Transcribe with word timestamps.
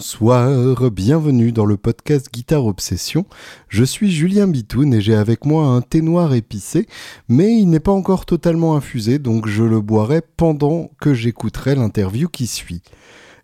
Bonsoir, 0.00 0.90
bienvenue 0.90 1.52
dans 1.52 1.66
le 1.66 1.76
podcast 1.76 2.30
Guitare 2.32 2.64
Obsession. 2.64 3.26
Je 3.68 3.84
suis 3.84 4.10
Julien 4.10 4.48
Bitoun 4.48 4.94
et 4.94 5.02
j'ai 5.02 5.14
avec 5.14 5.44
moi 5.44 5.66
un 5.66 5.82
thé 5.82 6.00
noir 6.00 6.32
épicé, 6.32 6.86
mais 7.28 7.52
il 7.58 7.66
n'est 7.66 7.80
pas 7.80 7.92
encore 7.92 8.24
totalement 8.24 8.76
infusé, 8.76 9.18
donc 9.18 9.46
je 9.46 9.62
le 9.62 9.82
boirai 9.82 10.22
pendant 10.38 10.90
que 11.02 11.12
j'écouterai 11.12 11.74
l'interview 11.74 12.30
qui 12.30 12.46
suit. 12.46 12.80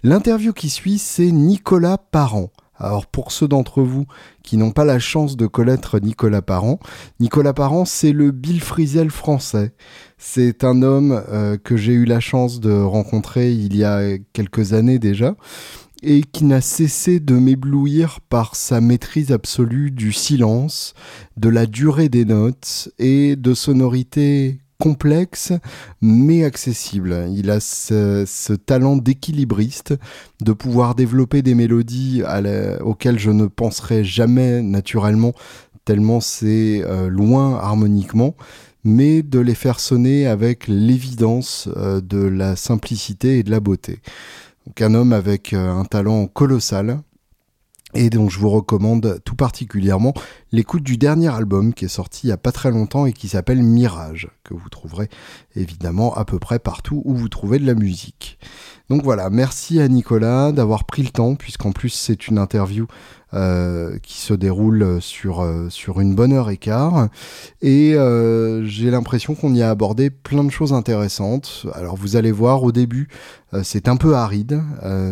L'interview 0.02 0.54
qui 0.54 0.70
suit, 0.70 0.96
c'est 0.96 1.30
Nicolas 1.30 1.98
Parent. 1.98 2.48
Alors 2.78 3.06
pour 3.06 3.32
ceux 3.32 3.48
d'entre 3.48 3.82
vous 3.82 4.06
qui 4.42 4.56
n'ont 4.56 4.70
pas 4.70 4.84
la 4.84 4.98
chance 4.98 5.36
de 5.36 5.46
connaître 5.46 5.98
Nicolas 5.98 6.42
Parent, 6.42 6.78
Nicolas 7.20 7.54
Parent 7.54 7.84
c'est 7.84 8.12
le 8.12 8.30
Bill 8.30 8.62
Frisell 8.62 9.10
français. 9.10 9.74
C'est 10.18 10.64
un 10.64 10.82
homme 10.82 11.22
euh, 11.28 11.56
que 11.56 11.76
j'ai 11.76 11.92
eu 11.92 12.04
la 12.04 12.20
chance 12.20 12.60
de 12.60 12.72
rencontrer 12.72 13.52
il 13.52 13.76
y 13.76 13.84
a 13.84 14.18
quelques 14.32 14.72
années 14.72 14.98
déjà 14.98 15.36
et 16.06 16.22
qui 16.22 16.44
n'a 16.44 16.60
cessé 16.60 17.18
de 17.18 17.34
m'éblouir 17.34 18.20
par 18.28 18.54
sa 18.54 18.80
maîtrise 18.80 19.32
absolue 19.32 19.90
du 19.90 20.12
silence, 20.12 20.94
de 21.36 21.48
la 21.48 21.66
durée 21.66 22.08
des 22.08 22.24
notes 22.24 22.88
et 23.00 23.34
de 23.34 23.54
sonorités 23.54 24.60
complexes 24.78 25.52
mais 26.00 26.44
accessibles. 26.44 27.26
Il 27.34 27.50
a 27.50 27.58
ce, 27.58 28.54
talent 28.54 28.96
d'équilibriste, 28.96 29.94
de 30.40 30.52
pouvoir 30.52 30.94
développer 30.94 31.42
des 31.42 31.56
mélodies 31.56 32.22
auxquelles 32.84 33.18
je 33.18 33.32
ne 33.32 33.46
penserais 33.46 34.04
jamais 34.04 34.62
naturellement, 34.62 35.32
tellement 35.84 36.20
c'est 36.20 36.84
euh, 36.84 37.08
loin 37.08 37.56
harmoniquement, 37.56 38.36
mais 38.84 39.22
de 39.22 39.40
les 39.40 39.56
faire 39.56 39.80
sonner 39.80 40.28
avec 40.28 40.68
l'évidence 40.68 41.68
euh, 41.76 42.00
de 42.00 42.18
la 42.18 42.54
simplicité 42.54 43.40
et 43.40 43.42
de 43.42 43.50
la 43.50 43.58
beauté. 43.58 43.98
Donc 44.66 44.80
un 44.82 44.94
homme 44.94 45.12
avec 45.12 45.52
euh, 45.52 45.70
un 45.70 45.84
talent 45.84 46.26
colossal 46.26 47.00
et 47.94 48.10
dont 48.10 48.28
je 48.28 48.38
vous 48.38 48.50
recommande 48.50 49.20
tout 49.24 49.36
particulièrement 49.36 50.12
l'écoute 50.52 50.82
du 50.82 50.96
dernier 50.96 51.32
album 51.32 51.72
qui 51.72 51.84
est 51.84 51.88
sorti 51.88 52.26
il 52.26 52.30
n'y 52.30 52.32
a 52.32 52.36
pas 52.36 52.52
très 52.52 52.70
longtemps 52.70 53.06
et 53.06 53.12
qui 53.12 53.28
s'appelle 53.28 53.62
Mirage, 53.62 54.28
que 54.44 54.54
vous 54.54 54.68
trouverez 54.68 55.08
évidemment 55.54 56.14
à 56.14 56.24
peu 56.24 56.38
près 56.38 56.58
partout 56.58 57.00
où 57.04 57.14
vous 57.14 57.28
trouvez 57.28 57.58
de 57.58 57.66
la 57.66 57.74
musique. 57.74 58.38
Donc 58.88 59.02
voilà, 59.02 59.30
merci 59.30 59.80
à 59.80 59.88
Nicolas 59.88 60.52
d'avoir 60.52 60.84
pris 60.84 61.02
le 61.02 61.08
temps, 61.08 61.34
puisqu'en 61.34 61.72
plus 61.72 61.88
c'est 61.88 62.28
une 62.28 62.38
interview 62.38 62.86
euh, 63.36 63.98
qui 64.02 64.18
se 64.18 64.32
déroule 64.32 65.02
sur, 65.02 65.42
euh, 65.42 65.68
sur 65.68 66.00
une 66.00 66.14
bonne 66.14 66.32
heure 66.32 66.48
et 66.48 66.56
quart. 66.56 67.08
Et 67.60 67.94
euh, 67.94 68.64
j'ai 68.64 68.90
l'impression 68.90 69.34
qu'on 69.34 69.52
y 69.52 69.60
a 69.60 69.68
abordé 69.68 70.08
plein 70.08 70.42
de 70.42 70.50
choses 70.50 70.72
intéressantes. 70.72 71.66
Alors 71.74 71.96
vous 71.96 72.16
allez 72.16 72.32
voir, 72.32 72.62
au 72.62 72.72
début, 72.72 73.08
c'est 73.62 73.88
un 73.88 73.96
peu 73.96 74.14
aride. 74.14 74.62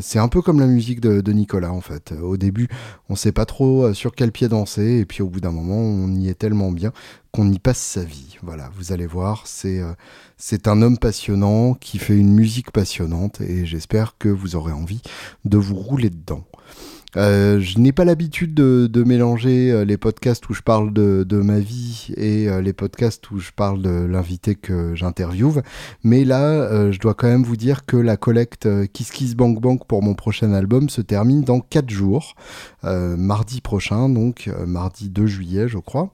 c'est 0.00 0.18
un 0.18 0.28
peu 0.28 0.42
comme 0.42 0.58
la 0.58 0.66
musique 0.66 1.00
de, 1.00 1.32
Nicolas, 1.32 1.72
en 1.72 1.80
fait. 1.80 2.14
Au 2.22 2.36
début, 2.36 2.68
on 3.08 3.14
sait 3.14 3.32
pas 3.32 3.44
trop 3.44 3.92
sur 3.92 4.14
quel 4.14 4.32
pied 4.32 4.48
danser, 4.48 4.98
et 4.98 5.04
puis 5.04 5.22
au 5.22 5.28
bout 5.28 5.40
d'un 5.40 5.52
moment, 5.52 5.76
on 5.76 6.12
y 6.14 6.28
est 6.28 6.34
tellement 6.34 6.72
bien 6.72 6.92
qu'on 7.32 7.50
y 7.50 7.58
passe 7.58 7.78
sa 7.78 8.04
vie. 8.04 8.36
Voilà, 8.42 8.70
vous 8.76 8.92
allez 8.92 9.06
voir, 9.06 9.42
c'est 9.46 9.80
c'est 10.36 10.68
un 10.68 10.82
homme 10.82 10.98
passionnant 10.98 11.74
qui 11.74 11.98
fait 11.98 12.16
une 12.16 12.34
musique 12.34 12.70
passionnante, 12.70 13.40
et 13.40 13.66
j'espère 13.66 14.16
que 14.18 14.28
vous 14.28 14.56
aurez 14.56 14.72
envie 14.72 15.02
de 15.44 15.56
vous 15.56 15.76
rouler 15.76 16.10
dedans. 16.10 16.44
Euh, 17.16 17.60
je 17.60 17.78
n'ai 17.78 17.92
pas 17.92 18.04
l'habitude 18.04 18.54
de, 18.54 19.04
mélanger 19.04 19.70
euh, 19.70 19.84
les 19.84 19.96
podcasts 19.96 20.48
où 20.48 20.54
je 20.54 20.62
parle 20.62 20.92
de, 20.92 21.24
ma 21.36 21.58
vie 21.58 22.08
et 22.16 22.48
euh, 22.48 22.62
les 22.62 22.72
podcasts 22.72 23.30
où 23.30 23.38
je 23.38 23.50
parle 23.52 23.82
de 23.82 23.90
l'invité 23.90 24.54
que 24.54 24.94
j'interviewe. 24.94 25.62
Mais 26.02 26.24
là, 26.24 26.90
je 26.90 26.98
dois 26.98 27.14
quand 27.14 27.28
même 27.28 27.42
vous 27.42 27.56
dire 27.56 27.84
que 27.84 27.96
la 27.96 28.16
collecte 28.16 28.68
Kiss 28.92 29.10
Kiss 29.10 29.34
Bank 29.34 29.60
Bank 29.60 29.86
pour 29.86 30.02
mon 30.02 30.14
prochain 30.14 30.52
album 30.52 30.88
se 30.88 31.00
termine 31.00 31.42
dans 31.42 31.60
4 31.60 31.90
jours. 31.90 32.34
mardi 32.82 33.60
prochain, 33.60 34.08
donc 34.08 34.50
mardi 34.66 35.10
2 35.10 35.26
juillet, 35.26 35.68
je 35.68 35.78
crois. 35.78 36.10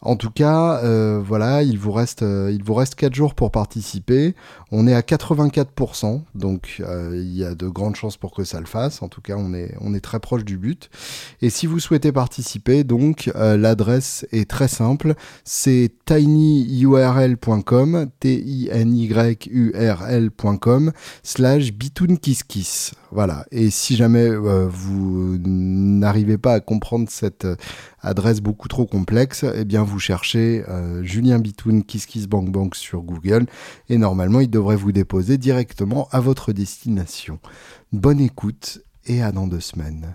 En 0.00 0.16
tout 0.16 0.30
cas, 0.30 0.80
voilà, 1.20 1.62
il 1.62 1.78
vous 1.78 1.92
reste, 1.92 2.22
il 2.22 2.62
vous 2.62 2.74
reste 2.74 2.94
4 2.94 3.14
jours 3.14 3.34
pour 3.34 3.50
participer. 3.50 4.34
On 4.70 4.86
est 4.86 4.94
à 4.94 5.00
84%, 5.00 6.22
donc 6.34 6.82
il 7.12 7.36
y 7.36 7.44
a 7.44 7.54
de 7.54 7.68
grandes 7.68 7.96
chances 7.96 8.16
pour 8.16 8.32
que 8.32 8.44
ça 8.44 8.60
le 8.60 8.66
fasse. 8.66 9.02
En 9.02 9.08
tout 9.08 9.20
cas, 9.20 9.34
on 9.36 9.52
est, 9.54 9.74
on 9.80 9.94
est 9.94 10.00
très 10.00 10.20
proche 10.24 10.44
du 10.44 10.58
but. 10.58 10.90
Et 11.42 11.50
si 11.50 11.66
vous 11.66 11.78
souhaitez 11.78 12.10
participer, 12.10 12.82
donc 12.82 13.30
l'adresse 13.34 14.26
est 14.32 14.50
très 14.50 14.66
simple, 14.68 15.14
c'est 15.44 15.92
tinyurl.com, 16.06 18.08
t-i-n-y-u-r-l.com 18.18 20.92
slash. 21.22 21.72
Voilà. 23.12 23.44
Et 23.50 23.68
si 23.70 23.96
jamais 23.96 24.30
vous 24.30 25.36
n'arrivez 25.38 26.38
pas 26.38 26.54
à 26.54 26.60
comprendre 26.60 27.10
cette 27.10 27.46
adresse 28.04 28.40
beaucoup 28.40 28.68
trop 28.68 28.86
complexe, 28.86 29.44
eh 29.54 29.64
bien 29.64 29.82
vous 29.82 29.98
cherchez 29.98 30.64
euh, 30.68 31.02
Julien 31.02 31.38
Bitoun 31.38 31.84
Kiss 31.84 32.06
Kiss 32.06 32.26
Bank 32.26 32.50
Bank 32.50 32.74
sur 32.74 33.02
Google 33.02 33.46
et 33.88 33.98
normalement 33.98 34.40
il 34.40 34.50
devrait 34.50 34.76
vous 34.76 34.92
déposer 34.92 35.38
directement 35.38 36.08
à 36.12 36.20
votre 36.20 36.52
destination. 36.52 37.38
Bonne 37.92 38.20
écoute 38.20 38.80
et 39.06 39.22
à 39.22 39.32
dans 39.32 39.46
deux 39.46 39.60
semaines. 39.60 40.14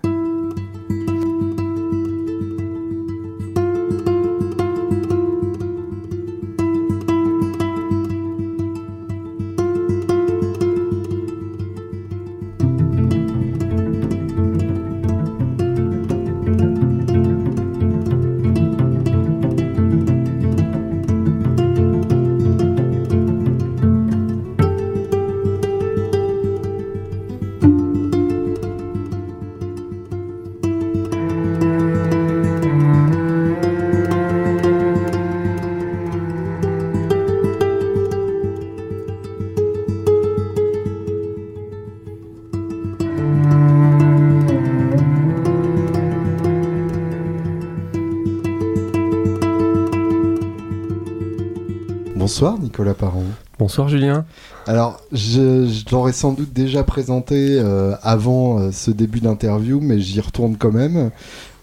Nicolas 52.90 53.10
Parent. 53.10 53.24
Bonsoir 53.58 53.88
Julien. 53.88 54.24
Alors, 54.66 55.00
je, 55.12 55.68
l'aurais 55.90 56.12
sans 56.12 56.32
doute 56.32 56.52
déjà 56.52 56.82
présenté 56.82 57.58
euh, 57.58 57.94
avant 58.02 58.58
euh, 58.58 58.72
ce 58.72 58.90
début 58.90 59.20
d'interview, 59.20 59.80
mais 59.80 60.00
j'y 60.00 60.20
retourne 60.20 60.56
quand 60.56 60.72
même 60.72 61.10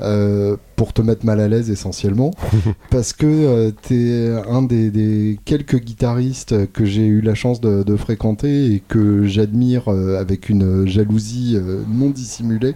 euh, 0.02 0.58
pour 0.76 0.94
te 0.94 1.02
mettre 1.02 1.26
mal 1.26 1.40
à 1.40 1.48
l'aise 1.48 1.70
essentiellement, 1.70 2.32
parce 2.92 3.14
que 3.14 3.74
tu 3.82 4.10
es 4.10 4.30
un 4.48 4.62
des, 4.62 5.40
quelques 5.44 5.80
guitaristes 5.80 6.72
que 6.72 6.86
j'ai 6.86 7.06
eu 7.06 7.22
la 7.22 7.36
chance 7.36 7.62
de, 7.62 7.96
fréquenter 7.96 8.74
et 8.74 8.84
que 8.88 9.26
j'admire 9.26 9.90
avec 9.90 10.50
une 10.50 10.88
jalousie 10.88 11.58
non 11.90 12.10
dissimulée, 12.10 12.76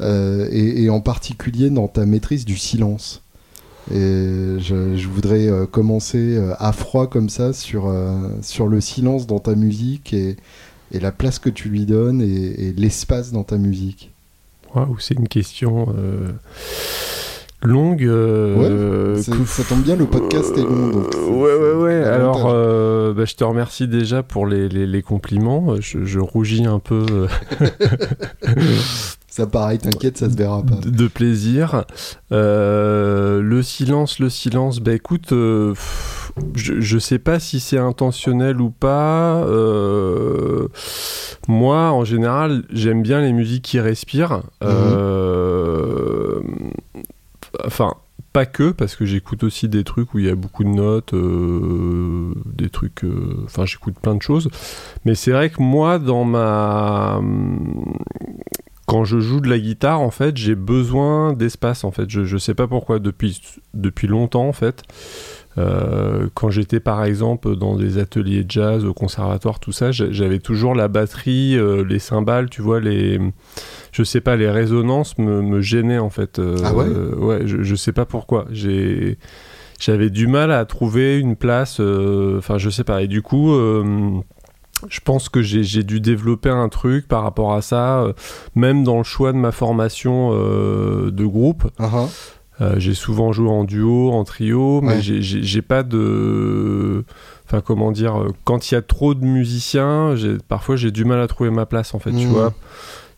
et 0.00 0.88
en 0.90 1.00
particulier 1.00 1.70
dans 1.70 1.88
ta 1.88 2.06
maîtrise 2.06 2.44
du 2.46 2.56
silence. 2.56 3.22
Et 3.92 4.56
je, 4.58 5.06
voudrais 5.08 5.46
euh, 5.46 5.66
commencer 5.66 6.36
euh, 6.36 6.54
à 6.58 6.72
froid 6.72 7.06
comme 7.06 7.28
ça 7.28 7.52
sur, 7.52 7.86
euh, 7.86 8.28
sur 8.42 8.66
le 8.66 8.80
silence 8.80 9.28
dans 9.28 9.38
ta 9.38 9.54
musique 9.54 10.12
et, 10.12 10.36
et 10.92 10.98
la 10.98 11.12
place 11.12 11.38
que 11.38 11.50
tu 11.50 11.68
lui 11.68 11.86
donnes 11.86 12.20
et, 12.20 12.72
l'espace 12.76 13.30
dans 13.30 13.44
ta 13.44 13.58
musique. 13.58 14.12
Waouh, 14.74 14.98
c'est 14.98 15.14
une 15.14 15.28
question 15.28 15.94
longue. 17.62 18.02
ouais, 18.02 19.22
ça 19.22 19.62
tombe 19.64 19.82
bien, 19.82 19.94
le 19.96 20.06
podcast 20.06 20.52
est 20.58 20.62
long. 20.62 20.90
Donc 20.90 21.14
ouais, 21.14 21.54
ouais, 21.54 21.74
ouais. 21.74 22.02
Alors, 22.04 22.44
bah, 23.14 23.24
je 23.24 23.34
te 23.34 23.44
remercie 23.44 23.86
déjà 23.86 24.24
pour 24.24 24.46
les, 24.46 24.68
les, 24.68 24.86
les 24.86 25.02
compliments. 25.02 25.76
Je, 25.80 26.04
je, 26.04 26.18
rougis 26.18 26.66
un 26.66 26.80
peu. 26.80 27.06
Ça 29.36 29.46
pareil, 29.46 29.78
t'inquiète, 29.78 30.16
ça 30.16 30.30
se 30.30 30.34
verra 30.34 30.62
pas. 30.62 30.76
De 30.76 31.08
plaisir. 31.08 31.84
Euh, 32.32 33.42
le 33.42 33.62
silence, 33.62 34.18
le 34.18 34.30
silence, 34.30 34.80
bah 34.80 34.94
écoute, 34.94 35.32
euh, 35.32 35.74
je, 36.54 36.80
je 36.80 36.98
sais 36.98 37.18
pas 37.18 37.38
si 37.38 37.60
c'est 37.60 37.76
intentionnel 37.76 38.62
ou 38.62 38.70
pas. 38.70 39.44
Euh, 39.44 40.68
moi, 41.48 41.90
en 41.90 42.02
général, 42.02 42.62
j'aime 42.70 43.02
bien 43.02 43.20
les 43.20 43.34
musiques 43.34 43.64
qui 43.64 43.78
respirent. 43.78 44.40
Mhm. 44.62 44.70
Enfin, 47.62 47.92
pas 48.32 48.46
que, 48.46 48.70
parce 48.70 48.96
que 48.96 49.04
j'écoute 49.04 49.44
aussi 49.44 49.68
des 49.68 49.84
trucs 49.84 50.14
où 50.14 50.18
il 50.18 50.24
y 50.24 50.30
a 50.30 50.34
beaucoup 50.34 50.64
de 50.64 50.70
notes, 50.70 51.14
des 52.54 52.70
trucs. 52.70 53.04
Enfin, 53.44 53.66
j'écoute 53.66 53.96
plein 54.00 54.14
de 54.14 54.22
choses. 54.22 54.48
Mais 55.04 55.14
c'est 55.14 55.32
vrai 55.32 55.50
que 55.50 55.60
moi, 55.60 55.98
dans 55.98 56.24
ma 56.24 57.20
quand 58.86 59.04
je 59.04 59.18
joue 59.18 59.40
de 59.40 59.48
la 59.48 59.58
guitare, 59.58 60.00
en 60.00 60.10
fait, 60.10 60.36
j'ai 60.36 60.54
besoin 60.54 61.32
d'espace. 61.32 61.84
En 61.84 61.90
fait, 61.90 62.08
je, 62.08 62.24
je 62.24 62.38
sais 62.38 62.54
pas 62.54 62.68
pourquoi 62.68 62.98
depuis 63.00 63.40
depuis 63.74 64.06
longtemps, 64.06 64.48
en 64.48 64.52
fait. 64.52 64.82
Euh, 65.58 66.28
quand 66.34 66.50
j'étais 66.50 66.80
par 66.80 67.02
exemple 67.04 67.56
dans 67.56 67.76
des 67.76 67.96
ateliers 67.96 68.44
de 68.44 68.50
jazz 68.50 68.84
au 68.84 68.92
conservatoire, 68.92 69.58
tout 69.58 69.72
ça, 69.72 69.90
j'avais 69.90 70.38
toujours 70.38 70.74
la 70.74 70.88
batterie, 70.88 71.56
euh, 71.56 71.82
les 71.82 71.98
cymbales, 71.98 72.50
tu 72.50 72.60
vois, 72.60 72.78
les, 72.78 73.18
je 73.90 74.02
sais 74.02 74.20
pas, 74.20 74.36
les 74.36 74.50
résonances 74.50 75.16
me, 75.18 75.40
me 75.40 75.60
gênaient 75.60 75.98
en 75.98 76.10
fait. 76.10 76.38
Euh, 76.38 76.56
ah 76.62 76.74
ouais? 76.74 76.86
Ouais, 76.86 77.40
je, 77.46 77.62
je, 77.62 77.74
sais 77.74 77.92
pas 77.92 78.04
pourquoi. 78.04 78.46
J'ai, 78.50 79.18
j'avais 79.80 80.10
du 80.10 80.26
mal 80.26 80.52
à 80.52 80.64
trouver 80.66 81.18
une 81.18 81.36
place. 81.36 81.80
Enfin, 81.80 82.58
je 82.58 82.68
sais 82.68 82.84
pas. 82.84 83.02
Et 83.02 83.08
du 83.08 83.22
coup 83.22 83.54
je 84.88 85.00
pense 85.00 85.28
que 85.28 85.42
j'ai 85.42 85.82
dû 85.82 86.00
développer 86.00 86.50
un 86.50 86.68
truc 86.68 87.08
par 87.08 87.22
rapport 87.22 87.54
à 87.54 87.62
ça, 87.62 88.06
même 88.54 88.84
dans 88.84 88.98
le 88.98 89.04
choix 89.04 89.32
de 89.32 89.38
ma 89.38 89.52
formation 89.52 90.32
de 90.32 91.24
groupe. 91.24 91.64
Uh-huh. 91.78 92.08
Euh, 92.60 92.74
j'ai 92.78 92.94
souvent 92.94 93.32
joué 93.32 93.50
en 93.50 93.64
duo, 93.64 94.10
en 94.12 94.24
trio, 94.24 94.80
mais 94.80 95.02
j'ai 95.02 95.62
pas 95.62 95.82
de. 95.82 97.04
Enfin, 97.44 97.60
comment 97.60 97.92
dire, 97.92 98.20
euh, 98.20 98.28
quand 98.44 98.70
il 98.70 98.74
y 98.74 98.76
a 98.76 98.82
trop 98.82 99.14
de 99.14 99.24
musiciens, 99.24 100.14
parfois 100.48 100.76
j'ai 100.76 100.90
du 100.90 101.04
mal 101.04 101.20
à 101.20 101.26
trouver 101.26 101.50
ma 101.50 101.66
place 101.66 101.94
en 101.94 101.98
fait, 101.98 102.10
tu 102.10 102.26
mmh. 102.26 102.30
vois. 102.30 102.54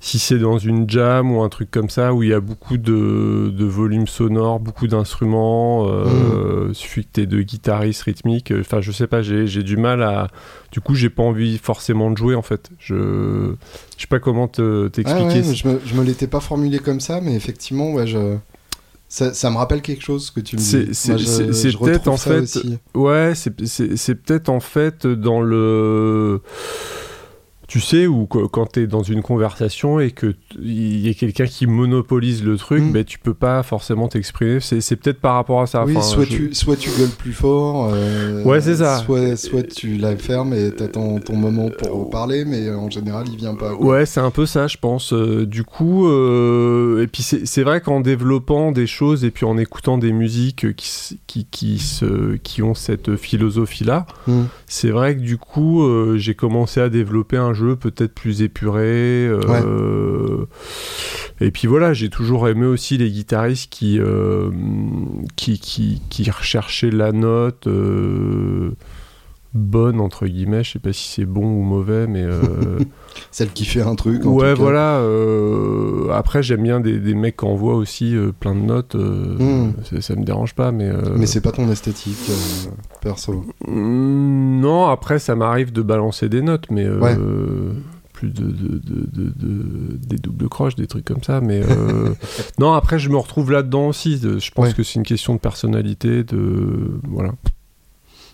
Si 0.00 0.20
c'est 0.20 0.38
dans 0.38 0.58
une 0.58 0.88
jam 0.88 1.32
ou 1.32 1.42
un 1.42 1.48
truc 1.48 1.72
comme 1.72 1.90
ça 1.90 2.14
où 2.14 2.22
il 2.22 2.28
y 2.28 2.32
a 2.32 2.38
beaucoup 2.38 2.76
de, 2.76 3.52
de 3.52 3.64
volume 3.64 4.06
sonore, 4.06 4.60
beaucoup 4.60 4.86
d'instruments, 4.86 5.88
euh, 5.88 6.68
mmh. 6.68 6.74
suffit 6.74 7.04
que 7.04 7.08
t'aies 7.14 7.26
deux 7.26 7.42
guitaristes 7.42 8.02
rythmiques, 8.02 8.52
euh, 8.52 8.60
enfin 8.60 8.80
je 8.80 8.92
sais 8.92 9.08
pas, 9.08 9.22
j'ai 9.22 9.62
du 9.64 9.76
mal 9.76 10.04
à. 10.04 10.28
Du 10.70 10.80
coup, 10.80 10.94
j'ai 10.94 11.10
pas 11.10 11.24
envie 11.24 11.58
forcément 11.58 12.12
de 12.12 12.16
jouer 12.16 12.36
en 12.36 12.42
fait. 12.42 12.70
Je, 12.78 13.54
je 13.96 14.02
sais 14.02 14.06
pas 14.06 14.20
comment 14.20 14.46
t'expliquer. 14.46 15.42
je 15.42 15.66
me, 15.66 15.80
je 15.84 15.94
me 15.94 16.04
l'étais 16.04 16.28
pas 16.28 16.40
formulé 16.40 16.78
comme 16.78 17.00
ça, 17.00 17.20
mais 17.20 17.34
effectivement, 17.34 17.92
ouais, 17.92 18.06
je. 18.06 18.36
Ça, 19.10 19.32
ça, 19.32 19.50
me 19.50 19.56
rappelle 19.56 19.80
quelque 19.80 20.04
chose 20.04 20.30
que 20.30 20.38
tu 20.38 20.56
me 20.56 20.60
dis. 20.60 20.94
C'est 20.94 21.76
peut-être 21.76 22.08
en 22.08 22.18
fait. 22.18 22.42
Aussi. 22.42 22.78
Ouais, 22.94 23.32
c'est 23.34 24.14
peut-être 24.14 24.48
en 24.48 24.60
fait 24.60 25.06
dans 25.06 25.40
le 25.40 26.40
tu 27.68 27.80
sais, 27.80 28.06
ou 28.06 28.24
quand 28.26 28.72
tu 28.72 28.80
es 28.80 28.86
dans 28.86 29.02
une 29.02 29.20
conversation 29.20 30.00
et 30.00 30.10
qu'il 30.10 30.34
y 30.58 31.10
a 31.10 31.12
quelqu'un 31.12 31.44
qui 31.44 31.66
monopolise 31.66 32.42
le 32.42 32.56
truc, 32.56 32.82
mm. 32.82 32.92
ben, 32.92 33.04
tu 33.04 33.18
peux 33.18 33.34
pas 33.34 33.62
forcément 33.62 34.08
t'exprimer. 34.08 34.58
C'est 34.60 34.96
peut-être 34.96 35.20
par 35.20 35.34
rapport 35.34 35.60
à 35.60 35.66
ça. 35.66 35.84
Oui, 35.84 35.94
soit, 36.00 36.24
tu, 36.24 36.54
soit 36.54 36.76
tu 36.76 36.88
gueules 36.88 37.10
plus 37.10 37.34
fort. 37.34 37.90
Euh, 37.92 38.42
ouais, 38.44 38.62
c'est 38.62 38.76
ça. 38.76 39.00
Soit, 39.04 39.36
soit 39.36 39.64
tu 39.64 39.98
la 39.98 40.16
fermes 40.16 40.54
et 40.54 40.70
t'attends 40.70 41.20
ton 41.20 41.36
moment 41.36 41.68
pour 41.68 42.08
parler, 42.08 42.46
mais 42.46 42.70
en 42.70 42.88
général, 42.88 43.26
il 43.30 43.36
vient 43.36 43.54
pas. 43.54 43.74
Ouais, 43.74 44.06
c'est 44.06 44.20
un 44.20 44.30
peu 44.30 44.46
ça, 44.46 44.66
je 44.66 44.78
pense. 44.78 45.12
Euh, 45.12 45.44
du 45.44 45.62
coup, 45.62 46.08
euh, 46.08 47.02
et 47.02 47.06
puis 47.06 47.22
c'est 47.22 47.62
vrai 47.62 47.82
qu'en 47.82 48.00
développant 48.00 48.72
des 48.72 48.86
choses 48.86 49.26
et 49.26 49.30
puis 49.30 49.44
en 49.44 49.58
écoutant 49.58 49.98
des 49.98 50.12
musiques 50.12 50.74
qui, 50.74 51.20
qui, 51.26 51.44
qui, 51.44 51.78
se, 51.78 52.36
qui 52.36 52.62
ont 52.62 52.74
cette 52.74 53.16
philosophie-là, 53.16 54.06
mm. 54.26 54.44
c'est 54.66 54.90
vrai 54.90 55.16
que 55.16 55.20
du 55.20 55.36
coup, 55.36 55.86
j'ai 56.16 56.34
commencé 56.34 56.80
à 56.80 56.88
développer 56.88 57.36
un 57.36 57.57
jeu 57.58 57.76
peut-être 57.76 58.14
plus 58.14 58.42
épuré. 58.42 59.28
Euh, 59.28 60.46
et 61.40 61.50
puis 61.50 61.68
voilà, 61.68 61.92
j'ai 61.92 62.08
toujours 62.08 62.48
aimé 62.48 62.66
aussi 62.66 62.96
les 62.98 63.10
guitaristes 63.10 63.70
qui, 63.70 63.98
euh, 63.98 64.50
qui, 65.36 65.58
qui, 65.58 66.00
qui, 66.08 66.30
recherchaient 66.30 66.90
la 66.90 67.12
note 67.12 67.66
euh, 67.66 68.70
bonne, 69.58 70.00
entre 70.00 70.26
guillemets. 70.26 70.64
Je 70.64 70.72
sais 70.72 70.78
pas 70.78 70.92
si 70.92 71.08
c'est 71.08 71.24
bon 71.24 71.44
ou 71.44 71.62
mauvais, 71.62 72.06
mais. 72.06 72.24
Celle 73.30 73.50
qui 73.50 73.64
fait 73.64 73.82
un 73.82 73.94
truc. 73.94 74.22
ouais, 74.24 74.54
voilà. 74.54 75.02
après, 76.12 76.42
j'aime 76.42 76.62
bien 76.62 76.80
des, 76.80 76.98
des, 76.98 77.14
mecs 77.14 77.36
qui 77.36 77.44
envoient 77.44 77.74
aussi 77.74 78.16
plein 78.40 78.54
de 78.54 78.60
notes. 78.60 78.94
Hmm. 78.94 79.72
Ça 80.00 80.14
me 80.16 80.24
dérange 80.24 80.54
pas, 80.54 80.72
mais. 80.72 80.90
Mais 81.16 81.26
c'est 81.26 81.40
pas 81.40 81.52
ton 81.52 81.70
esthétique, 81.70 82.30
perso. 83.00 83.44
Hmm, 83.66 84.60
non, 84.60 84.86
après, 84.86 85.18
ça 85.18 85.34
m'arrive 85.34 85.72
de 85.72 85.82
balancer 85.82 86.28
des 86.28 86.42
notes, 86.42 86.70
mais. 86.70 86.86
plus 88.12 88.30
de, 88.30 88.46
de, 88.46 88.80
de, 88.84 89.96
des 89.96 90.16
doubles 90.16 90.48
croches, 90.48 90.74
des 90.74 90.88
trucs 90.88 91.04
comme 91.04 91.22
ça. 91.22 91.40
Mais 91.40 91.62
non, 92.58 92.72
après, 92.72 92.98
je 92.98 93.10
me 93.10 93.16
retrouve 93.16 93.52
là-dedans 93.52 93.88
aussi. 93.88 94.18
je 94.18 94.50
pense 94.50 94.74
que 94.74 94.82
c'est 94.82 94.94
une 94.94 95.04
question 95.04 95.34
de 95.34 95.38
personnalité, 95.40 96.24
de 96.24 97.00
voilà. 97.08 97.32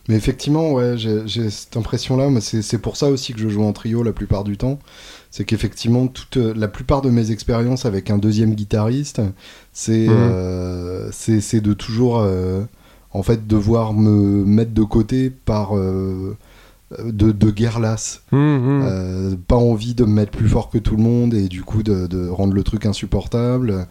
Mais 0.09 0.17
effectivement, 0.17 0.73
ouais, 0.73 0.95
j'ai 0.97 1.51
cette 1.51 1.77
impression-là. 1.77 2.29
C'est 2.41 2.79
pour 2.79 2.97
ça 2.97 3.09
aussi 3.09 3.33
que 3.33 3.41
je 3.41 3.49
joue 3.49 3.65
en 3.65 3.73
trio 3.73 4.03
la 4.03 4.13
plupart 4.13 4.45
du 4.45 4.57
temps. 4.57 4.79
C'est 5.31 5.45
qu'effectivement, 5.45 6.07
toute 6.09 6.37
la 6.37 6.69
plupart 6.69 7.01
de 7.01 7.11
mes 7.11 7.31
expériences 7.31 7.87
avec 7.87 8.11
un 8.11 8.19
deuxième 8.19 8.55
guitariste, 8.55 9.23
c'est 9.73 10.07
mmh. 10.07 10.13
euh, 10.13 11.09
c'est 11.11 11.61
de 11.61 11.73
toujours, 11.73 12.19
euh, 12.19 12.63
en 13.13 13.23
fait, 13.23 13.47
devoir 13.47 13.95
me 13.95 14.45
mettre 14.45 14.73
de 14.73 14.83
côté 14.83 15.31
par 15.31 15.77
euh, 15.77 16.37
de, 17.03 17.33
de 17.33 17.51
guerre 17.51 17.81
lasse. 17.81 18.23
Mmh, 18.31 18.39
mmh. 18.39 19.37
pas 19.49 19.57
envie 19.57 19.95
de 19.95 20.05
me 20.05 20.13
mettre 20.13 20.33
plus 20.33 20.49
fort 20.49 20.69
que 20.69 20.79
tout 20.79 20.97
le 20.97 21.03
monde 21.03 21.33
et 21.33 21.49
du 21.49 21.63
coup 21.63 21.83
de, 21.83 22.07
de 22.07 22.29
rendre 22.29 22.53
le 22.53 22.63
truc 22.63 22.85
insupportable. 22.85 23.87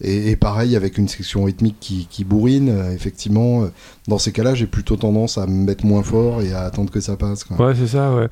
Et, 0.00 0.36
pareil, 0.36 0.76
avec 0.76 0.96
une 0.96 1.08
section 1.08 1.42
rythmique 1.42 1.78
qui, 1.80 2.06
qui 2.08 2.22
bourrine, 2.22 2.68
euh, 2.68 2.94
effectivement, 2.94 3.64
euh, 3.64 3.66
dans 4.06 4.18
ces 4.18 4.30
cas-là, 4.30 4.54
j'ai 4.54 4.68
plutôt 4.68 4.94
tendance 4.94 5.38
à 5.38 5.48
me 5.48 5.64
mettre 5.64 5.84
moins 5.84 6.04
fort 6.04 6.40
et 6.40 6.52
à 6.52 6.60
attendre 6.60 6.92
que 6.92 7.00
ça 7.00 7.16
passe. 7.16 7.42
Quoi. 7.42 7.56
Ouais, 7.66 7.74
c'est 7.74 7.88
ça, 7.88 8.14
ouais. 8.14 8.28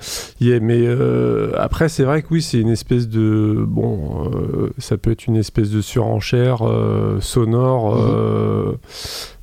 mais 0.60 0.78
euh, 0.86 1.50
après, 1.58 1.88
c'est 1.88 2.04
vrai 2.04 2.22
que 2.22 2.28
oui, 2.30 2.40
c'est 2.40 2.60
une 2.60 2.68
espèce 2.68 3.08
de. 3.08 3.64
Bon, 3.66 4.30
ça 4.78 4.96
peut 4.96 5.10
être 5.10 5.26
une 5.26 5.34
espèce 5.34 5.70
de 5.70 5.80
surenchère 5.80 6.62
sonore. 7.20 7.96
Mhm. 7.96 8.76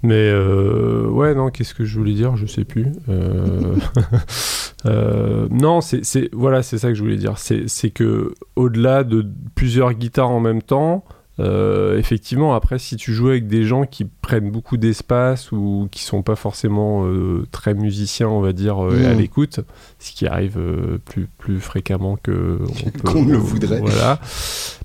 mais 0.04 0.34
ouais, 0.34 1.36
non, 1.36 1.50
qu'est-ce 1.50 1.74
que 1.74 1.84
je 1.84 1.98
voulais 1.98 2.14
dire 2.14 2.38
Je 2.38 2.46
sais 2.46 2.64
plus. 2.64 2.88
non, 4.86 5.82
c'est 5.82 6.30
voilà, 6.32 6.64
c'est 6.64 6.78
ça 6.78 6.88
que 6.88 6.96
je 6.96 7.02
voulais 7.02 7.18
dire. 7.18 7.38
C'est 7.38 7.90
que 7.90 8.34
au-delà 8.56 9.04
de 9.04 9.26
plusieurs 9.56 9.94
guitares 9.94 10.32
en 10.32 10.40
même 10.40 10.62
temps, 10.62 11.04
euh, 11.40 11.98
effectivement, 11.98 12.54
après, 12.54 12.78
si 12.78 12.96
tu 12.96 13.14
joues 13.14 13.30
avec 13.30 13.48
des 13.48 13.64
gens 13.64 13.86
qui 13.86 14.06
prennent 14.06 14.52
beaucoup 14.52 14.78
d'espace 14.78 15.52
ou 15.52 15.88
qui 15.92 16.04
sont 16.04 16.22
pas 16.22 16.36
forcément 16.36 17.06
euh, 17.06 17.48
très 17.52 17.74
musiciens, 17.74 18.30
on 18.30 18.42
va 18.42 18.54
dire, 18.54 18.84
euh, 18.84 19.10
à 19.10 19.14
mm. 19.14 19.18
l'écoute, 19.18 19.60
ce 20.00 20.12
qui 20.12 20.28
arrive 20.28 20.60
plus, 21.06 21.28
plus 21.38 21.60
fréquemment 21.60 22.18
que 22.22 22.60
qu'on 23.04 23.26
le 23.26 23.38
voudrait, 23.38 23.80
voilà, 23.80 24.20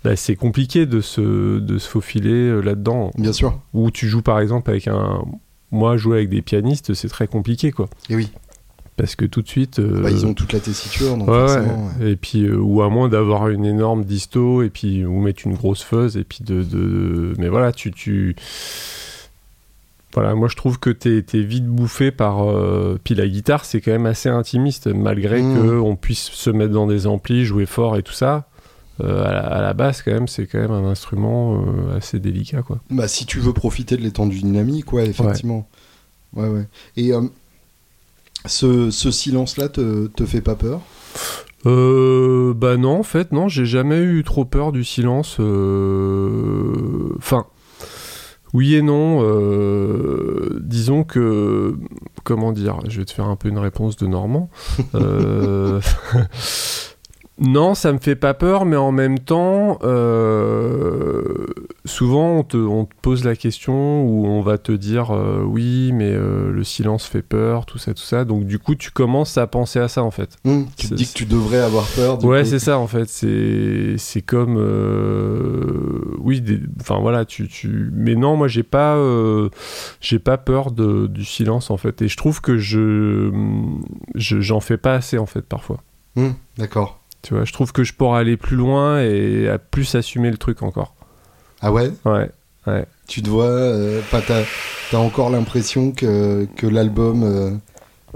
bah, 0.04 0.16
c'est 0.16 0.36
compliqué 0.36 0.86
de 0.86 1.00
se, 1.00 1.58
de 1.58 1.78
se 1.78 1.88
faufiler 1.88 2.62
là-dedans. 2.62 3.10
Bien 3.18 3.32
sûr. 3.32 3.60
Ou 3.74 3.90
tu 3.90 4.08
joues 4.08 4.22
par 4.22 4.40
exemple 4.40 4.70
avec 4.70 4.88
un. 4.88 5.24
Moi, 5.70 5.98
jouer 5.98 6.18
avec 6.18 6.30
des 6.30 6.40
pianistes, 6.40 6.94
c'est 6.94 7.10
très 7.10 7.26
compliqué, 7.26 7.72
quoi. 7.72 7.90
Et 8.08 8.16
oui 8.16 8.30
parce 8.98 9.14
que 9.14 9.24
tout 9.24 9.40
de 9.40 9.48
suite 9.48 9.78
euh, 9.78 10.02
bah, 10.02 10.10
ils 10.10 10.26
ont 10.26 10.34
toute 10.34 10.52
la 10.52 10.60
tessiture 10.60 11.16
donc 11.16 11.30
et 12.02 12.16
puis 12.16 12.42
euh, 12.42 12.56
ou 12.56 12.82
à 12.82 12.90
moins 12.90 13.08
d'avoir 13.08 13.48
une 13.48 13.64
énorme 13.64 14.04
disto 14.04 14.62
et 14.62 14.70
puis 14.70 15.06
ou 15.06 15.20
mettre 15.20 15.46
une 15.46 15.54
grosse 15.54 15.84
fuzz 15.84 16.16
et 16.16 16.24
puis 16.24 16.40
de, 16.44 16.62
de... 16.64 17.32
mais 17.38 17.48
voilà 17.48 17.72
tu 17.72 17.92
tu 17.92 18.34
voilà 20.12 20.34
moi 20.34 20.48
je 20.48 20.56
trouve 20.56 20.80
que 20.80 20.90
t'es 20.90 21.24
es 21.32 21.42
vite 21.42 21.66
bouffé 21.66 22.10
par 22.10 22.42
euh, 22.42 22.98
puis 23.02 23.14
la 23.14 23.28
guitare 23.28 23.64
c'est 23.64 23.80
quand 23.80 23.92
même 23.92 24.06
assez 24.06 24.28
intimiste 24.28 24.88
malgré 24.88 25.42
mmh. 25.42 25.54
que 25.54 25.78
on 25.78 25.94
puisse 25.94 26.30
se 26.32 26.50
mettre 26.50 26.72
dans 26.72 26.88
des 26.88 27.06
amplis 27.06 27.44
jouer 27.44 27.66
fort 27.66 27.96
et 27.96 28.02
tout 28.02 28.12
ça. 28.12 28.48
À, 29.00 29.60
la, 29.60 29.74
base 29.74 30.02
quand 30.02 30.10
même 30.10 30.26
c'est 30.26 30.48
quand 30.48 30.58
même 30.58 30.72
un 30.72 30.84
instrument 30.84 31.64
assez 31.96 32.18
délicat 32.18 32.62
quoi. 32.62 32.80
Bah 32.90 33.06
si 33.06 33.26
tu 33.26 33.38
veux 33.38 33.52
profiter 33.52 33.96
de 33.96 34.02
l'étendue 34.02 34.40
dynamique 34.40 34.92
ouais 34.92 35.06
effectivement. 35.06 35.68
Ouais 36.34 36.48
ouais, 36.48 36.66
et 36.96 37.12
ce, 38.46 38.90
silence-là 38.90 39.68
te, 39.68 40.06
te 40.06 40.24
fait 40.24 40.40
pas 40.40 40.54
peur? 40.54 40.80
Euh, 41.66 42.54
bah 42.54 42.76
non, 42.76 43.00
en 43.00 43.02
fait, 43.02 43.32
non, 43.32 43.48
j'ai 43.48 43.66
jamais 43.66 43.98
eu 43.98 44.22
trop 44.24 44.44
peur 44.44 44.72
du 44.72 44.84
silence. 44.84 45.36
Euh, 45.40 47.10
enfin, 47.16 47.46
oui 48.52 48.74
et 48.74 48.82
non. 48.82 49.20
Euh, 49.22 50.58
disons 50.60 51.04
que, 51.04 51.76
comment 52.24 52.52
dire, 52.52 52.78
je 52.88 53.00
vais 53.00 53.04
te 53.04 53.12
faire 53.12 53.26
un 53.26 53.36
peu 53.36 53.48
une 53.48 53.58
réponse 53.58 53.96
de 53.96 54.06
Normand. 54.06 54.50
Non, 57.40 57.76
ça 57.76 57.92
me 57.92 57.98
fait 57.98 58.16
pas 58.16 58.34
peur, 58.34 58.64
mais 58.64 58.76
en 58.76 58.90
même 58.90 59.20
temps, 59.20 59.78
euh, 59.84 61.46
souvent 61.84 62.38
on 62.38 62.42
te, 62.42 62.84
pose 63.00 63.24
la 63.24 63.36
question 63.36 64.02
où 64.02 64.26
on 64.26 64.40
va 64.40 64.58
te 64.58 64.72
dire 64.72 65.12
euh, 65.12 65.44
oui, 65.44 65.92
mais 65.92 66.10
euh, 66.10 66.50
le 66.50 66.64
silence 66.64 67.06
fait 67.06 67.22
peur, 67.22 67.64
tout 67.64 67.78
ça, 67.78 67.94
tout 67.94 68.02
ça. 68.02 68.24
Donc 68.24 68.44
du 68.44 68.58
coup, 68.58 68.74
tu 68.74 68.90
commences 68.90 69.38
à 69.38 69.46
penser 69.46 69.78
à 69.78 69.86
ça 69.86 70.02
en 70.02 70.10
fait. 70.10 70.36
Mmh, 70.44 70.62
tu 70.76 70.88
te 70.88 70.94
dis 70.94 71.06
que 71.06 71.12
tu 71.12 71.26
devrais 71.26 71.58
avoir 71.58 71.86
peur. 71.86 72.24
Ouais, 72.24 72.44
c'est 72.44 72.58
ça 72.58 72.76
en 72.78 72.88
fait. 72.88 73.06
C'est 73.08 74.22
comme 74.22 74.56
oui, 76.18 76.42
enfin 76.80 76.98
voilà, 76.98 77.24
tu, 77.24 77.46
tu. 77.46 77.90
Mais 77.94 78.16
non, 78.16 78.36
moi 78.36 78.48
j'ai 78.48 78.64
pas 78.64 79.00
j'ai 80.00 80.18
pas 80.18 80.38
peur 80.38 80.72
de, 80.72 81.06
du 81.06 81.24
silence 81.24 81.70
en 81.70 81.76
fait, 81.76 82.02
et 82.02 82.08
je 82.08 82.16
trouve 82.16 82.40
que 82.40 82.58
je 82.58 83.30
j'en 84.16 84.58
fais 84.58 84.76
pas 84.76 84.94
assez 84.94 85.18
en 85.18 85.26
fait 85.26 85.42
parfois. 85.42 85.84
Mmh, 86.16 86.30
d'accord. 86.56 86.97
Tu 87.22 87.34
vois, 87.34 87.44
je 87.44 87.52
trouve 87.52 87.72
que 87.72 87.84
je 87.84 87.94
pourrais 87.94 88.20
aller 88.20 88.36
plus 88.36 88.56
loin 88.56 89.00
et 89.00 89.48
à 89.48 89.58
plus 89.58 89.94
assumer 89.94 90.30
le 90.30 90.38
truc 90.38 90.62
encore. 90.62 90.94
Ah 91.60 91.72
ouais? 91.72 91.90
Ouais, 92.04 92.30
ouais. 92.66 92.86
Tu 93.06 93.22
te 93.22 93.28
vois, 93.28 93.46
euh, 93.46 94.00
t'as, 94.10 94.98
encore 94.98 95.30
l'impression 95.30 95.92
que, 95.92 96.46
que 96.56 96.66
l'album 96.66 97.22
euh, 97.24 97.50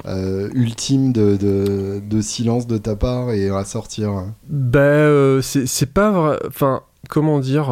euh, 0.07 0.49
ultime 0.55 1.13
de, 1.13 1.37
de, 1.37 2.01
de 2.05 2.21
silence 2.21 2.67
de 2.67 2.79
ta 2.79 2.95
part 2.95 3.31
est 3.33 3.51
à 3.51 3.65
sortir. 3.65 4.25
Ben, 4.49 4.79
euh, 4.81 5.43
c'est 5.43 5.67
c'est 5.67 5.93
pas 5.93 6.11
vrai. 6.11 6.39
Enfin, 6.47 6.83
comment 7.09 7.41
dire 7.41 7.71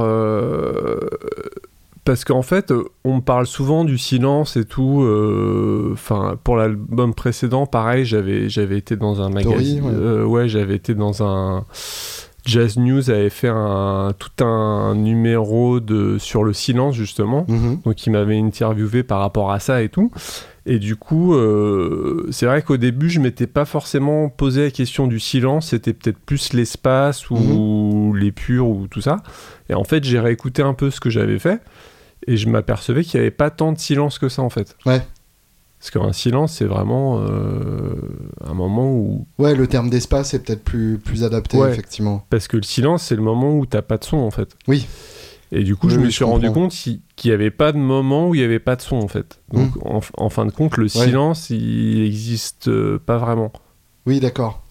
Parce 2.04 2.24
qu'en 2.24 2.42
fait, 2.42 2.70
euh, 2.70 2.84
on 3.04 3.16
me 3.16 3.20
parle 3.20 3.46
souvent 3.46 3.84
du 3.84 3.98
silence 3.98 4.56
et 4.56 4.64
tout. 4.64 5.02
euh, 5.02 5.90
Enfin, 5.92 6.36
pour 6.42 6.56
l'album 6.56 7.14
précédent, 7.14 7.66
pareil, 7.66 8.04
j'avais 8.04 8.48
j'avais 8.48 8.78
été 8.78 8.96
dans 8.96 9.20
un 9.20 9.28
magazine. 9.28 9.82
ouais. 9.84 9.92
euh, 9.94 10.24
ouais, 10.24 10.48
j'avais 10.48 10.76
été 10.76 10.94
dans 10.94 11.22
un. 11.22 11.64
Jazz 12.44 12.78
News 12.78 13.10
avait 13.10 13.30
fait 13.30 13.50
un, 13.50 14.12
tout 14.18 14.44
un 14.44 14.94
numéro 14.94 15.80
de, 15.80 16.18
sur 16.18 16.44
le 16.44 16.52
silence, 16.52 16.94
justement. 16.94 17.44
Mhm. 17.48 17.80
Donc 17.84 18.06
il 18.06 18.10
m'avait 18.10 18.38
interviewé 18.38 19.02
par 19.02 19.20
rapport 19.20 19.52
à 19.52 19.60
ça 19.60 19.82
et 19.82 19.88
tout. 19.88 20.10
Et 20.66 20.78
du 20.78 20.96
coup, 20.96 21.34
euh, 21.34 22.26
c'est 22.30 22.46
vrai 22.46 22.62
qu'au 22.62 22.76
début, 22.76 23.08
je 23.08 23.20
m'étais 23.20 23.46
pas 23.46 23.64
forcément 23.64 24.28
posé 24.28 24.64
la 24.64 24.70
question 24.70 25.06
du 25.06 25.18
silence. 25.18 25.68
C'était 25.68 25.94
peut-être 25.94 26.18
plus 26.18 26.52
l'espace 26.52 27.30
ou 27.30 28.14
les 28.14 28.30
purs 28.30 28.68
ou 28.68 28.86
tout 28.86 29.00
ça. 29.00 29.16
Et 29.68 29.74
en 29.74 29.84
fait, 29.84 30.04
j'ai 30.04 30.20
réécouté 30.20 30.62
un 30.62 30.74
peu 30.74 30.90
ce 30.90 31.00
que 31.00 31.10
j'avais 31.10 31.38
fait. 31.38 31.60
Et 32.26 32.36
je 32.36 32.48
m'apercevais 32.48 33.02
qu'il 33.02 33.18
n'y 33.18 33.26
avait 33.26 33.30
pas 33.30 33.50
tant 33.50 33.72
de 33.72 33.78
silence 33.78 34.18
que 34.18 34.28
ça, 34.28 34.42
en 34.42 34.50
fait. 34.50 34.76
Ouais. 34.84 35.02
Parce 35.80 35.90
qu'un 35.92 36.12
silence, 36.12 36.52
c'est 36.52 36.66
vraiment 36.66 37.20
euh, 37.22 37.94
un 38.46 38.52
moment 38.52 38.92
où... 38.92 39.26
Ouais, 39.38 39.54
le 39.54 39.66
terme 39.66 39.88
d'espace 39.88 40.34
est 40.34 40.40
peut-être 40.40 40.62
plus, 40.62 40.98
plus 40.98 41.24
adapté, 41.24 41.56
Ouais. 41.56 41.70
effectivement. 41.72 42.26
Parce 42.28 42.48
que 42.48 42.58
le 42.58 42.62
silence, 42.62 43.04
c'est 43.04 43.16
le 43.16 43.22
moment 43.22 43.54
où 43.56 43.64
t'as 43.64 43.80
pas 43.80 43.96
de 43.96 44.04
son, 44.04 44.18
en 44.18 44.30
fait. 44.30 44.54
Oui. 44.68 44.86
Et 45.52 45.64
du 45.64 45.76
coup, 45.76 45.86
Oui, 45.86 45.94
je 45.94 45.98
me 45.98 46.10
suis 46.10 46.22
rendu 46.24 46.50
compte 46.52 46.72
qu'il 46.72 47.00
n'y 47.24 47.30
avait 47.32 47.50
pas 47.50 47.72
de 47.72 47.78
moment 47.78 48.28
où 48.28 48.34
il 48.34 48.38
n'y 48.38 48.44
avait 48.44 48.58
pas 48.58 48.76
de 48.76 48.82
son, 48.82 48.96
en 48.96 49.08
fait. 49.08 49.40
Donc, 49.54 49.70
en, 49.86 50.00
en 50.18 50.28
fin 50.28 50.44
de 50.44 50.52
compte, 50.52 50.76
le 50.76 50.86
silence, 50.86 51.48
il 51.48 52.02
n'existe 52.02 52.68
euh, 52.68 53.00
pas 53.04 53.16
vraiment. 53.16 53.50
Oui, 54.04 54.20
d'accord. 54.20 54.62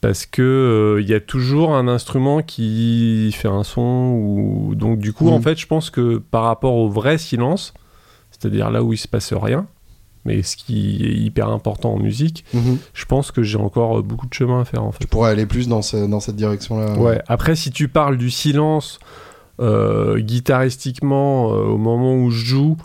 Parce 0.00 0.24
que 0.24 0.96
euh, 0.98 1.02
y 1.02 1.14
a 1.14 1.20
toujours 1.20 1.74
un 1.74 1.88
instrument 1.88 2.42
qui 2.42 3.32
fait 3.32 3.48
un 3.48 3.64
son. 3.64 4.12
Ou... 4.14 4.74
Donc, 4.76 4.98
du 5.00 5.12
coup, 5.12 5.28
en 5.30 5.40
fait, 5.40 5.58
je 5.58 5.66
pense 5.66 5.90
que 5.90 6.18
par 6.18 6.44
rapport 6.44 6.74
au 6.76 6.88
vrai 6.88 7.18
silence, 7.18 7.74
c'est-à-dire 8.30 8.70
là 8.70 8.84
où 8.84 8.92
il 8.92 8.98
se 8.98 9.08
passe 9.08 9.32
rien, 9.32 9.66
mais 10.26 10.42
ce 10.42 10.56
qui 10.56 11.02
est 11.04 11.14
hyper 11.14 11.48
important 11.48 11.94
en 11.94 11.98
musique, 11.98 12.44
Mhm. 12.52 12.76
je 12.92 13.04
pense 13.06 13.30
que 13.30 13.42
j'ai 13.42 13.56
encore 13.58 13.98
euh, 13.98 14.02
beaucoup 14.02 14.26
de 14.26 14.34
chemin 14.34 14.60
à 14.60 14.64
faire, 14.64 14.82
en 14.82 14.92
fait. 14.92 14.98
Je 15.02 15.06
pourrais 15.08 15.30
aller 15.30 15.46
plus 15.46 15.68
dans, 15.68 15.80
ce- 15.82 16.06
dans 16.06 16.20
cette 16.20 16.36
direction-là. 16.36 16.98
Ouais. 16.98 17.22
Après, 17.28 17.56
si 17.56 17.70
tu 17.70 17.88
parles 17.88 18.16
du 18.18 18.30
silence 18.30 18.98
euh, 19.60 20.18
guitaristiquement 20.18 21.52
euh, 21.54 21.64
au 21.64 21.78
moment 21.78 22.14
où 22.16 22.30
je 22.30 22.44
joue 22.44 22.76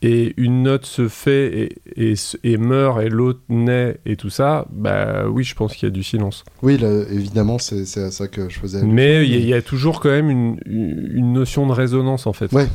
et 0.00 0.32
une 0.36 0.62
note 0.62 0.86
se 0.86 1.08
fait 1.08 1.72
et, 1.96 2.14
et, 2.44 2.56
meurt 2.56 3.00
et 3.02 3.08
l'autre 3.08 3.40
naît 3.48 3.98
et 4.06 4.14
tout 4.14 4.30
ça, 4.30 4.66
bah 4.70 5.24
oui, 5.28 5.42
je 5.42 5.56
pense 5.56 5.74
qu'il 5.74 5.88
y 5.88 5.90
a 5.90 5.92
du 5.92 6.04
silence. 6.04 6.44
Oui, 6.62 6.78
là, 6.78 6.88
évidemment, 7.10 7.58
c'est 7.58 7.80
à 8.04 8.12
ça 8.12 8.28
que 8.28 8.48
je 8.48 8.60
faisais. 8.60 8.82
Mais 8.84 9.24
il 9.26 9.32
y, 9.32 9.34
a- 9.34 9.38
il 9.38 9.48
y 9.48 9.54
a 9.54 9.62
toujours 9.62 9.98
quand 9.98 10.10
même 10.10 10.30
une, 10.30 10.60
une 10.66 11.32
notion 11.32 11.66
de 11.66 11.72
résonance 11.72 12.28
en 12.28 12.32
fait. 12.32 12.52
Ouais. 12.52 12.68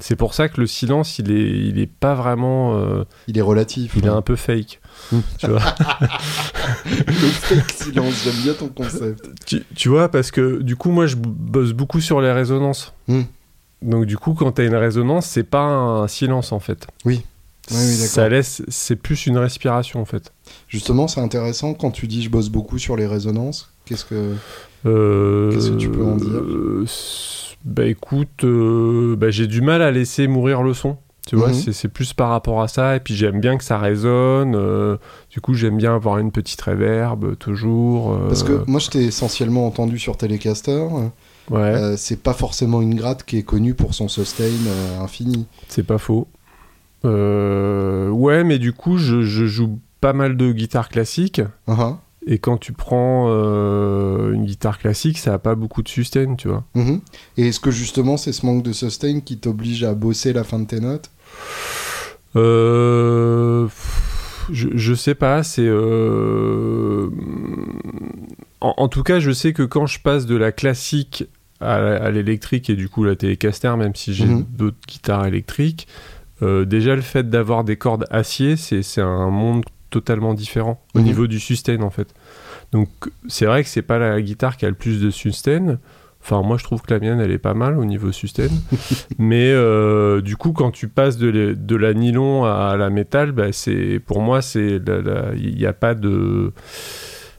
C'est 0.00 0.16
pour 0.16 0.34
ça 0.34 0.48
que 0.48 0.60
le 0.60 0.66
silence, 0.66 1.18
il 1.18 1.30
est, 1.30 1.50
il 1.68 1.78
est 1.78 1.86
pas 1.86 2.14
vraiment. 2.14 2.76
euh, 2.76 3.04
Il 3.28 3.38
est 3.38 3.42
relatif. 3.42 3.92
il 3.96 4.04
est 4.04 4.10
un 4.10 4.20
peu 4.22 4.36
fake. 4.36 4.80
Mm. 5.12 5.18
tu 5.38 5.46
vois 5.48 5.60
Le 6.84 6.92
fake 7.12 7.70
silence, 7.72 8.22
j'aime 8.24 8.42
bien 8.42 8.54
ton 8.54 8.68
concept. 8.68 9.28
tu, 9.46 9.62
tu 9.74 9.88
vois, 9.88 10.08
parce 10.10 10.30
que 10.30 10.60
du 10.62 10.76
coup, 10.76 10.90
moi, 10.90 11.06
je 11.06 11.16
bosse 11.16 11.72
beaucoup 11.72 12.00
sur 12.00 12.20
les 12.20 12.32
résonances. 12.32 12.92
Hmm. 13.08 13.22
Donc, 13.82 14.04
du 14.06 14.16
coup, 14.18 14.34
quand 14.34 14.52
tu 14.52 14.62
as 14.62 14.64
une 14.64 14.74
résonance, 14.74 15.26
c'est 15.26 15.44
pas 15.44 15.62
un 15.62 16.08
silence 16.08 16.52
en 16.52 16.60
fait. 16.60 16.86
Oui. 17.04 17.22
Oui. 17.70 17.76
Ça 17.76 18.28
laisse, 18.28 18.62
c'est 18.68 18.94
plus 18.96 19.26
une 19.26 19.38
respiration 19.38 20.00
en 20.00 20.04
fait. 20.04 20.32
Justement, 20.68 21.08
c'est 21.08 21.20
intéressant 21.20 21.74
quand 21.74 21.90
tu 21.90 22.06
dis 22.06 22.22
je 22.22 22.30
bosse 22.30 22.48
beaucoup 22.48 22.78
sur 22.78 22.96
les 22.96 23.06
résonances. 23.06 23.72
Qu'est-ce 23.86 24.04
que. 24.04 24.34
Euh, 24.86 25.50
Qu'est-ce 25.52 25.70
que 25.70 25.76
tu 25.76 25.88
peux 25.90 26.04
en 26.04 26.16
dire? 26.16 26.28
Euh, 26.28 26.84
Bah 27.64 27.84
écoute, 27.86 28.44
euh, 28.44 29.16
bah, 29.16 29.30
j'ai 29.30 29.46
du 29.46 29.60
mal 29.60 29.82
à 29.82 29.90
laisser 29.90 30.26
mourir 30.28 30.62
le 30.62 30.72
son. 30.74 30.96
Tu 31.26 31.34
vois, 31.34 31.48
Mhm. 31.48 31.72
c'est 31.72 31.88
plus 31.88 32.12
par 32.12 32.28
rapport 32.30 32.62
à 32.62 32.68
ça. 32.68 32.94
Et 32.94 33.00
puis 33.00 33.16
j'aime 33.16 33.40
bien 33.40 33.56
que 33.58 33.64
ça 33.64 33.78
résonne. 33.78 34.54
euh, 34.54 34.96
du 35.30 35.40
coup, 35.40 35.54
j'aime 35.54 35.76
bien 35.76 35.92
avoir 35.96 36.18
une 36.18 36.30
petite 36.30 36.60
réverb 36.60 37.36
toujours. 37.38 38.12
euh, 38.12 38.28
Parce 38.28 38.44
que 38.44 38.62
moi, 38.68 38.78
je 38.78 38.90
t'ai 38.90 39.04
essentiellement 39.06 39.66
entendu 39.66 39.98
sur 39.98 40.16
Telecaster. 40.16 40.86
ouais, 41.50 41.58
Euh, 41.58 41.96
c'est 41.96 42.22
pas 42.22 42.32
forcément 42.32 42.80
une 42.80 42.94
gratte 42.94 43.24
qui 43.24 43.38
est 43.38 43.42
connue 43.42 43.74
pour 43.74 43.92
son 43.94 44.06
sustain 44.06 44.44
infini. 45.00 45.46
c'est 45.68 45.82
pas 45.86 45.98
faux. 45.98 46.28
Ouais, 47.02 48.44
mais 48.44 48.58
du 48.58 48.72
coup, 48.72 48.96
je, 48.98 49.22
je 49.22 49.46
joue 49.46 49.78
pas 50.00 50.12
mal 50.12 50.36
de 50.36 50.52
guitare 50.52 50.88
classique. 50.88 51.40
Uh-huh. 51.68 51.96
Et 52.28 52.38
quand 52.38 52.56
tu 52.58 52.72
prends 52.72 53.26
euh, 53.28 54.32
une 54.32 54.46
guitare 54.46 54.78
classique, 54.78 55.16
ça 55.18 55.34
a 55.34 55.38
pas 55.38 55.54
beaucoup 55.54 55.82
de 55.82 55.88
sustain, 55.88 56.34
tu 56.34 56.48
vois. 56.48 56.64
Mhm. 56.74 57.00
Et 57.36 57.48
est-ce 57.48 57.60
que 57.60 57.70
justement, 57.70 58.16
c'est 58.16 58.32
ce 58.32 58.44
manque 58.44 58.64
de 58.64 58.72
sustain 58.72 59.20
qui 59.20 59.38
t'oblige 59.38 59.84
à 59.84 59.94
bosser 59.94 60.32
la 60.32 60.42
fin 60.42 60.58
de 60.58 60.66
tes 60.66 60.80
notes? 60.80 61.10
Euh, 62.34 63.68
je, 64.50 64.68
je 64.74 64.94
sais 64.94 65.14
pas, 65.14 65.42
c'est. 65.42 65.62
euh, 65.66 67.08
En, 68.60 68.74
en 68.76 68.88
tout 68.88 69.02
cas, 69.02 69.20
je 69.20 69.30
sais 69.30 69.52
que 69.52 69.62
quand 69.62 69.86
je 69.86 70.00
passe 70.00 70.26
de 70.26 70.36
la 70.36 70.50
classique 70.52 71.24
à, 71.60 72.10
l'électrique 72.10 72.68
et 72.68 72.74
du 72.76 72.88
coup 72.88 73.04
la 73.04 73.16
Telecaster, 73.16 73.74
même 73.76 73.94
si 73.94 74.12
j'ai 74.14 74.26
Mhm. 74.26 74.44
d'autres 74.50 74.76
guitares 74.86 75.26
électriques, 75.26 75.86
euh, 76.42 76.64
déjà 76.66 76.94
le 76.94 77.00
fait 77.02 77.30
d'avoir 77.30 77.64
des 77.64 77.76
cordes 77.76 78.04
acier, 78.10 78.56
c'est 78.56 79.00
un 79.00 79.30
monde 79.30 79.64
totalement 79.90 80.34
différent 80.34 80.80
au 80.94 80.98
Mhm. 80.98 81.04
niveau 81.04 81.26
du 81.26 81.38
sustain 81.40 81.80
en 81.82 81.90
fait. 81.90 82.08
Donc 82.72 82.88
c'est 83.28 83.46
vrai 83.46 83.62
que 83.62 83.68
c'est 83.68 83.82
pas 83.82 83.98
la 83.98 84.20
guitare 84.20 84.56
qui 84.56 84.66
a 84.66 84.68
le 84.68 84.74
plus 84.74 85.00
de 85.00 85.10
sustain. 85.10 85.78
Enfin, 86.22 86.42
moi, 86.42 86.56
je 86.58 86.64
trouve 86.64 86.82
que 86.82 86.92
la 86.92 86.98
mienne, 86.98 87.20
elle 87.20 87.30
est 87.30 87.38
pas 87.38 87.54
mal 87.54 87.78
au 87.78 87.84
niveau 87.84 88.10
sustain. 88.10 88.48
Mais 89.18 89.52
euh, 89.52 90.20
du 90.20 90.36
coup, 90.36 90.50
quand 90.52 90.72
tu 90.72 90.88
passes 90.88 91.18
de, 91.18 91.28
la- 91.28 91.54
de 91.54 91.76
la 91.76 91.94
nylon 91.94 92.44
à 92.44 92.76
la 92.76 92.90
métal, 92.90 93.30
bah, 93.30 93.52
c'est 93.52 94.00
pour 94.04 94.20
moi, 94.20 94.42
c'est 94.42 94.80
il 95.36 95.54
n'y 95.56 95.66
a 95.66 95.72
pas 95.72 95.94
de. 95.94 96.52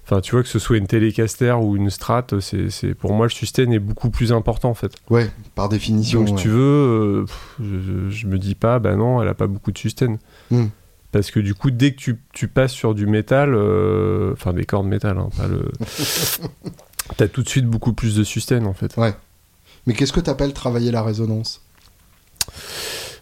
Enfin, 0.05 0.21
tu 0.21 0.31
vois 0.31 0.41
que 0.41 0.47
ce 0.47 0.57
soit 0.57 0.77
une 0.77 0.87
Telecaster 0.87 1.51
ou 1.61 1.75
une 1.75 1.89
Strat, 1.89 2.27
c'est 2.39 2.93
pour 2.93 3.11
moi 3.11 3.25
le 3.25 3.29
sustain 3.29 3.69
est 3.71 3.79
beaucoup 3.79 4.09
plus 4.09 4.31
important 4.31 4.69
en 4.69 4.73
fait. 4.73 4.93
Ouais, 5.09 5.29
par 5.53 5.67
définition. 5.67 6.19
Donc, 6.19 6.27
si 6.29 6.33
ouais. 6.35 6.41
tu 6.43 6.47
veux, 6.47 6.61
euh, 6.61 7.25
pff, 7.25 7.55
je, 7.59 8.09
je 8.09 8.27
me 8.27 8.37
dis 8.37 8.55
pas, 8.55 8.79
bah 8.79 8.95
non, 8.95 9.21
elle 9.21 9.27
a 9.27 9.33
pas 9.33 9.47
beaucoup 9.47 9.73
de 9.73 9.77
sustain. 9.77 10.15
Hmm. 10.49 10.67
Parce 11.11 11.31
que 11.31 11.39
du 11.39 11.53
coup, 11.53 11.71
dès 11.71 11.91
que 11.91 11.97
tu, 11.97 12.19
tu 12.33 12.47
passes 12.47 12.73
sur 12.73 12.93
du 12.93 13.07
métal, 13.07 13.53
euh, 13.53 14.33
enfin 14.33 14.53
des 14.53 14.65
cordes 14.65 14.87
métal, 14.87 15.17
hein, 15.17 15.29
pas 15.35 15.47
le. 15.47 15.71
T'as 17.17 17.27
tout 17.27 17.43
de 17.43 17.49
suite 17.49 17.65
beaucoup 17.65 17.93
plus 17.93 18.15
de 18.15 18.23
sustain 18.23 18.65
en 18.65 18.73
fait. 18.73 18.95
Mais 19.85 19.93
qu'est-ce 19.93 20.11
que 20.11 20.19
t'appelles 20.19 20.53
travailler 20.53 20.91
la 20.91 21.01
résonance? 21.01 21.61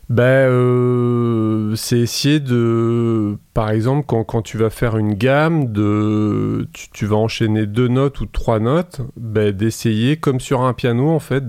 Ben, 0.08 0.24
euh, 0.24 1.76
c'est 1.76 1.98
essayer 1.98 2.40
de, 2.40 3.38
par 3.56 3.72
exemple, 3.72 4.06
quand, 4.06 4.24
quand 4.24 4.44
tu 4.44 4.58
vas 4.58 4.70
faire 4.70 4.98
une 4.98 5.16
gamme, 5.16 5.72
de, 5.72 6.68
tu, 6.74 6.90
tu 6.92 7.06
vas 7.08 7.16
enchaîner 7.16 7.66
deux 7.66 7.88
notes 7.88 8.22
ou 8.22 8.28
trois 8.28 8.60
notes, 8.60 9.02
ben, 9.18 9.52
d'essayer, 9.52 10.18
comme 10.18 10.40
sur 10.40 10.62
un 10.62 10.74
piano, 10.74 11.10
en 11.10 11.20
fait, 11.20 11.44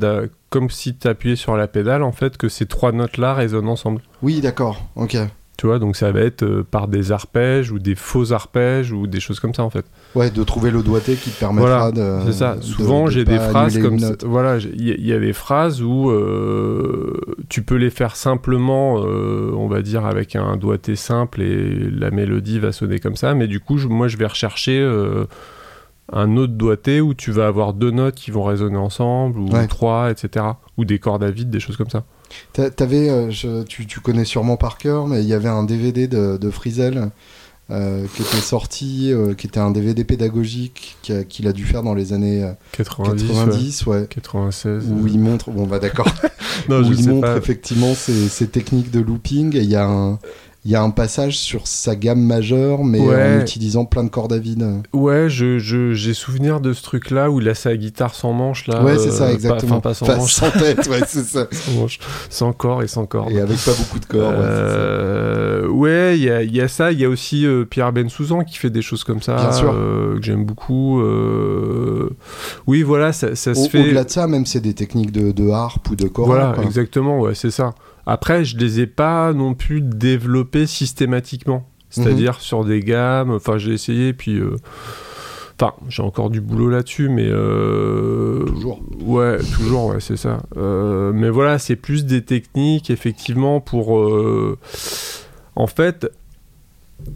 comme 0.49 0.71
si 0.71 0.97
tu 0.97 1.07
appuyais 1.07 1.37
sur 1.37 1.57
la 1.57 1.69
pédale, 1.69 2.03
en 2.03 2.13
fait, 2.13 2.39
que 2.39 2.49
ces 2.49 2.65
trois 2.65 2.93
notes-là 2.93 3.35
résonnent 3.35 3.69
ensemble. 3.69 4.01
Oui, 4.23 4.41
d'accord. 4.41 4.83
Ok. 4.97 5.19
Tu 5.59 5.67
vois, 5.67 5.79
donc 5.79 5.97
ça 5.97 6.13
va 6.13 6.21
être 6.21 6.43
euh, 6.43 6.63
par 6.71 6.87
des 6.87 7.13
arpèges 7.13 7.71
ou 7.73 7.79
des 7.79 7.95
faux 7.95 8.33
arpèges 8.35 8.93
ou 8.93 9.07
des 9.07 9.21
choses 9.21 9.41
comme 9.41 9.55
ça, 9.55 9.63
en 9.65 9.71
fait. 9.71 9.87
Ouais, 10.15 10.31
de 10.31 10.45
trouver 10.45 10.71
le 10.71 10.83
doigté 10.83 11.15
qui 11.15 11.31
te 11.31 11.41
permettra 11.41 11.91
Voilà, 11.91 11.93
de. 11.93 12.27
C'est 12.27 12.37
ça. 12.39 12.57
de- 12.57 12.61
Souvent, 12.63 13.07
de 13.07 13.11
j'ai 13.11 13.25
des 13.25 13.39
phrases 13.39 13.79
comme 13.79 13.99
ça. 13.99 14.13
Voilà, 14.25 14.59
il 14.59 15.07
y, 15.07 15.13
a- 15.15 15.19
des 15.19 15.33
phrases 15.33 15.83
où 15.83 16.11
euh, 16.11 17.15
tu 17.49 17.63
peux 17.63 17.77
les 17.77 17.89
faire 17.89 18.17
simplement, 18.17 18.99
euh, 19.03 19.51
on 19.57 19.67
va 19.67 19.81
dire, 19.81 20.05
avec 20.05 20.37
un 20.37 20.59
doigté 20.59 20.95
simple 20.95 21.41
et 21.41 21.89
la 21.91 22.11
mélodie 22.11 22.59
va 22.59 22.73
sonner 22.73 22.99
comme 22.99 23.17
ça. 23.17 23.33
Mais 23.35 23.47
du 23.47 23.59
coup, 23.61 23.79
je- 23.79 23.89
moi, 23.89 24.09
je 24.09 24.19
vais 24.19 24.27
rechercher 24.27 24.83
un 26.13 26.37
autre 26.37 26.53
doigté 26.53 27.01
où 27.01 27.15
tu 27.15 27.33
vas 27.33 27.47
avoir 27.47 27.73
deux 27.73 27.91
notes 27.91 28.15
qui 28.15 28.31
vont 28.31 28.45
résonner 28.45 28.77
ensemble, 28.77 29.39
ou 29.39 29.49
Ouais. 29.51 29.67
trois, 29.67 30.11
etc. 30.11 30.45
Ou 30.77 30.85
des 30.85 30.99
cordes 30.99 31.25
à 31.25 31.31
vide, 31.31 31.51
des 31.51 31.61
choses 31.61 31.77
comme 31.77 31.91
ça. 31.91 32.05
T'a- 32.53 32.71
T'avais, 32.71 33.09
euh, 33.09 33.31
je- 33.31 33.63
tu, 33.65 33.87
tu 33.87 34.01
connais 34.01 34.25
sûrement 34.25 34.57
par 34.57 34.79
cœur, 34.79 35.07
mais 35.07 35.23
il 35.23 35.29
y 35.29 35.35
avait 35.35 35.49
un 35.49 35.63
DVD 35.65 36.07
de, 36.09 36.37
de 36.37 36.51
Frizel 36.51 37.11
euh, 37.71 38.07
qui 38.15 38.23
était 38.23 38.37
sorti, 38.37 39.13
euh, 39.13 39.35
qui 39.35 39.49
était 39.49 39.59
un 39.59 39.71
DVD 39.73 40.05
pédagogique 40.05 40.97
qui 41.03 41.13
a- 41.13 41.25
qu'il 41.25 41.49
a 41.49 41.53
dû 41.53 41.65
faire 41.65 41.83
dans 41.83 41.95
les 41.95 42.13
années 42.13 42.45
euh, 42.45 42.53
90, 42.73 43.27
90, 43.27 43.87
ouais. 43.87 43.97
ouais, 44.01 44.07
96. 44.09 44.85
Où 44.93 45.07
il 45.09 45.19
montre, 45.19 45.51
bon 45.51 45.67
bah 45.67 45.79
d'accord, 45.81 46.07
non, 46.69 46.81
où 46.81 46.85
je 46.85 46.91
il 46.93 47.03
sais 47.05 47.11
montre 47.11 47.27
pas. 47.27 47.37
effectivement 47.37 47.95
ses, 47.95 48.29
ses 48.29 48.47
techniques 48.47 48.91
de 48.93 49.01
looping 49.01 49.57
et 49.57 49.61
il 49.63 49.71
y 49.71 49.75
a 49.77 49.85
un, 49.87 50.19
il 50.67 50.73
y 50.73 50.75
a 50.75 50.83
un 50.83 50.91
passage 50.91 51.39
sur 51.39 51.69
sa 51.69 51.95
gamme 51.95 52.21
majeure, 52.21 52.83
mais 52.83 52.99
en 53.01 53.41
utilisant 53.41 53.85
plein 53.85 54.03
de 54.03 54.09
cordes 54.09 54.33
à 54.33 54.39
vide. 54.39 54.67
Ouais, 54.93 55.31
j'ai 55.31 55.61
je, 55.61 55.93
j'ai 55.93 56.13
souvenir 56.13 56.61
de 56.61 56.73
ce 56.73 56.83
truc-là 56.83 57.31
où 57.31 57.41
il 57.41 57.49
a 57.49 57.55
sa 57.55 57.77
guitare 57.77 58.17
sans 58.17 58.33
manche. 58.33 58.67
Là, 58.67 58.83
ouais, 58.83 58.99
c'est 58.99 59.13
ça, 59.13 59.33
exactement. 59.33 59.81
Pas, 59.81 59.95
sans 59.95 60.09
manche. 60.09 60.33
Sans 60.33 60.51
tête, 60.51 60.89
ouais, 60.89 61.03
c'est 61.07 61.23
ça. 61.23 61.47
sans, 61.53 61.73
manche. 61.81 62.01
sans 62.31 62.53
corps 62.53 62.83
et 62.83 62.89
sans 62.89 63.07
cordes. 63.07 63.31
Et 63.31 63.41
avec 63.41 63.59
pas 63.59 63.75
beaucoup 63.79 64.01
de. 64.01 64.07
Euh, 64.13 65.69
ouais, 65.69 66.19
il 66.19 66.25
y 66.25 66.31
a, 66.31 66.43
y 66.43 66.61
a, 66.61 66.67
ça. 66.67 66.91
Il 66.91 67.01
y 67.01 67.05
a 67.05 67.09
aussi 67.09 67.47
euh, 67.47 67.65
Pierre 67.65 67.93
Ben 67.93 68.09
Souzan 68.09 68.43
qui 68.43 68.57
fait 68.57 68.71
des 68.71 68.83
choses 68.83 69.05
comme 69.05 69.23
ça. 69.23 69.37
Bien 69.37 69.53
sûr. 69.53 69.73
Euh, 69.73 70.17
que 70.17 70.23
j'aime 70.25 70.45
beaucoup. 70.45 71.01
Oui, 72.67 72.83
voilà, 72.83 73.13
ça, 73.13 73.37
ça 73.37 73.55
se 73.55 73.69
fait. 73.69 73.83
Au-delà 73.83 74.03
de 74.03 74.11
ça, 74.11 74.27
même 74.27 74.47
c'est 74.47 74.61
des 74.61 74.75
techniques 74.75 75.13
de, 75.13 75.31
de 75.31 75.49
harpe 75.49 75.91
ou 75.91 75.95
de 75.95 76.09
corps. 76.09 76.27
Voilà, 76.27 76.57
exactement, 76.65 77.21
ouais, 77.21 77.37
c'est 77.37 77.53
ça. 77.53 77.73
Après, 78.07 78.45
je 78.45 78.57
les 78.57 78.81
ai 78.81 78.87
pas 78.87 79.33
non 79.33 79.55
plus 79.55 79.81
développés 79.81 80.67
systématiquement. 80.67 81.69
C'est-à-dire 81.91 82.41
sur 82.41 82.65
des 82.65 82.81
gammes. 82.81 83.31
Enfin, 83.31 83.59
j'ai 83.59 83.73
essayé, 83.73 84.13
puis. 84.13 84.39
Euh, 84.39 84.57
enfin, 85.59 85.75
j'ai 85.89 86.03
encore 86.03 86.31
du 86.31 86.41
boulot 86.41 86.69
là-dessus, 86.69 87.09
mais. 87.09 87.27
Euh, 87.27 88.45
toujours. 88.45 88.81
Ouais, 89.01 89.39
toujours, 89.39 89.87
ouais, 89.87 90.01
c'est 90.01 90.17
ça. 90.17 90.43
Euh, 90.57 91.13
mais 91.15 91.31
voilà, 91.31 91.59
c'est 91.59 91.77
plus 91.77 92.05
des 92.05 92.23
techniques, 92.23 92.91
effectivement, 92.91 93.61
pour. 93.61 93.99
En 95.59 95.67
fait, 95.67 96.07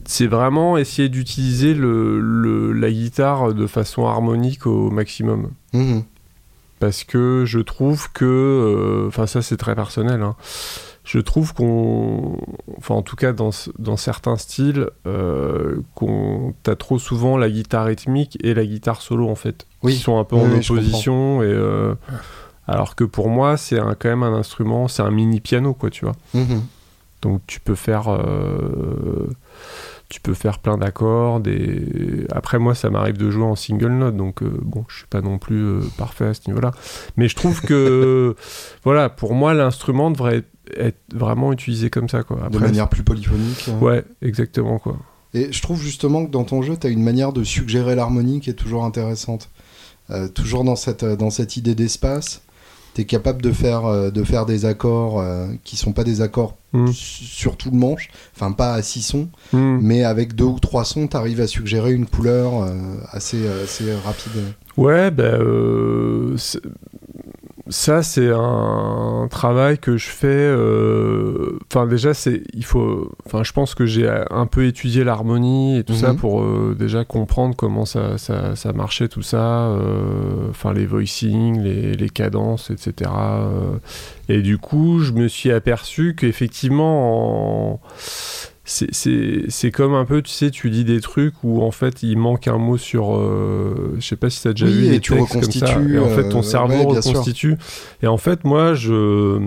c'est 0.06 0.26
vraiment 0.26 0.78
essayer 0.78 1.08
d'utiliser 1.08 1.74
le, 1.74 2.72
la 2.72 2.90
guitare 2.90 3.52
de 3.52 3.66
façon 3.66 4.06
harmonique 4.06 4.66
au 4.66 4.90
maximum. 4.90 5.50
Mhm 5.72 6.04
parce 6.80 7.04
que 7.04 7.44
je 7.46 7.60
trouve 7.60 8.10
que, 8.12 8.24
euh, 8.24 9.06
enfin 9.06 9.26
ça 9.26 9.42
c'est 9.42 9.58
très 9.58 9.76
personnel, 9.76 10.22
hein, 10.22 10.34
je 11.04 11.18
trouve 11.18 11.54
qu'on, 11.54 12.38
enfin 12.78 12.94
en 12.94 13.02
tout 13.02 13.16
cas 13.16 13.32
dans, 13.32 13.50
dans 13.78 13.96
certains 13.96 14.36
styles, 14.36 14.88
euh, 15.06 15.76
qu'on 15.94 16.54
t'as 16.62 16.76
trop 16.76 16.98
souvent 16.98 17.36
la 17.36 17.50
guitare 17.50 17.84
rythmique 17.84 18.38
et 18.42 18.54
la 18.54 18.64
guitare 18.64 19.02
solo 19.02 19.28
en 19.28 19.34
fait, 19.34 19.66
oui. 19.82 19.92
qui 19.92 20.00
sont 20.00 20.18
un 20.18 20.24
peu 20.24 20.36
en 20.36 20.50
opposition 20.50 21.42
et 21.42 21.46
euh, 21.46 21.94
alors 22.66 22.96
que 22.96 23.04
pour 23.04 23.28
moi 23.28 23.58
c'est 23.58 23.78
quand 23.98 24.08
même 24.08 24.22
un 24.22 24.34
instrument, 24.34 24.88
c'est 24.88 25.02
un 25.02 25.10
mini 25.10 25.40
piano 25.40 25.74
quoi, 25.74 25.90
tu 25.90 26.06
vois. 26.06 26.16
Mhm. 26.32 26.62
Donc 27.20 27.42
tu 27.46 27.60
peux 27.60 27.74
faire 27.74 28.08
tu 30.10 30.20
peux 30.20 30.34
faire 30.34 30.58
plein 30.58 30.76
d'accords. 30.76 31.40
Des... 31.40 32.26
Après, 32.30 32.58
moi, 32.58 32.74
ça 32.74 32.90
m'arrive 32.90 33.16
de 33.16 33.30
jouer 33.30 33.44
en 33.44 33.56
single 33.56 33.92
note, 33.92 34.16
donc 34.16 34.42
euh, 34.42 34.50
bon, 34.62 34.84
je 34.88 34.98
suis 34.98 35.06
pas 35.06 35.22
non 35.22 35.38
plus 35.38 35.64
euh, 35.64 35.80
parfait 35.96 36.26
à 36.26 36.34
ce 36.34 36.40
niveau-là. 36.48 36.72
Mais 37.16 37.28
je 37.28 37.36
trouve 37.36 37.62
que, 37.62 38.34
voilà, 38.84 39.08
pour 39.08 39.34
moi, 39.34 39.54
l'instrument 39.54 40.10
devrait 40.10 40.42
être 40.76 40.98
vraiment 41.14 41.52
utilisé 41.52 41.88
comme 41.88 42.08
ça, 42.08 42.24
quoi. 42.24 42.48
de 42.50 42.58
manière 42.58 42.88
plus 42.88 43.04
polyphonique. 43.04 43.68
Hein. 43.68 43.78
Ouais, 43.80 44.04
exactement, 44.20 44.78
quoi. 44.78 44.98
Et 45.32 45.52
je 45.52 45.62
trouve 45.62 45.80
justement 45.80 46.26
que 46.26 46.30
dans 46.30 46.44
ton 46.44 46.60
jeu, 46.60 46.76
tu 46.76 46.88
as 46.88 46.90
une 46.90 47.04
manière 47.04 47.32
de 47.32 47.44
suggérer 47.44 47.94
l'harmonie 47.94 48.40
qui 48.40 48.50
est 48.50 48.54
toujours 48.54 48.84
intéressante. 48.84 49.48
Euh, 50.10 50.26
toujours 50.26 50.64
dans 50.64 50.74
cette, 50.74 51.04
dans 51.04 51.30
cette 51.30 51.56
idée 51.56 51.76
d'espace 51.76 52.42
tu 52.94 53.02
es 53.02 53.04
capable 53.04 53.42
de 53.42 53.52
faire, 53.52 53.86
euh, 53.86 54.10
de 54.10 54.24
faire 54.24 54.46
des 54.46 54.64
accords 54.64 55.20
euh, 55.20 55.46
qui 55.64 55.76
sont 55.76 55.92
pas 55.92 56.04
des 56.04 56.20
accords 56.20 56.56
hmm. 56.72 56.88
sur 56.92 57.56
tout 57.56 57.70
le 57.70 57.76
manche, 57.76 58.10
enfin 58.34 58.52
pas 58.52 58.74
à 58.74 58.82
six 58.82 59.02
sons, 59.02 59.28
hmm. 59.52 59.78
mais 59.80 60.04
avec 60.04 60.34
deux 60.34 60.44
ou 60.44 60.58
trois 60.58 60.84
sons, 60.84 61.06
tu 61.06 61.16
arrives 61.16 61.40
à 61.40 61.46
suggérer 61.46 61.92
une 61.92 62.06
couleur 62.06 62.62
euh, 62.62 62.74
assez, 63.12 63.46
assez 63.64 63.92
rapide. 64.04 64.32
Ouais, 64.76 65.10
ben, 65.10 66.36
ça 67.70 68.02
c'est 68.02 68.30
un 68.32 69.28
travail 69.30 69.78
que 69.78 69.96
je 69.96 70.08
fais 70.08 70.26
euh, 70.26 71.58
enfin 71.70 71.86
déjà 71.86 72.14
c'est 72.14 72.42
il 72.52 72.64
faut 72.64 73.12
enfin 73.24 73.44
je 73.44 73.52
pense 73.52 73.74
que 73.76 73.86
j'ai 73.86 74.10
un 74.30 74.46
peu 74.46 74.66
étudié 74.66 75.04
l'harmonie 75.04 75.78
et 75.78 75.84
tout 75.84 75.94
ça 75.94 76.12
mhm. 76.12 76.18
pour 76.18 76.42
euh, 76.42 76.76
déjà 76.78 77.04
comprendre 77.04 77.54
comment 77.54 77.84
ça, 77.84 78.18
ça, 78.18 78.56
ça 78.56 78.72
marchait 78.72 79.08
tout 79.08 79.22
ça 79.22 79.68
euh, 79.68 80.50
enfin 80.50 80.72
les 80.72 80.84
voicings 80.84 81.60
les, 81.62 81.94
les 81.94 82.10
cadences 82.10 82.70
etc 82.70 83.10
et 84.28 84.42
du 84.42 84.58
coup 84.58 84.98
je 84.98 85.12
me 85.12 85.28
suis 85.28 85.52
aperçu 85.52 86.16
qu'effectivement 86.16 87.74
en 87.74 87.80
c'est 88.70 89.70
comme 89.72 89.94
un 89.94 90.04
peu, 90.04 90.22
tu 90.22 90.30
sais, 90.30 90.50
tu 90.50 90.70
dis 90.70 90.84
des 90.84 91.00
trucs 91.00 91.34
où 91.42 91.60
en 91.62 91.72
fait 91.72 92.02
il 92.02 92.16
manque 92.16 92.46
un 92.46 92.58
mot 92.58 92.76
sur. 92.76 93.16
Euh, 93.16 93.96
je 93.98 94.06
sais 94.06 94.16
pas 94.16 94.30
si 94.30 94.42
tu 94.42 94.48
as 94.48 94.52
déjà 94.52 94.66
vu 94.66 94.88
des 94.88 95.00
tu 95.00 95.12
textes 95.12 95.32
comme 95.32 95.50
ça. 95.50 95.80
Et 95.92 95.98
en 95.98 96.08
fait 96.08 96.28
ton 96.28 96.38
euh, 96.38 96.42
cerveau 96.42 96.88
reconstitue. 96.88 97.56
Et 98.02 98.06
en 98.06 98.16
fait, 98.16 98.44
moi, 98.44 98.74
je. 98.74 99.38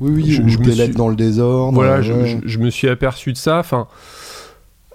Oui, 0.00 0.10
oui, 0.10 0.30
je, 0.30 0.42
je 0.46 0.58
me 0.58 0.94
dans 0.94 1.08
le 1.08 1.16
désordre. 1.16 1.74
Voilà, 1.74 2.02
je, 2.02 2.12
je, 2.44 2.58
me 2.58 2.70
suis 2.70 2.88
aperçu 2.88 3.32
de 3.32 3.38
ça. 3.38 3.58
Enfin, 3.58 3.86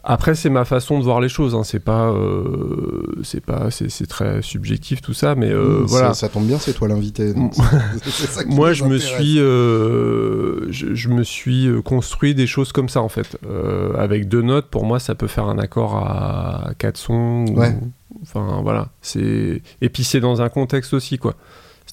après, 0.03 0.33
c'est 0.33 0.49
ma 0.49 0.65
façon 0.65 0.97
de 0.97 1.03
voir 1.03 1.21
les 1.21 1.29
choses. 1.29 1.53
Hein. 1.53 1.63
C'est 1.63 1.79
pas, 1.79 2.09
euh, 2.09 3.03
c'est 3.23 3.39
pas, 3.39 3.69
c'est 3.69 4.07
très 4.07 4.41
subjectif 4.41 5.01
tout 5.01 5.13
ça, 5.13 5.35
mais 5.35 5.51
euh, 5.51 5.83
voilà. 5.85 6.13
Ça, 6.13 6.27
tombe 6.27 6.45
bien, 6.45 6.57
c'est 6.57 6.73
toi 6.73 6.87
l'invité. 6.87 7.33
Moi, 8.47 8.73
je 8.73 8.83
me 8.85 8.97
suis, 8.97 9.39
euh, 9.39 10.71
je, 10.71 11.09
me 11.09 11.23
suis 11.23 11.69
construit 11.85 12.33
des 12.33 12.47
choses 12.47 12.71
comme 12.71 12.89
ça 12.89 13.01
en 13.01 13.09
fait. 13.09 13.37
avec 13.97 14.27
deux 14.27 14.41
notes, 14.41 14.67
pour 14.67 14.85
moi, 14.85 14.99
ça 14.99 15.13
peut 15.13 15.27
faire 15.27 15.45
un 15.45 15.59
accord 15.59 15.95
à 15.95 16.71
quatre 16.77 16.97
sons. 16.97 17.45
Ouais. 17.55 17.75
Enfin, 18.23 18.61
voilà. 18.63 18.89
C'est 19.01 19.61
et 19.81 19.89
puis 19.89 20.03
c'est 20.03 20.19
dans 20.19 20.41
un 20.41 20.49
contexte 20.49 20.93
aussi, 20.93 21.17
quoi. 21.17 21.35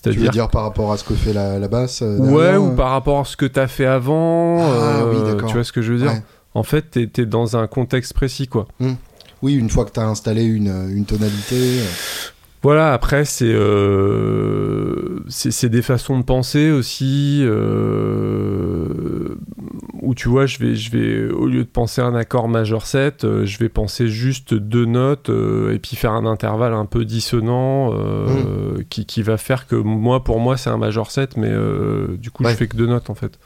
Tu 0.03 0.11
veux 0.11 0.29
dire 0.29 0.49
par 0.49 0.63
rapport 0.63 0.93
à 0.93 0.97
ce 0.97 1.03
que 1.03 1.15
fait 1.15 1.33
la, 1.33 1.59
la 1.59 1.67
basse 1.67 2.03
Ouais, 2.03 2.57
ou 2.57 2.75
par 2.77 2.91
rapport 2.91 3.21
à 3.21 3.25
ce 3.25 3.37
que 3.37 3.47
tu 3.47 3.59
as 3.59 3.67
fait 3.67 3.87
avant. 3.87 4.59
Ah, 4.61 5.05
oui, 5.11 5.19
tu 5.47 5.55
vois 5.55 5.65
ce 5.65 5.73
que 5.73 5.83
je 5.83 5.93
veux 5.93 5.99
dire? 5.99 6.23
En 6.55 6.63
fait, 6.63 6.91
tu 6.91 7.23
es, 7.23 7.27
dans 7.27 7.57
un 7.57 7.67
contexte 7.67 8.15
précis, 8.15 8.49
quoi. 8.49 8.67
Hmm. 8.81 8.95
Oui, 9.43 9.55
une 9.55 9.71
fois 9.71 9.85
que 9.85 9.93
tu 9.93 10.01
as 10.01 10.07
installé 10.07 10.45
une, 10.45 11.05
tonalité. 11.07 11.55
Euh. 11.55 11.87
Voilà, 12.61 12.93
après, 12.93 13.23
euh, 13.43 15.21
c'est 15.29 15.69
des 15.69 15.83
façons 15.83 16.19
de 16.19 16.25
penser 16.25 16.73
aussi, 16.73 17.39
euh, 17.43 19.37
où 20.03 20.17
tu 20.17 20.29
vois, 20.29 20.47
je 20.47 20.59
vais, 20.59 20.75
je 20.75 20.91
vais, 20.91 21.31
au 21.31 21.47
lieu 21.47 21.63
de 21.63 21.69
penser 21.69 22.01
un 22.01 22.17
accord 22.17 22.49
majeur 22.49 22.85
7, 22.85 23.45
je 23.45 23.59
vais 23.59 23.69
penser 23.69 24.09
juste 24.09 24.55
deux 24.55 24.87
notes 24.87 25.31
et 25.31 25.79
puis 25.79 25.95
faire 25.95 26.15
un 26.15 26.27
intervalle 26.27 26.73
un 26.73 26.87
peu 26.87 27.05
dissonant 27.05 27.93
hmm. 27.93 28.83
qui, 28.91 29.07
qui, 29.07 29.23
va 29.23 29.37
faire 29.37 29.69
que 29.69 29.77
moi, 29.77 30.25
pour 30.25 30.41
moi, 30.41 30.57
c'est 30.57 30.71
un 30.71 30.79
majeur 30.79 31.13
7, 31.13 31.37
mais 31.37 31.53
du 32.19 32.33
coup, 32.33 32.43
je 32.45 32.55
fais 32.55 32.67
que 32.67 32.77
deux 32.77 32.89
notes 32.89 33.09
en 33.09 33.15
fait 33.15 33.39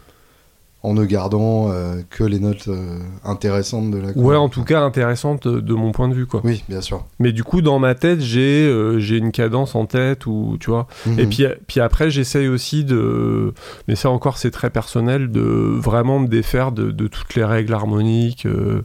en 0.85 0.95
ne 0.95 1.05
gardant 1.05 1.71
euh, 1.71 2.03
que 2.11 2.25
les 2.25 2.41
notes 2.41 2.67
euh, 2.67 2.99
intéressantes 3.25 3.91
de 3.93 3.99
la 3.99 4.11
Ouais, 4.17 4.35
en 4.35 4.49
tout 4.49 4.65
cas 4.65 4.81
intéressantes 4.81 5.47
de, 5.47 5.75
mon 5.75 5.93
point 5.93 6.09
de 6.09 6.15
vue, 6.15 6.27
quoi. 6.27 6.41
Oui, 6.43 6.65
bien 6.69 6.81
sûr. 6.81 7.05
Mais 7.21 7.33
du 7.33 7.45
coup, 7.45 7.63
dans 7.63 7.79
ma 7.79 7.95
tête, 7.95 8.21
j'ai 8.21 8.67
euh, 8.67 8.99
j'ai 8.99 9.17
une 9.17 9.31
cadence 9.31 9.77
en 9.77 9.87
tête, 9.87 10.27
ou 10.27 10.57
tu 10.59 10.71
vois. 10.71 10.89
Mhm. 11.07 11.19
Et 11.21 11.27
puis, 11.27 11.47
puis 11.69 11.81
après, 11.81 12.11
j'essaye 12.11 12.49
aussi 12.49 12.85
de. 12.85 13.55
Mais 13.87 13.95
ça 13.95 14.11
encore, 14.11 14.39
c'est 14.39 14.51
très 14.51 14.71
personnel, 14.71 15.31
de 15.31 15.41
vraiment 15.41 16.19
me 16.19 16.27
défaire 16.27 16.73
de, 16.73 16.91
de 16.91 17.07
toutes 17.07 17.35
les 17.37 17.45
règles 17.45 17.75
harmoniques. 17.75 18.47
de, 18.47 18.85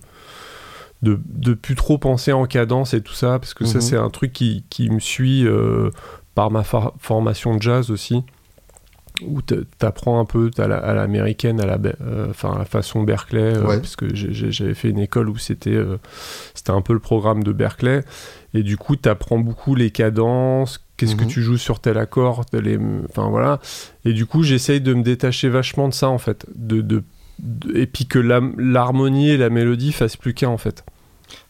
de 1.02 1.54
plus 1.54 1.76
trop 1.76 1.98
penser 1.98 2.32
en 2.32 2.46
cadence 2.46 2.94
et 2.94 3.02
tout 3.02 3.14
ça, 3.14 3.40
parce 3.40 3.54
que 3.54 3.66
ça, 3.66 3.76
mhm. 3.76 3.82
c'est 3.82 3.98
un 3.98 4.10
truc 4.10 4.34
qui, 4.34 4.66
qui 4.70 4.90
me 4.90 5.00
suit 5.00 5.48
par 6.36 6.52
ma 6.52 6.64
formation 6.64 7.56
de 7.56 7.62
jazz 7.62 7.90
aussi 7.90 8.24
où 9.22 9.42
t'apprends 9.42 10.20
un 10.20 10.26
peu 10.26 10.52
à 10.58 10.94
l'américaine, 10.94 11.60
à 11.62 11.66
la, 11.66 11.80
euh, 12.02 12.28
enfin 12.30 12.56
la 12.58 12.66
façon 12.66 13.04
Berkeley, 13.04 13.56
euh, 13.58 13.80
parce 13.80 13.96
que 13.96 14.14
j'avais 14.14 14.74
fait 14.74 14.90
une 14.90 15.00
école 15.00 15.30
où 15.30 15.38
c'était 15.38 15.72
euh, 15.72 15.98
c'était 16.54 16.72
un 16.72 16.82
peu 16.82 16.94
le 16.94 17.00
programme 17.00 17.44
de 17.44 17.52
Berkeley, 17.52 18.04
et 18.54 18.64
du 18.64 18.78
coup 18.78 18.96
t'apprends 18.96 19.40
beaucoup 19.40 19.76
les 19.76 19.92
cadences, 19.92 20.86
qu'est-ce 20.98 21.16
que 21.16 21.24
mhm. 21.24 21.30
tu 21.30 21.42
joues 21.42 21.58
sur 21.58 21.80
tel 21.80 21.98
accord, 21.98 22.46
les, 22.54 22.78
enfin 23.10 23.30
voilà, 23.30 23.60
et 24.06 24.14
du 24.14 24.26
coup 24.26 24.44
j'essaye 24.44 24.82
de 24.82 24.94
me 24.94 25.04
détacher 25.04 25.50
vachement 25.50 25.88
de 25.88 25.94
ça 25.94 26.10
en 26.10 26.18
fait, 26.20 26.46
de, 26.56 26.82
de 26.82 27.04
et 27.74 27.86
puis 27.86 28.08
que 28.08 28.20
l'harmonie 28.20 29.30
et 29.30 29.38
la 29.38 29.50
mélodie 29.50 29.92
fassent 29.92 30.18
plus 30.18 30.34
qu'un 30.34 30.50
en 30.50 30.58
fait. 30.58 30.84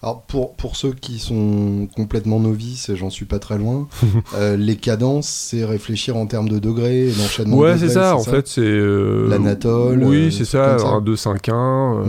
Alors 0.01 0.21
pour, 0.23 0.55
pour 0.55 0.75
ceux 0.75 0.91
qui 0.91 1.19
sont 1.19 1.87
complètement 1.95 2.39
novices, 2.39 2.93
j'en 2.95 3.09
suis 3.09 3.25
pas 3.25 3.39
très 3.39 3.57
loin, 3.57 3.87
euh, 4.35 4.57
les 4.57 4.75
cadences, 4.75 5.27
c'est 5.27 5.65
réfléchir 5.65 6.17
en 6.17 6.25
termes 6.25 6.49
de 6.49 6.59
degrés, 6.59 7.07
l'enchaînement 7.17 7.57
Ouais, 7.57 7.77
c'est 7.77 7.89
ça, 7.89 8.15
en 8.15 8.23
fait, 8.23 8.47
c'est... 8.47 8.61
Euh, 8.61 9.27
L'anatole. 9.29 10.03
Oui, 10.03 10.27
euh, 10.27 10.31
c'est 10.31 10.45
ça, 10.45 10.77
un 10.77 11.01
2, 11.01 11.15
5, 11.15 11.49
1. 11.49 12.03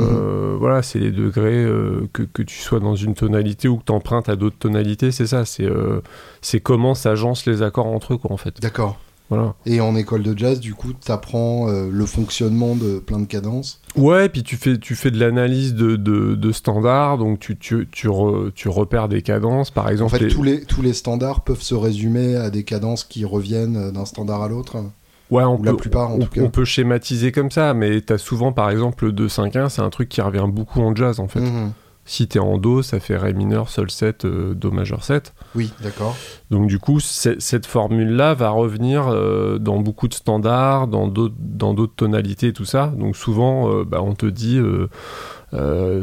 Voilà, 0.59 0.83
c'est 0.83 0.99
les 0.99 1.13
degrés, 1.13 1.67
que, 2.13 2.23
que, 2.23 2.43
tu 2.43 2.59
sois 2.59 2.81
dans 2.81 2.97
une 2.97 3.15
tonalité 3.15 3.69
ou 3.69 3.77
que 3.77 3.85
tu 3.85 3.93
empruntes 3.93 4.29
à 4.29 4.37
d'autres 4.37 4.59
tonalités, 4.59 5.13
c'est 5.13 5.27
ça, 5.27 5.45
c'est 5.45 5.69
c'est 6.41 6.61
comment 6.61 6.95
s'agencent 6.95 7.47
les 7.47 7.63
accords 7.63 7.87
entre 7.87 8.15
eux, 8.15 8.17
quoi, 8.19 8.33
en 8.33 8.37
fait. 8.37 8.61
D'accord. 8.61 8.99
Et 9.67 9.81
en 9.81 9.95
école 9.97 10.23
de 10.23 10.37
jazz, 10.37 10.61
du 10.61 10.75
coup, 10.75 10.93
tu 10.93 11.13
apprends 11.13 11.69
euh, 11.69 11.89
le 11.91 12.07
fonctionnement 12.07 12.75
de 12.75 12.99
plein 12.99 13.19
de 13.19 13.27
cadences. 13.27 13.81
Ouais, 13.97 14.29
puis 14.29 14.43
tu 14.43 14.57
fais, 14.57 14.79
tu 14.79 14.95
fais 14.95 15.11
de 15.11 15.19
l'analyse 15.19 15.75
de, 15.75 15.97
de, 15.97 16.53
standards, 16.53 17.19
donc 17.19 17.39
tu, 17.39 17.57
tu, 17.57 17.89
tu, 17.91 18.09
tu, 18.55 18.69
repères 18.69 19.09
des 19.09 19.23
cadences, 19.23 19.71
par 19.71 19.91
exemple. 19.91 20.15
En 20.15 20.19
fait, 20.19 20.29
tous, 20.29 20.43
les, 20.43 20.63
tous 20.63 20.83
les 20.83 20.95
standards 20.95 21.43
peuvent 21.43 21.61
se 21.63 21.75
résumer 21.75 22.37
à 22.37 22.51
des 22.51 22.65
cadences 22.65 23.05
qui 23.05 23.25
reviennent 23.25 23.91
d'un 23.93 24.05
standard 24.05 24.43
à 24.43 24.49
l'autre. 24.49 24.77
Ouais, 25.31 25.45
on 25.45 25.59
Ou 25.59 25.63
la 25.63 25.73
peut, 25.73 25.77
plupart, 25.77 26.11
en 26.11 26.15
on, 26.15 26.19
tout 26.21 26.31
cas. 26.31 26.41
on 26.41 26.51
peut 26.51 26.65
schématiser 26.65 27.33
comme 27.33 27.51
ça, 27.51 27.75
mais 27.75 28.01
t'as 28.01 28.19
souvent, 28.19 28.53
par 28.53 28.71
exemple, 28.71 29.07
le 29.07 29.13
2-5-1, 29.13 29.69
c'est 29.69 29.83
un 29.83 29.91
truc 29.91 30.09
qui 30.09 30.23
revient 30.23 30.47
beaucoup 30.49 30.81
en 30.81 30.95
jazz, 30.95 31.21
en 31.21 31.29
fait. 31.29 31.41
Mhm. 31.41 31.73
Si 32.11 32.27
t'es 32.27 32.39
en 32.39 32.57
Do, 32.57 32.81
ça 32.83 33.01
fait 33.01 33.19
Ré 33.19 33.35
mineur, 33.35 33.69
Sol 33.69 33.91
7, 33.91 34.25
euh, 34.25 34.55
Do 34.55 34.71
majeur 34.71 35.05
7. 35.05 35.35
Oui, 35.55 35.71
d'accord. 35.83 36.17
Donc 36.51 36.67
du 36.67 36.79
coup, 36.79 37.01
cette 37.01 37.67
formule-là 37.67 38.33
va 38.33 38.49
revenir 38.49 39.09
euh, 39.09 39.59
dans 39.59 39.79
beaucoup 39.81 40.09
de 40.09 40.15
standards, 40.15 40.89
dans 40.89 41.07
d'autres 41.07 41.95
tonalités 41.95 42.47
et 42.47 42.53
tout 42.55 42.65
ça. 42.65 42.87
Donc 42.97 43.15
souvent, 43.15 43.71
euh, 43.71 43.85
bah, 43.85 44.01
on 44.03 44.15
te 44.15 44.25
dit, 44.25 44.59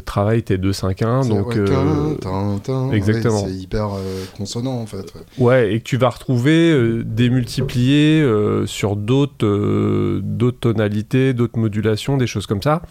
travaille 0.05 0.43
tes 0.43 0.59
2-5-1, 0.59 1.23
C'est- 1.23 1.29
donc... 1.29 1.47
ouais, 1.55 2.95
exactement. 2.95 3.41
Ouais, 3.41 3.47
c'est 3.49 3.55
hyper 3.55 3.89
consonant 4.37 4.79
en 4.79 4.85
fait. 4.85 5.11
ouais. 5.15 5.43
Ouais, 5.43 5.73
et 5.73 5.79
que 5.79 5.85
tu 5.85 5.97
vas 5.97 6.09
retrouver 6.09 7.01
démultiplié 7.03 8.23
sur 8.67 8.95
d'autres 8.95 10.19
d'autres 10.21 10.59
tonalités, 10.59 11.33
d'autres 11.33 11.57
modulations, 11.57 12.17
des 12.17 12.27
choses 12.27 12.45
comme 12.45 12.61
ça. 12.61 12.83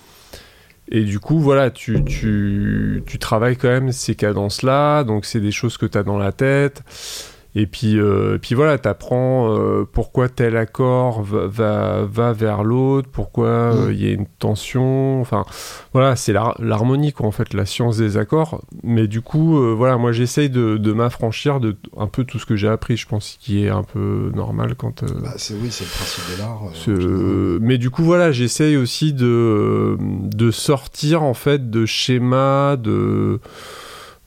Et 0.91 1.03
du 1.05 1.19
coup, 1.19 1.39
voilà, 1.41 1.71
tu, 1.71 2.05
tu, 2.05 3.03
tu 3.07 3.19
travailles 3.19 3.57
quand 3.57 3.69
même 3.69 3.91
ces 3.93 4.15
cadences-là, 4.15 5.05
donc 5.05 5.25
c'est 5.25 5.41
des 5.41 5.51
choses 5.51 5.79
que 5.79 5.87
tu 5.87 5.97
as 5.97 6.03
dans 6.03 6.19
la 6.19 6.33
tête. 6.33 6.83
Et 7.57 7.67
puis, 7.67 7.99
euh, 8.01 8.37
puis 8.43 8.55
voilà, 8.57 8.79
tu 8.79 8.89
apprends 8.89 9.57
pourquoi 9.93 10.29
tel 10.29 10.57
accord 10.57 11.23
va, 11.23 11.47
va, 11.47 12.03
va 12.05 12.33
vers 12.33 12.65
l'autre, 12.65 13.09
pourquoi 13.13 13.47
euh, 13.47 13.93
il 13.93 13.99
Mm. 13.99 14.03
y 14.03 14.09
a 14.09 14.13
une 14.13 14.27
tension. 14.27 15.21
Enfin, 15.21 15.45
voilà, 15.93 16.17
c'est 16.17 16.33
l'har- 16.33 16.57
l'harmonie, 16.61 17.13
quoi, 17.13 17.27
en 17.27 17.31
fait, 17.31 17.55
la 17.55 17.65
science 17.65 17.97
des 17.97 18.17
accords. 18.17 18.61
Mais 18.83 19.07
du 19.07 19.21
coup, 19.21 19.59
euh, 19.59 19.73
voilà, 19.73 19.97
moi 19.99 20.11
j'essaye 20.11 20.51
de, 20.51 20.77
de 20.79 20.93
m'affranchir 20.93 21.61
de 21.61 21.77
un 21.97 22.09
peu 22.09 22.25
tout 22.25 22.39
ce 22.41 22.47
que 22.47 22.57
j'ai 22.57 22.69
appris, 22.69 22.97
je 22.97 23.07
pense, 23.07 23.37
qui 23.41 23.65
est 23.65 23.69
un 23.71 23.85
peu 23.85 24.33
normal 24.35 24.75
quand. 24.77 25.05
euh, 25.05 25.07
Bah, 25.23 25.35
c'est 25.37 25.55
oui, 25.55 25.69
c'est 25.71 25.85
le 25.85 25.91
principe 25.91 26.25
de 26.37 26.43
l'art. 26.43 26.61
euh. 26.89 27.59
Mais 27.61 27.79
du 27.79 27.91
coup, 27.91 28.03
voilà, 28.03 28.33
j'essaye 28.33 28.77
aussi 28.77 29.13
de, 29.13 29.97
de 30.01 30.51
sortir 30.51 31.23
en 31.23 31.35
fait 31.35 31.71
de 31.71 31.87
schémas, 31.87 32.77
de, 32.77 33.39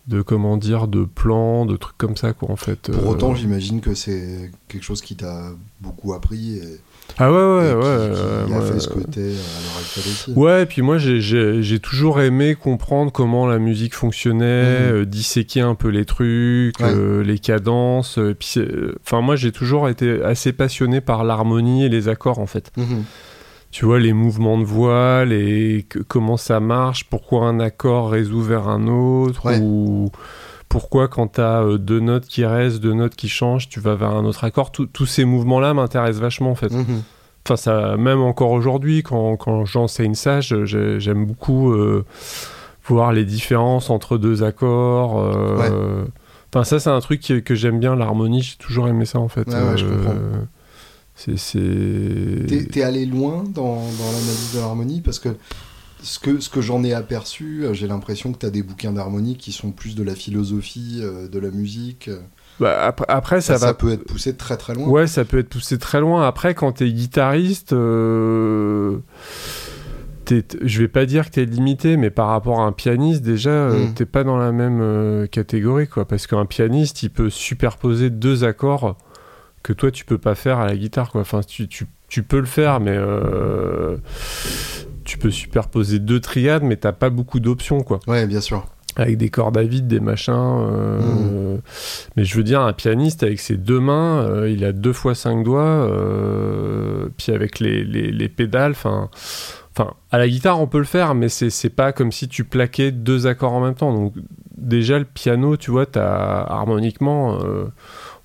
de 0.08 0.22
comment 0.22 0.56
dire, 0.58 0.88
de 0.88 1.04
plans, 1.04 1.65
de 1.65 1.76
trucs 1.76 1.98
comme 1.98 2.15
ça, 2.15 2.32
quoi, 2.34 2.50
en 2.50 2.56
fait. 2.56 2.91
Pour 2.91 3.04
Euh, 3.04 3.13
autant, 3.13 3.36
j'imagine 3.36 3.82
que 3.82 3.93
c'est 3.93 4.52
quelque 4.70 4.84
chose 4.84 5.02
qui 5.02 5.15
t'a 5.17 5.50
beaucoup 5.82 6.13
appris 6.13 6.60
et, 6.60 6.80
Ah 7.17 7.32
ouais, 7.32 7.38
ouais, 7.38 7.65
et 7.65 7.70
qui- 7.72 7.76
ouais. 7.76 7.84
qui, 7.84 8.52
ouais, 8.52 8.56
a 8.56 8.60
ouais. 8.62 8.72
fait 8.72 8.80
ce 8.80 8.88
que 8.88 9.00
t'es 9.00 9.20
à 9.22 9.24
l'heure 9.24 9.78
actuelle 9.82 10.04
aussi. 10.08 10.32
Ouais, 10.34 10.63
et 10.63 10.65
puis 10.65 10.82
moi 10.82 10.98
j'ai- 10.98 11.80
toujours 11.80 12.22
aimé 12.22 12.56
comprendre 12.56 13.12
comment 13.12 13.48
la 13.48 13.60
musique 13.60 13.93
fonctionnait, 13.96 14.46
euh, 14.46 15.06
disséquer 15.06 15.62
un 15.62 15.76
peu 15.76 15.89
les 15.89 16.06
trucs, 16.06 16.80
Ouais. 16.80 16.86
euh, 16.93 17.22
les 17.24 17.38
cadences. 17.39 18.17
euh, 18.17 18.32
et 18.32 18.34
puis, 18.34 18.48
c'est- 18.48 18.60
euh, 18.62 18.96
enfin 19.06 19.22
moi 19.22 19.36
j'ai 19.36 19.52
toujours 19.52 19.89
été 19.89 20.22
assez 20.24 20.54
passionné 20.54 21.02
par 21.02 21.24
l'harmonie 21.24 21.84
et 21.86 21.89
les 21.89 22.08
accords 22.08 22.39
en 22.39 22.48
fait. 22.48 22.72
Mhm. 22.78 23.04
Tu 23.77 23.85
vois 23.85 23.99
les 23.99 24.11
mouvements 24.13 24.57
de 24.57 24.63
voix, 24.63 25.23
les 25.23 25.85
comment 26.07 26.35
ça 26.35 26.59
marche, 26.59 27.03
pourquoi 27.11 27.45
un 27.45 27.59
accord 27.59 28.09
résout 28.09 28.41
vers 28.41 28.67
un 28.69 28.87
autre 28.87 29.45
Ouais. 29.45 29.59
ou 29.61 30.09
pourquoi 30.67 31.07
quand 31.07 31.27
t'as 31.27 31.61
euh, 31.61 31.77
deux 31.77 31.99
notes 31.99 32.25
qui 32.25 32.43
restent, 32.43 32.79
deux 32.79 32.95
notes 32.95 33.15
qui 33.15 33.29
changent, 33.29 33.69
tu 33.69 33.79
vas 33.79 33.93
vers 33.93 34.15
un 34.15 34.25
autre 34.25 34.43
accord. 34.45 34.71
Tout- 34.71 34.87
Tous 34.87 35.05
ces 35.05 35.25
mouvements-là 35.25 35.75
m'intéressent 35.75 36.21
vachement 36.23 36.49
en 36.49 36.55
fait. 36.55 36.71
Mhm. 36.73 37.03
Enfin, 37.45 37.55
ça, 37.55 37.97
même 37.97 38.19
encore 38.19 38.49
aujourd'hui, 38.49 39.03
quand, 39.03 39.37
quand 39.37 39.63
j'enseigne 39.65 40.15
ça, 40.15 40.41
j'aime 40.41 41.27
beaucoup 41.27 41.71
euh, 41.71 42.03
voir 42.87 43.13
les 43.13 43.25
différences 43.25 43.91
entre 43.91 44.17
deux 44.17 44.41
accords. 44.41 45.19
euh, 45.19 46.03
Enfin, 46.51 46.63
ça, 46.63 46.79
c'est 46.79 46.89
un 46.89 46.99
truc 46.99 47.21
que, 47.21 47.37
que 47.39 47.53
j'aime 47.53 47.77
bien, 47.79 47.95
l'harmonie. 47.95 48.41
J'ai 48.41 48.57
toujours 48.57 48.87
aimé 48.87 49.05
ça, 49.05 49.19
en 49.19 49.27
fait. 49.27 49.47
Ouais, 49.47 49.53
ouais, 49.53 49.77
je 49.77 49.85
comprends. 49.85 50.15
C'est. 51.17 52.67
T'es 52.71 52.84
allé 52.84 53.06
loin 53.06 53.43
dans, 53.53 53.75
dans 53.75 54.06
l'analyse 54.12 54.51
de 54.56 54.60
l'harmonie 54.60 55.01
parce 55.01 55.19
que 55.19 55.30
ce 56.03 56.19
que, 56.19 56.39
ce 56.39 56.49
que 56.49 56.62
j'en 56.62 56.84
ai 56.84 56.93
aperçu, 56.93 57.63
euh, 57.65 57.73
j'ai 57.73 57.88
l'impression 57.88 58.32
que 58.32 58.38
t'as 58.38 58.51
des 58.51 58.62
bouquins 58.62 58.91
d'harmonie 58.91 59.36
qui 59.36 59.51
sont 59.51 59.71
plus 59.71 59.95
de 59.95 60.03
la 60.03 60.13
philosophie, 60.13 60.99
euh, 61.01 61.27
de 61.27 61.39
la 61.39 61.49
musique. 61.49 62.08
euh, 62.08 62.19
Bah, 62.60 62.77
après, 62.86 63.06
après, 63.10 63.41
ça, 63.41 63.58
Ça, 63.58 63.65
va. 63.67 63.73
peut 63.73 63.91
être 63.91 64.03
poussé 64.06 64.36
très 64.36 64.58
très 64.58 64.75
loin. 64.75 64.88
Ouais, 64.88 65.08
ça 65.08 65.25
peut 65.25 65.39
être 65.39 65.49
poussé 65.49 65.80
très 65.80 65.99
loin. 65.99 66.25
Après, 66.27 66.53
quand 66.53 66.71
t'es 66.73 66.91
guitariste, 66.91 67.73
euh, 67.73 68.97
t- 70.25 70.43
je 70.62 70.80
vais 70.82 70.88
pas 70.88 71.06
dire 71.08 71.25
que 71.25 71.36
t'es 71.36 71.45
limité, 71.45 71.97
mais 71.97 72.12
par 72.12 72.27
rapport 72.27 72.60
à 72.62 72.65
un 72.65 72.71
pianiste, 72.73 73.23
déjà, 73.23 73.49
euh, 73.49 73.88
Mm. 73.88 73.93
t'es 73.95 74.06
pas 74.06 74.23
dans 74.23 74.38
la 74.38 74.51
même 74.51 75.27
catégorie, 75.30 75.88
quoi. 75.88 76.06
Parce 76.08 76.27
qu'un 76.27 76.45
pianiste, 76.45 77.01
il 77.03 77.10
peut 77.10 77.30
superposer 77.32 78.10
deux 78.12 78.43
accords 78.43 78.97
que 79.67 79.73
toi, 79.73 79.91
tu 79.91 80.06
peux 80.06 80.17
pas 80.17 80.34
faire 80.36 80.60
à 80.60 80.65
la 80.67 80.75
guitare, 80.77 81.12
quoi. 81.12 81.21
Enfin, 81.21 81.41
tu, 81.45 81.67
tu, 81.67 81.86
tu 82.08 82.23
peux 82.23 82.39
le 82.39 82.45
faire, 82.45 82.80
mais 82.80 82.95
euh, 82.95 83.97
tu 85.03 85.17
peux 85.17 85.32
superposer 85.32 85.99
deux 85.99 86.19
triades, 86.19 86.63
mais 86.63 86.77
t'as 86.77 86.91
pas 86.93 87.10
beaucoup 87.10 87.39
d'options, 87.39 87.82
quoi 87.82 87.99
Ouais, 88.08 88.25
bien 88.27 88.41
sûr. 88.41 88.65
avec 88.95 89.17
des 89.17 89.30
cordes 89.30 89.58
à 89.58 89.63
vide, 89.63 89.88
des 89.88 89.99
machins. 89.99 90.34
euh, 90.36 90.99
Mm. 91.58 91.62
Mais 92.15 92.23
je 92.23 92.36
veux 92.38 92.43
dire, 92.43 92.62
un 92.62 92.73
pianiste 92.73 93.23
avec 93.23 93.39
ses 93.39 93.58
deux 93.58 93.80
mains, 93.80 94.21
euh, 94.27 94.49
il 94.49 94.63
a 94.65 94.71
deux 94.71 94.93
fois 94.93 95.15
cinq 95.15 95.43
doigts, 95.43 95.89
puis 97.17 97.32
avec 97.32 97.60
les, 97.60 97.84
les, 97.84 98.12
les 98.12 98.30
pédales, 98.30 98.71
enfin. 98.71 99.10
Enfin, 99.80 99.93
à 100.12 100.17
la 100.17 100.27
guitare, 100.27 100.60
on 100.60 100.65
peut 100.65 100.80
le 100.80 100.86
faire, 100.86 101.13
mais 101.13 101.30
c'est 101.30 101.51
c'est 101.51 101.69
pas 101.69 101.91
comme 101.91 102.12
si 102.12 102.27
tu 102.27 102.43
plaquais 102.43 102.91
deux 102.91 103.27
accords 103.27 103.53
en 103.53 103.62
même 103.62 103.75
temps. 103.75 103.93
Donc, 103.93 104.15
déjà, 104.58 104.97
le 104.97 105.06
piano, 105.06 105.56
tu 105.56 105.69
vois, 105.69 105.86
t'as 105.86 106.41
harmoniquement, 106.49 107.38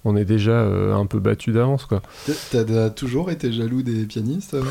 on 0.04 0.16
est 0.16 0.24
déjà 0.24 0.52
euh, 0.52 0.94
un 0.94 1.06
peu 1.06 1.18
battu 1.18 1.52
d'avance, 1.52 1.84
quoi. 1.86 2.02
T'as- 2.50 2.90
toujours 2.90 3.30
été 3.30 3.52
jaloux 3.52 3.82
des 3.82 4.04
pianistes 4.04 4.54
euh? 4.54 4.62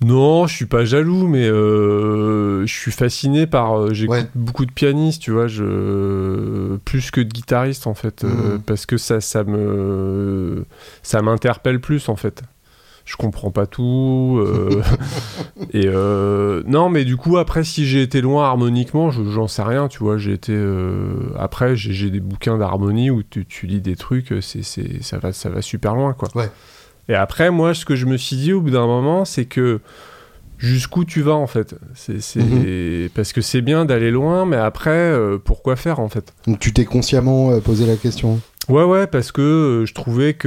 Non, 0.00 0.46
je 0.46 0.54
suis 0.54 0.66
pas 0.66 0.84
jaloux, 0.84 1.26
mais 1.26 1.48
euh, 1.48 2.64
je 2.66 2.72
suis 2.72 2.92
fasciné 2.92 3.48
par. 3.48 3.92
J'écoute 3.92 4.14
Ouais. 4.16 4.26
beaucoup 4.36 4.64
de 4.64 4.70
pianistes, 4.70 5.20
tu 5.20 5.32
vois, 5.32 5.48
je 5.48 6.76
plus 6.84 7.10
que 7.10 7.20
de 7.20 7.28
guitaristes 7.28 7.88
en 7.88 7.94
fait, 7.94 8.22
Mhm. 8.22 8.60
parce 8.64 8.86
que 8.86 8.96
ça, 8.96 9.20
ça 9.20 9.42
me, 9.42 10.64
ça 11.02 11.20
m'interpelle 11.20 11.80
plus 11.80 12.08
en 12.08 12.14
fait. 12.14 12.42
Je 13.10 13.16
comprends 13.16 13.50
pas 13.50 13.66
tout. 13.66 14.38
euh, 14.38 14.82
et 15.72 15.86
euh, 15.86 16.62
non, 16.66 16.90
mais 16.90 17.06
du 17.06 17.16
coup 17.16 17.38
après, 17.38 17.64
si 17.64 17.86
j'ai 17.86 18.02
été 18.02 18.20
loin 18.20 18.44
harmoniquement, 18.44 19.10
je- 19.10 19.24
j'en 19.30 19.48
sais 19.48 19.62
rien, 19.62 19.88
tu 19.88 20.00
vois. 20.00 20.18
J'ai 20.18 20.34
été 20.34 20.52
euh, 20.54 21.32
après, 21.38 21.74
j'ai 21.74 22.10
des 22.10 22.20
bouquins 22.20 22.58
d'harmonie 22.58 23.08
où 23.10 23.22
tu, 23.22 23.46
tu 23.46 23.66
lis 23.66 23.80
des 23.80 23.96
trucs, 23.96 24.34
c'est, 24.42 24.62
ça 24.62 25.18
va, 25.18 25.32
ça 25.32 25.48
va 25.48 25.62
super 25.62 25.94
loin, 25.94 26.12
quoi. 26.12 26.28
Ouais. 26.34 26.50
Et 27.08 27.14
après, 27.14 27.50
moi, 27.50 27.72
ce 27.72 27.86
que 27.86 27.96
je 27.96 28.04
me 28.04 28.18
suis 28.18 28.36
dit 28.36 28.52
au 28.52 28.60
bout 28.60 28.70
d'un 28.72 28.86
moment, 28.86 29.24
c'est 29.24 29.46
que 29.46 29.80
jusqu'où 30.58 31.06
tu 31.06 31.22
vas 31.22 31.34
en 31.34 31.46
fait. 31.46 31.76
C'est, 31.94 32.36
Mhm. 32.36 33.08
parce 33.14 33.32
que 33.32 33.40
c'est 33.40 33.62
bien 33.62 33.86
d'aller 33.86 34.10
loin, 34.10 34.44
mais 34.44 34.56
après, 34.56 34.90
euh, 34.90 35.38
pourquoi 35.42 35.76
faire 35.76 35.98
en 36.00 36.10
fait? 36.10 36.34
Donc 36.46 36.58
tu 36.58 36.74
t'es 36.74 36.84
consciemment 36.84 37.52
euh, 37.52 37.60
posé 37.60 37.86
la 37.86 37.96
question? 37.96 38.38
Ouais, 38.68 38.84
ouais, 38.84 39.06
parce 39.06 39.32
que 39.32 39.40
euh, 39.40 39.86
je 39.86 39.94
trouvais 39.94 40.34
que. 40.34 40.46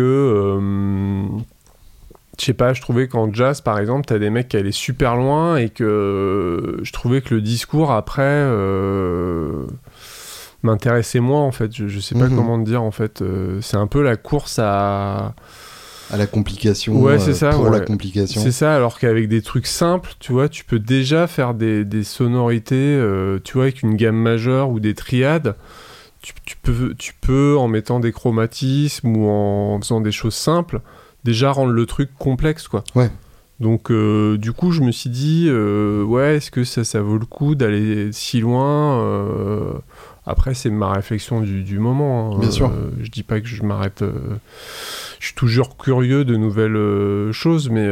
Je 2.40 2.46
sais 2.46 2.54
pas, 2.54 2.74
je 2.74 2.82
trouvais 2.82 3.08
qu'en 3.08 3.32
jazz, 3.32 3.62
par 3.62 3.78
exemple, 3.80 4.06
t'as 4.06 4.18
des 4.20 4.30
mecs 4.30 4.48
qui 4.50 4.58
allaient 4.58 4.72
super 4.72 5.16
loin 5.16 5.58
et 5.58 5.70
que 5.70 5.84
euh, 5.84 6.84
je 6.84 6.92
trouvais 6.92 7.22
que 7.22 7.36
le 7.36 7.42
discours 7.42 7.92
après 7.92 8.22
euh, 8.24 9.66
m'intéressait 10.64 11.20
moins 11.20 11.42
en 11.44 11.52
fait. 11.52 11.76
Je, 11.76 11.88
je 11.88 12.00
sais 12.00 12.16
pas 12.18 12.28
Mhm. 12.28 12.36
comment 12.36 12.60
te 12.64 12.68
dire 12.70 12.82
en 12.84 12.92
fait. 12.92 13.22
Euh, 13.22 13.60
c'est 13.62 13.78
un 13.78 13.88
peu 13.88 14.02
la 14.02 14.16
course 14.16 14.60
à. 14.60 15.34
À 16.14 16.18
la 16.18 16.28
complication. 16.28 17.00
Ouais, 17.00 17.14
euh, 17.14 17.20
c'est 17.20 17.34
ça, 17.34 17.52
Pour 17.52 17.70
la 17.70 17.80
complication. 17.80 18.42
C'est 18.42 18.52
ça, 18.52 18.76
alors 18.76 19.00
qu'avec 19.00 19.30
des 19.30 19.42
trucs 19.42 19.66
simples, 19.66 20.12
tu 20.20 20.34
vois, 20.34 20.50
tu 20.50 20.66
peux 20.66 20.80
déjà 20.80 21.26
faire 21.26 21.54
des, 21.54 21.86
des 21.86 22.04
sonorités, 22.04 23.02
tu 23.46 23.54
vois, 23.54 23.64
avec 23.64 23.82
une 23.82 23.96
gamme 23.96 24.18
majeure 24.18 24.70
ou 24.72 24.82
des 24.82 24.94
triades. 24.94 25.56
Tu, 26.22 26.34
tu 26.46 26.58
peux, 26.58 26.94
tu 27.00 27.14
peux, 27.22 27.56
en 27.58 27.70
mettant 27.70 28.02
des 28.02 28.12
chromatismes 28.12 29.16
ou 29.16 29.30
en 29.30 29.80
faisant 29.80 30.02
des 30.02 30.12
choses 30.12 30.36
simples, 30.36 30.82
déjà 31.24 31.52
rendre 31.52 31.72
le 31.72 31.86
truc 31.86 32.10
complexe, 32.18 32.68
quoi. 32.68 32.84
Ouais. 32.96 33.10
Donc, 33.60 33.92
euh, 33.92 34.38
du 34.38 34.54
coup, 34.54 34.72
je 34.72 34.82
me 34.82 34.92
suis 34.92 35.10
dit, 35.12 35.46
euh, 35.48 36.04
ouais, 36.04 36.38
est-ce 36.38 36.50
que 36.50 36.64
ça, 36.64 36.84
ça 36.84 37.02
vaut 37.02 37.18
le 37.20 37.26
coup 37.28 37.54
d'aller 37.54 38.10
si 38.12 38.40
loin 38.40 39.00
euh, 39.02 39.74
Après, 40.26 40.56
c'est 40.56 40.72
ma 40.72 40.92
réflexion 40.92 41.42
du, 41.42 41.62
du 41.64 41.78
moment. 41.78 42.36
hein. 42.36 42.40
Bien 42.40 42.50
sûr. 42.50 42.72
Je 43.02 43.12
dis 43.12 43.22
pas 43.22 43.40
que 43.40 43.48
je 43.48 43.62
m'arrête. 43.62 44.04
je 45.20 45.26
suis 45.28 45.36
toujours 45.36 45.78
curieux 45.78 46.26
de 46.26 46.36
nouvelles 46.38 47.32
choses, 47.34 47.70
mais 47.70 47.88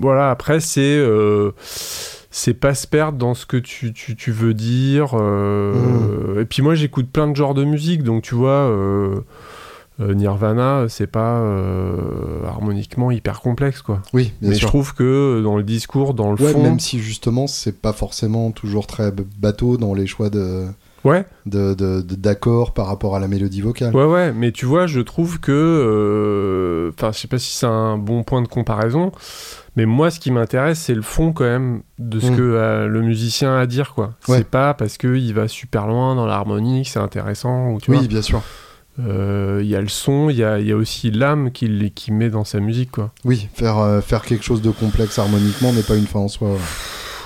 voilà, 0.00 0.30
après, 0.30 0.60
c'est. 0.60 0.98
c'est 2.30 2.54
pas 2.54 2.74
se 2.74 2.86
perdre 2.86 3.16
dans 3.18 3.34
ce 3.34 3.46
que 3.46 3.56
tu, 3.58 3.92
tu, 3.92 4.16
tu 4.16 4.32
veux 4.32 4.54
dire. 4.54 5.10
euh, 5.14 6.40
Et 6.40 6.44
puis 6.46 6.62
moi, 6.62 6.74
j'écoute 6.74 7.08
plein 7.12 7.28
de 7.28 7.36
genres 7.36 7.54
de 7.54 7.64
musique, 7.64 8.02
donc 8.02 8.22
tu 8.22 8.34
vois, 8.34 8.48
euh, 8.50 9.20
Nirvana, 10.00 10.86
c'est 10.88 11.06
pas 11.06 11.38
euh, 11.38 12.44
harmoniquement 12.46 13.10
hyper 13.10 13.40
complexe, 13.40 13.80
quoi. 13.82 14.02
Oui, 14.12 14.32
bien 14.40 14.50
Mais 14.50 14.56
je 14.56 14.66
trouve 14.66 14.94
que 14.94 15.40
dans 15.42 15.56
le 15.56 15.62
discours, 15.62 16.14
dans 16.14 16.32
le 16.32 16.42
Ouais, 16.42 16.52
fond. 16.52 16.62
même 16.62 16.80
si 16.80 16.98
justement 16.98 17.46
c'est 17.46 17.80
pas 17.80 17.92
forcément 17.92 18.50
toujours 18.50 18.86
très 18.86 19.12
bateau 19.38 19.76
dans 19.76 19.94
les 19.94 20.06
choix 20.06 20.30
de. 20.30 20.64
Ouais. 21.04 21.26
De, 21.44 21.74
de- 21.74 22.00
de- 22.00 22.14
d'accords 22.14 22.72
par 22.72 22.86
rapport 22.86 23.14
à 23.14 23.20
la 23.20 23.28
mélodie 23.28 23.60
vocale. 23.60 23.94
Ouais, 23.94 24.06
ouais, 24.06 24.32
mais 24.32 24.52
tu 24.52 24.64
vois, 24.64 24.86
je 24.86 25.00
trouve 25.00 25.38
que. 25.38 25.52
euh, 25.52 26.90
Enfin, 26.96 27.12
je 27.12 27.18
sais 27.18 27.28
pas 27.28 27.38
si 27.38 27.54
c'est 27.56 27.66
un 27.66 27.98
bon 27.98 28.22
point 28.22 28.40
de 28.42 28.48
comparaison, 28.48 29.12
mais 29.76 29.84
moi, 29.86 30.10
ce 30.10 30.18
qui 30.20 30.30
m'intéresse, 30.30 30.78
c'est 30.78 30.94
le 30.94 31.02
fond 31.02 31.32
quand 31.32 31.44
même 31.44 31.82
de 31.98 32.20
ce 32.20 32.30
Mm. 32.30 32.36
que 32.36 32.42
euh, 32.42 32.86
le 32.88 33.02
musicien 33.02 33.54
a 33.56 33.60
à 33.60 33.66
dire, 33.66 33.92
quoi. 33.94 34.14
Ouais. 34.28 34.38
C'est 34.38 34.48
pas 34.48 34.72
parce 34.74 34.96
qu'il 34.96 35.34
va 35.34 35.46
super 35.48 35.86
loin 35.86 36.14
dans 36.14 36.26
l'harmonie 36.26 36.82
que 36.84 36.88
c'est 36.88 36.98
intéressant, 37.00 37.70
ou 37.72 37.80
tu 37.80 37.90
Oui, 37.90 37.98
vois. 37.98 38.06
bien 38.06 38.22
sûr. 38.22 38.42
Euh, 39.00 39.60
Il 39.62 39.68
y 39.68 39.74
a 39.76 39.80
le 39.80 39.88
son, 39.88 40.30
il 40.30 40.36
y 40.36 40.44
a, 40.44 40.58
y 40.60 40.70
a 40.72 40.76
aussi 40.76 41.10
l'âme 41.10 41.50
qu'il 41.50 41.90
qui 41.94 42.12
met 42.12 42.30
dans 42.30 42.44
sa 42.44 42.60
musique, 42.60 42.92
quoi. 42.92 43.12
Oui, 43.24 43.48
faire, 43.54 43.78
euh, 43.78 44.00
faire 44.00 44.22
quelque 44.22 44.44
chose 44.44 44.62
de 44.62 44.70
complexe 44.70 45.18
harmoniquement 45.18 45.72
n'est 45.72 45.82
pas 45.82 45.96
une 45.96 46.06
fin 46.06 46.20
en 46.20 46.28
soi. 46.28 46.50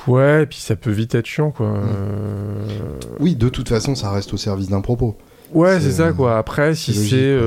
Ouais, 0.07 0.45
et 0.45 0.47
puis 0.47 0.59
ça 0.59 0.77
peut 0.77 0.91
vite 0.91 1.15
être 1.15 1.27
chiant, 1.27 1.51
quoi. 1.51 1.67
Mm. 1.69 1.81
Euh, 1.95 2.65
Oui, 3.21 3.37
de 3.37 3.49
toute 3.51 3.69
façon, 3.69 3.95
ça 3.95 4.11
reste 4.11 4.33
au 4.33 4.39
service 4.39 4.69
d'un 4.71 4.81
propos. 4.81 5.19
Ouais, 5.53 5.81
C'est- 5.81 5.93
ça 5.93 6.13
quoi. 6.13 6.37
Après, 6.37 6.75
si 6.75 6.93
c'est 6.93 7.39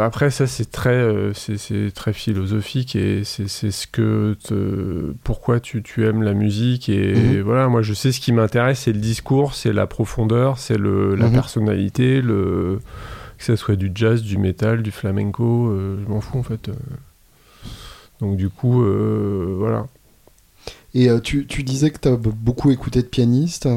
après 0.00 0.30
ça 0.30 0.46
c'est 0.46 0.70
très, 0.70 1.10
c'est, 1.34 1.90
très 1.92 2.12
philosophique 2.12 2.94
et 2.94 3.22
c'est, 3.24 3.48
ce 3.48 3.86
que, 3.88 4.36
te- 4.44 5.12
pourquoi 5.24 5.58
tu, 5.58 5.82
tu 5.82 6.06
aimes 6.06 6.22
la 6.22 6.34
musique 6.34 6.88
et 6.88 7.14
Mhm. 7.16 7.40
voilà. 7.42 7.66
Moi, 7.68 7.82
je 7.82 7.94
sais 7.94 8.12
ce 8.12 8.20
qui 8.20 8.30
m'intéresse, 8.30 8.82
c'est 8.84 8.92
le 8.92 9.00
discours, 9.00 9.54
c'est 9.54 9.72
la 9.72 9.88
profondeur, 9.88 10.58
c'est 10.58 10.78
le, 10.78 11.16
la 11.16 11.26
Mhm. 11.26 11.32
personnalité, 11.32 12.20
le, 12.22 12.78
que 13.38 13.44
ça 13.44 13.56
soit 13.56 13.76
du 13.76 13.90
jazz, 13.94 14.22
du 14.22 14.38
métal, 14.38 14.82
du 14.82 14.90
flamenco, 14.90 15.68
euh, 15.68 15.98
je 16.04 16.08
m'en 16.10 16.20
fous 16.20 16.38
en 16.38 16.42
fait. 16.42 16.68
euh. 16.68 16.74
Donc 18.20 18.36
du 18.36 18.48
coup, 18.48 18.82
euh, 18.82 19.54
voilà. 19.58 19.86
Et 20.94 21.08
tu, 21.22 21.46
tu 21.46 21.62
disais 21.62 21.90
que 21.90 21.98
tu 21.98 22.08
as 22.08 22.16
beaucoup 22.16 22.70
écouté 22.70 23.02
de 23.02 23.06
pianistes. 23.06 23.68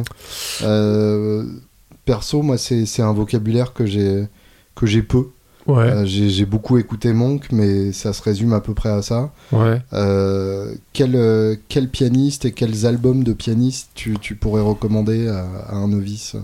Perso, 2.05 2.41
moi, 2.41 2.57
c'est 2.57 3.01
un 3.01 3.13
vocabulaire 3.13 3.73
que 3.73 3.85
j'ai 3.85 4.27
que 4.75 4.85
j'ai 4.85 5.03
peu. 5.03 5.27
Ouais, 5.67 5.83
Euh, 5.91 6.05
j'ai 6.05 6.29
j'ai 6.29 6.45
beaucoup 6.45 6.77
écouté 6.77 7.11
Monk, 7.13 7.51
mais 7.51 7.91
ça 7.91 8.13
se 8.13 8.23
résume 8.23 8.53
à 8.53 8.61
peu 8.61 8.73
près 8.73 8.89
à 8.89 9.01
ça. 9.01 9.31
ouais. 9.51 9.81
Euh, 9.93 10.73
quel, 10.93 11.15
euh, 11.15 11.55
quel 11.67 11.89
pianiste 11.89 12.45
et 12.45 12.53
quels 12.53 12.85
albums 12.87 13.23
de 13.23 13.33
pianistes 13.33 13.89
tu, 13.93 14.17
tu 14.19 14.35
pourrais 14.35 14.61
recommander 14.61 15.27
à, 15.27 15.45
à 15.67 15.75
un 15.75 15.89
novice? 15.89 16.37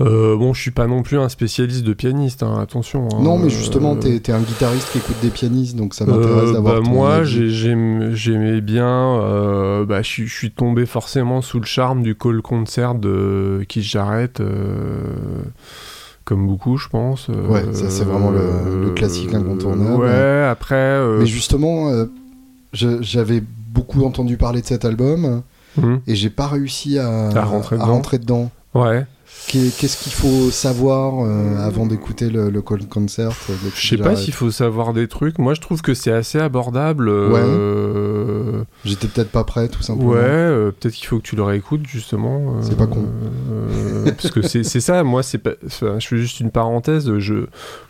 Euh, 0.00 0.36
bon, 0.36 0.54
je 0.54 0.60
suis 0.62 0.70
pas 0.70 0.86
non 0.86 1.02
plus 1.02 1.18
un 1.18 1.28
spécialiste 1.28 1.82
de 1.84 1.92
pianiste, 1.92 2.42
hein, 2.42 2.58
attention. 2.60 3.08
hein. 3.12 3.18
Non, 3.20 3.36
mais 3.38 3.50
justement, 3.50 3.94
Euh, 3.96 4.18
t'es 4.18 4.30
es 4.30 4.34
un 4.34 4.40
guitariste 4.40 4.88
qui 4.92 4.98
écoute 4.98 5.16
des 5.20 5.30
pianistes, 5.30 5.76
donc 5.76 5.94
ça 5.94 6.06
m'intéresse 6.06 6.50
Euh, 6.50 6.52
d'avoir 6.54 6.80
bah, 6.82 6.88
moi, 6.88 7.24
j'aimais 7.24 8.60
bien. 8.60 8.86
euh, 9.20 9.84
bah, 9.84 10.02
je 10.02 10.24
suis- 10.26 10.50
tombé 10.52 10.86
forcément 10.86 11.42
sous 11.42 11.58
le 11.60 11.66
charme 11.66 12.02
du 12.02 12.14
call 12.14 12.40
concert 12.42 12.94
de 12.94 13.64
Jarrett, 13.76 14.40
euh, 14.40 15.02
comme 16.24 16.46
beaucoup, 16.46 16.76
je 16.78 16.88
pense. 16.88 17.28
Ouais, 17.28 17.64
ça, 17.72 17.90
c'est 17.90 18.04
vraiment 18.04 18.30
le- 18.30 18.84
le 18.86 18.90
classique 18.90 19.34
incontournable. 19.34 19.96
Ouais, 20.02 20.44
après. 20.48 21.00
Mais 21.18 21.26
justement, 21.26 21.90
j'avais 22.72 23.42
beaucoup 23.72 24.04
entendu 24.04 24.36
parler 24.36 24.60
de 24.60 24.66
cet 24.66 24.84
album 24.84 25.42
hum, 25.80 26.00
et 26.06 26.14
j'ai 26.14 26.30
pas 26.30 26.46
réussi 26.48 26.98
à, 26.98 27.28
À 27.30 27.44
rentrer 27.44 27.76
dedans. 27.76 27.86
rentrer 27.86 28.18
dedans. 28.18 28.50
ouais. 28.74 29.04
Qu'est- 29.48 29.76
Qu'est-ce 29.78 29.96
qu'il 30.02 30.12
faut 30.12 30.50
savoir 30.50 31.24
euh, 31.24 31.56
avant 31.58 31.86
d'écouter 31.86 32.28
le, 32.28 32.50
le 32.50 32.60
call 32.62 32.86
concert 32.86 33.30
de 33.30 33.54
Je 33.74 33.88
sais 33.88 33.96
pas 33.96 34.14
s'il 34.14 34.34
faut 34.34 34.50
savoir 34.50 34.92
des 34.92 35.08
trucs. 35.08 35.38
Moi, 35.38 35.54
je 35.54 35.60
trouve 35.60 35.80
que 35.82 35.94
c'est 35.94 36.12
assez 36.12 36.38
abordable. 36.38 37.08
euh, 37.08 38.62
J'étais 38.84 39.08
peut-être 39.08 39.30
pas 39.30 39.44
prêt, 39.44 39.68
tout 39.68 39.82
simplement. 39.82 40.10
Ouais, 40.10 40.18
euh, 40.20 40.70
peut-être 40.70 40.94
qu'il 40.94 41.06
faut 41.06 41.18
que 41.18 41.22
tu 41.24 41.36
le 41.36 41.42
réécoutes 41.42 41.86
justement. 41.86 42.56
euh, 42.58 42.62
C'est 42.62 42.76
pas 42.76 42.86
con. 42.86 43.04
euh, 43.50 44.04
parce 44.12 44.30
que 44.30 44.42
c'est 44.42 44.64
c'est 44.64 44.80
ça, 44.80 45.02
moi, 45.04 45.22
c'est 45.22 45.38
pas. 45.38 45.52
enfin, 45.66 45.98
je 45.98 46.06
fais 46.06 46.16
juste 46.18 46.40
une 46.40 46.50
parenthèse. 46.50 47.10
Je, 47.18 47.46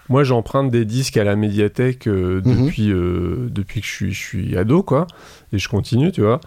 moi, 0.09 0.25
j'emprunte 0.25 0.71
des 0.71 0.85
disques 0.85 1.17
à 1.17 1.25
la 1.25 1.37
médiathèque 1.37 2.07
euh, 2.09 2.41
Mhm. 2.45 2.65
depuis, 2.67 2.91
euh, 2.91 3.49
depuis 3.51 3.81
que 3.81 3.87
je 3.87 3.93
suis, 3.93 4.13
je 4.13 4.19
suis 4.21 4.57
ado, 4.57 4.83
quoi. 4.83 5.07
Et 5.53 5.59
je 5.59 5.69
continue, 5.69 6.13
tu 6.13 6.21
vois. 6.23 6.41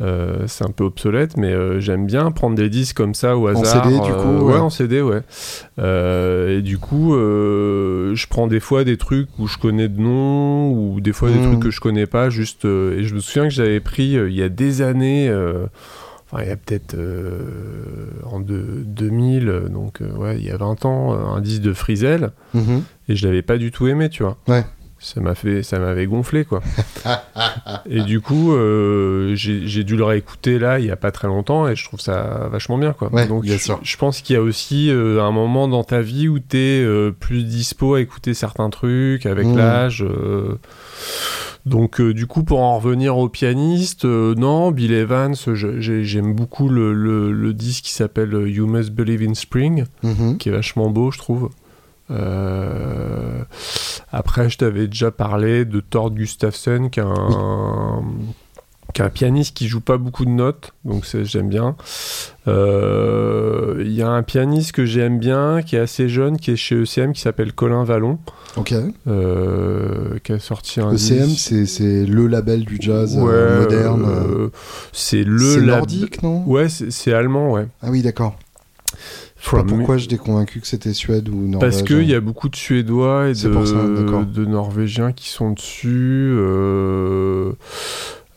Euh, 0.00 0.44
c'est 0.46 0.64
un 0.64 0.70
peu 0.70 0.84
obsolète, 0.84 1.36
mais 1.36 1.52
j'aime 1.80 2.06
bien 2.06 2.30
prendre 2.30 2.56
des 2.56 2.70
disques 2.70 2.96
comme 2.96 3.14
ça 3.14 3.36
au 3.36 3.48
En 3.48 3.60
hasard. 3.60 3.84
CD, 3.84 3.96
du 4.00 4.12
coup, 4.12 4.46
ouais. 4.46 4.54
ouais. 4.54 4.58
en 4.58 4.70
CD, 4.70 5.02
ouais. 5.02 5.20
Et 5.78 6.62
du 6.62 6.78
coup, 6.78 7.12
je 7.14 8.26
prends 8.28 8.46
des 8.46 8.60
fois 8.60 8.84
des 8.84 8.96
trucs 8.96 9.28
où 9.38 9.46
je 9.46 9.58
connais 9.58 9.88
de 9.88 10.00
nom, 10.00 10.70
ou 10.72 11.00
des 11.00 11.12
fois 11.12 11.28
des 11.30 11.36
Mhm. 11.38 11.42
trucs 11.50 11.60
que 11.64 11.70
je 11.70 11.80
connais 11.80 12.06
pas, 12.06 12.30
juste. 12.30 12.64
et 12.64 13.02
je 13.04 13.14
me 13.14 13.20
souviens 13.20 13.44
que 13.48 13.54
j'avais 13.54 13.80
pris 13.80 14.12
il 14.12 14.32
y 14.34 14.42
a 14.42 14.48
des 14.48 14.80
années. 14.82 15.30
Enfin, 16.30 16.42
il 16.42 16.48
y 16.48 16.52
a 16.52 16.56
peut-être 16.56 16.94
euh, 16.94 18.10
en 18.24 18.40
deux- 18.40 18.82
2000, 18.84 19.48
euh, 19.48 19.68
donc 19.68 20.00
euh, 20.02 20.10
ouais, 20.16 20.36
il 20.38 20.44
y 20.44 20.50
a 20.50 20.56
20 20.56 20.84
ans, 20.84 21.14
euh, 21.14 21.18
un 21.36 21.40
disque 21.40 21.62
de 21.62 21.72
Frizel, 21.72 22.32
Mhm. 22.52 22.82
et 23.08 23.14
je 23.14 23.26
l'avais 23.26 23.42
pas 23.42 23.58
du 23.58 23.70
tout 23.70 23.86
aimé, 23.86 24.08
tu 24.08 24.24
vois. 24.24 24.36
Ouais. 24.48 24.64
Ça 24.98 25.20
m'a 25.20 25.34
fait, 25.36 25.62
ça 25.62 25.78
m'avait 25.78 26.06
gonflé, 26.06 26.44
quoi. 26.44 26.62
et 27.88 28.00
du 28.00 28.20
coup, 28.20 28.54
euh, 28.54 29.34
j'ai 29.36 29.84
dû 29.84 29.94
le 29.94 30.02
réécouter 30.04 30.58
là, 30.58 30.80
il 30.80 30.86
y 30.86 30.90
a 30.90 30.96
pas 30.96 31.12
très 31.12 31.28
longtemps, 31.28 31.68
et 31.68 31.76
je 31.76 31.84
trouve 31.84 32.00
ça 32.00 32.48
vachement 32.50 32.78
bien, 32.78 32.92
quoi. 32.92 33.12
Ouais, 33.12 33.28
donc, 33.28 33.42
bien 33.44 33.56
je, 33.82 33.96
pense 33.98 34.20
qu'il 34.22 34.34
y 34.34 34.36
a 34.38 34.42
aussi 34.42 34.90
un 34.90 35.30
moment 35.30 35.68
dans 35.68 35.84
ta 35.84 36.00
vie 36.00 36.26
où 36.28 36.38
tu 36.40 36.56
es 36.56 37.12
plus 37.20 37.44
dispo 37.44 37.94
à 37.94 38.00
écouter 38.00 38.32
certains 38.34 38.70
trucs 38.70 39.26
avec 39.26 39.46
Mhm. 39.46 39.56
l'âge. 39.58 40.04
Euh, 41.66 41.70
donc, 41.70 42.00
euh, 42.00 42.14
du 42.14 42.26
coup, 42.26 42.42
pour 42.44 42.60
en 42.60 42.78
revenir 42.78 43.16
au 43.18 43.28
pianiste, 43.28 44.04
euh, 44.04 44.34
non, 44.36 44.70
Bill 44.70 44.92
Evans, 44.92 45.34
j'ai- 45.54 46.04
j'aime 46.04 46.34
beaucoup 46.34 46.68
le, 46.68 46.92
le- 46.92 47.32
le 47.32 47.52
disque 47.52 47.84
qui 47.84 47.92
s'appelle 47.92 48.34
euh, 48.34 48.48
You 48.48 48.66
Must 48.66 48.90
Believe 48.92 49.22
in 49.28 49.34
Spring, 49.34 49.84
Mhm. 50.02 50.38
qui 50.38 50.48
est 50.48 50.52
vachement 50.52 50.90
beau, 50.90 51.10
je 51.10 51.18
trouve. 51.18 51.50
Euh, 52.10 53.42
Après, 54.12 54.48
je 54.48 54.56
t'avais 54.58 54.86
déjà 54.86 55.10
parlé 55.10 55.64
de 55.64 55.80
Tord 55.80 56.12
Gustafsson, 56.12 56.88
qui 56.90 57.00
est 57.00 57.02
un, 57.02 58.02
qui 58.96 59.02
est 59.02 59.04
un 59.04 59.10
pianiste 59.10 59.54
qui 59.54 59.68
joue 59.68 59.82
pas 59.82 59.98
beaucoup 59.98 60.24
de 60.24 60.30
notes, 60.30 60.72
donc 60.86 61.04
j'aime 61.24 61.50
bien. 61.50 61.76
Euh, 62.48 63.74
Il 63.84 63.92
y 63.92 64.00
a 64.00 64.08
un 64.08 64.22
pianiste 64.22 64.72
que 64.72 64.86
j'aime 64.86 65.18
bien, 65.18 65.60
qui 65.60 65.76
est 65.76 65.80
assez 65.80 66.08
jeune, 66.08 66.38
qui 66.38 66.52
est 66.52 66.56
chez 66.56 66.76
ECM, 66.82 67.12
qui 67.12 67.20
s'appelle 67.20 67.52
Colin 67.52 67.84
Vallon, 67.84 68.18
Ok. 68.56 68.72
euh, 69.06 70.18
qui 70.24 70.32
a 70.32 70.38
sorti 70.38 70.80
un 70.80 70.94
ECM, 70.94 71.28
c'est 71.28 72.06
le 72.06 72.26
label 72.26 72.64
du 72.64 72.78
jazz 72.80 73.18
euh, 73.20 73.64
moderne. 73.64 74.50
c'est 74.92 75.24
le 75.24 75.56
lab- 75.60 75.80
nordique, 75.80 76.22
non? 76.22 76.42
Ouais, 76.46 76.68
c'est 76.70 77.12
allemand, 77.12 77.52
ouais. 77.52 77.66
Ah 77.82 77.88
oui, 77.90 78.00
d'accord. 78.00 78.38
Pas 79.50 79.62
pourquoi 79.62 79.98
j'étais 79.98 80.16
convaincu 80.16 80.60
que 80.60 80.66
c'était 80.66 80.94
Suède 80.94 81.28
ou 81.28 81.34
Norvège. 81.46 81.60
Parce 81.70 81.82
qu'il 81.82 82.08
y 82.08 82.14
a 82.14 82.20
beaucoup 82.20 82.48
de 82.48 82.56
Suédois 82.56 83.28
et 83.28 83.48
pour 83.50 83.66
ça, 83.66 83.86
de, 83.86 84.24
de 84.24 84.44
Norvégiens 84.46 85.12
qui 85.12 85.28
sont 85.28 85.50
dessus. 85.50 86.32
euh, 86.38 87.52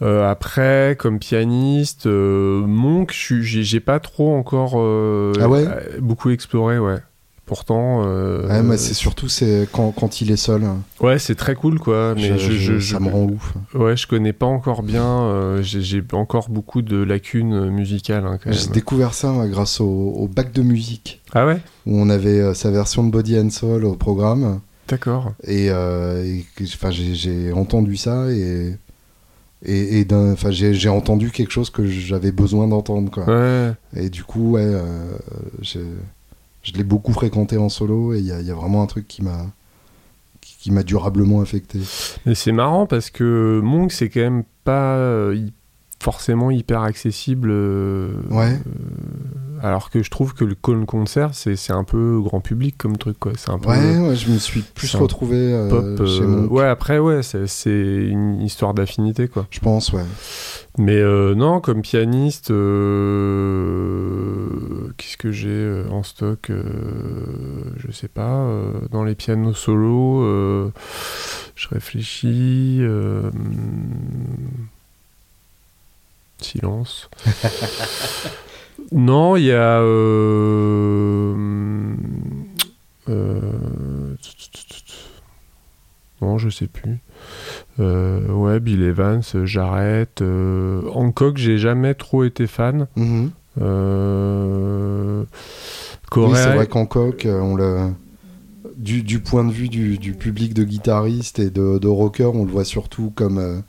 euh, 0.02 0.30
après, 0.30 0.96
comme 0.98 1.20
pianiste, 1.20 2.06
euh, 2.08 2.62
Monk, 2.66 3.12
j'ai 3.42 3.80
pas 3.80 4.00
trop 4.00 4.34
encore 4.36 4.74
euh, 4.78 5.34
Ah 5.42 5.48
ouais? 5.50 5.66
euh, 5.68 6.00
beaucoup 6.00 6.30
exploré, 6.30 6.80
ouais. 6.80 6.98
Pourtant, 7.46 8.04
Ouais, 8.04 8.62
mais 8.62 8.78
c'est 8.78 8.94
surtout 8.94 9.28
c'est 9.28 9.68
quand, 9.72 9.92
quand 9.92 10.22
il 10.22 10.30
est 10.30 10.38
seul. 10.38 10.62
ouais, 11.02 11.18
c'est 11.18 11.34
très 11.34 11.56
cool, 11.56 11.80
quoi. 11.80 12.14
Mais 12.16 12.38
je- 12.38 12.38
je, 12.38 12.52
je- 12.52 12.78
je- 12.78 12.94
ça 12.94 13.00
me 13.00 13.10
rend 13.10 13.24
ouf. 13.24 13.54
ouais, 13.74 13.98
je 13.98 14.06
connais 14.06 14.34
pas 14.34 14.46
encore 14.46 14.84
bien. 14.84 15.56
j'ai 15.62 16.04
encore 16.14 16.50
beaucoup 16.50 16.84
de 16.84 16.98
lacunes 17.02 17.70
musicales, 17.72 18.24
hein, 18.28 18.38
J'ai 18.46 18.68
découvert 18.68 19.16
ça 19.16 19.32
moi, 19.32 19.48
grâce 19.48 19.82
au, 19.82 19.88
au 19.88 20.28
bac 20.28 20.52
de 20.54 20.62
musique 20.62 21.22
Ah 21.34 21.48
ouais, 21.48 21.58
où 21.88 21.98
on 22.00 22.10
avait 22.12 22.54
sa 22.54 22.70
version 22.70 23.04
de 23.04 23.10
Body 23.12 23.40
and 23.40 23.50
Soul 23.50 23.84
au 23.84 23.96
programme 23.96 24.60
d'accord. 24.88 25.34
et, 25.44 25.72
enfin, 25.72 26.92
j'ai 26.92 27.52
entendu 27.52 27.98
ça 27.98 28.30
et 28.32 28.76
et, 29.66 30.08
enfin, 30.14 30.52
j'ai 30.52 30.90
entendu 30.90 31.32
quelque 31.32 31.52
chose 31.52 31.70
que 31.70 31.86
j'avais 31.86 32.32
besoin 32.32 32.68
d'entendre 32.68 33.12
quoi. 33.12 33.26
Ouais. 33.26 33.74
Et 33.96 34.10
du 34.10 34.24
coup 34.24 34.52
ouais, 34.52 34.62
euh, 34.64 35.12
je 35.62 36.74
l'ai 36.76 36.84
beaucoup 36.84 37.14
fréquenté 37.14 37.58
en 37.58 37.70
solo 37.70 38.14
et 38.14 38.20
il 38.20 38.26
y, 38.26 38.32
a- 38.32 38.40
il 38.42 38.48
y 38.48 38.52
a 38.52 38.56
vraiment 38.56 38.82
un 38.82 38.86
truc 38.88 39.08
qui 39.08 39.22
m'a 39.24 39.46
qui, 40.42 40.56
qui 40.58 40.72
m'a 40.72 40.84
durablement 40.84 41.42
affecté. 41.42 41.80
Mais 42.26 42.36
c'est 42.36 42.52
marrant 42.54 42.86
parce 42.86 43.10
que 43.10 43.60
Monk, 43.64 43.92
c'est 43.92 44.10
quand 44.10 44.22
même 44.22 44.44
pas 44.64 44.96
euh, 44.98 45.48
forcément 46.02 46.50
hyper 46.52 46.82
accessible. 46.82 47.50
euh, 47.52 48.10
Ouais. 48.30 48.54
euh, 48.54 48.60
alors 49.62 49.90
que 49.90 50.02
je 50.02 50.10
trouve 50.10 50.34
que 50.34 50.46
le 50.46 50.56
call 50.56 50.86
concert, 50.86 51.32
c'est 51.34 51.72
un 51.72 51.84
peu 51.84 52.22
grand 52.22 52.40
public 52.40 52.78
comme 52.78 52.96
truc, 52.98 53.20
quoi. 53.20 53.34
C'est 53.36 53.50
un 53.52 53.60
peu 53.60 53.70
Ouais, 53.70 53.98
ouais, 54.00 54.16
je 54.16 54.32
me 54.32 54.38
suis 54.38 54.62
plus 54.62 54.96
retrouvé 54.96 55.36
euh, 55.38 55.68
pop. 55.98 56.08
chez 56.08 56.24
ouais, 56.24 56.66
après, 56.66 56.98
ouais, 57.00 57.22
c'est- 57.24 57.76
une 57.76 58.42
histoire 58.42 58.74
d'affinité, 58.74 59.28
quoi. 59.28 59.48
Je 59.52 59.60
pense, 59.60 59.92
ouais. 59.92 60.06
Mais 60.78 60.96
euh, 60.96 61.36
non, 61.36 61.60
comme 61.60 61.82
pianiste, 61.82 62.52
euh, 63.60 64.48
qu'est-ce 64.96 65.18
que 65.18 65.32
j'ai 65.34 65.50
euh, 65.50 65.90
en 65.92 66.04
stock 66.04 66.50
Je 67.76 67.92
sais 67.92 68.08
pas. 68.08 68.48
dans 68.92 69.04
les 69.04 69.16
pianos 69.16 69.54
solos, 69.54 70.24
je 71.56 71.68
réfléchis. 71.68 72.80
Silence. 76.44 77.10
Non, 78.92 79.36
il 79.36 79.44
y 79.44 79.52
a. 79.52 79.82
euh, 79.82 81.36
euh, 83.08 84.16
Non, 86.22 86.38
je 86.40 86.50
sais 86.50 86.68
plus. 86.68 86.98
Euh, 87.80 88.28
ouais, 88.30 88.60
Bill 88.60 88.82
Evans, 88.84 89.22
Jarrett. 89.44 90.22
euh, 90.22 90.82
Hancock, 90.94 91.38
j'ai 91.38 91.58
jamais 91.60 91.94
trop 91.94 92.24
été 92.24 92.48
fan. 92.48 92.88
Euh, 93.62 95.24
Oui, 96.16 96.32
c'est 96.36 96.56
vrai 96.56 96.68
qu'Hancock, 96.68 97.28
on 97.30 97.56
le... 97.56 97.92
du, 98.76 99.04
du 99.04 99.20
point 99.20 99.44
de 99.46 99.52
vue 99.52 99.70
du, 99.70 99.98
du 99.98 100.14
public 100.14 100.54
de 100.54 100.64
guitaristes 100.64 101.38
et 101.40 101.50
de, 101.52 101.78
de 101.78 101.88
rockers, 101.88 102.34
on 102.36 102.44
le 102.46 102.52
voit 102.52 102.66
surtout 102.66 103.12
comme, 103.16 103.62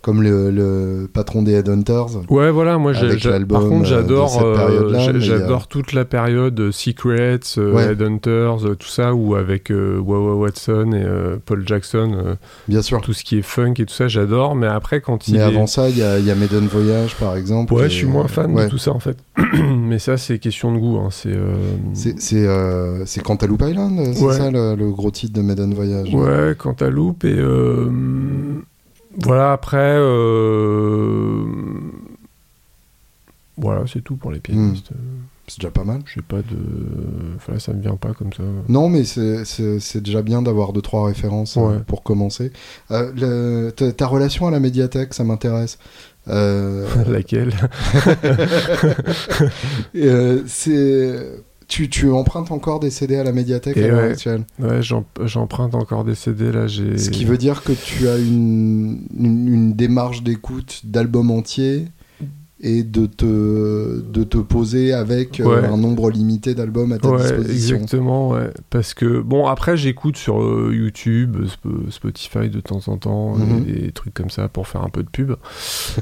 comme 0.00 0.22
le, 0.22 0.50
le 0.52 1.08
patron 1.12 1.42
des 1.42 1.52
Headhunters. 1.54 2.06
Ouais, 2.30 2.50
voilà, 2.52 2.78
moi, 2.78 2.92
j'ai- 2.92 3.18
j'ai- 3.18 3.30
l'album, 3.30 3.60
par 3.60 3.68
contre, 3.68 3.86
euh, 3.86 3.96
j'adore, 3.96 4.42
euh, 4.44 5.18
j'adore 5.18 5.66
toute 5.66 5.92
la 5.92 6.04
période 6.04 6.58
euh, 6.60 6.70
Secrets, 6.72 7.40
euh, 7.58 7.72
Ouais. 7.72 7.92
Headhunters, 7.92 8.64
euh, 8.66 8.74
tout 8.76 8.86
ça, 8.88 9.12
ou 9.14 9.34
avec 9.34 9.70
euh, 9.72 9.98
Wawa 9.98 10.36
Watson 10.36 10.92
et 10.94 11.02
euh, 11.02 11.36
Paul 11.44 11.64
Jackson, 11.66 12.12
euh, 12.14 12.34
Bien 12.68 12.80
sûr. 12.80 13.00
tout 13.00 13.12
ce 13.12 13.24
qui 13.24 13.38
est 13.38 13.42
funk 13.42 13.74
et 13.78 13.86
tout 13.86 13.94
ça, 13.94 14.06
j'adore. 14.08 14.54
Mais 14.54 14.68
après, 14.68 15.00
quand 15.00 15.26
il 15.28 15.34
Mais 15.34 15.40
est- 15.40 15.42
avant 15.42 15.66
ça, 15.66 15.88
il 15.88 15.98
y 15.98 16.02
a, 16.02 16.18
y 16.20 16.30
a 16.30 16.34
Maiden 16.36 16.66
Voyage, 16.68 17.16
par 17.16 17.36
exemple. 17.36 17.74
Ouais, 17.74 17.86
et- 17.86 17.90
je 17.90 17.94
suis 17.94 18.06
moins 18.06 18.28
fan 18.28 18.52
ouais. 18.54 18.66
de 18.66 18.70
tout 18.70 18.78
ça 18.78 18.92
en 18.92 19.00
fait. 19.00 19.16
mais 19.78 19.98
ça, 19.98 20.16
c'est 20.16 20.38
question 20.38 20.72
de 20.72 20.78
goût. 20.78 20.98
hein, 20.98 21.08
C'est. 21.10 21.28
euh, 21.32 21.54
C'est 21.92 22.20
c'est, 22.20 22.46
euh, 22.46 23.04
c'est 23.04 23.22
Cantaloupe 23.22 23.62
Island, 23.66 23.98
c'est 24.14 24.22
Ouais. 24.24 24.34
ça 24.34 24.50
le, 24.50 24.76
le 24.76 24.90
gros 24.90 25.10
titre 25.10 25.34
de 25.34 25.42
Maiden 25.42 25.74
Voyage 25.74 26.14
Ouais, 26.14 26.54
Cantaloupe 26.56 27.24
et. 27.24 27.36
Voilà, 29.18 29.52
après. 29.52 29.76
euh, 29.98 31.44
Voilà, 33.56 33.82
c'est 33.92 34.00
tout 34.02 34.16
pour 34.16 34.30
les 34.30 34.38
pianistes. 34.40 34.90
C'est 35.48 35.60
déjà 35.60 35.70
pas 35.70 35.82
mal. 35.84 36.02
Je 36.04 36.14
sais 36.14 36.22
pas 36.22 36.38
de. 36.42 37.34
Enfin, 37.36 37.58
ça 37.58 37.72
me 37.72 37.80
vient 37.80 37.96
pas 37.96 38.12
comme 38.12 38.32
ça. 38.32 38.42
Non, 38.68 38.88
mais 38.88 39.04
c'est- 39.04 40.00
déjà 40.00 40.22
bien 40.22 40.42
d'avoir 40.42 40.72
deux, 40.72 40.82
trois 40.82 41.06
références 41.06 41.56
euh, 41.56 41.78
pour 41.80 42.02
commencer. 42.02 42.52
Euh, 42.90 43.10
le- 43.16 43.70
ta, 43.72 44.06
relation 44.06 44.46
à 44.46 44.50
la 44.50 44.60
médiathèque, 44.60 45.14
ça 45.14 45.24
m'intéresse. 45.24 45.78
Laquelle? 46.26 47.54
C'est... 50.46 51.30
Tu, 51.68 51.90
tu 51.90 52.10
empruntes 52.10 52.50
encore 52.50 52.80
des 52.80 52.88
CD 52.90 53.16
à 53.16 53.24
la 53.24 53.32
médiathèque 53.32 53.76
Et 53.76 53.84
à 53.84 53.88
l'heure 53.88 54.02
ouais. 54.02 54.10
actuelle 54.12 54.44
Ouais, 54.58 54.80
j'em- 54.82 55.04
j'emprunte 55.24 55.74
encore 55.74 56.02
des 56.02 56.14
CD 56.14 56.50
là. 56.50 56.66
Ce 56.66 57.10
qui 57.10 57.26
veut 57.26 57.36
dire 57.36 57.62
que 57.62 57.72
tu 57.72 58.08
as 58.08 58.16
une, 58.16 59.02
une, 59.16 59.48
une 59.52 59.72
démarche 59.74 60.22
d'écoute 60.22 60.80
d'albums 60.84 61.30
entiers 61.30 61.84
et 62.60 62.82
de 62.82 63.06
te, 63.06 64.00
de 64.00 64.24
te 64.24 64.38
poser 64.38 64.92
avec 64.92 65.38
euh, 65.38 65.44
Ouais. 65.44 65.64
un 65.68 65.76
nombre 65.76 66.10
limité 66.10 66.54
d'albums 66.56 66.90
à 66.90 66.98
ta 66.98 67.08
Ouais, 67.08 67.18
disposition. 67.22 67.76
exactement, 67.76 68.30
ouais. 68.30 68.50
Parce 68.70 68.94
que, 68.94 69.20
bon, 69.20 69.46
après, 69.46 69.76
j'écoute 69.76 70.16
sur 70.16 70.42
euh, 70.42 70.72
YouTube, 70.74 71.36
Sp- 71.44 71.90
Spotify 71.90 72.48
de 72.50 72.58
temps 72.60 72.80
en 72.88 72.96
temps, 72.96 73.34
euh, 73.36 73.38
Mhm. 73.44 73.64
des 73.64 73.92
trucs 73.92 74.12
comme 74.12 74.30
ça 74.30 74.48
pour 74.48 74.66
faire 74.66 74.82
un 74.82 74.88
peu 74.88 75.04
de 75.04 75.08
pub 75.08 75.34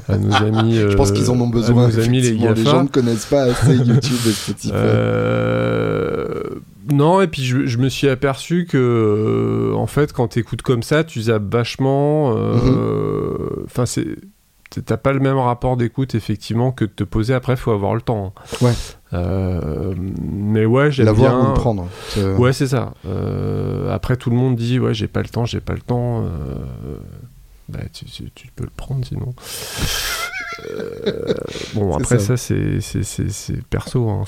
à 0.09 0.17
nos 0.17 0.33
amis. 0.43 0.75
Je 0.77 0.95
pense 0.95 1.11
qu'ils 1.11 1.29
en 1.29 1.39
ont 1.39 1.47
à 1.49 1.51
besoin. 1.51 1.87
nos 1.89 1.99
amis 1.99 2.21
les 2.21 2.37
gens 2.63 2.83
ne 2.83 2.89
connaissent 2.89 3.25
pas 3.27 3.43
assez 3.43 3.75
YouTube 3.75 4.17
et 4.27 4.31
Spotify. 4.31 4.71
Euh, 4.73 6.33
Non, 6.91 7.19
et 7.21 7.27
puis 7.27 7.43
je, 7.43 7.65
je 7.65 7.77
me 7.79 7.89
suis 7.89 8.07
aperçu 8.07 8.65
que, 8.65 8.77
euh, 8.77 9.75
en 9.75 9.87
fait, 9.87 10.13
quand 10.13 10.29
t'écoutes 10.29 10.61
comme 10.61 10.83
ça, 10.83 11.03
tu 11.03 11.21
zappes 11.21 11.51
vachement. 11.53 12.33
euh, 12.35 13.63
Enfin, 13.65 13.85
c'est. 13.85 14.07
T'as 14.85 14.97
pas 14.97 15.13
le 15.13 15.19
même 15.19 15.37
rapport 15.37 15.77
d'écoute, 15.77 16.13
effectivement, 16.13 16.71
que 16.71 16.85
de 16.85 16.89
te 16.91 17.03
poser. 17.03 17.33
Après, 17.33 17.55
faut 17.55 17.71
avoir 17.71 17.95
le 17.95 18.01
temps. 18.01 18.33
hein. 18.37 18.41
Ouais. 18.65 18.73
Euh, 19.13 19.93
mais 19.97 20.65
ouais, 20.65 20.91
j'aime 20.91 21.13
bien. 21.15 21.39
ou 21.39 21.47
le 21.47 21.53
prendre. 21.53 21.87
Ouais, 22.37 22.51
c'est 22.53 22.67
ça. 22.67 22.93
Euh, 23.05 23.93
après, 23.93 24.17
tout 24.17 24.29
le 24.29 24.35
monde 24.35 24.55
dit 24.57 24.79
ouais, 24.79 24.93
j'ai 24.93 25.07
pas 25.07 25.21
le 25.21 25.29
temps, 25.29 25.45
j'ai 25.45 25.61
pas 25.61 25.73
le 25.73 25.79
temps. 25.81 26.23
Euh, 26.25 26.97
bah, 27.69 27.79
tu, 27.93 28.05
tu- 28.05 28.29
tu 28.35 28.47
peux 28.55 28.63
le 28.65 28.69
prendre 28.75 29.05
sinon. 29.05 29.33
Bon, 31.75 31.93
après, 31.97 32.19
ça. 32.19 32.35
ça, 32.35 32.53
c'est, 32.81 33.61
perso. 33.69 34.09
Hein. 34.09 34.23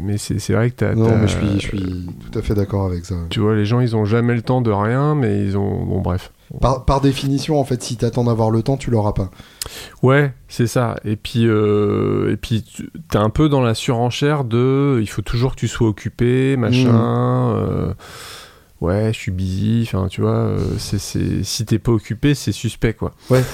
Mais 0.00 0.18
c'est, 0.18 0.52
vrai 0.52 0.70
que 0.70 0.76
t'as. 0.76 0.94
Non, 0.94 1.16
mais 1.16 1.28
je 1.28 1.36
suis, 1.38 1.60
je 1.60 1.66
suis 1.68 2.06
tout 2.30 2.38
à 2.38 2.42
fait 2.42 2.54
d'accord 2.54 2.86
avec 2.86 3.04
ça. 3.04 3.14
Tu 3.30 3.40
vois, 3.40 3.54
les 3.54 3.64
gens, 3.64 3.80
ils 3.80 3.96
ont 3.96 4.04
jamais 4.04 4.34
le 4.34 4.42
temps 4.42 4.60
de 4.60 4.70
rien, 4.70 5.14
mais 5.14 5.42
ils 5.44 5.56
ont. 5.56 5.84
Bon, 5.84 6.00
bref. 6.00 6.32
Par, 6.60 6.84
par 6.84 7.00
définition, 7.00 7.60
en 7.60 7.64
fait, 7.64 7.80
si 7.82 7.96
t'attends 7.96 8.24
d'avoir 8.24 8.50
le 8.50 8.62
temps, 8.62 8.76
tu 8.76 8.90
l'auras 8.90 9.12
pas. 9.12 9.30
Ouais, 10.02 10.32
c'est 10.48 10.66
ça. 10.66 10.96
Et 11.04 11.14
puis, 11.16 11.46
euh, 11.46 12.32
et 12.32 12.36
puis 12.36 12.62
tu- 12.64 12.90
t'es 13.08 13.18
un 13.18 13.30
peu 13.30 13.48
dans 13.48 13.60
la 13.60 13.74
surenchère 13.74 14.42
de 14.44 14.98
il 15.00 15.06
faut 15.08 15.22
toujours 15.22 15.52
que 15.54 15.60
tu 15.60 15.68
sois 15.68 15.86
occupé, 15.86 16.56
machin. 16.56 17.52
Euh, 17.54 17.94
ouais, 18.80 19.12
je 19.12 19.18
suis 19.18 19.30
busy. 19.30 19.84
Enfin, 19.86 20.08
tu 20.08 20.22
vois, 20.22 20.30
euh, 20.34 20.58
c'est, 20.78 20.98
c'est, 20.98 21.44
si 21.44 21.64
t'es 21.66 21.78
pas 21.78 21.92
occupé, 21.92 22.34
c'est 22.34 22.52
suspect, 22.52 22.94
quoi. 22.94 23.12
Ouais. 23.30 23.44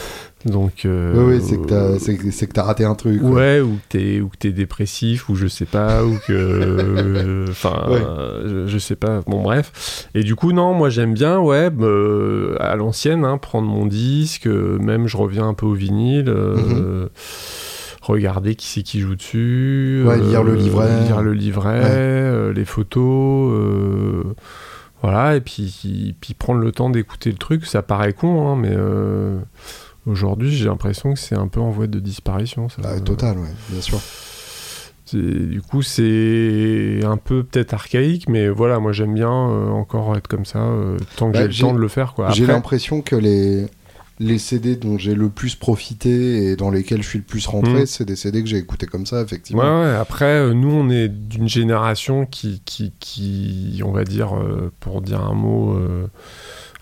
Donc. 0.46 0.85
euh, 0.85 1.12
Oui, 1.16 1.35
oui, 1.37 1.42
c'est 1.42 2.46
que 2.46 2.52
t'as- 2.52 2.62
raté 2.62 2.85
un 2.85 2.94
truc. 2.94 3.20
quoi. 3.20 3.30
Ouais, 3.30 3.61
ou 3.61 3.74
que 3.76 3.80
t'es 3.90 4.20
ou 4.20 4.28
que 4.28 4.37
t'es 4.38 4.52
dépressif, 4.52 5.28
ou 5.28 5.35
je 5.35 5.46
sais 5.48 5.64
pas, 5.66 6.04
ou 6.04 6.16
que, 6.26 6.32
euh, 6.32 7.46
enfin, 7.50 7.85
Ouais. 7.88 8.00
euh, 8.00 8.64
je, 8.66 8.72
je 8.72 8.78
sais 8.78 8.96
pas. 8.96 9.22
Bon, 9.26 9.42
bref. 9.42 10.09
Et 10.14 10.22
du 10.22 10.35
coup, 10.37 10.52
non, 10.52 10.72
moi 10.74 10.88
j'aime 10.88 11.14
bien, 11.14 11.38
ouais, 11.40 11.68
euh, 11.80 12.56
à 12.61 12.76
l'ancienne, 12.76 13.24
hein, 13.24 13.38
prendre 13.38 13.68
mon 13.68 13.87
disque, 13.87 14.46
euh, 14.46 14.78
même 14.78 15.06
je 15.09 15.16
reviens 15.16 15.48
un 15.48 15.54
peu 15.54 15.66
au 15.66 15.74
vinyle. 15.74 16.28
euh, 16.28 17.09
Regarder 18.02 18.54
qui 18.54 18.68
c'est 18.68 18.82
qui 18.85 19.00
joue 19.00 19.16
dessus, 19.16 20.02
Mhm. 20.04 20.09
Ouais, 20.09 20.18
lire 20.20 20.44
le 20.44 20.54
livret. 20.54 21.02
lire 21.06 21.22
le 21.22 21.32
livret, 21.32 21.80
Ouais. 21.82 22.52
les 22.54 22.64
photos, 22.64 23.52
voilà, 25.02 25.35
et 25.37 25.40
puis, 25.40 26.14
puis 26.20 26.35
prendre 26.35 26.61
le 26.61 26.70
temps 26.70 26.88
d'écouter 26.88 27.30
le 27.32 27.37
truc. 27.37 27.66
Ça 27.66 27.82
paraît 27.82 28.12
con, 28.12 28.48
hein, 28.48 28.56
mais 28.56 28.76
aujourd'hui 30.06 30.50
j'ai 30.54 30.66
l'impression 30.66 31.12
que 31.12 31.18
c'est 31.18 31.36
un 31.36 31.48
peu 31.48 31.60
en 31.60 31.70
voie 31.70 31.86
de 31.86 31.98
disparition. 32.00 32.68
Ça. 32.68 32.82
Bah, 32.82 33.00
total, 33.00 33.38
ouais, 33.38 33.48
bien 33.70 33.80
sûr. 33.80 34.00
Du 35.12 35.62
coup, 35.62 35.82
c'est 35.82 37.00
un 37.04 37.16
peu 37.16 37.44
peut-être 37.44 37.74
archaïque, 37.74 38.28
mais 38.28 38.48
voilà, 38.48 38.80
moi 38.80 38.90
j'aime 38.92 39.14
bien 39.14 39.30
euh, 39.30 39.68
encore 39.68 40.16
être 40.16 40.26
comme 40.26 40.44
ça, 40.44 40.58
euh, 40.58 40.96
tant 41.16 41.28
que 41.28 41.34
Bah, 41.34 41.48
j'ai 41.48 41.62
le 41.62 41.68
temps 41.68 41.74
de 41.74 41.78
le 41.78 41.86
faire. 41.88 42.14
J'ai 42.32 42.44
l'impression 42.44 43.02
que 43.02 43.14
les, 43.14 43.66
les 44.18 44.38
CD 44.38 44.74
dont 44.74 44.98
j'ai 44.98 45.14
le 45.14 45.28
plus 45.28 45.54
profité 45.54 46.46
et 46.50 46.56
dans 46.56 46.70
lesquels 46.70 47.04
je 47.04 47.08
suis 47.08 47.18
le 47.18 47.24
plus 47.24 47.46
rentré, 47.46 47.82
Mm. 47.82 47.86
c'est 47.86 48.04
des 48.04 48.16
CD 48.16 48.42
que 48.42 48.48
j'ai 48.48 48.56
écoutés 48.58 48.86
comme 48.86 49.06
ça, 49.06 49.22
effectivement. 49.22 49.62
Ouais, 49.62 49.84
ouais, 49.90 49.94
après, 49.94 50.24
euh, 50.40 50.54
nous, 50.54 50.72
on 50.72 50.90
est 50.90 51.06
d'une 51.08 51.48
génération 51.48 52.26
qui, 52.26 52.60
qui, 52.64 52.92
qui, 52.98 53.80
on 53.84 53.92
va 53.92 54.02
dire, 54.02 54.36
euh, 54.36 54.72
pour 54.80 55.02
dire 55.02 55.20
un 55.20 55.34
mot 55.34 55.74
euh, 55.76 56.08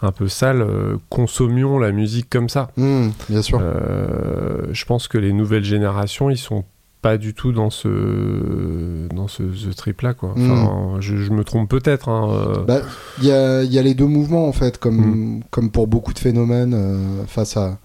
un 0.02 0.12
peu 0.12 0.28
sale, 0.28 0.61
euh, 0.62 0.96
consommions 1.09 1.78
la 1.78 1.92
musique 1.92 2.28
comme 2.30 2.48
ça. 2.48 2.70
Mm, 2.76 3.09
bien 3.28 3.42
sûr. 3.42 3.61
Euh, 3.62 4.66
je 4.72 4.85
pense 4.85 5.09
que 5.09 5.18
les 5.18 5.33
nouvelles 5.33 5.64
générations, 5.64 6.30
ils 6.30 6.37
sont 6.38 6.64
pas 7.00 7.18
du 7.18 7.35
tout 7.35 7.52
dans 7.52 7.68
ce, 7.70 9.09
dans 9.14 9.28
ce, 9.28 9.52
ce 9.52 9.68
trip-là, 9.68 10.14
quoi. 10.14 10.33
Enfin, 10.37 10.96
je, 11.00 11.16
je 11.18 11.30
me 11.33 11.44
trompe 11.44 11.68
peut-être. 11.68 12.09
Hein, 12.09 12.30
euh, 12.30 12.64
Bah, 12.64 12.80
Il 13.20 13.28
y, 13.28 13.33
a, 13.33 13.62
y 13.62 13.78
a 13.78 13.83
les 13.83 13.94
deux 13.94 14.07
mouvements, 14.07 14.48
en 14.48 14.52
fait, 14.52 14.78
comme, 14.78 15.37
Mm. 15.37 15.40
comme 15.50 15.70
pour 15.70 15.87
beaucoup 15.87 16.12
de 16.14 16.18
phénomènes 16.18 16.72
euh, 16.74 17.24
face 17.26 17.57
à, 17.59 17.78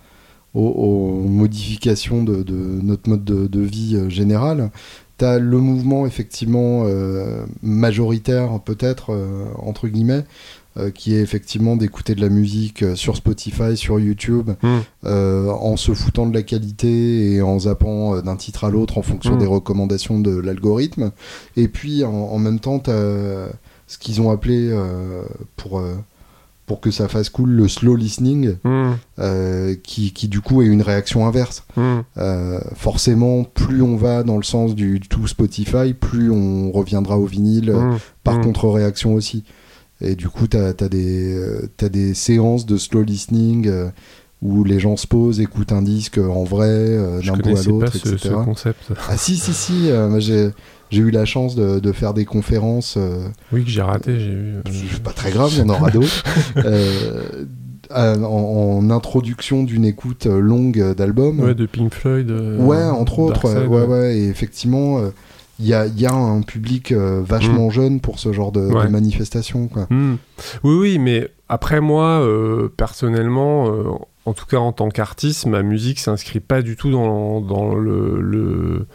aux, 0.53 0.61
aux 0.69 1.27
modifications 1.27 2.23
de, 2.23 2.43
de 2.43 2.53
notre 2.81 3.09
mode 3.09 3.23
de, 3.25 3.47
de 3.47 3.59
vie 3.61 3.95
euh, 3.97 4.09
général. 4.09 4.71
Tu 5.17 5.25
as 5.25 5.37
le 5.37 5.57
mouvement, 5.57 6.05
effectivement, 6.07 6.83
euh, 6.85 7.43
majoritaire, 7.61 8.57
peut-être, 8.63 9.13
entre 9.57 9.89
guillemets, 9.89 10.23
euh, 10.79 10.91
qui 10.91 11.13
est 11.13 11.19
effectivement 11.21 11.75
d'écouter 11.75 12.15
de 12.15 12.21
la 12.21 12.29
musique 12.29 12.83
euh, 12.83 12.95
sur 12.95 13.15
Spotify, 13.17 13.75
sur 13.77 13.99
YouTube, 13.99 14.51
hmm. 14.63 14.77
euh, 15.05 15.49
en 15.49 15.77
se 15.77 15.93
foutant 15.93 16.25
de 16.25 16.33
la 16.33 16.41
qualité 16.41 17.33
et 17.33 17.41
en 17.41 17.59
zappant 17.59 18.21
d'un 18.21 18.35
titre 18.35 18.63
à 18.63 18.69
l'autre 18.69 18.97
en 18.97 19.01
fonction 19.01 19.35
Mm. 19.35 19.39
des 19.39 19.45
recommandations 19.45 20.19
de 20.19 20.35
l'algorithme. 20.39 21.11
Et 21.57 21.67
puis 21.67 22.03
en, 22.03 22.11
en 22.13 22.39
même 22.39 22.59
temps, 22.59 22.79
tu 22.79 22.91
ce 22.91 23.97
qu'ils 23.99 24.21
ont 24.21 24.29
appelé 24.31 24.71
pour, 25.55 25.81
pour 26.67 26.79
que 26.79 26.91
ça 26.91 27.07
fasse 27.07 27.29
cool 27.29 27.49
le 27.49 27.67
slow 27.67 27.95
listening, 27.95 28.55
Hmm, 28.63 28.91
euh, 29.17 29.75
qui, 29.83 30.13
qui 30.13 30.27
du 30.27 30.39
coup 30.41 30.61
est 30.61 30.67
une 30.67 30.83
réaction 30.83 31.25
inverse. 31.25 31.63
hmm. 31.75 31.99
Euh, 32.17 32.59
forcément, 32.75 33.43
plus 33.43 33.81
on 33.81 33.95
va 33.97 34.21
dans 34.23 34.37
le 34.37 34.43
sens 34.43 34.75
du 34.75 34.99
tout 34.99 35.25
Spotify, 35.27 35.93
plus 35.99 36.29
on 36.29 36.71
reviendra 36.71 37.17
au 37.17 37.25
vinyle 37.25 37.71
Hmm. 37.71 37.97
par 38.23 38.39
contre-réaction 38.41 39.15
aussi. 39.15 39.43
Et 40.01 40.15
du 40.15 40.29
coup, 40.29 40.47
tu 40.47 40.57
as, 40.57 40.73
des, 40.73 41.33
euh, 41.35 41.69
t'as 41.77 41.89
des 41.89 42.13
séances 42.13 42.65
de 42.65 42.77
slow 42.77 43.03
listening 43.03 43.67
euh, 43.67 43.89
où 44.41 44.63
les 44.63 44.79
gens 44.79 44.95
se 44.95 45.05
posent, 45.05 45.41
écoutent 45.41 45.73
un 45.73 45.81
disque 45.81 46.17
en 46.17 46.43
vrai, 46.45 46.67
euh, 46.69 47.21
d'un 47.21 47.33
bout 47.33 47.57
à 47.57 47.63
l'autre, 47.63 47.95
etc. 47.95 48.15
ce 48.17 48.29
concept. 48.29 48.79
Ah 49.09 49.17
si, 49.17 49.35
si, 49.35 49.53
si, 49.53 49.91
euh, 49.91 50.17
j'ai, 50.21 50.51
j'ai 50.89 51.01
eu 51.01 51.11
la 51.11 51.25
chance 51.25 51.55
de, 51.55 51.79
de 51.79 51.91
faire 51.91 52.13
des 52.13 52.23
conférences, 52.23 52.95
euh, 52.97 53.27
Oui, 53.51 53.65
que 53.65 53.69
j'ai 53.69 53.81
raté, 53.81 54.17
j'ai 54.19 54.31
euh, 54.31 54.61
c'est 54.71 55.03
pas 55.03 55.11
très 55.11 55.31
grave, 55.31 55.49
il 55.53 55.59
y 55.59 55.61
en 55.63 55.69
aura 55.69 55.91
d'autres, 55.91 56.23
euh, 56.57 57.23
en, 57.93 58.79
en 58.81 58.89
introduction 58.91 59.63
d'une 59.63 59.83
écoute 59.83 60.27
longue 60.27 60.93
d'album. 60.95 61.41
Ouais, 61.41 61.55
de 61.55 61.65
Pink 61.65 61.93
Floyd. 61.93 62.31
ouais, 62.31 62.83
entre 62.85 63.19
autres. 63.19 63.45
ouais, 63.67 63.85
ouais, 63.85 64.17
et 64.19 64.29
effectivement 64.29 65.01
il 65.59 65.67
y 65.67 65.73
a, 65.73 65.85
y 65.85 66.05
a, 66.05 66.13
un 66.13 66.41
public 66.41 66.91
euh, 66.91 67.21
vachement 67.23 67.67
mm. 67.67 67.71
jeune 67.71 67.99
pour 67.99 68.19
ce 68.19 68.31
genre 68.31 68.51
de, 68.51 68.61
manifestation. 68.89 69.67
Quoi. 69.67 69.87
Mm. 69.89 70.17
Oui, 70.63 70.75
oui, 70.75 70.99
mais 70.99 71.29
après 71.49 71.81
moi, 71.81 72.21
euh, 72.21 72.69
personnellement, 72.75 73.67
euh, 73.67 73.83
en 74.25 74.33
tout 74.33 74.45
cas 74.45 74.57
en 74.57 74.71
tant 74.71 74.89
qu'artiste, 74.89 75.45
ma 75.45 75.61
musique 75.61 75.99
s'inscrit 75.99 76.39
pas 76.39 76.61
du 76.61 76.75
tout 76.75 76.91
dans, 76.91 77.41
dans 77.41 77.75
le, 77.75 78.21
le 78.21 78.87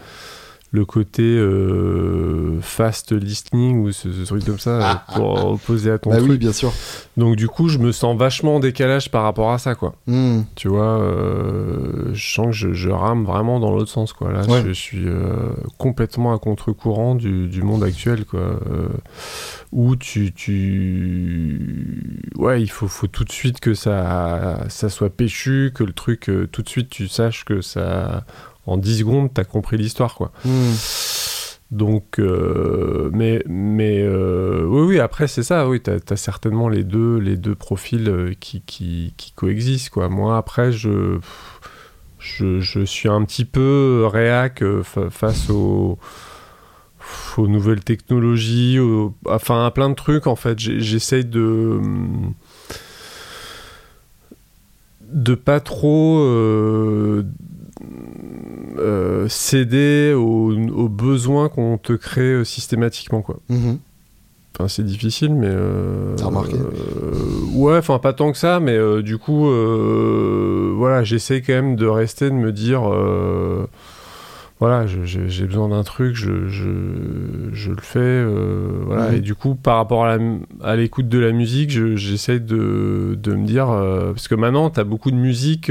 le 0.75 0.85
côté 0.85 1.22
euh, 1.22 2.61
fast 2.61 3.12
listening 3.12 3.79
ou 3.79 3.93
ce, 3.93 4.09
truc 4.25 4.45
comme 4.45 4.59
ça 4.59 4.81
ah. 4.83 5.14
pour 5.14 5.53
opposer 5.53 5.93
à 5.93 5.99
ton 5.99 6.11
bah 6.11 6.16
truc. 6.16 6.31
oui, 6.33 6.37
bien 6.37 6.53
sûr. 6.53 6.72
Donc 7.16 7.37
du 7.37 7.47
coup, 7.47 7.68
je 7.68 7.79
me 7.79 7.93
sens 7.93 8.18
vachement 8.18 8.57
en 8.57 8.61
décalage 8.61 9.09
par 9.09 9.22
rapport 9.22 9.53
à 9.53 9.59
ça, 9.59 9.77
quoi. 9.77 9.95
Hmm. 10.09 10.41
Tu 10.57 10.66
vois, 10.66 10.99
euh, 10.99 12.11
je 12.12 12.35
sens 12.35 12.47
que 12.47 12.72
je, 12.72 12.91
rame 12.91 13.25
vraiment 13.25 13.61
dans 13.61 13.70
l'autre 13.70 13.93
sens, 13.93 14.12
quoi. 14.12 14.33
Là, 14.33 14.43
je, 14.66 14.72
suis 14.72 15.07
euh, 15.07 15.53
complètement 15.79 16.35
à 16.35 16.41
contre-courant 16.41 17.14
du, 17.14 17.62
monde 17.62 17.85
actuel, 17.85 18.25
quoi. 18.25 18.59
où 19.70 19.95
tu, 19.95 20.33
tu, 20.33 22.20
ouais, 22.37 22.61
il 22.62 22.70
faut, 22.70 22.89
faut 22.89 23.07
tout 23.07 23.22
de 23.22 23.31
suite 23.31 23.61
que 23.61 23.75
ça, 23.75 24.64
ça 24.68 24.89
soit 24.89 25.11
péchu, 25.11 25.70
que 25.72 25.85
le 25.85 25.93
truc, 25.93 26.29
tout 26.51 26.62
de 26.62 26.68
suite, 26.68 26.91
tu 26.91 27.07
saches 27.07 27.45
que 27.45 27.61
ça 27.61 28.25
en 28.67 28.77
10 28.77 28.99
secondes, 28.99 29.31
t'as 29.33 29.45
compris 29.45 29.77
l'histoire, 29.77 30.15
quoi. 30.15 30.33
Hmm. 30.45 30.73
Donc, 31.71 32.19
euh, 32.19 33.11
mais, 33.12 33.43
mais 33.47 34.01
euh, 34.01 34.65
oui, 34.65 34.83
oui, 34.83 35.01
après, 35.01 35.27
c'est 35.27 35.43
ça, 35.43 35.69
oui, 35.69 35.81
t'as 35.81 35.97
as 36.09 36.17
certainement 36.17 36.69
les 36.69 36.85
deux, 36.85 37.19
les 37.19 37.37
deux 37.37 37.55
profils 37.55 38.09
euh, 38.09 38.33
qui, 38.39 38.61
qui, 38.61 39.12
qui, 39.17 39.33
coexistent, 39.33 39.91
quoi. 39.91 40.09
Moi, 40.09 40.37
après, 40.37 40.71
je, 40.73 41.19
je, 42.19 42.61
je 42.61 42.85
suis 42.85 43.09
un 43.09 43.25
petit 43.25 43.45
peu 43.45 44.07
réac 44.11 44.62
face 45.11 45.51
aux, 45.51 45.99
aux 47.37 47.49
nouvelles 47.49 47.83
technologies, 47.83 48.79
enfin, 49.27 49.67
à 49.67 49.71
plein 49.71 49.91
de 49.91 49.95
trucs, 49.95 50.27
en 50.27 50.37
fait. 50.37 50.59
J'essaye 50.59 51.25
de 51.25 51.81
de 55.15 55.35
pas 55.35 55.61
trop 55.61 56.19
euh, 56.19 57.25
céder 59.29 60.14
aux, 60.14 60.89
besoins 60.89 61.49
qu'on 61.49 61.79
te 61.79 61.93
crée 61.93 62.22
euh, 62.22 62.45
systématiquement 62.45 63.22
quoi. 63.22 63.39
Mhm. 63.49 63.79
Enfin, 64.57 64.68
c'est 64.68 64.85
difficile, 64.85 65.35
mais. 65.35 65.49
Euh, 65.51 66.14
T'as 66.16 66.27
remarqué 66.27 66.57
Ouais, 67.55 67.77
enfin, 67.77 67.99
pas 67.99 68.12
tant 68.12 68.31
que 68.31 68.39
ça, 68.39 68.61
mais 68.61 68.79
du 69.03 69.18
coup, 69.18 69.49
voilà, 70.77 71.03
j'essaie 71.03 71.43
quand 71.43 71.55
même 71.55 71.75
de 71.75 71.87
rester, 71.87 72.31
de 72.31 72.37
me 72.37 72.53
dire. 72.53 72.83
voilà, 74.61 74.87
j'ai 74.87 75.47
besoin 75.47 75.70
d'un 75.70 75.83
truc, 75.83 76.14
je, 76.14 76.47
je, 76.47 76.68
je, 77.53 77.70
le 77.72 77.81
fais. 77.81 78.25
voilà, 78.87 79.11
mhm. 79.11 79.16
et 79.16 79.20
du 79.20 79.35
coup, 79.35 79.57
par 79.57 79.79
rapport 79.79 80.07
à 80.07 80.77
l'écoute 80.77 81.09
de 81.09 81.18
la 81.18 81.33
musique, 81.33 81.70
j'essaie 81.70 82.39
de, 82.39 83.18
de, 83.20 83.35
me 83.35 83.45
dire. 83.45 83.66
parce 83.66 84.29
que 84.29 84.37
maintenant, 84.37 84.70
t'as 84.70 84.85
beaucoup 84.85 85.11
de 85.11 85.16
musique, 85.16 85.66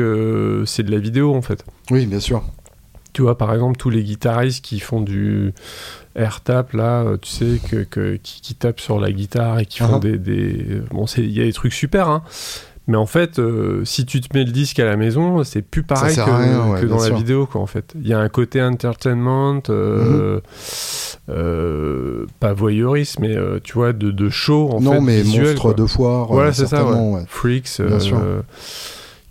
c'est 0.66 0.84
de 0.84 0.92
la 0.92 1.00
vidéo 1.00 1.34
en 1.34 1.42
fait. 1.42 1.64
Oui, 1.90 2.06
bien 2.06 2.20
sûr. 2.20 2.44
Tu 3.14 3.22
vois, 3.22 3.38
par 3.38 3.54
exemple, 3.54 3.78
tous 3.78 3.92
les 3.92 4.04
guitaristes 4.04 4.66
qui 4.66 4.80
font 4.80 5.00
du 5.00 5.54
air 6.16 6.42
tap, 6.42 6.74
là, 6.74 7.04
euh, 7.04 7.18
tu 7.18 7.30
sais, 7.30 7.60
que, 7.70 8.16
qui, 8.16 8.56
tapent 8.56 8.80
sur 8.80 9.00
la 9.00 9.12
guitare 9.12 9.60
et 9.60 9.66
qui 9.66 9.80
font 9.80 10.00
uh-huh. 10.00 10.18
des, 10.18 10.82
Bon, 10.92 11.06
il 11.18 11.32
y 11.32 11.42
a 11.42 11.46
des 11.46 11.54
trucs 11.54 11.74
super, 11.74 12.10
hein. 12.10 12.24
Mais 12.86 12.98
en 12.98 13.06
fait, 13.06 13.40
euh, 13.40 13.86
si 13.86 14.06
tu 14.06 14.20
te 14.20 14.38
mets 14.38 14.44
le 14.44 14.52
disque 14.52 14.78
à 14.78 14.84
la 14.84 14.98
maison, 14.98 15.46
c'est 15.46 15.62
plus 15.62 15.84
pareil 15.84 16.18
que, 16.18 16.86
dans 16.86 17.02
la 17.02 17.10
vidéo, 17.12 17.46
quoi, 17.46 17.62
en 17.62 17.66
fait. 17.66 17.94
Il 17.96 18.06
y 18.06 18.14
a 18.14 18.20
un 18.20 18.28
côté 18.28 18.62
entertainment, 18.62 19.62
euh, 19.70 20.42
mm-hmm. 21.30 22.28
pas 22.42 22.52
voyeuriste, 22.52 23.20
mais 23.20 23.38
tu 23.64 23.74
vois, 23.74 23.94
de, 23.94 24.12
de 24.12 24.30
show, 24.30 24.70
en 24.70 24.82
non, 24.82 24.92
fait. 24.92 24.98
Non, 24.98 25.02
mais 25.02 25.24
monstre 25.24 25.74
de 25.74 25.86
foire. 25.86 26.28
Voilà, 26.28 26.52
c'est 26.52 26.68
ça, 26.68 26.86
Freaks. 27.28 27.80
Bien 27.80 28.00
sûr 28.00 28.20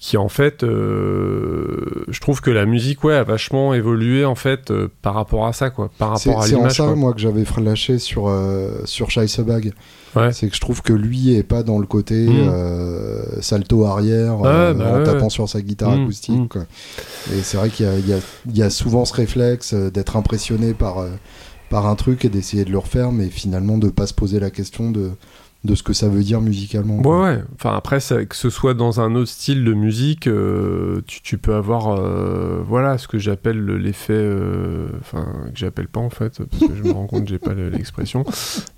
qui 0.02 0.16
en 0.16 0.28
fait, 0.28 0.64
euh, 0.64 2.04
je 2.08 2.18
trouve 2.18 2.40
que 2.40 2.50
la 2.50 2.66
musique, 2.66 3.04
ouais, 3.04 3.14
a 3.14 3.22
vachement 3.22 3.72
évolué 3.72 4.24
en 4.24 4.34
fait 4.34 4.72
euh, 4.72 4.88
par 5.00 5.14
rapport 5.14 5.46
à 5.46 5.52
ça, 5.52 5.70
quoi, 5.70 5.92
par 5.96 6.08
rapport 6.08 6.42
à 6.42 6.46
l'image. 6.48 6.72
C'est 6.72 6.82
en 6.82 6.88
ça, 6.88 6.94
moi, 6.96 7.12
que 7.12 7.20
j'avais 7.20 7.44
lâché 7.58 8.00
sur 8.00 8.26
euh, 8.26 8.80
sur 8.84 9.12
Scheissebag. 9.12 9.72
Ouais. 10.16 10.32
C'est 10.32 10.48
que 10.48 10.56
je 10.56 10.60
trouve 10.60 10.82
que 10.82 10.92
lui 10.92 11.36
est 11.36 11.44
pas 11.44 11.62
dans 11.62 11.78
le 11.78 11.86
côté 11.86 12.26
euh, 12.28 13.22
salto 13.40 13.84
arrière 13.84 14.38
bah 14.38 14.74
en 14.76 15.04
tapant 15.04 15.30
sur 15.30 15.48
sa 15.48 15.62
guitare 15.62 15.92
hmm, 15.92 16.02
acoustique. 16.02 16.34
Hmm. 16.34 16.48
Quoi. 16.48 16.62
Et 17.32 17.40
c'est 17.42 17.56
vrai 17.56 17.68
qu'il 17.70 17.86
y, 17.86 18.10
y, 18.50 18.58
y, 18.58 18.62
a 18.64 18.70
souvent 18.70 19.04
ce 19.04 19.14
réflexe 19.14 19.72
d'être 19.72 20.16
impressionné 20.16 20.74
par 20.74 20.96
par 21.70 21.86
un 21.86 21.94
truc 21.94 22.24
et 22.24 22.28
d'essayer 22.28 22.64
de 22.64 22.70
le 22.70 22.78
refaire, 22.78 23.12
mais 23.12 23.28
finalement 23.28 23.78
de 23.78 23.88
pas 23.88 24.08
se 24.08 24.14
poser 24.14 24.40
la 24.40 24.50
question 24.50 24.90
de 24.90 25.12
de 25.64 25.76
ce 25.76 25.84
que 25.84 25.92
ça 25.92 26.08
veut 26.08 26.22
dire 26.22 26.40
musicalement. 26.40 27.00
Ouais, 27.02 27.22
ouais. 27.22 27.44
Enfin, 27.54 27.76
après, 27.76 27.98
que 27.98 28.36
ce 28.36 28.50
soit 28.50 28.74
dans 28.74 29.00
un 29.00 29.14
autre 29.14 29.30
style 29.30 29.64
de 29.64 29.72
musique, 29.74 30.26
euh, 30.26 31.02
tu, 31.06 31.38
peux 31.38 31.54
avoir, 31.54 31.88
euh, 31.88 32.62
voilà, 32.66 32.98
ce 32.98 33.06
que 33.06 33.18
j'appelle 33.18 33.64
l'effet, 33.64 34.12
euh, 34.12 34.88
enfin, 35.00 35.24
que 35.52 35.58
j'appelle 35.58 35.86
pas 35.86 36.00
en 36.00 36.10
fait, 36.10 36.42
parce 36.44 36.66
que 36.66 36.74
je 36.74 36.82
me 36.82 36.90
rends 36.90 37.06
compte 37.06 37.24
que 37.24 37.30
j'ai 37.30 37.38
pas 37.38 37.54
l'expression. 37.54 38.24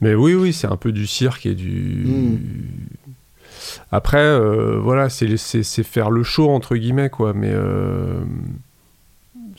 Mais 0.03 0.15
oui, 0.15 0.35
oui, 0.35 0.53
c'est 0.53 0.67
un 0.67 0.77
peu 0.77 0.93
du 0.93 1.07
cirque 1.07 1.47
et 1.47 1.55
du. 1.55 2.05
Hmm. 2.07 2.39
Après, 3.91 4.39
voilà, 4.79 5.09
c'est 5.09 5.83
faire 5.83 6.11
le 6.11 6.23
show 6.23 6.51
entre 6.51 6.77
guillemets, 6.77 7.09
quoi. 7.09 7.33
Mais 7.33 7.55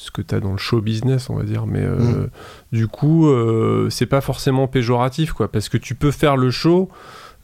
ce 0.05 0.11
que 0.11 0.21
tu 0.21 0.33
as 0.35 0.39
dans 0.39 0.51
le 0.51 0.57
show 0.57 0.81
business, 0.81 1.29
on 1.29 1.35
va 1.35 1.43
dire. 1.43 1.65
Mais 1.65 1.85
hmm. 1.85 2.29
du 2.71 2.87
coup, 2.87 3.27
c'est 3.89 4.05
pas 4.05 4.21
forcément 4.21 4.67
péjoratif, 4.67 5.33
quoi, 5.33 5.51
parce 5.51 5.69
que 5.69 5.77
tu 5.77 5.95
peux 5.95 6.11
faire 6.11 6.37
le 6.37 6.51
show 6.51 6.89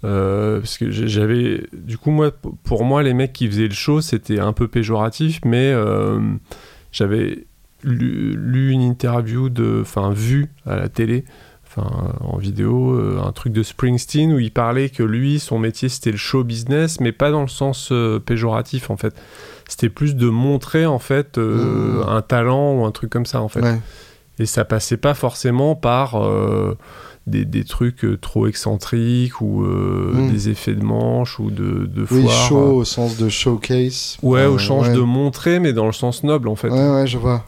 euh, 0.03 0.59
parce 0.59 0.77
que 0.77 0.89
j'avais, 0.89 1.63
du 1.73 1.97
coup, 1.97 2.11
moi, 2.11 2.31
pour 2.63 2.83
moi, 2.83 3.03
les 3.03 3.13
mecs 3.13 3.33
qui 3.33 3.47
faisaient 3.47 3.67
le 3.67 3.73
show, 3.73 4.01
c'était 4.01 4.39
un 4.39 4.53
peu 4.53 4.67
péjoratif, 4.67 5.41
mais 5.45 5.71
euh, 5.71 6.19
j'avais 6.91 7.45
lu, 7.83 8.71
une 8.71 8.81
interview 8.81 9.49
de, 9.49 9.79
enfin, 9.81 10.11
vu 10.11 10.47
à 10.65 10.75
la 10.75 10.89
télé, 10.89 11.23
enfin, 11.67 12.15
en 12.19 12.37
vidéo, 12.37 12.93
euh, 12.93 13.21
un 13.23 13.31
truc 13.31 13.53
de 13.53 13.63
Springsteen 13.63 14.33
où 14.33 14.39
il 14.39 14.51
parlait 14.51 14.89
que 14.89 15.03
lui, 15.03 15.39
son 15.39 15.59
métier, 15.59 15.87
c'était 15.87 16.11
le 16.11 16.17
show 16.17 16.43
business, 16.43 16.99
mais 16.99 17.11
pas 17.11 17.29
dans 17.29 17.41
le 17.41 17.47
sens 17.47 17.93
péjoratif, 18.25 18.89
en 18.89 18.97
fait. 18.97 19.15
C'était 19.71 19.89
plus 19.89 20.15
de 20.15 20.27
montrer, 20.27 20.85
en 20.85 20.99
fait, 20.99 21.37
mmh. 21.37 22.03
un 22.07 22.21
talent 22.21 22.73
ou 22.73 22.85
un 22.85 22.91
truc 22.91 23.09
comme 23.09 23.25
ça, 23.25 23.41
en 23.41 23.47
fait. 23.47 23.63
Et 24.37 24.45
ça 24.45 24.65
passait 24.65 24.97
pas 24.97 25.13
forcément 25.13 25.75
par 25.75 26.15
des, 27.27 27.45
des, 27.45 27.63
trucs 27.63 28.03
euh, 28.03 28.17
trop 28.17 28.47
excentriques 28.47 29.41
ou 29.41 29.63
euh, 29.63 30.11
hmm. 30.13 30.31
des 30.31 30.49
effets 30.49 30.73
de 30.73 30.83
manche 30.83 31.39
ou 31.39 31.51
de, 31.51 31.85
de 31.85 32.05
foire. 32.05 32.21
Oui, 32.21 32.29
show 32.29 32.75
au 32.77 32.85
sens 32.85 33.17
de 33.17 33.29
showcase. 33.29 34.17
Ouais, 34.23 34.45
au 34.45 34.57
sens 34.57 34.89
de 34.89 35.01
montrer, 35.01 35.59
mais 35.59 35.73
dans 35.73 35.85
le 35.85 35.91
sens 35.91 36.23
noble 36.23 36.47
en 36.47 36.55
fait. 36.55 36.69
Ouais, 36.69 36.89
ouais, 36.89 37.07
je 37.07 37.17
vois. 37.17 37.45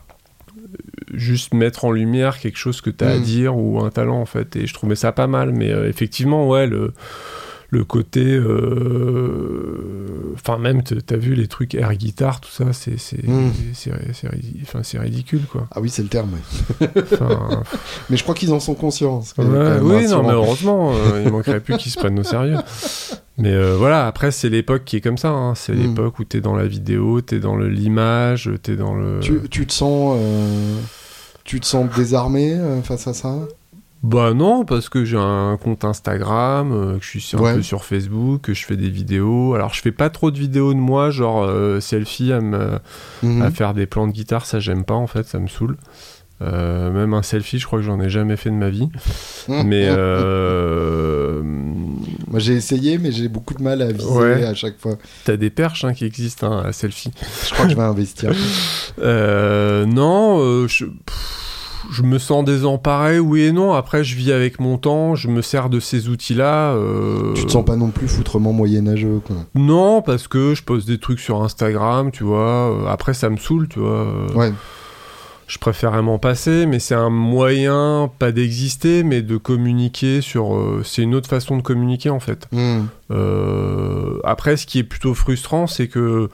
Juste 1.13 1.53
mettre 1.53 1.85
en 1.85 1.91
lumière 1.91 2.39
quelque 2.39 2.57
chose 2.57 2.81
que 2.81 2.89
tu 2.89 3.03
as 3.03 3.09
à 3.09 3.17
hmm. 3.17 3.23
dire 3.23 3.57
ou 3.57 3.79
un 3.83 3.89
talent 3.89 4.19
en 4.19 4.25
fait. 4.25 4.55
Et 4.55 4.67
je 4.67 4.73
trouvais 4.73 4.95
ça 4.95 5.11
pas 5.11 5.27
mal, 5.27 5.51
mais 5.51 5.71
euh, 5.71 5.89
effectivement, 5.89 6.47
ouais, 6.47 6.67
le 6.67 6.93
le 7.73 7.83
côté. 7.83 8.23
Euh, 8.23 10.35
enfin, 10.35 10.57
même, 10.57 10.83
t'as 10.83 11.17
vu 11.17 11.33
les 11.33 11.47
trucs 11.47 11.75
air 11.75 11.93
guitare, 11.95 12.39
tout 12.39 12.51
ça, 12.51 12.71
c'est 12.71 12.95
mm. 13.27 13.51
c'est 14.83 14.99
ridicule, 14.99 15.41
quoi. 15.51 15.67
Ah 15.71 15.81
oui, 15.81 15.89
c'est 15.89 16.03
le 16.03 16.07
terme. 16.07 16.37
mais 18.09 18.17
je 18.17 18.23
crois 18.23 18.35
qu'ils 18.35 18.53
en 18.53 18.59
sont 18.59 18.75
conscients. 18.75 19.21
oui, 19.37 20.07
non, 20.07 20.23
mais 20.23 20.33
heureusement, 20.33 20.93
euh, 20.93 21.23
il 21.25 21.31
manquerait 21.31 21.59
plus 21.59 21.77
qu'ils 21.77 21.91
se 21.91 21.97
prennent 21.97 22.19
au 22.19 22.23
sérieux. 22.23 22.57
Mais 23.37 23.51
euh, 23.51 23.75
voilà, 23.75 24.05
après, 24.05 24.29
c'est 24.29 24.49
l'époque 24.49 24.83
qui 24.85 24.97
est 24.97 25.01
comme 25.01 25.17
ça. 25.17 25.29
Hein. 25.29 25.55
C'est 25.55 25.73
mm. 25.73 25.81
l'époque 25.81 26.19
où 26.19 26.23
t'es 26.23 26.41
dans 26.41 26.55
la 26.55 26.67
vidéo, 26.67 27.21
t'es 27.21 27.39
dans 27.39 27.57
l'image, 27.57 28.51
t'es 28.61 28.75
dans 28.75 28.93
le. 28.93 29.19
Tu, 29.19 29.41
tu 29.49 29.65
te 29.65 29.73
sens. 29.73 30.17
Tu 31.43 31.59
te 31.59 31.65
sens 31.65 31.89
désarmé 31.93 32.57
face 32.83 33.07
à 33.07 33.13
ça? 33.13 33.35
Bah 34.03 34.33
non, 34.33 34.65
parce 34.65 34.89
que 34.89 35.05
j'ai 35.05 35.17
un 35.17 35.57
compte 35.61 35.85
Instagram, 35.85 36.73
euh, 36.73 36.97
que 36.97 37.05
je 37.05 37.19
suis 37.19 37.37
un 37.37 37.55
peu 37.55 37.61
sur 37.61 37.85
Facebook, 37.85 38.41
que 38.41 38.53
je 38.53 38.65
fais 38.65 38.75
des 38.75 38.89
vidéos. 38.89 39.55
Alors 39.55 39.73
je 39.73 39.81
fais 39.81 39.93
pas 39.93 40.09
trop 40.09 40.29
de 40.29 40.37
vidéos 40.37 40.73
de 40.73 40.79
moi, 40.79 41.09
genre 41.09 41.45
euh, 41.45 41.79
selfie 41.79 42.33
à, 42.33 42.41
me, 42.41 42.79
mhm. 43.23 43.41
à 43.41 43.49
faire 43.49 43.73
des 43.73 43.85
plans 43.85 44.05
de 44.05 44.11
guitare, 44.11 44.45
ça 44.45 44.59
j'aime 44.59 44.83
pas 44.83 44.95
en 44.95 45.07
fait, 45.07 45.25
ça 45.25 45.39
me 45.39 45.47
saoule. 45.47 45.77
Euh, 46.41 46.91
même 46.91 47.13
un 47.13 47.21
selfie, 47.21 47.59
je 47.59 47.65
crois 47.65 47.79
que 47.79 47.85
j'en 47.85 48.01
ai 48.01 48.09
jamais 48.09 48.35
fait 48.35 48.49
de 48.49 48.55
ma 48.55 48.69
vie. 48.69 48.89
mais 49.47 49.89
moi 52.27 52.39
j'ai 52.39 52.55
essayé, 52.55 52.97
mais 52.97 53.13
j'ai 53.13 53.29
beaucoup 53.29 53.53
de 53.53 53.63
mal 53.63 53.81
à 53.81 53.93
viser 53.93 54.43
à 54.43 54.53
chaque 54.53 54.79
fois. 54.79 54.97
T'as 55.23 55.37
des 55.37 55.49
perches 55.49 55.85
hein, 55.85 55.93
qui 55.93 56.03
existent 56.03 56.51
hein, 56.51 56.63
à 56.65 56.73
selfie. 56.73 57.11
Je 57.45 57.53
crois 57.53 57.67
que 57.67 57.71
je 57.71 57.77
vais 57.77 57.83
investir. 57.83 58.33
non, 58.97 60.67
je 60.67 60.87
je 61.91 62.03
me 62.03 62.17
sens 62.17 62.45
désemparé, 62.45 63.19
oui 63.19 63.41
et 63.41 63.51
non. 63.51 63.73
Après, 63.73 64.03
je 64.03 64.15
vis 64.15 64.31
avec 64.31 64.59
mon 64.59 64.77
temps, 64.77 65.15
je 65.15 65.27
me 65.27 65.41
sers 65.41 65.69
de 65.69 65.79
ces 65.79 66.09
outils-là. 66.09 66.73
Euh... 66.73 67.33
Tu 67.33 67.45
te 67.45 67.51
sens 67.51 67.65
pas 67.65 67.75
non 67.75 67.89
plus 67.89 68.07
foutrement 68.07 68.53
moyenâgeux, 68.53 69.21
quoi. 69.25 69.37
Non, 69.55 70.01
parce 70.01 70.27
que 70.27 70.53
je 70.55 70.63
pose 70.63 70.85
des 70.85 70.97
trucs 70.97 71.19
sur 71.19 71.43
Instagram, 71.43 72.11
tu 72.11 72.23
vois. 72.23 72.89
Après, 72.89 73.13
ça 73.13 73.29
me 73.29 73.37
saoule, 73.37 73.67
tu 73.67 73.79
vois. 73.79 74.07
Ouais. 74.35 74.51
Je 75.47 75.57
préférerais 75.57 76.01
m'en 76.01 76.19
passer, 76.19 76.65
mais 76.65 76.79
c'est 76.79 76.95
un 76.95 77.09
moyen, 77.09 78.09
pas 78.17 78.31
d'exister, 78.31 79.03
mais 79.03 79.21
de 79.21 79.37
communiquer 79.37 80.21
sur. 80.21 80.55
Euh, 80.55 80.81
c'est 80.83 81.03
une 81.03 81.13
autre 81.13 81.29
façon 81.29 81.57
de 81.57 81.61
communiquer, 81.61 82.09
en 82.09 82.19
fait. 82.19 82.47
Hmm. 82.51 82.85
Euh, 83.11 84.19
après, 84.23 84.57
ce 84.57 84.65
qui 84.65 84.79
est 84.79 84.83
plutôt 84.83 85.13
frustrant, 85.13 85.67
c'est 85.67 85.87
que. 85.87 86.29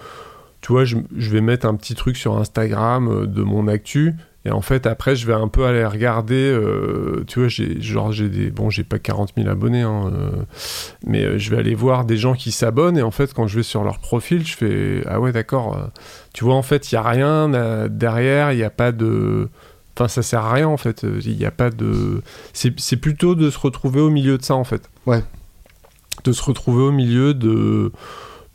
Tu 0.62 0.74
vois, 0.74 0.84
je, 0.86 0.98
je 1.16 1.32
vais 1.32 1.42
mettre 1.42 1.66
un 1.66 1.76
petit 1.76 1.96
truc 1.96 2.18
sur 2.18 2.38
Instagram 2.38 3.08
euh, 3.08 3.26
de 3.26 3.44
mon 3.44 3.68
actu 3.68 4.16
et 4.50 4.52
en 4.52 4.62
fait, 4.62 4.88
après, 4.88 5.16
je 5.16 5.28
vais 5.28 5.34
un 5.34 5.48
peu 5.48 5.66
aller 5.66 5.86
regarder. 5.86 6.52
Euh, 6.52 7.24
tu 7.28 7.38
vois, 7.38 7.50
j'ai 7.50 7.80
genre 7.80 8.12
j'ai 8.12 8.30
des 8.30 8.50
bon, 8.50 8.72
j'ai 8.72 8.84
pas 8.84 8.98
40 8.98 9.34
000 9.38 9.48
abonnés, 9.48 9.84
hein, 9.84 10.12
euh, 10.12 10.32
mais 11.06 11.24
euh, 11.24 11.38
je 11.38 11.52
vais 11.52 11.58
aller 11.58 11.76
voir 11.76 12.04
des 12.04 12.18
gens 12.18 12.34
qui 12.34 12.52
s'abonnent. 12.52 12.98
Et 12.98 13.04
en 13.04 13.12
fait, 13.12 13.32
quand 13.32 13.46
je 13.46 13.58
vais 13.58 13.64
sur 13.64 13.84
leur 13.84 14.00
profil, 14.00 14.44
je 14.48 14.58
fais 14.58 15.04
ah 15.06 15.20
ouais, 15.20 15.32
d'accord. 15.32 15.78
tu 16.34 16.46
vois, 16.46 16.56
en 16.56 16.64
fait, 16.64 16.92
il 16.92 16.96
y 16.96 16.98
a 16.98 17.04
rien 17.04 17.88
derrière. 17.90 18.52
Il 18.52 18.58
n'y 18.58 18.64
a 18.64 18.72
pas 18.72 18.92
de. 18.92 19.50
Enfin, 19.96 20.08
ça 20.08 20.24
sert 20.24 20.44
à 20.44 20.54
rien 20.54 20.68
en 20.68 20.78
fait. 20.78 21.06
Il 21.24 21.38
n'y 21.38 21.46
a 21.46 21.52
pas 21.52 21.70
de. 21.70 22.24
C'est 22.52 22.74
c'est 22.80 22.98
plutôt 22.98 23.36
de 23.36 23.52
se 23.52 23.60
retrouver 23.60 24.02
au 24.02 24.10
milieu 24.10 24.40
de 24.40 24.44
ça 24.44 24.56
en 24.56 24.64
fait. 24.64 24.90
Ouais. 25.06 25.24
De 26.24 26.32
se 26.32 26.42
retrouver 26.42 26.82
au 26.82 26.92
milieu 26.92 27.36
de 27.36 27.92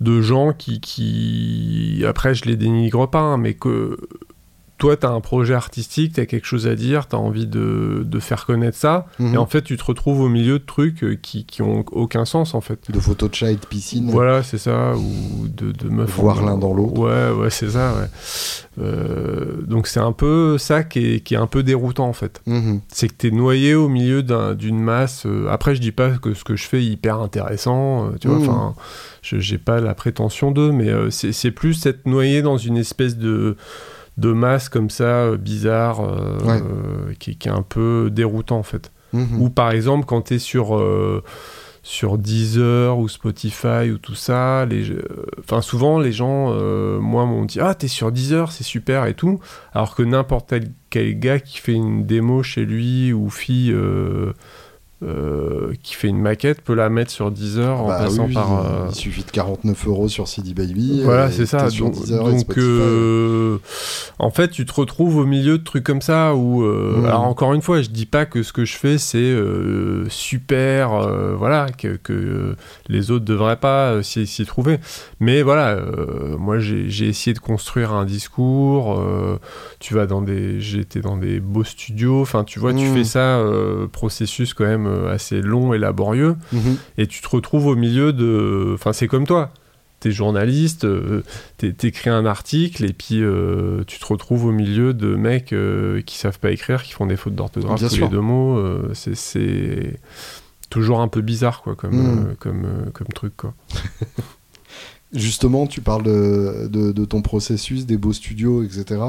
de 0.00 0.20
gens 0.20 0.52
qui, 0.52 0.80
qui... 0.80 2.04
après 2.06 2.34
je 2.34 2.46
les 2.46 2.56
dénigre 2.56 3.08
pas 3.08 3.20
hein, 3.20 3.38
mais 3.38 3.54
que 3.54 3.96
toi, 4.84 4.96
tu 4.96 5.06
as 5.06 5.10
un 5.10 5.20
projet 5.20 5.54
artistique, 5.54 6.12
tu 6.14 6.20
as 6.20 6.26
quelque 6.26 6.46
chose 6.46 6.66
à 6.66 6.74
dire, 6.74 7.08
tu 7.08 7.16
as 7.16 7.18
envie 7.18 7.46
de, 7.46 8.02
de, 8.04 8.18
faire 8.20 8.44
connaître 8.46 8.76
ça, 8.76 9.06
Mhm. 9.18 9.34
et 9.34 9.36
en 9.38 9.46
fait, 9.46 9.62
tu 9.62 9.76
te 9.76 9.84
retrouves 9.84 10.20
au 10.20 10.28
milieu 10.28 10.58
de 10.58 10.64
trucs 10.64 11.02
euh, 11.04 11.16
qui, 11.20 11.44
qui 11.46 11.62
ont 11.62 11.84
aucun 11.92 12.24
sens, 12.24 12.54
en 12.54 12.60
fait. 12.60 12.90
De 12.90 13.00
photos 13.00 13.30
de 13.30 13.34
chat 13.34 13.50
et 13.50 13.56
de 13.56 13.66
piscine. 13.66 14.10
Voilà, 14.10 14.42
c'est 14.42 14.58
ça, 14.58 14.92
ou 14.96 15.48
de, 15.48 15.72
de 15.72 15.88
meufs. 15.88 16.10
Voir 16.18 16.42
en- 16.42 16.46
l'un 16.46 16.58
dans 16.58 16.74
l'autre. 16.74 16.98
Ouais, 17.00 17.30
ouais, 17.42 17.50
c'est 17.50 17.70
ça, 17.70 17.94
ouais. 17.94 18.08
Euh, 18.82 19.62
donc, 19.66 19.86
c'est 19.86 20.00
un 20.00 20.12
peu 20.12 20.58
ça 20.58 20.82
qui 20.82 21.14
est, 21.14 21.20
qui 21.20 21.34
est 21.34 21.38
un 21.38 21.46
peu 21.46 21.62
déroutant, 21.62 22.06
en 22.08 22.12
fait. 22.12 22.42
Mhm. 22.46 22.80
C'est 22.88 23.08
que 23.08 23.14
tu 23.18 23.28
es 23.28 23.30
noyé 23.30 23.74
au 23.74 23.88
milieu 23.88 24.22
d'un- 24.22 24.54
d'une 24.54 24.80
masse. 24.80 25.24
euh, 25.26 25.46
après, 25.50 25.74
je 25.74 25.80
dis 25.80 25.92
pas 25.92 26.10
que 26.10 26.34
ce 26.34 26.44
que 26.44 26.56
je 26.56 26.64
fais 26.64 26.78
est 26.82 26.86
hyper 26.86 27.20
intéressant, 27.20 28.10
tu 28.20 28.28
vois, 28.28 28.38
Mhm. 28.38 28.48
enfin, 28.48 28.74
je 29.22 29.38
j'ai 29.38 29.58
pas 29.58 29.80
la 29.80 29.94
prétention 29.94 30.50
d'eux, 30.50 30.72
mais 30.72 30.88
euh, 30.88 31.10
c'est 31.10 31.32
c'est 31.32 31.50
plus 31.50 31.86
être 31.86 32.06
noyé 32.06 32.42
dans 32.42 32.56
une 32.58 32.76
espèce 32.76 33.16
de 33.16 33.56
de 34.16 34.32
masse 34.32 34.68
comme 34.68 34.90
ça, 34.90 35.04
euh, 35.24 35.36
bizarre, 35.36 36.00
euh, 36.00 36.38
Ouais. 36.44 36.60
euh, 36.62 37.12
qui, 37.18 37.36
qui 37.36 37.48
est 37.48 37.52
un 37.52 37.62
peu 37.62 38.10
déroutant 38.12 38.58
en 38.58 38.62
fait. 38.62 38.92
Mhm. 39.12 39.40
Ou 39.42 39.50
par 39.50 39.70
exemple, 39.72 40.06
quand 40.06 40.22
tu 40.22 40.34
es 40.34 40.38
sur, 40.38 40.80
sur 41.82 42.16
Deezer 42.18 42.98
ou 42.98 43.08
Spotify 43.08 43.90
ou 43.92 43.98
tout 43.98 44.14
ça, 44.14 44.64
les, 44.66 44.86
enfin 45.38 45.60
souvent 45.60 45.98
les 46.00 46.12
gens, 46.12 46.48
euh, 46.52 46.98
moi, 46.98 47.26
m'ont 47.26 47.44
dit 47.44 47.60
Ah, 47.60 47.74
t'es 47.74 47.88
sur 47.88 48.10
Deezer, 48.10 48.50
c'est 48.50 48.64
super 48.64 49.06
et 49.06 49.14
tout. 49.14 49.38
Alors 49.72 49.94
que 49.94 50.02
n'importe 50.02 50.48
quel, 50.48 50.64
quel 50.90 51.18
gars 51.18 51.38
qui 51.40 51.58
fait 51.58 51.74
une 51.74 52.06
démo 52.06 52.42
chez 52.42 52.64
lui 52.64 53.12
ou 53.12 53.30
fille 53.30 53.70
euh, 53.72 54.32
euh, 55.04 55.72
qui 55.82 55.94
fait 55.94 56.08
une 56.08 56.20
maquette 56.20 56.60
peut 56.62 56.74
la 56.74 56.88
mettre 56.88 57.10
sur 57.10 57.30
Deezer 57.30 57.80
en 57.80 57.88
Bah 57.88 57.98
passant 57.98 58.26
oui, 58.26 58.34
par. 58.34 58.48
il- 58.48 58.66
euh, 58.70 58.86
Il 58.90 58.94
suffit 58.94 59.22
de 59.24 59.30
49 59.30 59.86
euros 59.86 60.08
sur 60.08 60.28
CD 60.28 60.54
Baby. 60.54 61.02
voilà, 61.04 61.28
et 61.28 61.32
c'est 61.32 61.46
ça. 61.46 61.68
Donc, 61.70 61.94
donc, 62.08 62.58
euh, 62.58 63.58
en 64.18 64.30
fait, 64.30 64.48
tu 64.48 64.64
te 64.66 64.72
retrouves 64.72 65.16
au 65.16 65.24
milieu 65.26 65.58
de 65.58 65.64
trucs 65.64 65.84
comme 65.84 66.00
ça 66.02 66.34
où, 66.34 66.62
euh, 66.64 67.00
Mm. 67.00 67.04
alors 67.06 67.22
encore 67.24 67.52
une 67.54 67.62
fois, 67.62 67.82
je 67.82 67.90
dis 67.90 68.06
pas 68.06 68.26
que 68.26 68.42
ce 68.42 68.52
que 68.52 68.64
je 68.64 68.76
fais 68.76 68.98
c'est 68.98 69.18
euh, 69.18 70.08
super, 70.08 70.92
euh, 70.94 71.34
voilà, 71.36 71.66
que, 71.76 71.96
que, 71.96 72.12
euh, 72.12 72.56
les 72.88 73.10
autres 73.10 73.24
devraient 73.24 73.56
pas 73.56 73.92
euh, 73.92 74.02
s'y 74.02 74.44
trouver. 74.46 74.78
Mais 75.20 75.42
voilà, 75.42 75.70
euh, 75.70 76.36
moi 76.38 76.58
j'ai 76.58 77.06
essayé 77.08 77.34
de 77.34 77.38
construire 77.38 77.92
un 77.92 78.04
discours. 78.04 78.98
euh, 79.00 79.38
tu 79.80 79.94
vas 79.94 80.06
dans 80.06 80.22
des, 80.22 80.60
j'étais 80.60 81.00
dans 81.00 81.16
des 81.16 81.40
beaux 81.40 81.64
studios. 81.64 82.20
Enfin, 82.22 82.44
tu 82.44 82.58
vois, 82.58 82.72
tu 82.72 82.84
Mm. 82.88 82.94
fais 82.94 83.04
ça, 83.04 83.38
euh, 83.38 83.86
processus 83.86 84.54
quand 84.54 84.64
même 84.64 84.86
euh, 84.86 84.93
assez 85.10 85.40
long 85.42 85.72
et 85.74 85.78
laborieux 85.78 86.36
Mhm. 86.52 86.76
et 86.98 87.06
tu 87.06 87.20
te 87.22 87.28
retrouves 87.28 87.66
au 87.66 87.76
milieu 87.76 88.12
de. 88.12 88.72
Enfin, 88.74 88.92
c'est 88.92 89.08
comme 89.08 89.26
toi. 89.26 89.50
T'es 90.00 90.10
journaliste, 90.10 90.84
euh, 90.84 91.22
t'é- 91.56 91.72
t'écris 91.72 92.10
un 92.10 92.26
article 92.26 92.84
et 92.84 92.92
puis 92.92 93.22
euh, 93.22 93.84
tu 93.86 93.98
te 93.98 94.04
retrouves 94.04 94.44
au 94.44 94.52
milieu 94.52 94.92
de 94.92 95.14
mecs 95.16 95.52
euh, 95.54 96.02
qui 96.02 96.18
savent 96.18 96.38
pas 96.38 96.50
écrire, 96.50 96.82
qui 96.82 96.92
font 96.92 97.06
des 97.06 97.16
fautes 97.16 97.34
d'orthographe 97.34 97.80
tous 97.80 97.88
sûr. 97.88 98.04
les 98.06 98.10
deux 98.10 98.20
mots. 98.20 98.58
euh, 98.58 98.90
c'est- 98.94 99.98
toujours 100.70 101.00
un 101.00 101.08
peu 101.08 101.20
bizarre, 101.20 101.62
quoi, 101.62 101.74
comme, 101.76 101.94
Mm. 101.94 102.18
euh, 102.30 102.34
comme, 102.40 102.64
euh, 102.64 102.90
comme 102.92 103.06
truc, 103.14 103.34
quoi. 103.36 103.54
Justement, 105.12 105.68
tu 105.68 105.80
parles 105.80 106.02
de, 106.02 106.66
de- 106.68 106.90
de 106.90 107.04
ton 107.04 107.22
processus, 107.22 107.86
des 107.86 107.96
beaux 107.96 108.12
studios, 108.12 108.64
etc. 108.64 109.00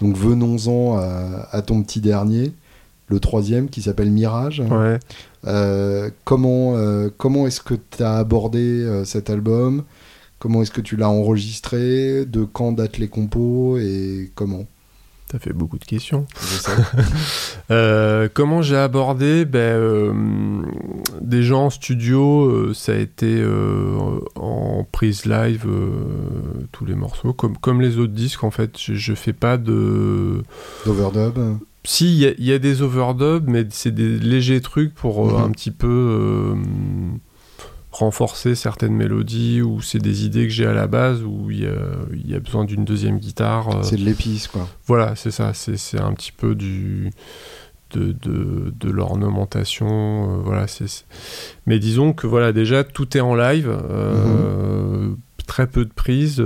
Donc 0.00 0.16
venons-en 0.16 0.96
à, 0.98 1.46
à 1.52 1.62
ton 1.62 1.80
petit 1.84 2.00
dernier, 2.00 2.52
le 3.14 3.20
troisième, 3.20 3.70
qui 3.70 3.80
s'appelle 3.82 4.10
Mirage. 4.10 4.60
Ouais. 4.60 4.98
Euh, 5.46 6.10
comment 6.24 6.76
euh, 6.76 7.08
comment 7.16 7.46
est-ce 7.46 7.60
que 7.60 7.74
tu 7.74 8.02
as 8.02 8.16
abordé 8.16 8.60
euh, 8.60 9.04
cet 9.04 9.30
album? 9.30 9.84
Comment 10.38 10.62
est-ce 10.62 10.70
que 10.70 10.80
tu 10.80 10.96
l'as 10.96 11.08
enregistré? 11.08 12.26
De 12.26 12.44
quand 12.44 12.72
datent 12.72 12.98
les 12.98 13.08
compos 13.08 13.78
Et 13.78 14.30
comment? 14.34 14.66
T'as 15.28 15.38
fait 15.38 15.52
beaucoup 15.52 15.78
de 15.78 15.84
questions. 15.84 16.26
Euh, 17.70 18.28
comment 18.32 18.60
j'ai 18.60 18.76
abordé? 18.76 19.46
Ben, 19.46 19.58
euh, 19.58 20.12
Déjà 21.22 21.56
en 21.56 21.70
studio, 21.70 22.44
euh, 22.44 22.74
ça 22.74 22.92
a 22.92 22.96
été 22.96 23.42
en 24.34 24.86
prise 24.92 25.24
live, 25.24 25.66
tous 26.72 26.84
les 26.84 26.94
morceaux, 26.94 27.32
comme, 27.32 27.56
comme 27.56 27.80
les 27.80 27.96
autres 27.96 28.12
disques 28.12 28.44
en 28.44 28.50
fait. 28.50 28.78
Je, 28.78 28.92
je 28.92 29.14
fais 29.14 29.32
pas 29.32 29.56
de. 29.56 30.42
D'overdub 30.84 31.38
Si, 31.86 32.06
il 32.14 32.18
y, 32.20 32.26
a- 32.26 32.32
il 32.38 32.44
y 32.44 32.52
a 32.52 32.58
des 32.58 32.80
overdubs, 32.82 33.44
mais 33.46 33.66
c'est 33.70 33.90
des 33.94 34.18
légers 34.18 34.60
trucs 34.62 34.94
pour 34.94 35.28
euh, 35.28 35.32
Mhm. 35.38 35.44
un 35.44 35.50
petit 35.50 35.70
peu 35.70 35.86
euh, 35.88 36.54
renforcer 37.92 38.54
certaines 38.54 38.94
mélodies 38.94 39.62
ou 39.62 39.80
c'est 39.80 39.98
des 40.00 40.24
idées 40.24 40.44
que 40.48 40.52
j'ai 40.52 40.66
à 40.66 40.72
la 40.74 40.86
base 40.86 41.22
où 41.22 41.50
il 41.50 41.60
y 41.60 41.66
a, 41.66 41.76
il 42.12 42.28
y 42.30 42.34
a 42.34 42.40
besoin 42.40 42.64
d'une 42.64 42.84
deuxième 42.84 43.18
guitare. 43.18 43.68
euh, 43.76 43.82
C'est 43.82 43.96
de 43.96 44.04
l'épice, 44.04 44.48
quoi. 44.48 44.66
voilà, 44.86 45.14
c'est 45.14 45.30
ça. 45.30 45.52
C'est 45.54 46.00
un 46.00 46.12
petit 46.14 46.32
peu 46.32 46.54
du 46.54 47.10
de, 47.92 48.10
de, 48.22 48.72
de 48.80 48.90
l'ornementation. 48.90 49.86
euh, 49.88 50.42
voilà, 50.42 50.66
c'est. 50.66 51.04
Mais 51.66 51.78
disons 51.78 52.12
que 52.12 52.26
voilà, 52.26 52.52
déjà 52.52 52.82
tout 52.82 53.16
est 53.16 53.20
en 53.20 53.34
live. 53.36 53.68
euh, 53.90 55.10
Très 55.46 55.66
peu 55.66 55.84
de 55.84 55.92
prises. 55.92 56.42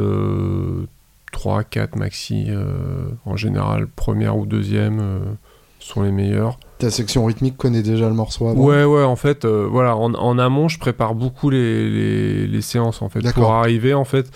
3, 1.33 1.65
4 1.65 1.97
maxi 1.97 2.47
euh, 2.49 3.09
en 3.25 3.37
général, 3.37 3.87
première 3.87 4.37
ou 4.37 4.47
deuxième 4.47 4.99
euh, 5.01 5.19
sont 5.79 6.03
les 6.03 6.13
meilleurs. 6.13 6.59
Ta 6.79 6.91
section 6.91 7.25
rythmique 7.25 7.57
connaît 7.57 7.83
déjà 7.83 8.09
le 8.09 8.15
morceau 8.15 8.49
avant 8.49 8.61
Ouais, 8.63 8.85
ouais, 8.85 9.03
en 9.05 9.17
fait, 9.17 9.45
euh, 9.45 9.67
voilà, 9.71 9.97
en, 9.97 10.15
en 10.15 10.39
amont, 10.39 10.69
je 10.69 10.79
prépare 10.79 11.15
beaucoup 11.15 11.51
les, 11.51 11.91
les, 11.91 12.47
les 12.47 12.61
séances, 12.63 13.03
en 13.03 13.09
fait, 13.09 13.21
D'accord. 13.21 13.45
pour 13.45 13.53
arriver, 13.55 13.95
en 13.95 14.05
fait. 14.05 14.31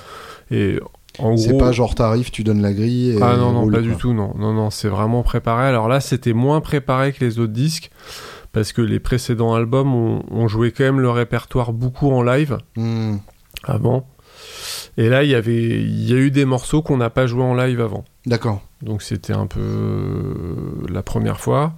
Et 0.51 0.78
en 1.18 1.36
C'est 1.36 1.51
gros. 1.51 1.59
pas 1.59 1.72
genre 1.72 1.95
t'arrives, 1.95 2.30
tu 2.30 2.43
donnes 2.43 2.62
la 2.62 2.72
grille 2.72 3.11
et 3.11 3.18
Ah 3.22 3.36
non, 3.36 3.53
non, 3.53 3.61
roule, 3.62 3.72
pas 3.72 3.78
quoi. 3.80 3.88
du 3.88 3.97
tout, 3.97 4.12
non. 4.12 4.34
Non, 4.38 4.53
non, 4.53 4.70
c'est 4.70 4.88
vraiment 4.88 5.22
préparé. 5.22 5.66
Alors 5.66 5.88
là, 5.88 6.01
c'était 6.01 6.32
moins 6.32 6.61
préparé 6.61 7.12
que 7.12 7.24
les 7.24 7.38
autres 7.38 7.53
disques, 7.53 7.90
parce 8.53 8.72
que 8.72 8.82
les 8.82 8.99
précédents 8.99 9.55
albums 9.55 9.95
ont, 9.95 10.22
ont 10.30 10.49
joué 10.49 10.72
quand 10.72 10.84
même 10.84 11.01
le 11.01 11.11
répertoire 11.11 11.72
beaucoup 11.72 12.11
en 12.11 12.22
live 12.22 12.59
Hmm. 12.76 13.16
avant. 13.64 14.07
Et 14.97 15.09
là, 15.09 15.24
il 15.24 15.30
y 15.30 15.35
avait, 15.35 15.80
il 15.83 16.09
y 16.09 16.12
a 16.12 16.16
eu 16.16 16.30
des 16.30 16.45
morceaux 16.45 16.83
qu'on 16.83 16.97
n'a 16.97 17.11
pas 17.11 17.26
joué 17.26 17.43
en 17.43 17.55
live 17.55 17.80
avant. 17.80 18.05
D'accord. 18.26 18.62
Donc 18.83 19.03
c'était 19.03 19.33
un 19.33 19.47
peu 19.47 19.61
euh, 19.61 20.45
la 20.89 21.03
première 21.03 21.41
fois. 21.41 21.74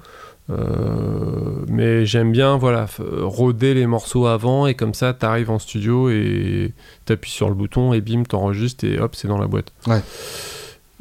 Euh, 0.50 1.64
mais 1.68 2.04
j'aime 2.04 2.30
bien 2.30 2.58
voilà 2.58 2.86
roder 2.98 3.72
les 3.72 3.86
morceaux 3.86 4.26
avant 4.26 4.66
et 4.66 4.74
comme 4.74 4.92
ça 4.92 5.14
t'arrives 5.14 5.50
en 5.50 5.58
studio 5.58 6.10
et 6.10 6.74
t'appuies 7.06 7.30
sur 7.30 7.48
le 7.48 7.54
bouton 7.54 7.94
et 7.94 8.02
bim 8.02 8.24
t'enregistres 8.24 8.84
et 8.84 8.98
hop 8.98 9.14
c'est 9.14 9.26
dans 9.26 9.38
la 9.38 9.46
boîte. 9.46 9.72
Ouais. 9.86 10.02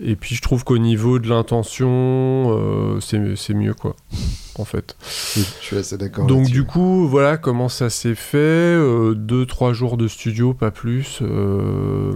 Et 0.02 0.16
puis 0.16 0.36
je 0.36 0.42
trouve 0.42 0.64
qu'au 0.64 0.78
niveau 0.78 1.20
de 1.20 1.30
l'intention 1.30 1.90
euh, 1.90 3.00
c'est 3.00 3.54
mieux 3.54 3.74
quoi 3.74 3.96
en 4.56 4.66
fait. 4.66 4.96
Oui, 5.36 5.46
je 5.62 5.66
suis 5.66 5.78
assez 5.78 5.98
d'accord. 5.98 6.26
Donc 6.26 6.48
du 6.48 6.64
coup, 6.64 7.08
voilà 7.08 7.38
comment 7.38 7.70
ça 7.70 7.90
s'est 7.90 8.16
fait. 8.16 8.38
Euh, 8.38 9.14
deux, 9.16 9.46
trois 9.46 9.74
jours 9.74 9.98
de 9.98 10.08
studio, 10.08 10.54
pas 10.54 10.72
plus, 10.72 11.20
euh, 11.22 12.14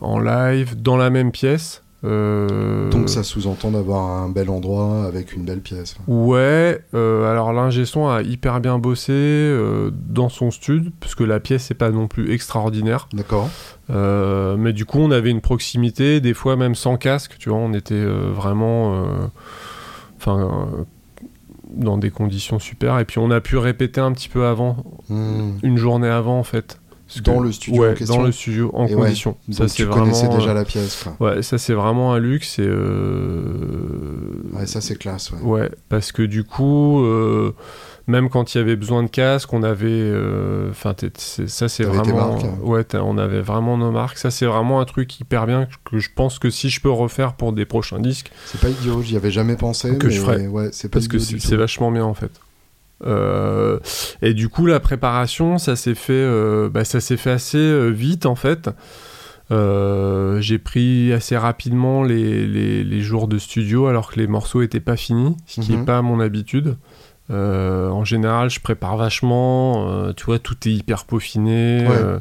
en 0.00 0.18
live, 0.18 0.80
dans 0.80 0.96
la 0.96 1.10
même 1.10 1.32
pièce. 1.32 1.82
Euh, 2.04 2.90
Donc 2.90 3.08
ça 3.08 3.24
sous-entend 3.24 3.72
d'avoir 3.72 4.22
un 4.22 4.28
bel 4.28 4.50
endroit 4.50 5.04
avec 5.04 5.32
une 5.34 5.44
belle 5.44 5.60
pièce. 5.60 5.96
Ouais, 6.06 6.80
euh, 6.94 7.30
alors 7.30 7.52
l'ingé 7.52 7.84
son 7.84 8.06
a 8.08 8.22
hyper 8.22 8.60
bien 8.60 8.78
bossé 8.78 9.12
euh, 9.12 9.90
dans 9.92 10.28
son 10.28 10.50
stud, 10.50 10.92
parce 11.00 11.14
que 11.14 11.24
la 11.24 11.40
pièce 11.40 11.70
n'est 11.70 11.76
pas 11.76 11.90
non 11.90 12.06
plus 12.06 12.32
extraordinaire. 12.32 13.08
D'accord. 13.12 13.48
Mais 13.90 14.72
du 14.72 14.84
coup, 14.84 14.98
on 14.98 15.10
avait 15.10 15.30
une 15.30 15.40
proximité, 15.40 16.20
des 16.20 16.34
fois 16.34 16.56
même 16.56 16.74
sans 16.74 16.96
casque, 16.96 17.36
tu 17.38 17.48
vois, 17.48 17.58
on 17.58 17.72
était 17.72 18.04
vraiment... 18.04 19.06
Enfin, 20.18 20.68
dans 21.70 21.98
des 21.98 22.10
conditions 22.10 22.58
super. 22.58 22.98
Et 22.98 23.04
puis 23.04 23.18
on 23.18 23.30
a 23.30 23.40
pu 23.40 23.56
répéter 23.56 24.00
un 24.00 24.12
petit 24.12 24.28
peu 24.28 24.46
avant, 24.46 24.76
Hmm. 25.08 25.52
une 25.62 25.76
journée 25.76 26.08
avant 26.08 26.38
en 26.38 26.42
fait. 26.42 26.80
Parce 27.08 27.22
Dans 27.22 27.38
que- 27.38 27.44
le 27.44 27.52
studio 27.52 27.82
en 27.82 27.86
ouais, 27.88 27.94
question 27.94 28.16
dans 28.18 28.22
le 28.22 28.32
studio 28.32 28.70
en 28.74 28.86
Et 28.86 28.94
ouais, 28.94 29.00
condition. 29.06 29.36
Donc 29.48 29.56
ça 29.56 29.66
c'est 29.68 29.84
vraiment. 29.84 30.34
déjà 30.36 30.52
la 30.52 30.64
pièce, 30.66 31.02
quoi. 31.02 31.16
Ouais, 31.26 31.42
ça 31.42 31.56
c'est 31.58 31.72
vraiment 31.72 32.12
un 32.12 32.18
luxe 32.18 32.58
et 32.58 32.66
euh, 32.68 34.42
Ouais, 34.52 34.66
ça 34.66 34.80
c'est 34.80 34.96
classe, 34.96 35.30
ouais. 35.32 35.40
Ouais, 35.42 35.70
parce 35.88 36.12
que 36.12 36.22
du 36.22 36.44
coup, 36.44 37.02
euh, 37.04 37.54
même 38.06 38.28
quand 38.28 38.54
il 38.54 38.58
y 38.58 38.60
avait 38.60 38.76
besoin 38.76 39.02
de 39.02 39.08
casque, 39.08 39.52
on 39.52 39.62
avait. 39.62 39.86
euh, 39.88 40.70
Enfin, 40.70 40.94
c'est- 41.16 41.48
ça 41.48 41.68
c'est 41.68 41.84
T'avais 41.84 42.02
tes 42.02 42.10
vraiment. 42.12 42.32
marques, 42.32 42.44
hein. 42.44 42.58
Ouais, 42.62 42.84
on 42.94 43.16
avait 43.18 43.40
vraiment 43.40 43.76
nos 43.78 43.90
marques. 43.90 44.18
Ça 44.18 44.30
c'est 44.30 44.46
vraiment 44.46 44.80
un 44.80 44.84
truc 44.84 45.18
hyper 45.20 45.46
bien 45.46 45.66
que, 45.84 45.98
je 45.98 46.10
pense 46.14 46.38
que 46.38 46.50
si 46.50 46.68
je 46.68 46.80
peux 46.80 46.90
refaire 46.90 47.34
pour 47.34 47.52
des 47.52 47.64
prochains 47.64 48.00
disques, 48.00 48.30
C'est 48.46 48.60
pas 48.60 48.68
idiot, 48.68 49.00
j'y 49.02 49.16
avais 49.16 49.30
jamais 49.30 49.56
pensé. 49.56 49.96
Que 49.98 50.06
mais 50.06 50.12
je 50.12 50.20
ferais. 50.20 50.46
Ouais, 50.46 50.68
c'est 50.72 50.88
parce 50.90 51.08
que 51.08 51.18
c'est 51.18 51.56
vachement 51.56 51.90
bien 51.90 52.04
en 52.04 52.14
fait. 52.14 52.30
Euh, 53.06 53.78
et 54.22 54.34
du 54.34 54.48
coup, 54.48 54.66
la 54.66 54.80
préparation, 54.80 55.58
ça 55.58 55.76
s'est 55.76 55.94
fait, 55.94 56.12
euh, 56.14 56.68
bah, 56.68 56.84
ça 56.84 57.00
s'est 57.00 57.16
fait 57.16 57.30
assez 57.30 57.58
euh, 57.58 57.88
vite 57.90 58.26
en 58.26 58.34
fait. 58.34 58.70
Euh, 59.50 60.40
j'ai 60.40 60.58
pris 60.58 61.12
assez 61.12 61.36
rapidement 61.36 62.02
les, 62.02 62.46
les- 62.46 62.84
les 62.84 63.00
jours 63.00 63.28
de 63.28 63.38
studio 63.38 63.86
alors 63.86 64.10
que 64.12 64.18
les 64.20 64.26
morceaux 64.26 64.60
étaient 64.62 64.80
pas 64.80 64.96
finis, 64.96 65.36
ce 65.46 65.60
qui 65.62 65.72
Mhm. 65.72 65.78
n'est 65.78 65.84
pas 65.86 66.02
mon 66.02 66.20
habitude. 66.20 66.76
En 67.30 68.04
général, 68.04 68.48
je 68.48 68.58
prépare 68.60 68.96
vachement, 68.96 70.12
tu 70.14 70.24
vois, 70.24 70.38
tout 70.38 70.56
est 70.66 70.72
hyper 70.72 71.04
peaufiné. 71.04 71.86
Ouais. 71.86 72.18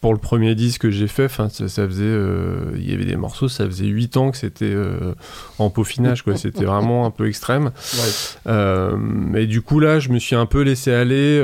Pour 0.00 0.14
le 0.14 0.18
premier 0.18 0.54
disque 0.54 0.82
que 0.82 0.90
j'ai 0.90 1.08
fait, 1.08 1.28
'fin, 1.28 1.48
ça, 1.50 1.68
ça 1.68 1.86
faisait, 1.86 2.04
euh, 2.04 2.72
il 2.76 2.90
y 2.90 2.94
avait 2.94 3.04
des 3.04 3.16
morceaux, 3.16 3.48
ça 3.48 3.66
faisait 3.66 3.86
8 3.86 4.16
ans 4.16 4.30
que 4.30 4.38
c'était 4.38 4.64
euh, 4.64 5.14
en 5.58 5.68
peaufinage, 5.68 6.22
quoi. 6.22 6.36
C'était 6.36 6.64
vraiment 6.64 7.04
un 7.04 7.10
peu 7.10 7.28
extrême. 7.28 7.66
Ouais. 7.66 8.10
Euh, 8.46 9.34
et 9.34 9.46
du 9.46 9.60
coup 9.60 9.78
là, 9.78 9.98
je 9.98 10.08
me 10.08 10.18
suis 10.18 10.36
un 10.36 10.46
peu 10.46 10.62
laissé 10.62 10.92
aller 10.92 11.38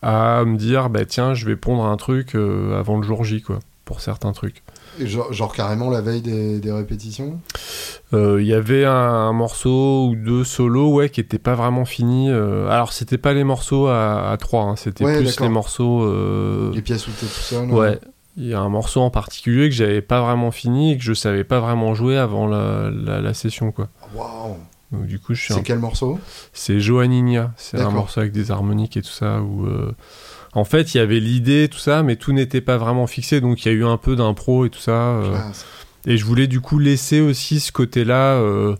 à 0.00 0.44
me 0.44 0.56
dire, 0.56 0.88
bah 0.90 1.04
tiens, 1.04 1.34
je 1.34 1.46
vais 1.46 1.56
pondre 1.56 1.84
un 1.84 1.96
truc 1.96 2.34
avant 2.34 2.96
le 2.96 3.02
jour 3.02 3.24
J, 3.24 3.42
quoi, 3.42 3.58
pour 3.84 4.00
certains 4.00 4.32
trucs. 4.32 4.62
Genre, 5.00 5.32
genre 5.32 5.54
carrément 5.54 5.88
la 5.90 6.00
veille 6.02 6.20
des, 6.20 6.60
des 6.60 6.70
répétitions 6.72 7.40
Euh, 8.12 8.40
Il 8.42 8.46
y 8.46 8.52
avait 8.52 8.84
un, 8.84 8.92
un 8.92 9.32
morceau 9.32 10.08
ou 10.10 10.14
deux 10.16 10.44
solos, 10.44 10.92
ouais, 10.94 11.08
qui 11.08 11.20
étaient 11.20 11.38
pas 11.38 11.54
vraiment 11.54 11.84
finis. 11.84 12.28
euh, 12.30 12.68
alors 12.68 12.92
c'était 12.92 13.18
pas 13.18 13.32
les 13.32 13.44
morceaux 13.44 13.86
à, 13.86 14.30
à 14.30 14.36
trois, 14.36 14.64
hein, 14.64 14.76
c'était 14.76 15.04
Ouais, 15.04 15.16
plus 15.16 15.40
les 15.40 15.48
morceaux. 15.48 16.02
euh, 16.04 16.70
Les 16.74 16.82
pièces 16.82 17.06
où 17.08 17.10
t'es 17.12 17.26
tout 17.26 17.32
seul 17.32 17.70
Ouais. 17.70 17.98
Il 18.36 18.46
y 18.46 18.54
a 18.54 18.60
un 18.60 18.68
morceau 18.70 19.00
en 19.02 19.10
particulier 19.10 19.68
que 19.68 19.74
j'avais 19.74 20.00
pas 20.00 20.22
vraiment 20.22 20.50
fini 20.50 20.92
et 20.92 20.96
que 20.98 21.02
je 21.02 21.12
savais 21.12 21.44
pas 21.44 21.60
vraiment 21.60 21.94
jouer 21.94 22.16
avant 22.16 22.46
la, 22.46 22.90
la- 22.90 23.20
la 23.20 23.34
session, 23.34 23.72
quoi. 23.72 23.88
Waouh 24.14 24.56
Donc 24.90 25.04
du 25.06 25.18
coup, 25.18 25.34
je 25.34 25.42
suis 25.42 25.52
un 25.52 25.58
C'est 25.58 25.62
quel 25.62 25.78
morceau? 25.78 26.18
C'est 26.54 26.80
Johanninia, 26.80 27.52
c'est 27.58 27.78
un 27.80 27.90
morceau 27.90 28.20
avec 28.20 28.32
des 28.32 28.50
harmoniques 28.50 28.96
et 28.96 29.02
tout 29.02 29.10
ça. 29.10 29.40
Où, 29.42 29.66
euh, 29.66 29.92
En 30.54 30.64
fait, 30.64 30.94
il 30.94 30.98
y 30.98 31.00
avait 31.00 31.18
l'idée, 31.20 31.68
tout 31.70 31.78
ça, 31.78 32.02
mais 32.02 32.16
tout 32.16 32.32
n'était 32.32 32.60
pas 32.60 32.76
vraiment 32.76 33.06
fixé, 33.06 33.40
donc 33.40 33.64
il 33.64 33.68
y 33.68 33.70
a 33.70 33.74
eu 33.74 33.84
un 33.86 33.96
peu 33.96 34.16
d'impro 34.16 34.66
et 34.66 34.70
tout 34.70 34.80
ça. 34.80 34.92
euh, 35.16 35.30
Classe. 35.34 35.66
Et 36.06 36.16
je 36.16 36.24
voulais 36.24 36.46
du 36.46 36.60
coup 36.60 36.78
laisser 36.78 37.20
aussi 37.20 37.58
ce 37.60 37.70
côté-là 37.72 38.34
euh, 38.34 38.74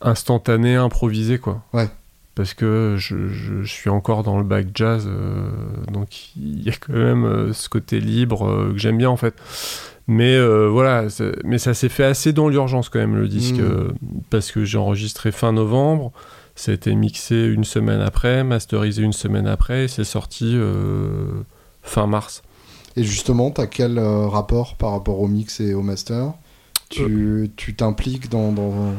instantané, 0.00 0.76
improvisé, 0.76 1.38
quoi. 1.38 1.62
Ouais. 1.72 1.88
Parce 2.34 2.54
que 2.54 2.94
je, 2.98 3.28
je- 3.28 3.62
je 3.62 3.72
suis 3.72 3.90
encore 3.90 4.22
dans 4.22 4.38
le 4.38 4.44
back 4.44 4.68
jazz, 4.74 5.04
euh, 5.08 5.50
donc 5.92 6.34
il 6.36 6.62
y 6.62 6.68
a 6.70 6.72
quand 6.72 6.92
même 6.92 7.52
ce 7.52 7.68
côté 7.68 8.00
libre 8.00 8.70
que 8.72 8.78
j'aime 8.78 8.96
bien 8.98 9.10
en 9.10 9.16
fait. 9.16 9.34
Mais 10.12 10.34
euh, 10.34 10.68
voilà, 10.68 11.04
mais 11.44 11.58
ça 11.58 11.72
s'est 11.72 11.88
fait 11.88 12.02
assez 12.02 12.32
dans 12.32 12.48
l'urgence 12.48 12.88
quand 12.88 12.98
même 12.98 13.14
le 13.14 13.28
disque, 13.28 13.54
Mhm. 13.54 13.60
euh, 13.60 13.88
parce 14.28 14.50
que 14.50 14.64
j'ai 14.64 14.76
enregistré 14.76 15.30
fin 15.30 15.52
novembre, 15.52 16.10
ça 16.56 16.72
a 16.72 16.74
été 16.74 16.92
mixé 16.96 17.44
une 17.44 17.62
semaine 17.62 18.00
après, 18.00 18.42
masterisé 18.42 19.02
une 19.04 19.12
semaine 19.12 19.46
après, 19.46 19.84
et 19.84 19.88
c'est 19.88 20.02
sorti 20.02 20.50
euh, 20.56 21.44
fin 21.82 22.08
mars. 22.08 22.42
Et 22.96 23.04
justement, 23.04 23.52
t'as 23.52 23.68
quel 23.68 24.00
rapport 24.00 24.74
par 24.74 24.90
rapport 24.90 25.20
au 25.20 25.28
mix 25.28 25.60
et 25.60 25.74
au 25.74 25.82
master? 25.82 26.32
Tu 26.88 27.52
tu 27.56 27.76
t'impliques 27.76 28.28
dans, 28.30 28.50
dans, 28.50 28.92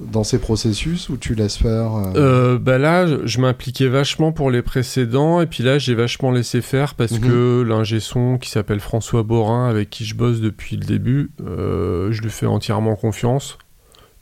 dans 0.00 0.24
ces 0.24 0.38
processus 0.38 1.08
ou 1.08 1.16
tu 1.16 1.34
laisses 1.34 1.56
faire 1.56 1.94
euh, 1.94 2.12
Euh, 2.16 2.58
bah 2.58 2.78
là, 2.78 3.06
je, 3.24 3.40
m'impliquais 3.40 3.88
vachement 3.88 4.32
pour 4.32 4.50
les 4.50 4.62
précédents, 4.62 5.40
et 5.40 5.46
puis 5.46 5.62
là, 5.62 5.78
j'ai 5.78 5.94
vachement 5.94 6.30
laissé 6.30 6.60
faire 6.60 6.94
parce 6.94 7.12
Mhm. 7.12 7.20
que 7.20 7.62
l'ingé 7.66 8.00
son 8.00 8.38
qui 8.38 8.50
s'appelle 8.50 8.80
François 8.80 9.22
Borin, 9.22 9.68
avec 9.68 9.90
qui 9.90 10.04
je 10.04 10.14
bosse 10.14 10.40
depuis 10.40 10.76
le 10.76 10.84
début, 10.84 11.30
euh, 11.46 12.10
je 12.12 12.22
lui 12.22 12.30
fais 12.30 12.46
entièrement 12.46 12.96
confiance. 12.96 13.58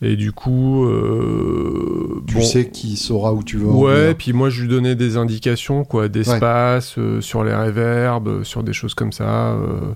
Et 0.05 0.17
du 0.17 0.33
coup, 0.33 0.85
euh, 0.87 2.23
Tu 2.27 2.35
bon, 2.35 2.41
sais 2.43 2.69
qui 2.71 2.97
saura 2.97 3.33
où 3.33 3.43
tu 3.45 3.57
veux 3.57 3.67
Ouais, 3.67 4.15
puis 4.15 4.33
moi 4.33 4.51
je 4.51 4.63
lui 4.63 4.69
donnais 4.69 4.97
des 4.97 5.17
indications, 5.17 5.85
quoi, 5.85 6.09
d'espace, 6.09 6.97
euh, 6.99 7.21
sur 7.21 7.45
les 7.45 7.55
réverbes, 7.55 8.27
euh, 8.29 8.45
sur 8.45 8.65
des 8.65 8.73
choses 8.73 8.95
comme 8.95 9.13
ça. 9.13 9.53
euh. 9.53 9.95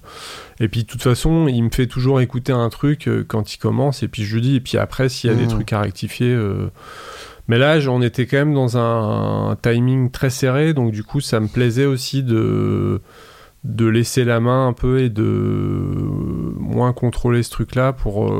Et 0.60 0.68
puis 0.68 0.82
de 0.84 0.86
toute 0.86 1.02
façon, 1.02 1.48
il 1.48 1.60
me 1.64 1.70
fait 1.70 1.88
toujours 1.88 2.20
écouter 2.20 2.52
un 2.52 2.68
truc 2.68 3.10
quand 3.26 3.52
il 3.54 3.58
commence, 3.58 4.02
et 4.04 4.08
puis 4.08 4.22
je 4.24 4.36
lui 4.36 4.42
dis, 4.42 4.56
et 4.56 4.60
puis 4.60 4.78
après, 4.78 5.08
s'il 5.08 5.28
y 5.28 5.32
a 5.32 5.36
des 5.36 5.42
Mhm. 5.44 5.48
trucs 5.50 5.72
à 5.72 5.80
rectifier. 5.80 6.38
Mais 7.48 7.58
là, 7.58 7.78
j'en 7.80 8.00
étais 8.00 8.26
quand 8.26 8.38
même 8.38 8.54
dans 8.54 8.76
un, 8.78 9.50
un 9.50 9.56
timing 9.56 10.10
très 10.10 10.30
serré, 10.30 10.72
donc 10.72 10.92
du 10.92 11.02
coup, 11.04 11.20
ça 11.20 11.40
me 11.40 11.48
plaisait 11.48 11.86
aussi 11.86 12.22
de 12.22 13.00
de 13.64 13.86
laisser 13.86 14.24
la 14.24 14.38
main 14.38 14.68
un 14.68 14.72
peu 14.72 15.00
et 15.00 15.10
de 15.10 15.24
moins 16.60 16.92
contrôler 16.92 17.42
ce 17.42 17.50
truc-là 17.50 17.92
pour 17.92 18.32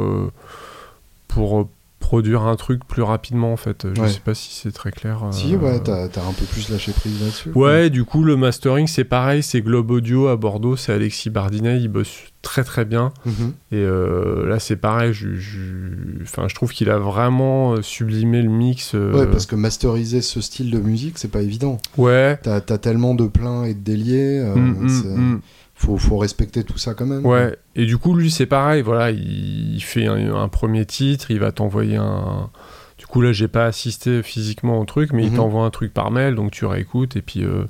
pour 1.36 1.60
euh, 1.60 1.64
produire 1.98 2.42
un 2.42 2.56
truc 2.56 2.82
plus 2.86 3.02
rapidement 3.02 3.52
en 3.52 3.56
fait. 3.56 3.86
Je 3.94 4.00
Ouais. 4.00 4.08
sais 4.08 4.20
pas 4.20 4.34
si 4.34 4.54
c'est 4.54 4.70
très 4.70 4.90
clair. 4.92 5.18
Si, 5.32 5.54
euh, 5.54 5.58
ouais, 5.58 5.80
t'as 5.82 6.08
t'as 6.08 6.22
un 6.22 6.32
peu 6.32 6.44
plus 6.44 6.68
lâché 6.70 6.92
prise 6.92 7.20
là-dessus. 7.20 7.50
Ouais, 7.54 7.90
du 7.90 8.04
coup, 8.04 8.22
le 8.22 8.36
mastering, 8.36 8.86
c'est 8.86 9.04
pareil, 9.04 9.42
c'est 9.42 9.60
Globe 9.60 9.90
Audio 9.90 10.28
à 10.28 10.36
Bordeaux, 10.36 10.76
c'est 10.76 10.92
Alexis 10.92 11.30
Bardinet, 11.30 11.80
il 11.80 11.88
bosse 11.88 12.12
très 12.42 12.62
très 12.64 12.84
bien. 12.84 13.12
Mhm. 13.24 13.52
Et 13.72 13.76
euh, 13.76 14.46
là, 14.48 14.60
c'est 14.60 14.76
pareil, 14.76 15.12
je, 15.12 15.34
je- 15.34 16.22
Enfin, 16.22 16.46
je 16.48 16.54
trouve 16.54 16.72
qu'il 16.72 16.90
a 16.90 16.98
vraiment 16.98 17.82
sublimé 17.82 18.40
le 18.42 18.50
mix. 18.50 18.94
euh, 18.94 19.12
Ouais, 19.12 19.26
parce 19.26 19.46
que 19.46 19.56
masteriser 19.56 20.22
ce 20.22 20.40
style 20.40 20.70
de 20.70 20.78
musique, 20.78 21.18
c'est 21.18 21.30
pas 21.30 21.42
évident. 21.42 21.78
Ouais. 21.96 22.38
T'as 22.42 22.56
as 22.68 22.78
tellement 22.78 23.14
de 23.14 23.26
pleins 23.26 23.64
et 23.64 23.74
de 23.74 23.80
déliés. 23.80 24.40
Mm, 24.54 24.86
mm. 24.86 25.40
Faut, 25.76 25.96
faut 25.98 26.16
respecter 26.18 26.64
tout 26.64 26.78
ça 26.78 26.94
quand 26.94 27.06
même. 27.06 27.24
Ouais, 27.24 27.56
et 27.76 27.86
du 27.86 27.96
coup, 27.98 28.14
lui, 28.14 28.30
c'est 28.30 28.46
pareil, 28.46 28.82
voilà, 28.82 29.10
il, 29.10 29.74
il 29.76 29.80
fait 29.82 30.06
un, 30.06 30.34
un 30.34 30.48
premier 30.48 30.84
titre, 30.86 31.30
il 31.30 31.38
va 31.38 31.52
t'envoyer 31.52 31.96
un. 31.96 32.50
Du 32.98 33.06
coup, 33.06 33.20
là, 33.20 33.30
j'ai 33.32 33.46
pas 33.48 33.66
assisté 33.66 34.22
physiquement 34.22 34.80
au 34.80 34.84
truc, 34.86 35.12
mais 35.12 35.22
il 35.24 35.30
Mhm. 35.30 35.36
t'envoie 35.36 35.64
un 35.64 35.70
truc 35.70 35.92
par 35.92 36.10
mail, 36.10 36.34
donc 36.34 36.50
tu 36.50 36.64
réécoutes, 36.64 37.14
et 37.16 37.22
puis. 37.22 37.44
euh, 37.44 37.64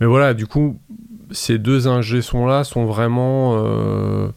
Mais 0.00 0.06
voilà, 0.06 0.32
du 0.34 0.46
coup, 0.46 0.78
ces 1.30 1.58
deux 1.58 1.88
ingé 1.88 2.20
sons-là 2.22 2.64
sont 2.64 2.84
vraiment 2.86 3.54
euh, 3.56 4.28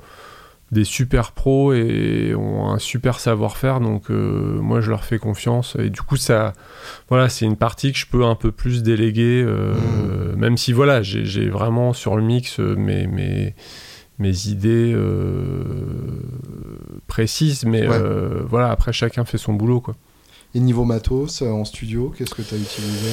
des 0.74 0.84
super 0.84 1.32
pros 1.32 1.72
et 1.74 2.34
ont 2.36 2.68
un 2.70 2.80
super 2.80 3.20
savoir-faire, 3.20 3.80
donc 3.80 4.12
euh, 4.12 4.60
moi, 4.60 4.82
je 4.82 4.90
leur 4.90 5.06
fais 5.06 5.20
confiance, 5.20 5.78
et 5.80 5.90
du 5.90 6.02
coup, 6.02 6.18
ça. 6.18 6.52
Voilà, 7.10 7.30
c'est 7.30 7.46
une 7.46 7.56
partie 7.56 7.92
que 7.94 7.98
je 8.00 8.08
peux 8.08 8.26
un 8.26 8.36
peu 8.36 8.52
plus 8.52 8.84
déléguer, 8.84 9.44
euh, 9.46 10.34
Mhm. 10.34 10.40
même 10.40 10.58
si, 10.58 10.74
voilà, 10.74 11.02
j'ai 11.02 11.48
vraiment 11.50 11.94
sur 11.94 12.16
le 12.18 12.24
mix 12.24 12.60
euh, 12.60 12.76
mes. 12.76 13.08
mes 13.08 13.56
mes 14.20 14.48
idées 14.48 14.94
euh, 14.94 16.22
précises, 17.08 17.66
mais 17.66 17.88
Ouais. 17.88 18.00
voilà, 18.48 18.70
après 18.70 18.94
chacun 18.94 19.26
fait 19.26 19.40
son 19.40 19.54
boulot 19.54 19.82
quoi. 19.82 19.96
Et 20.54 20.60
niveau 20.60 20.86
matos, 20.86 21.42
en 21.42 21.66
studio, 21.66 22.14
qu'est-ce 22.16 22.36
que 22.36 22.44
t'as 22.44 22.56
utilisé? 22.56 23.10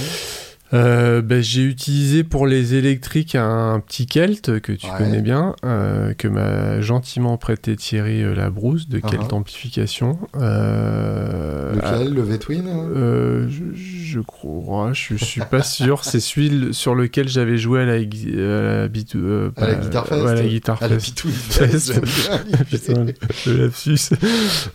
Euh, 0.73 1.21
ben, 1.21 1.43
j'ai 1.43 1.63
utilisé 1.65 2.23
pour 2.23 2.47
les 2.47 2.75
électriques 2.75 3.35
un 3.35 3.81
petit 3.81 4.07
Kelt 4.07 4.61
que 4.61 4.73
tu 4.73 4.87
Ouais. 4.87 4.93
connais 4.99 5.21
bien, 5.21 5.57
euh, 5.65 6.15
que 6.15 6.29
m'a 6.29 6.81
gentiment 6.81 7.37
prêté 7.39 7.75
Thierry 7.75 8.23
euh, 8.23 8.35
Labrousse 8.35 8.89
de 8.89 8.99
Kelt 9.01 9.21
Uh-huh. 9.31 9.35
Amplification. 9.35 10.19
Euh, 10.37 11.75
Lequel 11.75 12.15
Le 12.15 12.23
V-Twin 12.23 12.69
hein 12.69 12.89
euh, 12.97 13.49
je, 13.49 13.65
je 13.75 14.21
crois, 14.21 14.93
je, 14.93 15.17
je 15.17 15.25
suis 15.25 15.41
pas 15.41 15.63
sûr. 15.63 16.05
C'est 16.05 16.21
celui 16.21 16.73
sur 16.73 16.95
lequel 16.95 17.29
j'avais 17.29 17.59
joué 17.59 17.81
à 17.83 17.87
la, 17.87 17.95
à 17.95 17.97
la, 17.99 18.89
bit- 18.89 19.17
euh, 19.17 19.51
À 19.57 19.67
la 19.67 19.75
Guitar 19.75 20.07
Fest 20.07 20.23
ouais, 20.23 20.31
à 20.31 20.35
la 20.35 20.43
Guitar 20.47 20.79
la 20.81 20.89
Fest. 21.01 22.01
Putain, 22.71 23.07
le 23.47 23.57
lapsus. 23.57 24.11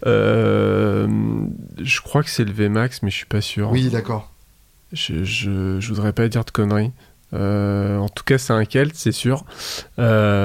Euh, 0.06 1.08
je 1.82 2.02
crois 2.02 2.24
que 2.24 2.30
c'est 2.30 2.44
le 2.46 2.52
VMAX, 2.52 3.02
mais 3.04 3.10
je 3.10 3.16
suis 3.16 3.26
pas 3.26 3.42
sûr. 3.42 3.72
Oui, 3.72 3.90
d'accord. 3.90 4.32
Je, 4.96 5.24
je, 5.24 5.80
je 5.80 5.88
voudrais 5.94 6.14
pas 6.14 6.28
dire 6.28 6.44
de 6.46 6.52
conneries. 6.52 6.92
Euh, 7.34 7.98
en 7.98 8.08
tout 8.08 8.24
cas, 8.24 8.38
c'est 8.38 8.54
un 8.54 8.64
Kelt, 8.66 8.94
c'est 8.96 9.12
sûr. 9.12 9.44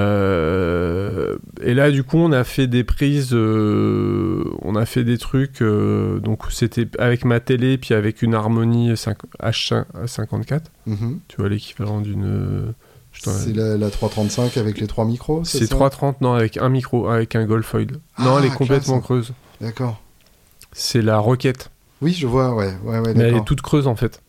Euh, 0.01 1.37
et 1.63 1.75
là, 1.75 1.91
du 1.91 2.03
coup, 2.05 2.19
on 2.19 2.33
a 2.33 2.45
fait 2.45 2.67
des 2.67 2.85
prises, 2.85 3.31
euh, 3.33 4.45
on 4.63 4.75
a 4.77 4.87
fait 4.87 5.05
des 5.05 5.19
trucs. 5.19 5.63
donc, 5.63 6.43
c'était 6.51 6.89
avec 6.99 7.25
ma 7.25 7.41
télé, 7.41 7.79
puis 7.79 7.95
avec 7.95 8.23
une 8.23 8.35
harmonie 8.35 8.97
5 8.97 9.19
H54. 9.43 10.61
Mhm. 10.87 11.21
Tu 11.29 11.37
vois, 11.39 11.49
l'équivalent 11.49 12.01
d'une. 12.01 12.73
C'est 13.13 13.53
la, 13.55 13.77
la 13.77 13.91
335 13.91 14.57
avec 14.57 14.79
les 14.79 14.87
trois 14.87 15.05
micros, 15.05 15.45
c'est 15.45 15.59
C'est 15.59 15.67
ça 15.67 15.75
330, 15.75 16.21
non, 16.21 16.33
avec 16.33 16.57
un 16.59 16.69
micro, 16.69 17.09
avec 17.09 17.35
un 17.35 17.45
Goldfoil. 17.45 17.89
non, 18.21 18.37
Ah, 18.37 18.37
elle 18.39 18.47
est 18.47 18.55
complètement 18.55 18.99
classe. 18.99 19.05
creuse. 19.05 19.33
D'accord. 19.61 20.01
C'est 20.73 21.03
la 21.03 21.19
Rocket. 21.19 21.71
Oui, 22.03 22.13
je 22.13 22.29
vois, 22.29 22.55
ouais. 22.55 22.73
ouais, 22.85 22.99
ouais 23.01 23.15
Mais 23.15 23.25
elle 23.25 23.37
est 23.37 23.45
toute 23.45 23.63
creuse 23.63 23.89
en 23.89 23.97
fait. 23.97 24.23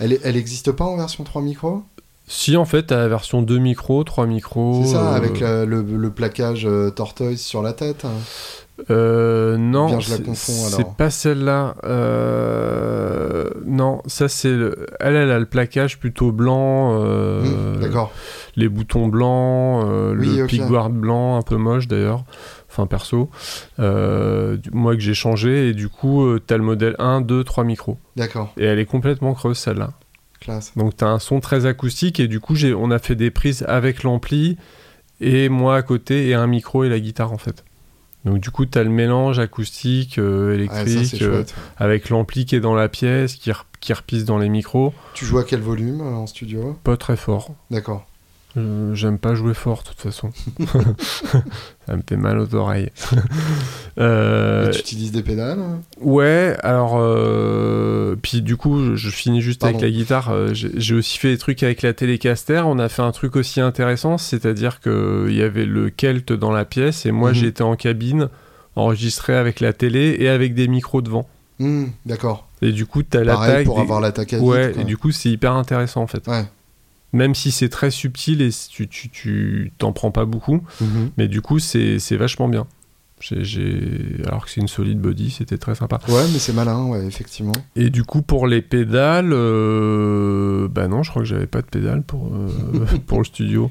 Elle, 0.00 0.12
est- 0.12 0.20
elle 0.24 0.36
existe 0.36 0.72
pas 0.72 0.84
en 0.84 0.96
version 0.96 1.24
3 1.24 1.42
micros 1.42 1.82
Si 2.26 2.56
en 2.56 2.64
fait, 2.64 2.84
t'as 2.84 2.96
la 2.96 3.08
version 3.08 3.42
2 3.42 3.58
micros, 3.58 4.02
3 4.04 4.26
micros. 4.26 4.82
C'est 4.84 4.92
ça, 4.92 5.12
euh, 5.12 5.16
avec 5.16 5.40
la- 5.40 5.64
le, 5.64 5.82
le 5.82 6.10
plaquage 6.10 6.66
euh, 6.66 6.90
tortoise 6.90 7.38
sur 7.38 7.62
la 7.62 7.72
tête. 7.72 8.04
hein. 8.04 8.10
Euh, 8.90 9.56
non, 9.56 9.86
Bien, 9.86 10.00
je 10.00 10.10
la 10.10 10.34
c'est- 10.34 10.96
pas 10.96 11.08
celle-là. 11.10 11.76
Euh, 11.84 13.50
Non, 13.66 14.02
ça 14.06 14.28
c'est. 14.28 14.50
le- 14.50 14.86
Elle, 15.00 15.14
elle 15.16 15.30
a 15.30 15.38
le 15.38 15.46
plaquage 15.46 15.98
plutôt 15.98 16.32
blanc. 16.32 16.92
Hmm, 17.40 17.80
D'accord. 17.80 18.10
Les 18.56 18.68
boutons 18.68 19.06
blancs, 19.08 19.84
Oui, 20.18 20.36
le 20.36 20.42
ok. 20.44 20.48
pickguard 20.50 20.90
blanc, 20.90 21.36
un 21.36 21.42
peu 21.42 21.56
moche 21.56 21.88
d'ailleurs. 21.88 22.24
Enfin, 22.76 22.88
perso. 22.88 23.30
Euh, 23.78 24.56
du- 24.56 24.70
moi 24.72 24.94
que 24.96 25.00
j'ai 25.00 25.14
changé, 25.14 25.68
et 25.68 25.74
du 25.74 25.88
coup, 25.88 26.24
euh, 26.24 26.40
t'as 26.44 26.56
le 26.56 26.64
modèle 26.64 26.96
1, 26.98 27.20
2, 27.20 27.44
3 27.44 27.62
micros. 27.62 27.98
D'accord. 28.16 28.52
Et 28.56 28.64
elle 28.64 28.80
est 28.80 28.84
complètement 28.84 29.32
creuse 29.34 29.58
celle-là. 29.58 29.92
Classe. 30.40 30.72
Donc 30.76 30.96
t'as 30.96 31.06
un 31.06 31.18
son 31.20 31.38
très 31.40 31.66
acoustique, 31.66 32.18
et 32.18 32.26
du 32.26 32.40
coup, 32.40 32.56
j'ai... 32.56 32.74
on 32.74 32.90
a 32.90 32.98
fait 32.98 33.14
des 33.14 33.30
prises 33.30 33.64
avec 33.68 34.02
l'ampli, 34.02 34.58
et 35.20 35.48
moi 35.48 35.76
à 35.76 35.82
côté, 35.82 36.28
et 36.28 36.34
un 36.34 36.46
micro 36.48 36.82
et 36.84 36.88
la 36.88 36.98
guitare 36.98 37.32
en 37.32 37.38
fait. 37.38 37.64
Donc 38.24 38.40
du 38.40 38.50
coup, 38.50 38.66
t'as 38.66 38.82
le 38.82 38.90
mélange 38.90 39.38
acoustique, 39.38 40.18
euh, 40.18 40.54
électrique, 40.54 41.22
euh, 41.22 41.44
avec 41.76 42.08
l'ampli 42.08 42.44
qui 42.46 42.56
est 42.56 42.60
dans 42.60 42.74
la 42.74 42.88
pièce, 42.88 43.34
qui, 43.36 43.50
re- 43.52 43.62
qui 43.80 43.92
repisse 43.92 44.24
dans 44.24 44.38
les 44.38 44.48
micros. 44.48 44.92
Tu 45.14 45.24
joues 45.26 45.38
à 45.38 45.44
quel 45.44 45.60
volume 45.60 46.00
en 46.00 46.26
studio? 46.26 46.76
Pas 46.84 46.96
très 46.96 47.16
fort. 47.16 47.54
D'accord. 47.70 48.04
Euh, 48.56 48.94
J'aime 48.94 49.18
pas 49.18 49.34
jouer 49.34 49.52
fort 49.54 49.82
de 49.82 49.88
toute 49.88 50.00
façon. 50.00 50.30
Ça 51.86 51.96
me 51.96 52.02
fait 52.08 52.16
mal 52.16 52.38
aux 52.38 52.54
oreilles. 52.54 52.90
Euh, 53.96 54.72
tu 54.72 54.80
utilises 54.80 55.12
des 55.12 55.22
pédales 55.22 55.60
ouais, 56.00 56.56
alors 56.64 56.96
euh, 56.98 58.16
puis 58.20 58.42
du 58.42 58.56
coup, 58.56 58.96
je, 58.96 59.08
finis 59.08 59.40
juste 59.40 59.60
Pardon. 59.60 59.78
avec 59.78 59.88
la 59.88 59.96
guitare. 59.96 60.32
J'ai 60.52 60.94
aussi 60.96 61.16
fait 61.16 61.28
des 61.28 61.38
trucs 61.38 61.62
avec 61.62 61.80
la 61.82 61.92
Telecaster. 61.92 62.62
On 62.66 62.80
a 62.80 62.88
fait 62.88 63.02
un 63.02 63.12
truc 63.12 63.36
aussi 63.36 63.60
intéressant, 63.60 64.18
c'est-à-dire 64.18 64.80
que 64.80 65.26
il 65.28 65.36
y 65.36 65.42
avait 65.42 65.64
le 65.64 65.90
Kelt 65.90 66.32
dans 66.32 66.50
la 66.50 66.64
pièce 66.64 67.06
et 67.06 67.12
moi 67.12 67.28
Mhm. 67.30 67.34
j'étais 67.36 67.62
en 67.62 67.76
cabine 67.76 68.30
enregistré 68.74 69.36
avec 69.36 69.60
la 69.60 69.72
télé 69.72 70.16
et 70.18 70.28
avec 70.28 70.54
des 70.54 70.66
micros 70.66 71.00
devant. 71.00 71.28
Hmm, 71.60 71.84
D'accord. 72.04 72.48
Et 72.62 72.72
du 72.72 72.86
coup, 72.86 73.04
t'as 73.04 73.22
l'attaque. 73.22 73.64
pour 73.64 73.76
des- 73.76 73.82
avoir 73.82 74.00
l'attaque 74.00 74.32
à 74.32 74.40
Ouais, 74.40 74.72
et 74.76 74.82
du 74.82 74.96
coup, 74.96 75.12
c'est 75.12 75.28
hyper 75.30 75.52
intéressant 75.52 76.02
en 76.02 76.08
fait. 76.08 76.26
Ouais. 76.26 76.44
Même 77.14 77.34
si 77.34 77.50
c'est 77.50 77.68
très 77.70 77.90
subtil 77.90 78.42
et 78.42 78.50
tu 78.70 78.88
tu- 78.88 79.08
tu 79.08 79.72
t'en 79.78 79.92
prends 79.92 80.10
pas 80.10 80.26
beaucoup, 80.26 80.60
Mhm. 80.82 81.10
mais 81.16 81.28
du 81.28 81.40
coup, 81.40 81.58
c'est 81.58 81.98
c'est 81.98 82.16
vachement 82.16 82.48
bien. 82.48 82.66
J'ai- 83.20 84.16
Alors 84.26 84.44
que 84.44 84.50
c'est 84.50 84.60
une 84.60 84.68
solide 84.68 85.00
body, 85.00 85.30
c'était 85.30 85.56
très 85.56 85.74
sympa. 85.74 85.98
Ouais, 86.08 86.24
mais 86.30 86.38
c'est 86.38 86.52
malin, 86.52 86.84
ouais, 86.88 87.06
effectivement. 87.06 87.52
Et 87.74 87.88
du 87.88 88.02
coup, 88.02 88.20
pour 88.20 88.46
les 88.46 88.60
pédales, 88.60 89.32
euh, 89.32 90.68
bah 90.68 90.88
non, 90.88 91.02
je 91.02 91.10
crois 91.10 91.22
que 91.22 91.28
j'avais 91.28 91.46
pas 91.46 91.62
de 91.62 91.66
pédales 91.66 92.02
pour, 92.02 92.26
euh, 92.34 92.48
pour 93.06 93.18
le 93.18 93.24
studio. 93.24 93.70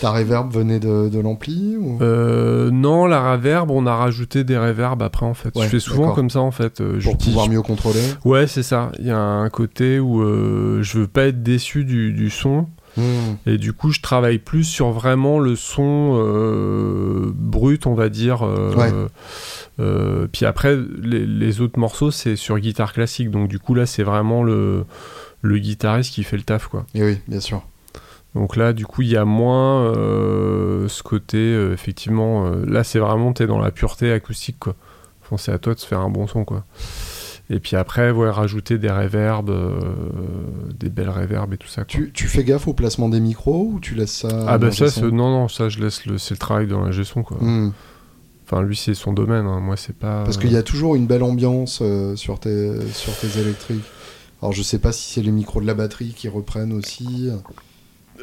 Ta 0.00 0.10
reverb 0.10 0.52
venait 0.52 0.78
de, 0.78 1.08
de 1.08 1.18
l'ampli 1.18 1.76
ou... 1.76 1.98
Euh, 2.00 2.70
non, 2.70 3.06
la 3.06 3.32
reverb, 3.32 3.70
on 3.72 3.86
a 3.86 3.96
rajouté 3.96 4.44
des 4.44 4.58
reverbs 4.58 5.02
après 5.02 5.26
en 5.26 5.34
fait. 5.34 5.56
Ouais, 5.56 5.64
je 5.64 5.68
fais 5.70 5.80
souvent 5.80 6.12
comme 6.12 6.30
ça 6.30 6.40
en 6.40 6.50
fait. 6.52 6.80
Pour 7.02 7.18
pouvoir 7.18 7.48
mieux 7.48 7.62
contrôler 7.62 8.02
Ouais, 8.24 8.46
c'est 8.46 8.62
ça. 8.62 8.92
Il 9.00 9.06
y 9.06 9.10
a 9.10 9.18
un 9.18 9.48
côté 9.50 9.98
où 9.98 10.22
je 10.82 10.98
veux 10.98 11.08
pas 11.08 11.24
être 11.26 11.42
déçu 11.42 11.84
du, 11.84 12.12
du 12.12 12.30
son. 12.30 12.68
Hmm, 12.96 13.34
Et 13.46 13.56
du 13.58 13.72
coup, 13.72 13.90
je 13.90 14.00
travaille 14.00 14.38
plus 14.38 14.64
sur 14.64 14.90
vraiment 14.90 15.38
le 15.38 15.56
son 15.56 16.14
euh, 16.18 17.30
brut, 17.34 17.86
on 17.86 17.94
va 17.94 18.08
dire. 18.08 18.42
euh, 18.46 18.74
Ouais. 18.74 18.92
euh, 19.80 20.26
puis 20.30 20.44
après, 20.46 20.76
les, 21.02 21.24
les 21.26 21.60
autres 21.60 21.78
morceaux, 21.78 22.10
c'est 22.10 22.36
sur 22.36 22.58
guitare 22.58 22.92
classique. 22.92 23.30
Donc 23.30 23.48
du 23.48 23.58
coup, 23.58 23.74
là, 23.74 23.86
c'est 23.86 24.02
vraiment 24.02 24.42
le, 24.42 24.84
le 25.40 25.58
guitariste 25.58 26.12
qui 26.14 26.22
fait 26.22 26.36
le 26.36 26.42
taf, 26.42 26.66
quoi. 26.68 26.84
Et 26.94 27.02
oui, 27.02 27.18
bien 27.28 27.40
sûr. 27.40 27.62
Donc 28.34 28.56
là, 28.56 28.72
du 28.72 28.86
coup, 28.86 29.02
il 29.02 29.08
y 29.08 29.16
a 29.16 29.24
moins 29.26 29.82
euh, 29.94 30.88
ce 30.88 31.02
côté, 31.02 31.36
euh, 31.38 31.72
effectivement. 31.74 32.46
euh, 32.46 32.64
là, 32.66 32.82
c'est 32.84 32.98
vraiment, 32.98 33.32
t'es 33.32 33.46
dans 33.46 33.58
la 33.58 33.70
pureté 33.70 34.10
acoustique, 34.12 34.56
quoi. 34.58 34.74
Enfin, 35.22 35.36
c'est 35.36 35.52
à 35.52 35.58
toi 35.58 35.74
de 35.74 35.78
se 35.78 35.86
faire 35.86 36.00
un 36.00 36.08
bon 36.10 36.26
son, 36.26 36.44
quoi. 36.44 36.64
Et 37.50 37.58
puis 37.60 37.76
après, 37.76 38.10
ouais, 38.10 38.30
rajouter 38.30 38.78
des 38.78 38.90
reverbs, 38.90 39.50
euh, 39.50 39.80
des 40.78 40.88
belles 40.88 41.10
reverbs 41.10 41.52
et 41.52 41.58
tout 41.58 41.68
ça. 41.68 41.84
Tu, 41.84 42.10
tu 42.14 42.26
fais 42.26 42.44
gaffe 42.44 42.66
au 42.68 42.72
placement 42.72 43.08
des 43.08 43.20
micros 43.20 43.70
ou 43.74 43.80
tu 43.80 43.94
laisses 43.94 44.12
ça 44.20 44.46
Ah 44.48 44.58
bah 44.58 44.70
ça, 44.70 44.86
non, 45.02 45.30
non, 45.30 45.48
ça, 45.48 45.68
je 45.68 45.80
laisse 45.80 46.06
le, 46.06 46.18
c'est 46.18 46.34
le 46.34 46.38
travail 46.38 46.66
de 46.66 46.74
l'ingé 46.74 47.04
son, 47.04 47.22
quoi. 47.22 47.36
Hmm, 47.40 47.72
Enfin, 48.44 48.62
lui, 48.62 48.76
c'est 48.76 48.94
son 48.94 49.12
domaine, 49.12 49.46
hein. 49.46 49.60
moi, 49.60 49.76
c'est 49.76 49.96
pas... 49.96 50.24
Parce 50.24 50.36
qu'il 50.36 50.52
y 50.52 50.56
a 50.56 50.62
toujours 50.62 50.94
une 50.94 51.06
belle 51.06 51.22
ambiance 51.22 51.78
euh, 51.80 52.16
sur, 52.16 52.38
tes, 52.38 52.72
sur 52.92 53.16
tes 53.16 53.40
électriques. 53.40 53.84
Alors 54.42 54.52
je 54.52 54.62
sais 54.62 54.80
pas 54.80 54.90
si 54.90 55.12
c'est 55.12 55.22
les 55.22 55.30
micros 55.30 55.60
de 55.60 55.66
la 55.66 55.74
batterie 55.74 56.14
qui 56.16 56.28
reprennent 56.28 56.72
aussi. 56.72 57.30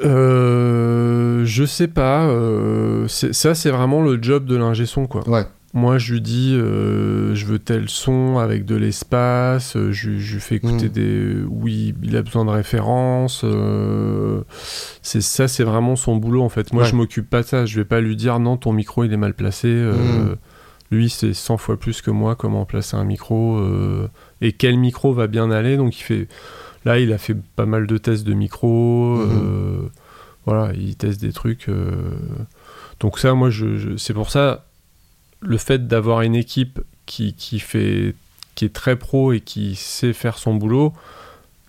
Euh, 0.03 1.45
je 1.45 1.63
sais 1.65 1.87
pas, 1.87 2.27
euh, 2.27 3.07
ça, 3.07 3.55
c'est 3.55 3.71
vraiment 3.71 4.01
le 4.01 4.21
job 4.21 4.45
de 4.45 4.55
l'ingé 4.55 4.85
son, 4.85 5.07
quoi. 5.07 5.27
Ouais, 5.29 5.45
Moi, 5.75 5.99
je 5.99 6.13
lui 6.13 6.21
dis, 6.21 6.55
euh, 6.55 7.35
je 7.35 7.45
veux 7.45 7.59
tel 7.59 7.89
son 7.89 8.39
avec 8.39 8.65
de 8.65 8.75
l'espace. 8.75 9.75
euh, 9.75 9.91
Je, 9.91 10.09
lui 10.09 10.39
fais 10.39 10.55
écouter 10.55 10.87
Mm. 10.87 10.91
des. 10.91 11.35
Oui, 11.47 11.93
il 12.01 12.17
a 12.17 12.23
besoin 12.23 12.43
de 12.45 12.49
références. 12.49 13.41
euh, 13.43 14.41
c'est 15.03 15.21
ça, 15.21 15.47
c'est 15.47 15.63
vraiment 15.63 15.95
son 15.95 16.15
boulot 16.15 16.41
en 16.41 16.49
fait. 16.49 16.73
Moi, 16.73 16.83
Ouais. 16.83 16.89
je 16.89 16.95
m'occupe 16.95 17.29
pas 17.29 17.41
de 17.43 17.47
ça. 17.47 17.65
Je 17.67 17.75
vais 17.79 17.85
pas 17.85 18.01
lui 18.01 18.15
dire 18.15 18.39
non, 18.39 18.57
ton 18.57 18.73
micro 18.73 19.03
il 19.03 19.13
est 19.13 19.17
mal 19.17 19.35
placé. 19.35 19.67
euh, 19.67 19.93
Mm. 19.93 20.35
Lui, 20.91 21.09
c'est 21.11 21.35
100 21.35 21.57
fois 21.57 21.77
plus 21.77 22.01
que 22.01 22.09
moi 22.09 22.35
comment 22.35 22.65
placer 22.65 22.97
un 22.97 23.03
micro 23.03 23.61
et 24.41 24.53
quel 24.53 24.75
micro 24.79 25.13
va 25.13 25.27
bien 25.27 25.51
aller. 25.51 25.77
Donc, 25.77 25.99
il 25.99 26.03
fait. 26.03 26.27
Là, 26.83 26.97
il 26.97 27.13
a 27.13 27.19
fait 27.19 27.35
pas 27.55 27.67
mal 27.67 27.85
de 27.85 27.97
tests 27.99 28.25
de 28.25 28.33
micro. 28.33 29.17
Mhm. 29.17 29.29
euh, 29.31 29.77
voilà, 30.47 30.71
il 30.73 30.95
teste 30.95 31.21
des 31.21 31.31
trucs. 31.31 31.67
donc 32.99 33.19
ça, 33.19 33.35
moi, 33.35 33.51
je, 33.51 33.77
je- 33.77 33.97
c'est 33.97 34.13
pour 34.15 34.31
ça 34.31 34.65
le 35.41 35.57
fait 35.57 35.87
d'avoir 35.87 36.21
une 36.21 36.35
équipe 36.35 36.79
qui, 37.05 37.33
qui 37.33 37.59
fait 37.59 38.15
qui 38.55 38.65
est 38.65 38.73
très 38.73 38.97
pro 38.97 39.31
et 39.31 39.39
qui 39.39 39.75
sait 39.75 40.11
faire 40.13 40.37
son 40.37 40.53
boulot, 40.53 40.91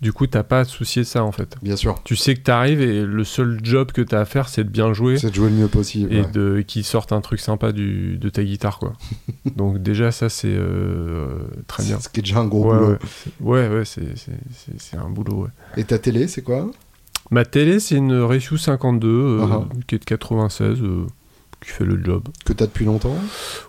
du 0.01 0.13
coup, 0.13 0.27
t'as 0.27 0.43
pas 0.43 0.61
à 0.61 0.65
te 0.65 0.71
soucier 0.71 1.03
de 1.03 1.07
ça 1.07 1.23
en 1.25 1.31
fait. 1.31 1.57
bien 1.63 1.77
sûr. 1.77 2.01
Tu 2.05 2.17
sais 2.17 2.35
que 2.35 2.41
t'arrives 2.41 2.81
et 2.81 3.03
le 3.05 3.23
seul 3.23 3.61
job 3.63 3.93
que 3.93 4.01
t'as 4.01 4.21
à 4.21 4.25
faire, 4.25 4.49
c'est 4.49 4.65
de 4.65 4.69
bien 4.71 4.93
jouer 4.93 5.19
C'est 5.19 5.29
de 5.31 5.35
jouer 5.35 5.51
le 5.51 5.57
mieux 5.57 5.69
possible. 5.69 6.13
et 6.13 6.23
ouais. 6.23 6.31
de 6.33 6.65
qu'ils 6.67 6.85
sortent 6.85 7.13
un 7.13 7.21
truc 7.21 7.39
sympa 7.39 7.71
du, 7.73 8.17
de 8.19 8.29
ta 8.31 8.43
guitare 8.43 8.79
quoi. 8.79 8.95
Donc 9.57 9.79
déjà 9.83 10.11
ça 10.11 10.29
c'est 10.31 10.49
euh, 10.51 11.29
très 11.69 11.85
bien. 11.85 12.01
Ce 12.01 12.09
qui 12.09 12.21
est 12.21 12.23
déjà 12.23 12.39
un 12.41 12.47
gros 12.47 12.73
Ouais 12.73 12.79
boulot. 12.79 12.97
ouais, 13.41 13.69
ouais, 13.69 13.77
ouais, 13.79 13.85
c'est- 13.85 14.97
un 14.97 15.11
boulot. 15.11 15.47
Et 15.77 15.85
ta 15.85 15.99
télé, 15.99 16.27
c'est 16.29 16.43
quoi? 16.43 16.69
Ma 17.31 17.45
télé 17.45 17.79
c'est 17.79 17.95
une 17.97 18.15
Ratio 18.21 18.57
52 18.57 19.07
euh, 19.09 19.47
Ah 19.49 19.65
qui 19.87 19.95
est 19.95 19.99
de 19.99 20.05
96 20.05 20.81
euh, 20.83 21.07
qui 21.63 21.71
fait 21.71 21.85
le 21.85 22.03
job. 22.03 22.25
Que 22.45 22.53
t'as 22.53 22.67
depuis 22.67 22.85
longtemps? 22.85 23.17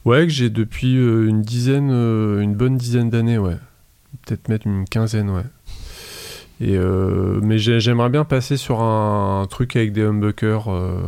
Ouais, 0.06 0.24
que 0.28 0.30
j'ai 0.34 0.50
depuis 0.50 0.98
euh, 0.98 1.28
une 1.28 1.42
dizaine, 1.42 1.90
euh, 1.92 2.40
une 2.42 2.56
bonne 2.56 2.78
dizaine 2.78 3.10
d'années, 3.10 3.38
ouais. 3.38 3.58
Peut-être 4.26 4.50
mettre 4.50 4.68
une 4.68 4.86
quinzaine, 4.86 5.30
ouais. 5.30 5.44
Et 6.60 6.78
euh, 6.78 7.40
mais 7.42 7.58
j'ai- 7.58 7.80
j'aimerais 7.80 8.10
bien 8.10 8.24
passer 8.24 8.56
sur 8.58 8.82
un, 8.82 9.46
truc 9.50 9.76
avec 9.76 9.94
des 9.94 10.04
humbuckers, 10.04 10.68
euh, 10.72 11.00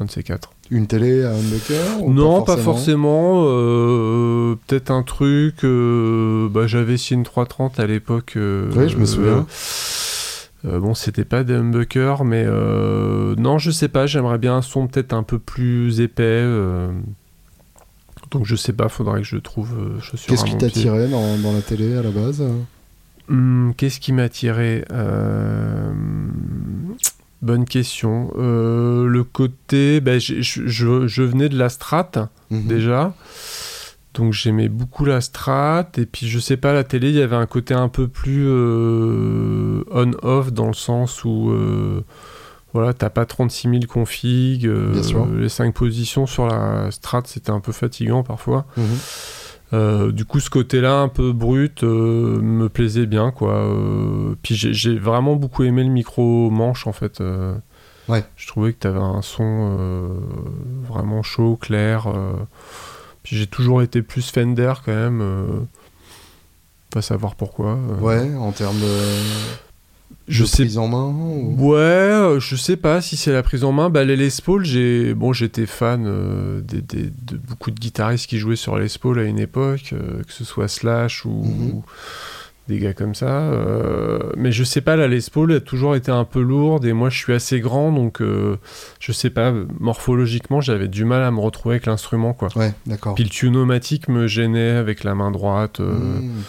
un 0.00 0.04
de 0.04 0.10
ces 0.10 0.22
quatre. 0.22 0.50
Une 0.70 0.86
télé 0.86 1.24
à 1.24 1.30
humbucker 1.32 2.02
ou 2.02 2.12
non, 2.12 2.42
pas 2.42 2.56
forcément? 2.56 3.44
euh, 3.46 4.56
Peut-être 4.66 4.90
un 4.90 5.02
truc. 5.02 5.56
bah, 5.62 6.66
J'avais 6.66 6.96
une 6.96 7.22
330 7.22 7.78
à 7.80 7.86
l'époque. 7.86 8.32
Oui, 8.36 8.88
je 8.88 8.96
me 8.98 9.04
souviens. 9.06 9.46
Euh, 10.64 10.78
bon, 10.80 10.94
c'était 10.94 11.24
pas 11.24 11.44
des 11.44 11.54
humbuckers, 11.54 12.24
mais 12.24 12.44
euh, 12.46 13.34
non, 13.36 13.58
je 13.58 13.70
sais 13.70 13.88
pas. 13.88 14.06
J'aimerais 14.06 14.38
bien 14.38 14.56
un 14.56 14.62
son 14.62 14.86
peut-être 14.86 15.12
un 15.12 15.22
peu 15.22 15.38
plus 15.38 16.00
épais. 16.00 16.22
euh, 16.24 16.90
donc 18.30 18.46
je 18.46 18.56
sais 18.56 18.72
pas, 18.72 18.88
faudrait 18.88 19.20
que 19.20 19.26
je 19.26 19.36
trouve 19.36 20.00
chaussures 20.00 20.28
Qu'est-ce 20.28 20.44
qui 20.44 20.50
pied. 20.52 20.58
t'attirait 20.60 21.08
dans, 21.08 21.38
dans 21.38 21.52
la 21.52 21.60
télé 21.62 21.94
à 21.96 22.02
la 22.02 22.10
base 22.10 22.42
Hum, 23.30 23.72
Qu'est-ce 23.76 24.00
qui 24.00 24.12
m'a 24.12 24.22
attiré 24.24 24.84
Bonne 27.42 27.66
question. 27.66 28.32
Le 28.36 29.22
côté, 29.22 30.00
bah, 30.00 30.18
j'ai- 30.18 30.42
je, 30.42 30.66
je- 30.66 31.06
je 31.06 31.22
venais 31.22 31.48
de 31.50 31.58
la 31.58 31.68
strat 31.68 32.10
Mhm. 32.50 32.66
déjà, 32.66 33.14
donc 34.14 34.32
j'aimais 34.32 34.68
beaucoup 34.68 35.04
la 35.04 35.20
strat. 35.20 35.88
Et 35.98 36.06
puis 36.06 36.28
je 36.28 36.38
sais 36.38 36.56
pas, 36.56 36.72
la 36.72 36.84
télé, 36.84 37.08
il 37.10 37.16
y 37.16 37.22
avait 37.22 37.36
un 37.36 37.46
côté 37.46 37.74
un 37.74 37.88
peu 37.88 38.08
plus 38.08 38.46
euh, 38.46 39.82
on-off 39.90 40.52
dans 40.52 40.66
le 40.68 40.72
sens 40.74 41.24
où 41.24 41.50
euh, 41.50 42.02
voilà, 42.72 42.92
t'as 42.94 43.10
pas 43.10 43.24
36 43.26 43.68
000 43.68 43.80
configs. 43.88 44.66
euh, 44.66 44.92
Bien 44.92 45.02
sûr. 45.02 45.26
Les 45.26 45.48
5 45.48 45.74
positions 45.74 46.26
sur 46.26 46.46
la 46.46 46.90
strat, 46.90 47.22
c'était 47.26 47.50
un 47.50 47.60
peu 47.60 47.72
fatigant 47.72 48.22
parfois. 48.22 48.66
Mhm. 48.76 48.84
Euh, 49.72 50.12
du 50.12 50.24
coup, 50.24 50.38
ce 50.38 50.50
côté-là, 50.50 51.00
un 51.00 51.08
peu 51.08 51.32
brut, 51.32 51.82
euh, 51.82 52.40
me 52.40 52.68
plaisait 52.68 53.06
bien, 53.06 53.32
quoi. 53.32 53.66
Puis 54.42 54.54
j'ai- 54.54 54.98
vraiment 54.98 55.34
beaucoup 55.34 55.64
aimé 55.64 55.82
le 55.82 55.90
micro 55.90 56.48
manche, 56.50 56.86
en 56.86 56.92
fait. 56.92 57.20
Ouais. 58.08 58.24
Je 58.36 58.46
trouvais 58.46 58.72
que 58.72 58.78
tu 58.80 58.86
avais 58.86 59.00
un 59.00 59.22
son 59.22 60.10
vraiment 60.88 61.22
chaud, 61.22 61.56
clair. 61.60 62.06
Puis 63.24 63.36
j'ai 63.36 63.46
toujours 63.48 63.82
été 63.82 64.02
plus 64.02 64.30
Fender, 64.30 64.74
quand 64.84 64.94
même. 64.94 65.20
euh. 65.20 65.46
Pas 66.90 67.02
savoir 67.02 67.34
pourquoi. 67.34 67.72
euh. 67.76 67.98
Ouais, 68.00 68.34
en 68.36 68.52
termes 68.52 68.78
de, 68.78 68.98
Je 70.28 70.42
de 70.44 70.48
sais 70.48 70.62
prise 70.64 70.78
en 70.78 70.86
main 70.86 71.06
ou- 71.06 71.56
Ouais, 71.72 71.78
euh, 71.80 72.38
je 72.38 72.54
sais 72.54 72.76
pas 72.76 73.00
si 73.00 73.16
c'est 73.16 73.32
la 73.32 73.42
prise 73.42 73.64
en 73.64 73.72
main. 73.72 73.90
Bah, 73.90 74.04
les 74.04 74.16
Les 74.16 74.28
Paul, 74.44 74.64
j'ai 74.64 75.12
bon, 75.14 75.32
j'étais 75.32 75.66
fan 75.66 76.04
euh, 76.06 76.60
des- 76.60 76.82
des- 76.82 77.10
de 77.10 77.36
beaucoup 77.36 77.70
de 77.72 77.80
guitaristes 77.80 78.26
qui 78.28 78.38
jouaient 78.38 78.54
sur 78.56 78.78
Les 78.78 78.86
Paul 79.00 79.18
à 79.18 79.24
une 79.24 79.40
époque, 79.40 79.90
euh, 79.92 80.22
que 80.22 80.32
ce 80.32 80.44
soit 80.44 80.68
Slash 80.68 81.24
ou, 81.24 81.30
Mhm. 81.44 81.70
ou 81.72 81.84
des 82.68 82.78
gars 82.78 82.94
comme 82.94 83.14
ça. 83.14 83.26
euh, 83.52 84.18
mais 84.36 84.52
je 84.52 84.64
sais 84.64 84.80
pas, 84.80 84.96
la 84.96 85.06
Les 85.08 85.20
Paul 85.32 85.52
a 85.52 85.60
toujours 85.60 85.96
été 85.96 86.10
un 86.10 86.24
peu 86.24 86.40
lourde 86.40 86.84
et 86.86 86.92
moi 86.92 87.10
je 87.10 87.18
suis 87.18 87.32
assez 87.32 87.60
grand 87.60 87.92
donc 87.92 88.20
euh, 88.22 88.56
je 89.00 89.12
sais 89.12 89.30
pas, 89.30 89.52
morphologiquement 89.80 90.60
j'avais 90.60 90.88
du 90.88 91.04
mal 91.04 91.22
à 91.22 91.30
me 91.30 91.40
retrouver 91.40 91.74
avec 91.74 91.86
l'instrument 91.86 92.32
quoi. 92.32 92.48
Ouais, 92.56 92.72
d'accord. 92.86 93.14
Puis 93.14 93.24
le 93.24 93.30
tunomatique 93.30 94.08
me 94.08 94.26
gênait 94.26 94.70
avec 94.70 95.04
la 95.04 95.14
main 95.14 95.30
droite. 95.30 95.80
euh, 95.80 95.92
Mmh. 95.94 96.42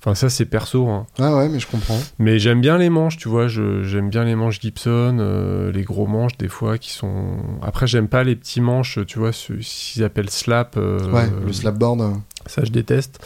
Enfin 0.00 0.14
ça 0.14 0.28
c'est 0.30 0.44
perso. 0.44 0.88
Hein. 0.88 1.06
Ah 1.18 1.34
ouais, 1.36 1.48
mais 1.48 1.58
je 1.58 1.66
comprends. 1.66 1.98
Mais 2.20 2.38
j'aime 2.38 2.60
bien 2.60 2.78
les 2.78 2.88
manches, 2.88 3.16
tu 3.16 3.28
vois. 3.28 3.48
J'aime 3.48 4.10
bien 4.10 4.24
les 4.24 4.36
manches 4.36 4.60
Gibson, 4.60 5.16
euh, 5.18 5.72
les 5.72 5.82
gros 5.82 6.06
manches 6.06 6.38
des 6.38 6.46
fois 6.48 6.78
qui 6.78 6.92
sont. 6.92 7.36
Après, 7.62 7.86
j'aime 7.88 8.06
pas 8.08 8.22
les 8.22 8.36
petits 8.36 8.60
manches, 8.60 9.00
tu 9.08 9.18
vois, 9.18 9.32
qu'ils 9.32 10.04
appellent 10.04 10.30
slap. 10.30 10.76
euh, 10.76 11.10
Ouais, 11.10 11.28
le 11.44 11.52
slapboard. 11.52 12.00
euh, 12.00 12.10
Ça, 12.46 12.62
je 12.64 12.70
déteste. 12.70 13.18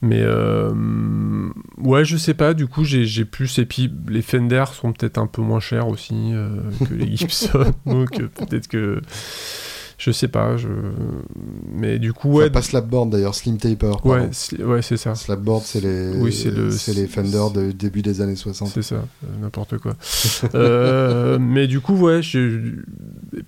Mais 0.00 0.20
euh, 0.22 0.72
ouais, 1.78 2.04
je 2.04 2.16
sais 2.16 2.34
pas. 2.34 2.54
Du 2.54 2.68
coup, 2.68 2.84
j'ai 2.84 3.24
plus. 3.24 3.58
Et 3.58 3.66
puis, 3.66 3.92
les 4.08 4.22
Fender 4.22 4.64
sont 4.72 4.92
peut-être 4.92 5.18
un 5.18 5.26
peu 5.26 5.42
moins 5.42 5.60
chers 5.60 5.88
aussi 5.88 6.32
que 6.88 6.94
les 6.94 7.16
Gibson. 7.16 7.72
donc 7.84 8.10
peut-être 8.28 8.68
que. 8.68 9.00
Je 10.04 10.10
sais 10.10 10.26
pas. 10.26 10.56
Je... 10.56 10.66
Mais 11.72 12.00
du 12.00 12.12
coup, 12.12 12.28
ouais. 12.32 12.50
pas 12.50 12.60
slapboard 12.60 13.10
d'ailleurs, 13.10 13.36
slim 13.36 13.56
taper. 13.56 13.92
ouais, 14.02 14.30
ouais, 14.64 14.82
c'est 14.82 14.96
ça. 14.96 15.14
Slapboard, 15.14 15.62
c'est 15.64 15.80
les, 15.80 16.16
Oui, 16.16 16.32
c'est 16.32 16.50
le- 16.50 16.70
les 16.94 17.06
Fender 17.06 17.44
de 17.54 17.70
début 17.70 18.02
des 18.02 18.20
années 18.20 18.34
60. 18.34 18.68
C'est 18.74 18.82
ça, 18.82 18.96
euh, 18.96 19.26
n'importe 19.40 19.78
quoi. 19.78 19.94
Euh, 20.56 21.38
mais 21.40 21.68
du 21.68 21.78
coup, 21.80 21.94
ouais, 21.94 22.20
je... 22.20 22.58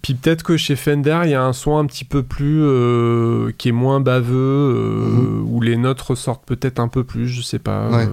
puis 0.01 0.15
peut-être 0.15 0.45
que 0.45 0.57
chez 0.57 0.77
Fender, 0.77 1.23
il 1.25 1.31
y 1.31 1.35
a 1.35 1.43
un 1.45 1.53
son 1.53 1.77
un 1.77 1.87
petit 1.87 2.05
peu 2.05 2.23
plus. 2.23 2.61
euh, 2.63 3.51
qui 3.59 3.71
est 3.71 3.73
moins 3.73 3.99
baveux, 4.01 4.35
euh, 4.37 5.09
Mhm. 5.09 5.49
où 5.53 5.61
les 5.61 5.77
notes 5.77 6.01
ressortent 6.01 6.47
peut-être 6.47 6.79
un 6.79 6.87
peu 6.89 7.03
plus, 7.03 7.27
je 7.27 7.43
sais 7.43 7.59
pas. 7.59 7.91
Ouais. 7.91 8.09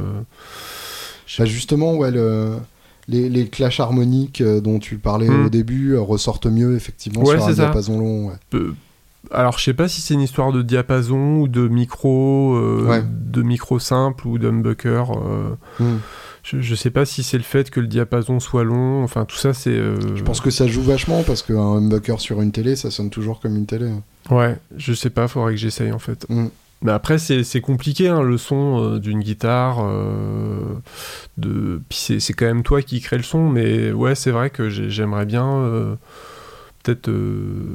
Bah 1.38 1.46
justement, 1.46 1.94
ouais, 1.96 2.10
le- 2.12 2.56
les, 3.08 3.30
les 3.30 3.48
clashs 3.48 3.80
harmoniques 3.80 4.42
euh, 4.42 4.62
dont 4.62 4.80
tu 4.80 4.98
parlais 4.98 5.30
Hmm. 5.30 5.46
au 5.46 5.50
début 5.50 5.94
euh, 5.94 6.02
ressortent 6.02 6.46
mieux 6.48 6.76
effectivement 6.76 7.22
Ouais, 7.22 7.38
sur 7.38 7.46
un 7.46 7.48
ça. 7.50 7.54
diapason 7.54 8.00
long. 8.00 8.28
ouais. 8.30 8.60
Alors, 9.32 9.58
je 9.60 9.64
sais 9.64 9.74
pas 9.74 9.88
si 9.88 10.02
c'est 10.02 10.14
une 10.16 10.22
histoire 10.22 10.52
de 10.52 10.62
diapason 10.64 11.38
ou 11.38 11.48
de 11.48 11.68
micro, 11.68 12.56
euh, 12.56 12.86
Ouais. 12.88 13.04
de 13.06 13.42
micro 13.44 13.78
simple 13.80 14.28
ou 14.28 14.38
d'humbucker. 14.40 15.04
euh, 15.12 15.50
Hmm. 15.80 15.98
je, 16.44 16.60
je 16.60 16.76
sais 16.76 16.90
pas 16.90 17.06
si 17.06 17.22
c'est 17.24 17.38
le 17.38 17.44
fait 17.44 17.70
que 17.70 17.80
le 17.80 17.88
diapason 17.88 18.40
soit 18.40 18.64
long. 18.64 19.04
Enfin, 19.04 19.26
tout 19.26 19.38
ça, 19.38 19.54
c'est. 19.54 19.76
Je 19.76 20.24
pense 20.24 20.42
que 20.42 20.50
ça 20.50 20.68
joue 20.68 20.82
vachement 20.82 21.22
parce 21.24 21.44
qu'un 21.44 21.78
humbucker 21.78 22.20
sur 22.20 22.42
une 22.42 22.52
télé, 22.52 22.76
ça 22.76 22.90
sonne 22.90 23.10
toujours 23.12 23.40
comme 23.40 23.56
une 23.56 23.68
télé. 23.68 23.92
Ouais, 24.32 24.58
je 24.78 24.94
sais 24.94 25.10
pas, 25.12 25.28
faudrait 25.28 25.54
que 25.54 25.60
j'essaye 25.60 25.92
en 25.92 26.00
fait. 26.00 26.26
Mm. 26.30 26.48
Mais 26.84 26.92
après, 26.92 27.18
c'est 27.20 27.62
compliqué, 27.62 28.08
hein, 28.08 28.22
le 28.24 28.38
son 28.38 28.82
euh, 28.84 29.00
d'une 29.00 29.20
guitare. 29.20 29.80
euh, 29.84 30.80
de... 31.38 31.82
Puis 31.90 32.20
c'est- 32.20 32.34
quand 32.34 32.46
même 32.46 32.64
toi 32.64 32.82
qui 32.82 33.00
crée 33.02 33.18
le 33.18 33.24
son, 33.24 33.50
mais 33.50 33.92
ouais, 33.92 34.16
c'est 34.16 34.32
vrai 34.32 34.50
que 34.50 34.70
j'ai- 34.70 34.90
j'aimerais 34.90 35.26
bien 35.26 35.48
euh, 35.48 35.96
peut-être 36.84 37.10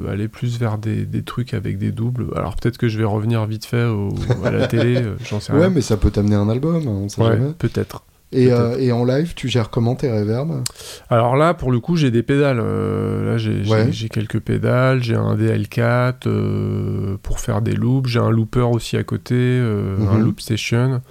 aller 0.09 0.27
plus 0.27 0.59
vers 0.59 0.77
des, 0.77 1.05
des 1.05 1.23
trucs 1.23 1.53
avec 1.53 1.77
des 1.77 1.91
doubles. 1.91 2.27
Alors 2.35 2.55
peut-être 2.57 2.77
que 2.77 2.89
je 2.89 2.97
vais 2.97 3.05
revenir 3.05 3.45
vite 3.45 3.65
fait 3.65 3.85
au- 3.85 4.13
à 4.43 4.51
la 4.51 4.67
télé, 4.67 5.01
j'en 5.29 5.39
sais 5.39 5.53
Ouais, 5.53 5.59
rien. 5.59 5.69
mais 5.69 5.81
ça 5.81 5.95
peut 5.95 6.11
t'amener 6.11 6.35
un 6.35 6.49
album, 6.49 6.75
hein, 6.75 6.81
on 6.87 7.07
sait 7.09 7.21
Ouais, 7.21 7.37
jamais. 7.37 7.53
peut-être. 7.57 8.03
Et, 8.33 8.51
euh, 8.51 8.77
et 8.77 8.91
en 8.91 9.05
live, 9.05 9.33
tu 9.35 9.47
gères 9.47 9.69
comment 9.69 9.95
tes 9.95 10.11
reverbs 10.11 10.61
Alors 11.09 11.37
là, 11.37 11.53
pour 11.53 11.71
le 11.71 11.79
coup, 11.79 11.95
j'ai 11.95 12.11
des 12.11 12.23
pédales. 12.23 12.59
Euh, 12.61 13.31
là, 13.31 13.37
j'ai 13.37 13.61
Ouais. 13.69 13.89
quelques 14.11 14.39
pédales. 14.41 15.01
J'ai 15.01 15.15
un 15.15 15.35
DL4 15.35 16.27
euh, 16.27 17.15
pour 17.23 17.39
faire 17.39 17.61
des 17.61 17.71
loops. 17.73 18.09
J'ai 18.09 18.19
un 18.19 18.29
looper 18.29 18.61
aussi 18.69 18.97
à 18.97 19.03
côté, 19.03 19.35
un 19.35 20.17
Mhm. 20.17 20.23
loop 20.23 20.41
station, 20.41 21.01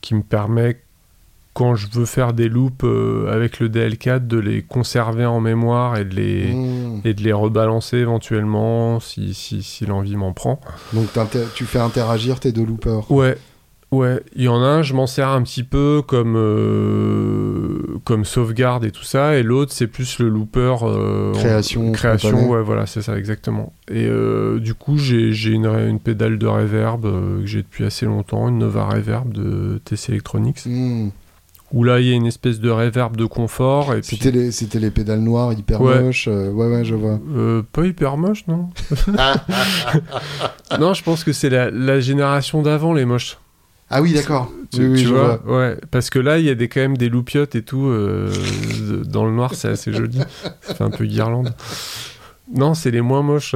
qui 0.00 0.16
me 0.16 0.22
permet, 0.22 0.78
quand 1.54 1.76
je 1.76 1.86
veux 1.92 2.06
faire 2.06 2.32
des 2.32 2.48
loops 2.48 2.84
avec 3.30 3.60
le 3.60 3.68
DL4, 3.68 4.26
de 4.26 4.38
les 4.38 4.62
conserver 4.62 5.26
en 5.26 5.38
mémoire 5.40 5.96
et 5.96 6.04
de 6.04 6.14
les, 6.16 6.52
Hmm. 6.54 7.00
et 7.04 7.14
de 7.14 7.22
les 7.22 7.32
rebalancer 7.32 7.98
éventuellement 7.98 8.98
si, 8.98 9.32
si, 9.32 9.62
si 9.62 9.86
l'envie 9.86 10.16
m'en 10.16 10.32
prend. 10.32 10.60
Donc 10.92 11.06
tu 11.54 11.64
fais 11.66 11.78
interagir 11.78 12.40
tes 12.40 12.50
deux 12.50 12.64
loopers. 12.64 13.08
Ouais, 13.12 13.36
ouais. 13.92 14.20
Il 14.34 14.42
y 14.42 14.48
en 14.48 14.60
a 14.62 14.66
un, 14.66 14.82
je 14.82 14.94
m'en 14.94 15.06
sers 15.06 15.28
un 15.28 15.42
petit 15.42 15.62
peu 15.62 16.02
comme, 16.06 16.34
euh, 16.36 17.78
comme 18.04 18.24
sauvegarde 18.24 18.84
et 18.84 18.90
tout 18.90 19.04
ça, 19.04 19.36
et 19.36 19.42
l'autre, 19.42 19.72
c'est 19.72 19.86
plus 19.86 20.18
le 20.18 20.28
looper. 20.28 20.76
euh, 20.82 21.30
en- 21.30 21.38
Création 21.38 21.92
Création, 21.92 22.30
spontanée. 22.30 22.48
ouais, 22.50 22.62
voilà, 22.62 22.86
c'est 22.86 23.02
ça, 23.02 23.16
exactement. 23.16 23.72
Et 23.90 24.06
euh, 24.06 24.58
du 24.58 24.74
coup, 24.74 24.98
j'ai 24.98 25.32
j'ai 25.32 25.50
une, 25.52 25.66
une 25.66 26.00
pédale 26.00 26.38
de 26.38 26.46
reverb 26.46 27.04
euh, 27.06 27.40
que 27.42 27.46
j'ai 27.46 27.62
depuis 27.62 27.84
assez 27.84 28.06
longtemps, 28.06 28.48
une 28.48 28.58
Nova 28.58 28.86
Reverb 28.86 29.32
de 29.32 29.80
TC 29.84 30.10
Electronics, 30.10 30.62
Hmm. 30.66 31.08
où 31.72 31.84
là, 31.84 32.00
il 32.00 32.06
y 32.06 32.12
a 32.12 32.14
une 32.14 32.26
espèce 32.26 32.60
de 32.60 32.68
reverb 32.70 33.16
de 33.16 33.24
confort, 33.24 33.94
et 33.94 34.00
puis. 34.00 34.16
C'était 34.16 34.30
les, 34.30 34.50
c'était 34.52 34.78
les 34.78 34.90
pédales 34.90 35.20
noires 35.20 35.52
hyper 35.52 35.80
Ouais. 35.80 36.02
moches. 36.02 36.28
euh, 36.28 36.50
ouais, 36.50 36.66
ouais, 36.68 36.84
je 36.84 36.94
vois. 36.94 37.18
Euh, 37.36 37.62
pas 37.72 37.86
hyper 37.86 38.16
moche, 38.16 38.44
non 38.46 38.68
Non, 40.80 40.94
je 40.94 41.02
pense 41.02 41.24
que 41.24 41.32
c'est 41.32 41.50
la, 41.50 41.70
la 41.70 42.00
génération 42.00 42.62
d'avant, 42.62 42.92
les 42.92 43.04
moches. 43.04 43.38
Ah 43.92 44.00
oui, 44.02 44.12
d'accord. 44.14 44.50
Tu, 44.74 44.86
Oui, 44.88 45.04
vois, 45.04 45.40
ouais, 45.46 45.76
parce 45.90 46.08
que 46.08 46.18
là, 46.18 46.38
il 46.38 46.46
y 46.46 46.50
a 46.50 46.54
des, 46.54 46.68
quand 46.68 46.80
même 46.80 46.96
des 46.96 47.10
loupiottes 47.10 47.54
et 47.54 47.62
tout 47.62 47.86
euh, 47.88 48.32
dans 49.04 49.26
le 49.26 49.32
noir, 49.32 49.52
c'est 49.54 49.68
assez 49.68 49.92
joli. 49.92 50.18
Ça 50.62 50.74
fait 50.74 50.84
un 50.84 50.90
peu 50.90 51.04
guirlande. 51.04 51.52
Non, 52.54 52.72
c'est 52.74 52.90
les 52.90 53.00
moins 53.02 53.22
moches. 53.22 53.54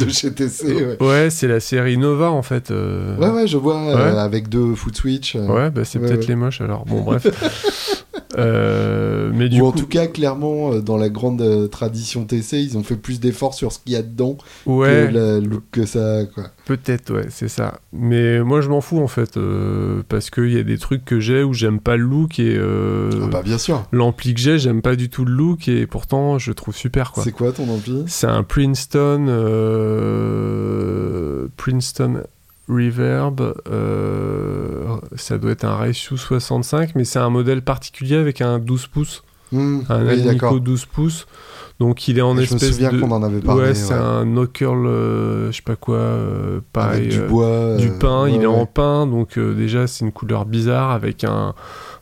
de 0.00 0.08
chez 0.10 0.32
TC. 0.32 0.64
Ouais, 0.64 0.96
Ouais, 1.00 1.30
c'est 1.30 1.46
la 1.46 1.60
série 1.60 1.96
Nova 1.98 2.30
en 2.30 2.42
fait. 2.42 2.70
euh. 2.70 3.16
ouais, 3.18 3.28
ouais, 3.28 3.46
je 3.46 3.56
vois. 3.58 3.80
euh, 3.80 4.16
avec 4.18 4.48
deux 4.48 4.74
foot 4.74 4.96
switch. 4.96 5.34
Ouais, 5.36 5.70
bah 5.70 5.84
c'est 5.84 5.98
peut-être 5.98 6.26
les 6.26 6.36
moches 6.36 6.60
alors. 6.60 6.84
Bon, 6.86 7.02
bref. 7.02 7.26
Euh, 8.38 9.30
mais 9.34 9.48
du 9.48 9.60
Ou 9.60 9.66
en 9.66 9.72
coup, 9.72 9.78
tout 9.80 9.86
cas, 9.88 10.06
clairement, 10.06 10.72
euh, 10.74 10.80
dans 10.80 10.96
la 10.96 11.08
grande 11.08 11.42
euh, 11.42 11.66
tradition 11.66 12.24
TC, 12.24 12.62
ils 12.62 12.78
ont 12.78 12.82
fait 12.84 12.94
plus 12.96 13.18
d'efforts 13.18 13.54
sur 13.54 13.72
ce 13.72 13.80
qu'il 13.80 13.92
y 13.92 13.96
a 13.96 14.02
dedans 14.02 14.36
ouais, 14.66 15.08
que 15.10 15.14
le 15.14 15.40
look 15.40 15.64
que 15.72 15.84
ça. 15.84 16.20
peut-être, 16.64 17.12
ouais, 17.12 17.26
c'est 17.30 17.48
ça. 17.48 17.80
Mais 17.92 18.40
moi, 18.40 18.60
je 18.60 18.68
m'en 18.68 18.80
fous 18.80 19.00
en 19.00 19.08
fait, 19.08 19.36
euh, 19.36 20.02
parce 20.08 20.30
qu'il 20.30 20.52
y 20.52 20.58
a 20.58 20.62
des 20.62 20.78
trucs 20.78 21.04
que 21.04 21.18
j'ai 21.18 21.42
où 21.42 21.52
j'aime 21.54 21.80
pas 21.80 21.96
le 21.96 22.04
look 22.04 22.38
et 22.38 22.54
euh, 22.56 23.10
Ah 23.24 23.26
bah 23.26 23.42
bien 23.42 23.58
sûr. 23.58 23.84
l'ampli 23.90 24.34
que 24.34 24.40
j'ai, 24.40 24.58
j'aime 24.58 24.80
pas 24.82 24.94
du 24.94 25.08
tout 25.10 25.24
le 25.24 25.32
look 25.32 25.66
et 25.66 25.86
pourtant, 25.88 26.38
je 26.38 26.52
trouve 26.52 26.76
super 26.76 27.10
quoi. 27.12 27.24
C'est 27.24 27.32
quoi 27.32 27.50
ton 27.52 27.68
ampli? 27.68 28.04
C'est 28.06 28.28
un 28.28 28.44
Princeton, 28.44 29.26
Princeton 31.56 32.22
Reverb. 32.70 33.54
euh, 33.70 34.96
ça 35.16 35.38
doit 35.38 35.50
être 35.52 35.64
un 35.64 35.74
Ratio 35.76 36.16
65, 36.16 36.94
mais 36.94 37.04
c'est 37.04 37.18
un 37.18 37.30
modèle 37.30 37.62
particulier 37.62 38.16
avec 38.16 38.40
un 38.40 38.58
12 38.58 38.86
pouces, 38.86 39.22
Hmm, 39.52 39.80
un 39.88 40.04
Oui, 40.04 40.10
Alnico 40.10 40.32
d'accord. 40.32 40.60
12 40.60 40.86
pouces. 40.86 41.26
Donc 41.80 42.06
il 42.06 42.18
est 42.18 42.22
en 42.22 42.34
Je 42.34 42.40
me 42.40 42.42
espèce 42.44 42.70
souviens 42.72 42.92
de. 42.92 43.00
qu'on 43.00 43.10
en 43.10 43.22
avait 43.22 43.40
parlé. 43.40 43.62
ouais, 43.62 43.74
c'est 43.74 43.94
ouais. 43.94 43.98
un 43.98 44.24
no-curl, 44.24 44.86
euh, 44.86 45.50
je 45.50 45.56
sais 45.56 45.62
pas 45.62 45.74
quoi, 45.76 45.96
euh, 45.96 46.60
pareil. 46.72 46.98
Avec 47.00 47.10
du 47.10 47.18
euh, 47.20 47.26
bois. 47.28 47.76
du 47.78 47.90
pain, 47.90 48.24
ouais, 48.24 48.34
il 48.34 48.42
est 48.42 48.46
en 48.46 48.66
pain, 48.66 49.06
donc 49.08 49.38
déjà 49.38 49.86
c'est 49.88 50.04
une 50.04 50.12
couleur 50.12 50.44
bizarre 50.44 50.90
avec 50.92 51.24
un 51.24 51.54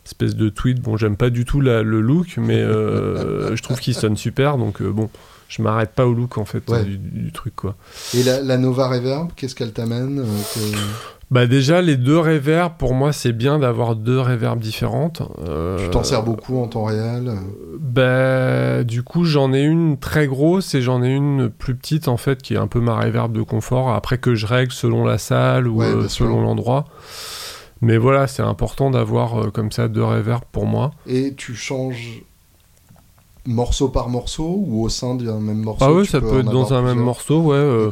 espèce 0.04 0.36
de 0.36 0.48
tweed. 0.50 0.80
Bon, 0.82 0.96
j'aime 0.98 1.16
pas 1.16 1.30
du 1.30 1.44
tout 1.46 1.60
la- 1.62 1.82
le 1.82 2.00
look, 2.02 2.34
mais 2.36 2.60
je 2.60 3.62
trouve 3.62 3.78
qu'il 3.80 3.94
sonne 3.94 4.16
super, 4.18 4.58
donc 4.58 4.82
bon, 4.82 5.08
je 5.48 5.62
m'arrête 5.62 5.90
pas 5.92 6.06
au 6.06 6.12
look 6.14 6.38
en 6.38 6.44
fait 6.44 6.68
Ouais. 6.70 6.84
du, 6.84 6.98
du 6.98 7.32
truc 7.32 7.56
quoi. 7.56 7.74
Et 8.14 8.22
la, 8.22 8.40
la 8.42 8.56
Nova 8.58 8.88
Reverb, 8.88 9.30
qu'est-ce 9.34 9.54
qu'elle 9.54 9.72
t'amène 9.72 10.20
euh, 10.20 10.24
que- 10.54 10.76
Bah 11.30 11.46
déjà 11.46 11.82
les 11.82 11.96
deux 11.96 12.18
reverbs, 12.18 12.74
pour 12.78 12.94
moi 12.94 13.12
c'est 13.12 13.32
bien 13.32 13.58
d'avoir 13.58 13.96
deux 13.96 14.20
reverbs 14.20 14.60
différentes. 14.60 15.22
Euh, 15.46 15.78
Tu 15.84 15.90
t'en 15.90 16.04
sers 16.04 16.22
beaucoup 16.22 16.58
en 16.58 16.68
temps 16.68 16.84
réel 16.84 17.28
euh, 17.28 17.34
Bah 17.80 18.84
du 18.84 19.02
coup 19.02 19.24
j'en 19.24 19.52
ai 19.52 19.62
une 19.62 19.98
très 19.98 20.26
grosse 20.26 20.74
et 20.74 20.82
j'en 20.82 21.02
ai 21.02 21.10
une 21.10 21.48
plus 21.50 21.74
petite 21.74 22.08
en 22.08 22.16
fait 22.16 22.40
qui 22.42 22.54
est 22.54 22.58
un 22.58 22.66
peu 22.68 22.80
ma 22.80 22.98
reverb 22.98 23.32
de 23.32 23.42
confort. 23.42 23.90
Après 23.90 24.18
que 24.18 24.34
je 24.34 24.46
règle 24.46 24.72
selon 24.72 25.04
la 25.04 25.18
salle 25.18 25.66
ou 25.68 25.76
Ouais, 25.78 25.86
euh, 25.86 26.08
selon 26.08 26.40
l'endroit. 26.42 26.84
Mais 27.80 27.96
voilà, 27.96 28.26
c'est 28.26 28.42
important 28.42 28.90
d'avoir 28.90 29.40
euh, 29.40 29.50
comme 29.50 29.70
ça 29.70 29.86
deux 29.88 30.02
reverbs 30.04 30.44
pour 30.50 30.66
moi. 30.66 30.90
Et 31.06 31.34
tu 31.36 31.54
changes 31.54 32.22
morceau 33.48 33.88
par 33.88 34.08
morceau 34.08 34.62
ou 34.66 34.84
au 34.84 34.88
sein 34.88 35.14
d'un 35.14 35.40
même 35.40 35.62
morceau 35.62 35.84
Ah 35.84 35.92
ouais, 35.92 36.04
ça 36.04 36.20
peut 36.20 36.40
être 36.40 36.50
dans 36.50 36.72
un 36.74 36.82
même 36.82 36.98
morceau, 37.00 37.40
ouais. 37.40 37.56
euh, 37.56 37.90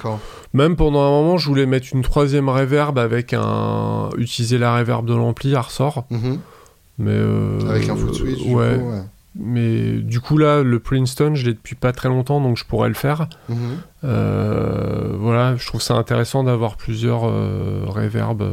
même 0.53 0.77
pendant 0.77 1.01
un 1.01 1.11
moment, 1.11 1.39
je 1.39 1.49
voulais 1.49 1.67
mettre 1.67 1.89
une 1.93 2.03
troisième 2.03 2.49
reverb 2.49 2.99
avec 2.99 3.33
un. 3.33 4.11
utiliser 4.19 4.59
la 4.59 4.77
reverb 4.79 5.05
de 5.07 5.15
l'ampli 5.15 5.55
à 5.55 5.63
ressort. 5.63 6.05
Mhm. 6.11 6.39
Mais. 6.99 7.11
euh, 7.13 7.59
Avec 7.69 7.89
un 7.89 7.97
foot 7.97 8.15
switch, 8.15 8.43
du 8.45 8.55
ouais. 8.55 8.79
coup, 8.79 8.91
ouais. 8.91 9.03
Mais 9.39 9.93
du 9.99 10.21
coup, 10.21 10.39
là, 10.39 10.63
le 10.63 10.79
Princeton, 10.79 11.35
je 11.35 11.45
l'ai 11.45 11.53
depuis 11.53 11.75
pas 11.75 11.93
très 11.93 12.09
longtemps, 12.09 12.41
donc 12.41 12.57
je 12.57 12.65
pourrais 12.65 12.89
le 12.89 12.95
faire. 12.95 13.29
Mhm. 13.51 13.57
Euh, 14.05 15.13
voilà, 15.19 15.57
je 15.57 15.67
trouve 15.67 15.83
ça 15.83 15.95
intéressant 15.95 16.45
d'avoir 16.45 16.77
plusieurs 16.77 17.23
reverbs 17.23 18.45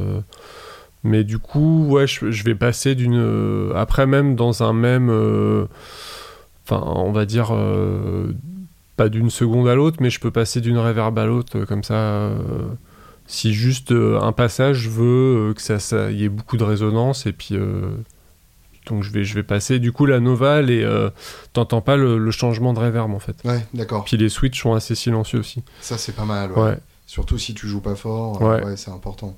Mais 1.05 1.23
du 1.23 1.39
coup, 1.39 1.85
ouais, 1.89 2.07
je, 2.07 2.31
je 2.31 2.43
vais 2.43 2.55
passer 2.55 2.95
d'une. 2.95 3.71
après, 3.75 4.05
même 4.07 4.35
dans 4.35 4.63
un 4.63 4.73
même. 4.73 5.09
Enfin, 6.65 6.81
on 6.85 7.11
va 7.11 7.25
dire. 7.25 7.49
euh, 7.53 8.31
pas 8.95 9.09
d'une 9.09 9.31
seconde 9.31 9.67
à 9.67 9.73
l'autre, 9.75 9.97
mais 10.01 10.11
je 10.11 10.19
peux 10.19 10.29
passer 10.29 10.61
d'une 10.61 10.77
reverb 10.77 11.17
à 11.17 11.25
l'autre 11.25 11.57
euh, 11.59 11.65
comme 11.65 11.83
ça. 11.83 11.95
euh, 11.95 12.37
si 13.25 13.53
juste 13.53 13.91
un 13.91 14.31
passage, 14.33 14.87
euh, 14.99 15.53
que 15.53 15.61
ça, 15.61 15.79
ça 15.79 16.11
y 16.11 16.25
ait 16.25 16.29
beaucoup 16.29 16.57
de 16.57 16.63
résonance, 16.63 17.25
et 17.25 17.31
puis. 17.33 17.55
donc 18.87 19.01
je 19.03 19.11
vais, 19.11 19.23
je 19.23 19.33
vais 19.33 19.43
passer. 19.43 19.79
Du 19.79 19.91
coup, 19.91 20.05
la 20.05 20.19
Nova, 20.19 20.57
euh, 20.57 21.09
t'entends 21.53 21.81
pas 21.81 21.95
le, 21.95 22.17
le 22.17 22.31
changement 22.31 22.73
de 22.73 22.79
reverb 22.79 23.11
en 23.11 23.19
fait. 23.19 23.37
Ouais, 23.45 23.65
d'accord. 23.73 24.03
Puis 24.03 24.17
les 24.17 24.29
switches 24.29 24.61
sont 24.61 24.73
assez 24.73 24.93
silencieux 24.93 25.39
aussi. 25.39 25.63
Ça, 25.81 25.97
c'est 25.97 26.11
pas 26.15 26.25
mal. 26.25 26.51
Ouais. 26.51 26.61
Ouais. 26.61 26.77
Surtout 27.05 27.37
si 27.37 27.53
tu 27.53 27.67
joues 27.67 27.81
pas 27.81 27.95
fort. 27.95 28.41
Ouais. 28.41 28.63
ouais, 28.63 28.77
c'est 28.77 28.91
important. 28.91 29.37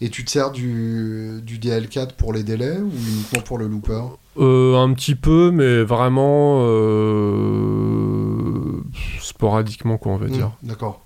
Et 0.00 0.10
tu 0.10 0.24
te 0.24 0.30
sers 0.30 0.50
du, 0.50 1.40
du 1.42 1.58
DL4 1.58 2.12
pour 2.16 2.32
les 2.34 2.42
délais 2.42 2.76
ou 2.78 2.90
uniquement 3.08 3.40
pour 3.40 3.56
le 3.58 3.66
looper? 3.66 4.02
Euh, 4.38 4.76
un 4.76 4.92
petit 4.92 5.14
peu, 5.14 5.50
mais 5.50 5.82
vraiment 5.82 6.60
euh, 7.56 8.82
sporadiquement, 9.20 9.96
quoi, 9.98 10.12
on 10.12 10.16
va 10.16 10.26
dire. 10.28 10.48
Hmm, 10.62 10.66
D'accord. 10.68 11.02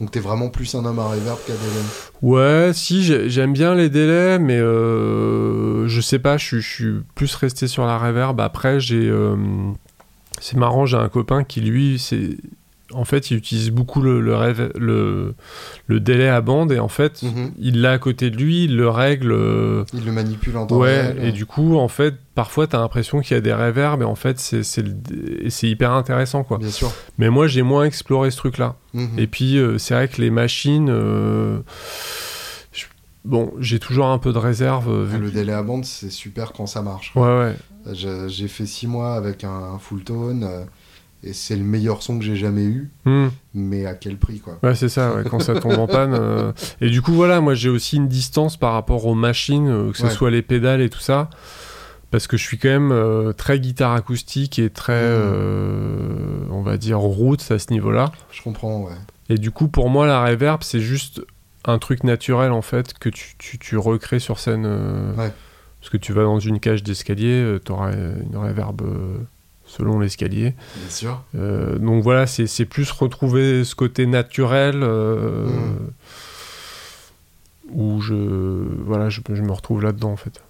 Donc 0.00 0.10
t'es 0.10 0.18
vraiment 0.18 0.48
plus 0.48 0.74
un 0.74 0.84
homme 0.84 0.98
à 0.98 1.06
reverb 1.06 1.38
qu'à 1.46 1.52
délai. 1.52 1.84
Ouais, 2.22 2.72
si, 2.74 3.04
j'ai- 3.04 3.30
j'aime 3.30 3.52
bien 3.52 3.76
les 3.76 3.88
délais, 3.88 4.40
mais 4.40 4.58
euh, 4.58 5.86
je 5.86 6.00
sais 6.00 6.18
pas, 6.18 6.36
je, 6.36 6.44
suis- 6.44 6.60
je 6.62 6.68
suis 6.68 6.94
plus 7.14 7.32
resté 7.36 7.68
sur 7.68 7.86
la 7.86 7.96
reverb. 7.96 8.40
Après, 8.40 8.80
j'ai. 8.80 9.12
c'est 10.40 10.56
marrant, 10.56 10.84
j'ai 10.86 10.96
un 10.96 11.08
copain 11.08 11.44
qui, 11.44 11.60
lui, 11.60 12.00
c'est. 12.00 12.36
En 12.94 13.04
fait, 13.04 13.30
il 13.30 13.36
utilise 13.36 13.70
beaucoup 13.70 14.00
le, 14.00 14.20
le, 14.20 14.34
rev- 14.34 14.70
le, 14.78 15.34
le 15.86 16.00
délai 16.00 16.28
à 16.28 16.40
bande 16.40 16.72
et 16.72 16.78
en 16.78 16.88
fait, 16.88 17.22
Mhm. 17.22 17.52
il 17.58 17.80
l'a 17.80 17.92
à 17.92 17.98
côté 17.98 18.30
de 18.30 18.36
lui, 18.36 18.64
il 18.64 18.76
le 18.76 18.88
règle. 18.88 19.32
euh, 19.32 19.84
Il 19.92 20.04
le 20.04 20.12
manipule 20.12 20.56
en 20.56 20.66
temps 20.66 20.76
Ouais, 20.78 21.02
réel. 21.12 21.24
et 21.24 21.32
du 21.32 21.44
coup, 21.46 21.76
en 21.76 21.88
fait, 21.88 22.14
parfois, 22.34 22.66
t'as 22.66 22.78
l'impression 22.78 23.20
qu'il 23.20 23.34
y 23.34 23.38
a 23.38 23.40
des 23.40 23.52
reverbs, 23.54 24.02
et 24.02 24.04
en 24.04 24.14
fait, 24.14 24.38
c'est 24.38 25.68
hyper 25.68 25.92
intéressant, 25.92 26.44
quoi. 26.44 26.58
Bien 26.58 26.70
sûr. 26.70 26.92
Mais 27.18 27.30
moi, 27.30 27.46
j'ai 27.46 27.62
moins 27.62 27.84
exploré 27.84 28.30
ce 28.30 28.36
truc-là. 28.36 28.76
Mhm. 28.94 29.18
Et 29.18 29.26
puis, 29.26 29.58
euh, 29.58 29.78
c'est 29.78 29.94
vrai 29.94 30.08
que 30.08 30.20
les 30.22 30.30
machines. 30.30 30.88
euh, 30.90 31.58
Bon, 33.24 33.54
j'ai 33.58 33.78
toujours 33.78 34.06
un 34.08 34.18
peu 34.18 34.34
de 34.34 34.38
réserve. 34.38 34.90
euh, 34.90 35.08
Ah, 35.14 35.16
le 35.16 35.30
délai 35.30 35.54
à 35.54 35.62
bande, 35.62 35.86
c'est 35.86 36.10
super 36.10 36.52
quand 36.52 36.66
ça 36.66 36.82
marche. 36.82 37.10
Ouais, 37.16 37.22
ouais. 37.86 37.94
J'ai 38.28 38.48
fait 38.48 38.66
six 38.66 38.86
mois 38.86 39.14
avec 39.14 39.44
un, 39.44 39.48
un 39.74 39.78
full 39.78 40.04
tone 40.04 40.46
et 41.24 41.32
c'est 41.32 41.56
le 41.56 41.64
meilleur 41.64 42.02
son 42.02 42.18
que 42.18 42.24
j'ai 42.24 42.36
jamais 42.36 42.64
eu, 42.64 42.90
Hmm. 43.04 43.28
mais 43.54 43.86
à 43.86 43.94
quel 43.94 44.16
prix 44.18 44.40
quoi 44.40 44.58
Ouais, 44.62 44.74
c'est 44.74 44.88
ça, 44.88 45.14
ouais, 45.14 45.22
quand 45.28 45.40
ça 45.40 45.54
tombe 45.58 45.78
en 45.78 45.86
panne. 45.86 46.14
euh. 46.14 46.52
Et 46.80 46.90
du 46.90 47.00
coup, 47.02 47.12
voilà, 47.12 47.40
moi, 47.40 47.54
j'ai 47.54 47.68
aussi 47.70 47.96
une 47.96 48.08
distance 48.08 48.56
par 48.56 48.72
rapport 48.74 49.06
aux 49.06 49.14
machines, 49.14 49.68
euh, 49.68 49.90
que 49.92 49.96
ce 49.98 50.04
Ouais. 50.04 50.10
soit 50.10 50.30
les 50.30 50.42
pédales 50.42 50.80
et 50.82 50.90
tout 50.90 51.00
ça. 51.00 51.30
Parce 52.10 52.26
que 52.28 52.36
je 52.36 52.44
suis 52.44 52.58
quand 52.58 52.68
même 52.68 52.92
euh, 52.92 53.32
très 53.32 53.58
guitare 53.58 53.92
acoustique 53.94 54.58
et 54.60 54.70
très, 54.70 54.92
euh, 54.94 56.46
on 56.50 56.62
va 56.62 56.76
dire, 56.76 56.98
roots 57.00 57.50
à 57.50 57.58
ce 57.58 57.72
niveau-là. 57.72 58.12
Je 58.30 58.42
comprends, 58.42 58.82
ouais. 58.82 58.92
Et 59.28 59.36
du 59.38 59.50
coup, 59.50 59.68
pour 59.68 59.88
moi, 59.90 60.06
la 60.06 60.24
reverb, 60.24 60.62
c'est 60.62 60.80
juste 60.80 61.22
un 61.64 61.78
truc 61.78 62.04
naturel, 62.04 62.52
en 62.52 62.62
fait, 62.62 62.92
que 62.98 63.08
tu, 63.08 63.34
tu, 63.38 63.58
tu 63.58 63.76
recrées 63.78 64.18
sur 64.20 64.38
scène. 64.38 64.66
Ouais. 65.16 65.32
Parce 65.80 65.90
que 65.90 65.96
tu 65.96 66.12
vas 66.12 66.22
dans 66.22 66.38
une 66.38 66.60
cage 66.60 66.82
d'escalier, 66.82 67.58
tu 67.64 67.72
auras 67.72 67.92
une 67.92 68.36
reverb 68.36 68.80
selon 69.76 69.98
l'escalier. 69.98 70.54
Bien 70.76 70.90
sûr. 70.90 71.22
Euh, 71.34 71.78
donc 71.78 72.02
voilà, 72.02 72.26
c'est 72.26 72.64
plus 72.64 72.90
retrouver 72.90 73.64
ce 73.64 73.74
côté 73.74 74.06
naturel 74.06 74.82
euh, 74.82 75.46
Mm. 75.46 75.90
où 77.72 78.00
je, 78.00 78.14
voilà, 78.14 79.08
je, 79.10 79.20
je 79.28 79.42
me 79.42 79.52
retrouve 79.52 79.82
là-dedans, 79.82 80.12
en 80.12 80.16
fait. 80.16 80.40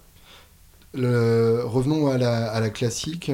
Le- 0.93 1.61
Revenons 1.65 2.07
à 2.09 2.17
la, 2.17 2.51
à 2.51 2.59
la 2.59 2.69
classique. 2.69 3.31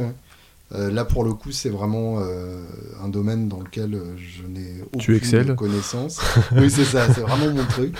Euh, 0.74 0.90
là, 0.90 1.04
pour 1.04 1.24
le 1.26 1.34
coup, 1.34 1.52
c'est 1.52 1.70
vraiment 1.70 2.20
euh, 2.20 2.64
un 3.04 3.10
domaine 3.10 3.50
dans 3.50 3.60
lequel 3.60 3.94
euh, 3.94 4.16
je 4.16 4.48
n'ai 4.48 4.82
aucune 4.96 5.56
connaissance. 5.56 6.22
oui, 6.56 6.70
c'est 6.70 6.86
ça, 6.86 7.14
c'est 7.14 7.22
vraiment 7.22 7.52
mon 7.54 7.66
truc. 7.66 7.94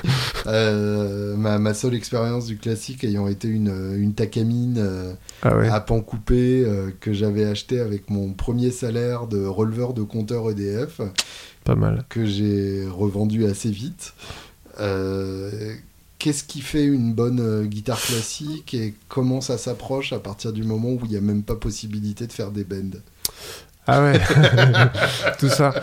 Ma, 0.46 1.60
ma 1.60 1.74
seule 1.74 1.96
expérience 1.96 2.46
du 2.46 2.58
classique 2.58 3.04
ayant 3.04 3.28
été 3.28 3.48
une, 3.48 3.94
une 3.98 4.14
Takamine 4.14 5.16
Ah 5.42 5.58
ouais. 5.58 5.68
à 5.68 5.80
pan 5.80 6.02
coupé 6.02 6.66
que 7.00 7.14
j'avais 7.14 7.46
acheté 7.46 7.80
avec 7.80 8.10
mon 8.10 8.34
premier 8.34 8.72
salaire 8.72 9.28
de 9.28 9.46
releveur 9.46 9.94
de 9.94 10.04
compteur 10.04 10.50
EDF 10.50 11.02
Pas 11.64 11.76
mal. 11.76 12.06
que 12.10 12.26
j'ai 12.26 12.86
revendu 12.90 13.46
assez 13.46 13.70
vite. 13.70 14.14
Euh, 14.80 15.74
Qu'est-ce 16.22 16.44
qui 16.44 16.62
fait 16.62 16.86
une 16.86 17.16
bonne 17.16 17.40
euh, 17.40 17.66
guitare 17.66 18.00
classique 18.00 18.76
et 18.76 18.94
comment 19.10 19.42
ça 19.42 19.58
s'approche 19.58 20.14
à 20.14 20.20
partir 20.20 20.54
du 20.54 20.64
moment 20.64 20.90
où 20.90 21.00
il 21.06 21.10
n'y 21.10 21.18
a 21.18 21.22
même 21.22 21.42
pas 21.42 21.56
possibilité 21.56 22.28
de 22.28 22.32
faire 22.32 22.52
des 22.52 22.64
bends? 22.64 23.00
Ah 23.88 24.04
ouais, 24.04 24.20
tout 25.40 25.50
ça. 25.50 25.74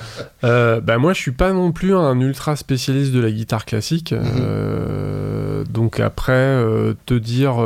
Euh, 0.44 0.80
bah 0.80 0.98
moi, 0.98 1.12
je 1.14 1.20
suis 1.20 1.32
pas 1.32 1.52
non 1.52 1.72
plus 1.72 1.96
un 1.96 2.20
ultra 2.20 2.54
spécialiste 2.54 3.12
de 3.12 3.18
la 3.18 3.30
guitare 3.30 3.64
classique. 3.64 4.12
Mhm. 4.12 4.22
Euh, 4.40 5.64
donc 5.64 5.98
après, 5.98 6.32
euh, 6.32 6.94
te 7.06 7.14
dire 7.14 7.56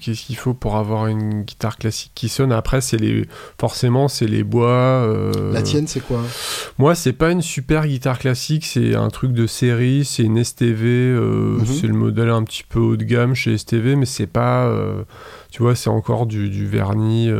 qu'est-ce 0.00 0.24
qu'il 0.24 0.36
faut 0.36 0.54
pour 0.54 0.76
avoir 0.76 1.06
une 1.06 1.42
guitare 1.42 1.76
classique 1.76 2.12
qui 2.14 2.30
sonne. 2.30 2.50
Après, 2.50 2.80
c'est 2.80 2.96
les 2.96 3.28
forcément 3.60 4.08
c'est 4.08 4.26
les 4.26 4.42
bois. 4.42 5.06
La 5.52 5.60
tienne, 5.60 5.86
c'est 5.86 6.00
quoi? 6.00 6.22
Moi, 6.78 6.94
c'est 6.94 7.12
pas 7.12 7.30
une 7.30 7.42
super 7.42 7.86
guitare 7.86 8.18
classique. 8.18 8.64
C'est 8.64 8.94
un 8.94 9.10
truc 9.10 9.32
de 9.32 9.46
série. 9.46 10.06
C'est 10.06 10.22
une 10.22 10.42
STV. 10.42 11.10
Mhm. 11.12 11.66
C'est 11.66 11.88
le 11.88 11.94
modèle 11.94 12.30
un 12.30 12.42
petit 12.42 12.64
peu 12.66 12.78
haut 12.80 12.96
de 12.96 13.04
gamme 13.04 13.34
chez 13.34 13.58
STV, 13.58 13.96
mais 13.96 14.06
c'est 14.06 14.26
pas. 14.26 14.66
tu 15.50 15.62
vois, 15.62 15.74
c'est 15.74 15.90
encore 15.90 16.24
du, 16.24 16.48
du 16.48 16.66
vernis. 16.66 17.30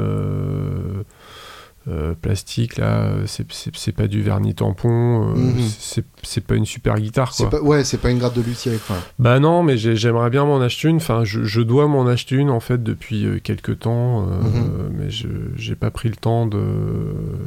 Euh, 1.89 2.14
plastique 2.14 2.76
là, 2.78 3.11
c'est- 3.26 3.93
pas 3.93 4.07
du 4.07 4.22
vernis 4.22 4.55
tampon, 4.55 5.28
euh, 5.30 5.35
Mhm. 5.37 5.55
c'est 5.78 6.05
c'est 6.22 6.43
pas 6.43 6.55
une 6.55 6.64
super 6.64 6.95
guitare 6.99 7.32
quoi. 7.37 7.51
pas, 7.51 7.61
Ouais, 7.61 7.85
c'est 7.85 7.99
pas 7.99 8.11
une 8.11 8.18
gratte 8.18 8.35
de 8.35 8.41
luthier. 8.41 8.78
quoi. 8.87 8.97
Bah 9.18 9.39
non, 9.41 9.62
mais 9.62 9.76
j'ai- 9.76 9.95
j'aimerais 9.95 10.30
bien 10.30 10.47
m'en 10.47 10.59
acheter 10.62 10.89
une. 10.89 10.97
Enfin, 10.97 11.22
je, 11.24 11.45
je 11.45 11.61
dois 11.61 11.87
m'en 11.87 12.07
acheter 12.07 12.35
une 12.37 12.49
en 12.49 12.61
fait 12.61 12.82
depuis 12.82 13.26
euh, 13.26 13.39
quelques 13.43 13.80
temps, 13.80 14.22
euh, 14.22 14.41
Mhm. 14.43 14.91
mais 14.99 15.11
je 15.11 15.28
j'ai 15.57 15.74
pas 15.74 15.91
pris 15.91 16.09
le 16.09 16.16
temps 16.16 16.47
de. 16.47 16.62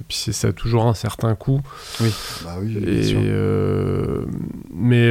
Puis 0.07 0.17
c'est 0.17 0.31
ça 0.33 0.49
a 0.49 0.51
toujours 0.53 0.85
un 0.85 0.93
certain 0.93 1.33
coût. 1.33 1.61
Oui, 2.01 2.13
bah 2.45 2.57
oui, 2.61 2.75
bien 2.75 2.93
Et 2.93 3.03
sûr. 3.03 3.19
mais 4.73 5.09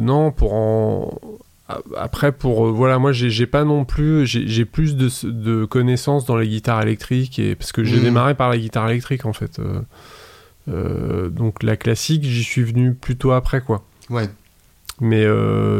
non, 0.00 0.30
pour 0.32 0.54
en 0.54 1.17
après 1.96 2.32
pour 2.32 2.66
euh, 2.66 2.70
voilà, 2.70 2.98
moi 2.98 3.12
j'ai 3.12 3.46
pas 3.46 3.64
non 3.64 3.84
plus 3.84 4.26
j'ai 4.26 4.64
plus 4.64 4.96
de, 4.96 5.08
de 5.28 5.64
connaissances 5.64 6.24
dans 6.24 6.36
les 6.36 6.48
guitares 6.48 6.82
électriques 6.82 7.38
et 7.38 7.54
parce 7.54 7.72
que 7.72 7.84
j'ai 7.84 7.96
Mhm. 7.98 8.04
démarré 8.04 8.34
par 8.34 8.48
la 8.50 8.56
guitare 8.58 8.88
électrique 8.88 9.26
en 9.26 9.32
fait. 9.32 9.58
euh, 9.58 9.80
euh, 10.68 11.28
donc 11.28 11.62
la 11.62 11.76
classique, 11.76 12.24
j'y 12.24 12.42
suis 12.44 12.62
venu 12.62 12.94
plutôt 12.94 13.32
après 13.32 13.60
quoi. 13.60 13.84
Ouais. 14.10 14.28
Mais 15.00 15.24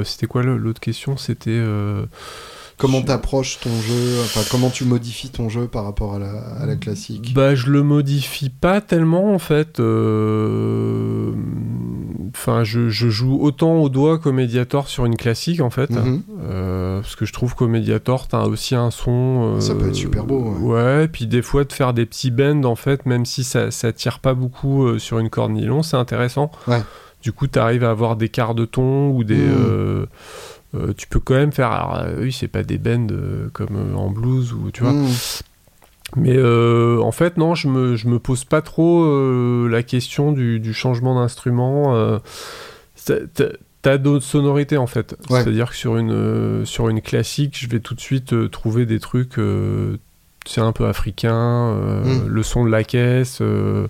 c'était 0.05 0.27
quoi 0.27 0.43
l'autre 0.43 0.81
question? 0.81 1.17
C'était 1.17 1.61
Comment 2.79 3.01
je- 3.01 3.07
t'approches 3.07 3.59
ton 3.61 3.71
jeu 3.83 4.21
Enfin, 4.25 4.41
comment 4.51 4.71
tu 4.71 4.85
modifies 4.85 5.29
ton 5.31 5.49
jeu 5.49 5.67
par 5.67 5.85
rapport 5.85 6.15
à 6.15 6.19
la, 6.19 6.31
à 6.61 6.65
la 6.65 6.77
classique? 6.77 7.35
Bah, 7.35 7.55
je 7.55 7.67
le 7.71 7.83
modifie 7.83 8.49
pas 8.51 8.81
tellement 8.81 9.35
en 9.35 9.39
fait. 9.39 9.81
euh, 9.81 11.33
Enfin, 12.35 12.63
je, 12.63 12.89
je 12.89 13.09
joue 13.09 13.39
autant 13.43 13.77
au 13.79 13.89
doigt 13.89 14.19
qu'au 14.19 14.33
Mediator 14.33 14.87
sur 14.89 15.07
une 15.07 15.17
classique 15.17 15.61
en 15.61 15.71
fait. 15.71 15.91
Mhm. 15.91 16.23
Euh, 16.45 17.01
parce 17.01 17.17
que 17.17 17.25
je 17.25 17.33
trouve 17.33 17.55
qu'au 17.55 17.67
Mediator, 17.69 18.29
t'as 18.29 18.45
aussi 18.45 18.75
un 18.75 18.91
son. 18.91 19.55
euh, 19.57 19.61
Ça 19.61 19.75
peut 19.75 19.89
être 19.89 19.95
super 19.95 20.25
beau, 20.25 20.55
Ouais. 20.61 21.09
puis 21.09 21.27
des 21.27 21.43
fois, 21.43 21.65
de 21.65 21.73
faire 21.73 21.95
des 21.95 22.07
petits 22.07 22.31
bends 22.31 22.65
en 22.65 22.77
fait, 22.77 23.07
même 23.07 23.25
si 23.25 23.45
ça, 23.45 23.71
ça 23.71 23.93
tire 23.93 24.21
pas 24.21 24.35
beaucoup 24.35 24.99
sur 24.99 25.19
une 25.19 25.31
corde 25.31 25.53
nylon, 25.53 25.83
c'est 25.83 25.97
intéressant. 25.97 26.51
Ouais. 26.69 26.83
Du 27.23 27.33
coup, 27.33 27.49
t'arrives 27.49 27.83
à 27.83 27.91
avoir 27.91 28.15
des 28.15 28.29
quarts 28.29 28.55
de 28.55 28.65
ton 28.67 29.09
ou 29.11 29.25
des. 29.25 29.35
Mhm. 29.37 30.07
Euh, 30.75 30.93
tu 30.97 31.07
peux 31.07 31.21
quand 31.21 31.35
même 31.35 31.53
faire. 31.53 31.71
Alors, 31.73 31.97
euh, 31.99 32.17
oui, 32.21 32.33
c'est 32.33 32.49
pas 32.49 32.63
des 32.63 32.79
bends 32.79 33.07
euh, 33.11 33.49
comme 33.53 33.95
en 33.97 34.11
blues 34.11 34.53
ou 34.53 34.71
tu 34.73 34.83
vois. 34.83 34.93
Mhm. 34.93 35.09
Mais 36.17 36.39
en 36.43 37.13
fait, 37.13 37.37
non, 37.37 37.55
je 37.55 37.69
me, 37.69 37.95
je 37.97 38.09
me 38.09 38.19
pose 38.19 38.45
pas 38.45 38.63
trop 38.63 39.05
la 39.69 39.83
question 39.83 40.33
du, 40.33 40.59
du 40.59 40.73
changement 40.73 41.15
d'instrument. 41.21 42.19
t'as- 43.05 43.99
d'autres 43.99 44.25
sonorités 44.25 44.77
en 44.77 44.87
fait. 44.87 45.17
Ouais. 45.31 45.43
C'est-à-dire 45.43 45.71
que 45.71 45.77
sur 45.77 45.97
une, 45.97 46.65
sur 46.67 46.89
une 46.89 47.01
classique, 47.03 47.57
je 47.59 47.69
vais 47.69 47.81
tout 47.81 47.95
de 47.95 48.01
suite 48.01 48.51
trouver 48.51 48.85
des 48.87 49.01
trucs, 49.01 49.35
c'est 50.47 50.61
un 50.61 50.73
peu 50.73 50.87
africain, 50.87 51.35
euh, 51.77 52.25
Mm. 52.25 52.27
le 52.29 52.43
son 52.43 52.65
de 52.65 52.71
la 52.71 52.85
caisse. 52.85 53.39
euh, 53.43 53.87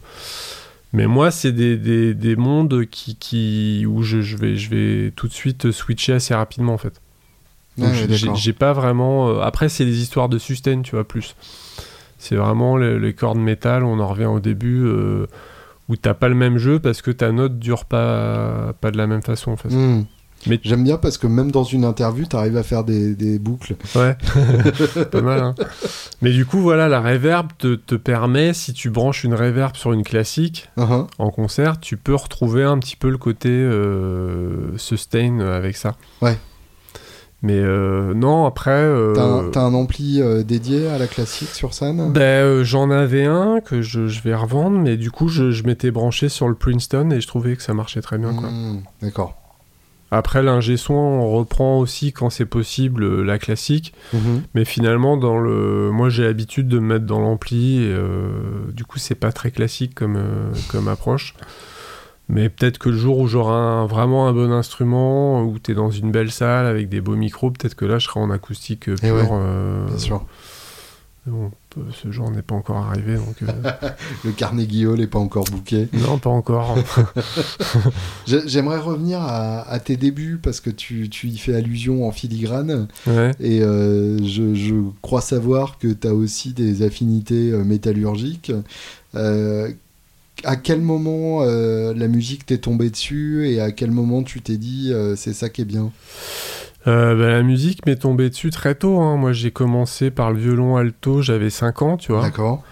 mais 0.93 1.07
moi, 1.07 1.31
c'est 1.31 1.53
des, 1.53 1.77
des, 1.77 2.15
des 2.15 2.37
mondes 2.37 2.87
qui, 2.87 3.17
qui, 3.17 3.85
où 3.87 4.03
je, 4.03 4.21
je, 4.23 4.37
vais, 4.37 4.57
je 4.57 4.71
vais 4.71 5.11
tout 5.13 5.29
de 5.29 5.33
suite 5.33 5.71
switcher 5.71 6.15
assez 6.15 6.35
rapidement 6.35 6.75
en 6.75 6.79
fait. 6.79 7.01
Donc 7.77 7.91
Ouais, 7.91 8.07
j'ai- 8.35 8.53
pas 8.53 8.73
vraiment. 8.73 9.29
euh, 9.29 9.41
Après, 9.41 9.69
c'est 9.69 9.85
des 9.85 10.01
histoires 10.03 10.29
de 10.29 10.39
sustain, 10.39 10.83
tu 10.83 10.93
vois, 10.97 11.07
plus. 11.07 11.37
C'est 12.19 12.35
vraiment 12.35 12.77
les, 12.77 12.99
les 12.99 13.13
cordes 13.15 13.39
métal, 13.39 13.85
on 13.85 14.01
en 14.01 14.09
revient 14.09 14.25
au 14.27 14.41
début, 14.41 14.83
euh, 14.85 15.27
où 15.89 15.95
t'as 15.97 16.15
pas 16.15 16.29
le 16.29 16.35
même 16.35 16.59
jeu 16.59 16.81
parce 16.81 17.01
que 17.03 17.11
ta 17.13 17.31
note 17.33 17.59
dure 17.59 17.85
pas, 17.85 18.73
pas 18.81 18.91
de 18.91 18.97
la 18.97 19.07
même 19.07 19.23
façon, 19.23 19.53
en 19.53 19.57
fait. 19.57 19.69
Mhm. 19.71 20.07
Mais- 20.47 20.61
J'aime 20.63 20.85
bien 20.85 20.97
parce 20.99 21.19
que 21.19 21.27
même 21.27 21.51
dans 21.51 21.65
une 21.65 21.85
interview, 21.85 22.25
tu 22.29 22.37
arrives 22.37 22.57
à 22.57 22.63
faire 22.63 22.85
des, 22.85 23.15
des 23.15 23.39
boucles. 23.39 23.75
Ouais, 23.97 24.17
pas 25.11 25.21
mal. 25.21 25.41
Hein. 25.41 25.55
Mais 26.23 26.31
du 26.31 26.47
coup, 26.47 26.59
voilà, 26.61 26.89
la 26.89 27.01
reverb 27.01 27.49
te, 27.59 27.75
te 27.75 27.95
permet, 27.97 28.55
si 28.55 28.73
tu 28.73 28.89
branches 28.91 29.25
une 29.25 29.35
reverb 29.35 29.77
sur 29.77 29.93
une 29.93 30.05
classique 30.05 30.69
Uhum. 30.77 31.07
en 31.19 31.31
concert, 31.31 31.81
tu 31.81 31.97
peux 31.97 32.15
retrouver 32.15 32.63
un 32.65 32.79
petit 32.79 32.97
peu 32.97 33.11
le 33.11 33.19
côté 33.19 33.49
euh, 33.51 34.77
sustain 34.79 35.41
avec 35.41 35.77
ça. 35.77 35.97
Ouais. 36.23 36.39
Mais 37.43 37.59
euh, 37.59 38.15
non, 38.15 38.47
après. 38.47 38.71
euh, 38.73 39.51
T'as 39.53 39.61
un, 39.63 39.75
ampli 39.75 40.21
euh, 40.21 40.43
dédié 40.43 40.89
à 40.89 40.99
la 40.99 41.07
classique 41.07 41.51
sur 41.51 41.73
scène? 41.73 42.13
Ben, 42.13 42.21
euh, 42.45 42.65
j'en 42.65 42.91
avais 42.91 43.27
un 43.27 43.61
que 43.61 43.81
je, 43.81 44.09
je 44.09 44.23
vais 44.23 44.35
revendre, 44.35 44.79
mais 44.79 44.97
du 44.97 45.11
coup, 45.13 45.29
je, 45.29 45.51
je 45.53 45.63
m'étais 45.65 45.91
branché 45.93 46.29
sur 46.29 46.49
le 46.49 46.55
Princeton 46.57 47.11
et 47.11 47.21
je 47.21 47.27
trouvais 47.29 47.55
que 47.55 47.63
ça 47.63 47.75
marchait 47.75 48.01
très 48.03 48.19
bien. 48.19 48.33
Hmm, 48.33 48.81
D'accord. 49.03 49.37
Après, 50.11 50.43
l'ingé 50.43 50.77
son, 50.79 50.95
on 50.95 51.31
reprend 51.33 51.79
aussi 51.79 52.13
quand 52.13 52.31
c'est 52.31 52.47
possible 52.47 53.05
euh, 53.05 53.23
la 53.23 53.39
classique. 53.39 53.93
Mhm. 54.15 54.43
Mais 54.55 54.65
finalement, 54.65 55.17
dans 55.17 55.39
le, 55.39 55.91
moi 55.91 56.09
j'ai 56.09 56.25
l'habitude 56.25 56.67
de 56.69 56.79
me 56.79 56.95
mettre 56.95 57.05
dans 57.05 57.21
l'ampli. 57.21 57.83
Et, 57.85 57.89
euh, 57.93 58.29
du 58.73 58.85
coup, 58.85 58.99
c'est 58.99 59.15
pas 59.15 59.33
très 59.33 59.51
classique 59.51 59.95
comme, 59.95 60.17
euh, 60.17 60.51
comme 60.71 60.89
approche. 60.89 61.35
Mais 62.31 62.51
peut-être 62.51 62.77
que 62.79 62.91
le 62.91 62.97
jour 62.97 63.19
où 63.19 63.27
j'aurai 63.27 63.87
vraiment 63.87 64.29
un 64.29 64.33
bon 64.35 64.53
instrument, 64.53 65.43
où 65.45 65.59
tu 65.59 65.73
es 65.73 65.75
dans 65.75 65.91
une 65.91 66.11
belle 66.11 66.31
salle 66.31 66.67
avec 66.67 66.91
des 66.91 67.01
beaux 67.01 67.17
micros, 67.17 67.51
peut-être 67.51 67.75
que 67.75 67.87
là 67.87 67.99
je 67.99 68.07
serai 68.07 68.21
en 68.21 68.31
acoustique 68.31 68.85
Eh 68.89 68.95
pure. 68.95 69.15
ouais, 69.15 69.29
euh, 69.31 69.87
Bien 69.87 69.99
sûr. 69.99 70.27
Bon, 71.29 71.51
ce 72.03 72.11
jour 72.11 72.31
n'est 72.31 72.43
pas 72.43 72.55
encore 72.55 72.79
arrivé, 72.79 73.15
donc 73.17 73.37
euh, 73.43 73.71
Le 74.25 74.33
Carnegie 74.33 74.87
Hall 74.87 74.99
n'est 74.99 75.07
pas 75.07 75.19
encore 75.19 75.45
booké. 75.45 75.89
non, 75.93 76.19
pas 76.19 76.31
encore. 76.31 76.77
J'ai- 78.27 78.47
J'aimerais 78.49 78.79
revenir 78.79 79.21
à, 79.21 79.61
à 79.69 79.79
tes 79.79 79.97
débuts 79.97 80.39
parce 80.43 80.61
que 80.61 80.71
tu, 80.71 81.09
tu 81.09 81.29
y 81.29 81.39
fais 81.39 81.55
allusion 81.55 82.07
en 82.07 82.13
filigrane. 82.13 82.89
ouais. 83.07 83.33
Et 83.41 83.63
euh, 83.63 84.19
je, 84.25 84.55
je 84.55 84.75
crois 85.03 85.21
savoir 85.21 85.79
que 85.79 85.89
tu 85.89 86.07
as 86.07 86.15
aussi 86.15 86.53
des 86.53 86.83
affinités 86.83 87.51
euh, 87.53 87.65
métallurgiques. 87.65 88.53
Euh, 89.15 89.71
à 90.45 90.55
quel 90.55 90.81
moment 90.81 91.43
la 91.43 92.07
musique 92.07 92.47
t'est 92.47 92.59
tombée 92.59 92.91
dessus 92.91 93.49
et 93.51 93.61
à 93.61 93.73
quel 93.73 93.91
moment 93.91 94.23
tu 94.23 94.41
t'es 94.41 94.57
dit 94.57 94.93
c'est 95.17 95.33
ça 95.33 95.49
qui 95.49 95.63
est 95.63 95.65
bien? 95.65 95.91
Euh, 96.89 97.15
bah, 97.15 97.29
la 97.29 97.43
musique 97.43 97.87
m'est 97.87 97.97
tombée 97.97 98.29
dessus 98.31 98.51
très 98.51 98.75
tôt. 98.75 99.01
hein. 99.01 99.17
Moi 99.17 99.33
j'ai 99.33 99.51
commencé 99.51 100.11
par 100.11 100.33
le 100.33 100.39
violon 100.39 100.77
alto, 100.77 101.23
j'avais 101.23 101.51
5 101.51 101.83
ans, 101.83 101.97
tu 101.97 102.13
vois. 102.13 102.23
D'accord 102.23 102.63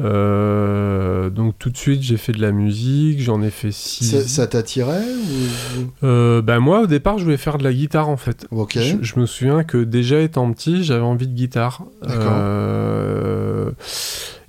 Euh, 0.00 1.28
donc 1.30 1.54
tout 1.58 1.70
de 1.70 1.76
suite 1.76 2.02
j'ai 2.02 2.16
fait 2.16 2.32
de 2.32 2.40
la 2.40 2.50
musique, 2.50 3.20
j'en 3.20 3.42
ai 3.42 3.50
fait 3.50 3.70
Ça, 3.72 3.78
6. 4.22 4.26
ça 4.26 4.46
t'attirait 4.46 5.04
ou... 5.04 6.06
Euh, 6.06 6.40
bah 6.42 6.58
moi 6.60 6.80
au 6.80 6.86
départ 6.86 7.18
je 7.18 7.24
voulais 7.24 7.36
faire 7.36 7.58
de 7.58 7.64
la 7.64 7.72
guitare 7.72 8.08
en 8.08 8.16
fait. 8.16 8.46
Ok. 8.50 8.78
Je, 8.78 8.96
je 9.02 9.20
me 9.20 9.26
souviens 9.26 9.64
que 9.64 9.78
déjà 9.78 10.20
étant 10.20 10.50
petit 10.52 10.82
j'avais 10.82 11.02
envie 11.04 11.28
de 11.28 11.34
guitare. 11.34 11.84
D'accord. 12.02 12.32
Euh, 12.32 13.70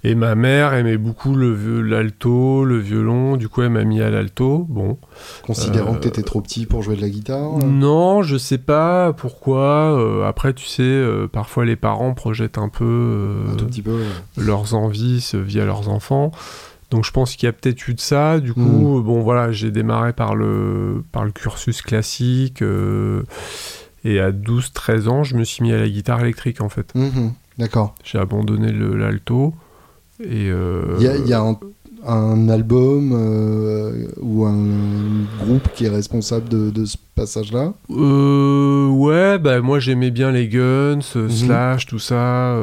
et 0.06 0.16
ma 0.16 0.36
mère 0.36 0.74
aimait 0.74 0.98
beaucoup 0.98 1.34
le 1.36 1.82
l'alto, 1.82 2.66
le 2.66 2.78
violon, 2.78 3.38
du 3.38 3.48
coup 3.50 3.62
elle 3.62 3.70
m'a 3.70 3.84
mis 3.84 4.02
à 4.02 4.10
l'alto. 4.10 4.66
Bon. 4.70 4.98
Considérant 5.46 5.94
Euh, 5.94 5.98
que 5.98 6.04
t'étais 6.04 6.24
trop 6.24 6.42
petit 6.42 6.66
pour 6.66 6.82
jouer 6.84 6.96
de 6.96 7.02
la 7.02 7.10
guitare 7.10 7.58
euh, 7.58 7.66
Non, 7.66 8.22
je 8.22 8.38
sais 8.38 8.58
pas 8.58 9.14
pourquoi. 9.14 9.98
Euh, 9.98 10.28
après 10.28 10.54
tu 10.54 10.66
sais, 10.66 10.84
euh, 10.84 11.28
parfois 11.28 11.64
les 11.66 11.76
parents 11.78 12.14
projettent 12.14 12.58
un 12.58 12.70
peu 12.70 13.44
Un 13.52 13.56
tout 13.56 13.66
petit 13.66 13.82
peu. 13.82 13.92
ouais. 13.94 14.44
leurs 14.44 14.74
envies 14.76 15.32
via 15.36 15.64
leurs 15.66 15.88
enfants. 15.90 16.32
Donc 16.92 17.06
je 17.06 17.12
pense 17.12 17.36
qu'il 17.36 17.48
y 17.48 17.50
a 17.50 17.54
peut-être 17.54 17.88
eu 17.88 17.94
de 17.96 18.00
ça. 18.00 18.40
Du 18.40 18.54
coup, 18.54 19.02
bon 19.04 19.22
voilà, 19.22 19.52
j'ai 19.52 19.72
démarré 19.72 20.14
par 20.14 20.36
le, 20.36 21.04
par 21.12 21.26
le 21.26 21.32
cursus 21.32 21.82
classique. 21.82 22.62
euh, 22.62 23.24
et 24.06 24.20
à 24.20 24.32
12-13 24.32 25.08
ans, 25.08 25.24
je 25.24 25.36
me 25.38 25.44
suis 25.46 25.64
mis 25.64 25.72
à 25.72 25.78
la 25.80 25.88
guitare 25.90 26.20
électrique 26.22 26.60
en 26.62 26.68
fait. 26.70 26.94
Mhm, 26.94 27.32
D'accord. 27.58 27.96
J'ai 28.04 28.18
abandonné 28.20 28.72
l'alto. 28.72 29.54
Et 30.24 30.50
euh, 30.50 30.96
Il 31.00 31.04
y 31.04 31.08
a, 31.08 31.16
il 31.18 31.28
y 31.28 31.34
a 31.34 31.42
un, 31.42 31.58
un 32.08 32.50
album 32.50 33.12
euh, 33.14 34.08
ou 34.22 34.46
un 34.46 35.26
groupe 35.38 35.68
qui 35.74 35.86
est 35.86 35.90
responsable 35.90 36.48
de, 36.50 36.70
de 36.70 36.86
ce 36.86 36.98
passage-là? 37.16 37.74
Euh, 37.92 38.88
ouais, 38.90 39.38
bah 39.40 39.62
moi 39.62 39.80
j'aimais 39.80 40.12
bien 40.12 40.32
les 40.32 40.48
Guns, 40.48 41.00
Mhm. 41.16 41.30
Slash, 41.30 41.86
tout 41.86 42.00
ça, 42.00 42.56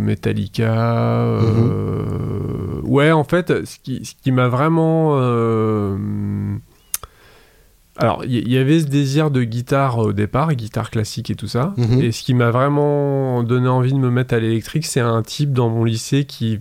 Metallica. 0.00 0.72
euh, 1.20 2.02
Ouais, 2.84 3.10
en 3.12 3.24
fait, 3.24 3.64
ce 3.64 3.78
qui, 3.82 4.04
ce 4.04 4.14
qui 4.22 4.30
m'a 4.32 4.48
vraiment. 4.48 5.16
Euh, 7.98 8.02
Alors, 8.02 8.24
il 8.24 8.32
y, 8.48 8.52
y 8.54 8.58
avait 8.58 8.80
ce 8.80 8.86
désir 8.86 9.30
de 9.30 9.42
guitare 9.44 9.98
au 9.98 10.12
départ, 10.12 10.52
guitare 10.54 10.90
classique 10.90 11.30
et 11.30 11.34
tout 11.34 11.46
ça. 11.46 11.74
Mhm. 11.76 12.00
Et 12.02 12.12
ce 12.12 12.22
qui 12.22 12.34
m'a 12.34 12.50
vraiment 12.50 13.42
donné 13.42 13.68
envie 13.68 13.92
de 13.92 13.98
me 13.98 14.10
mettre 14.10 14.34
à 14.34 14.40
l'électrique, 14.40 14.86
c'est 14.86 15.00
un 15.00 15.22
type 15.22 15.52
dans 15.52 15.68
mon 15.68 15.84
lycée 15.84 16.24
qui 16.24 16.58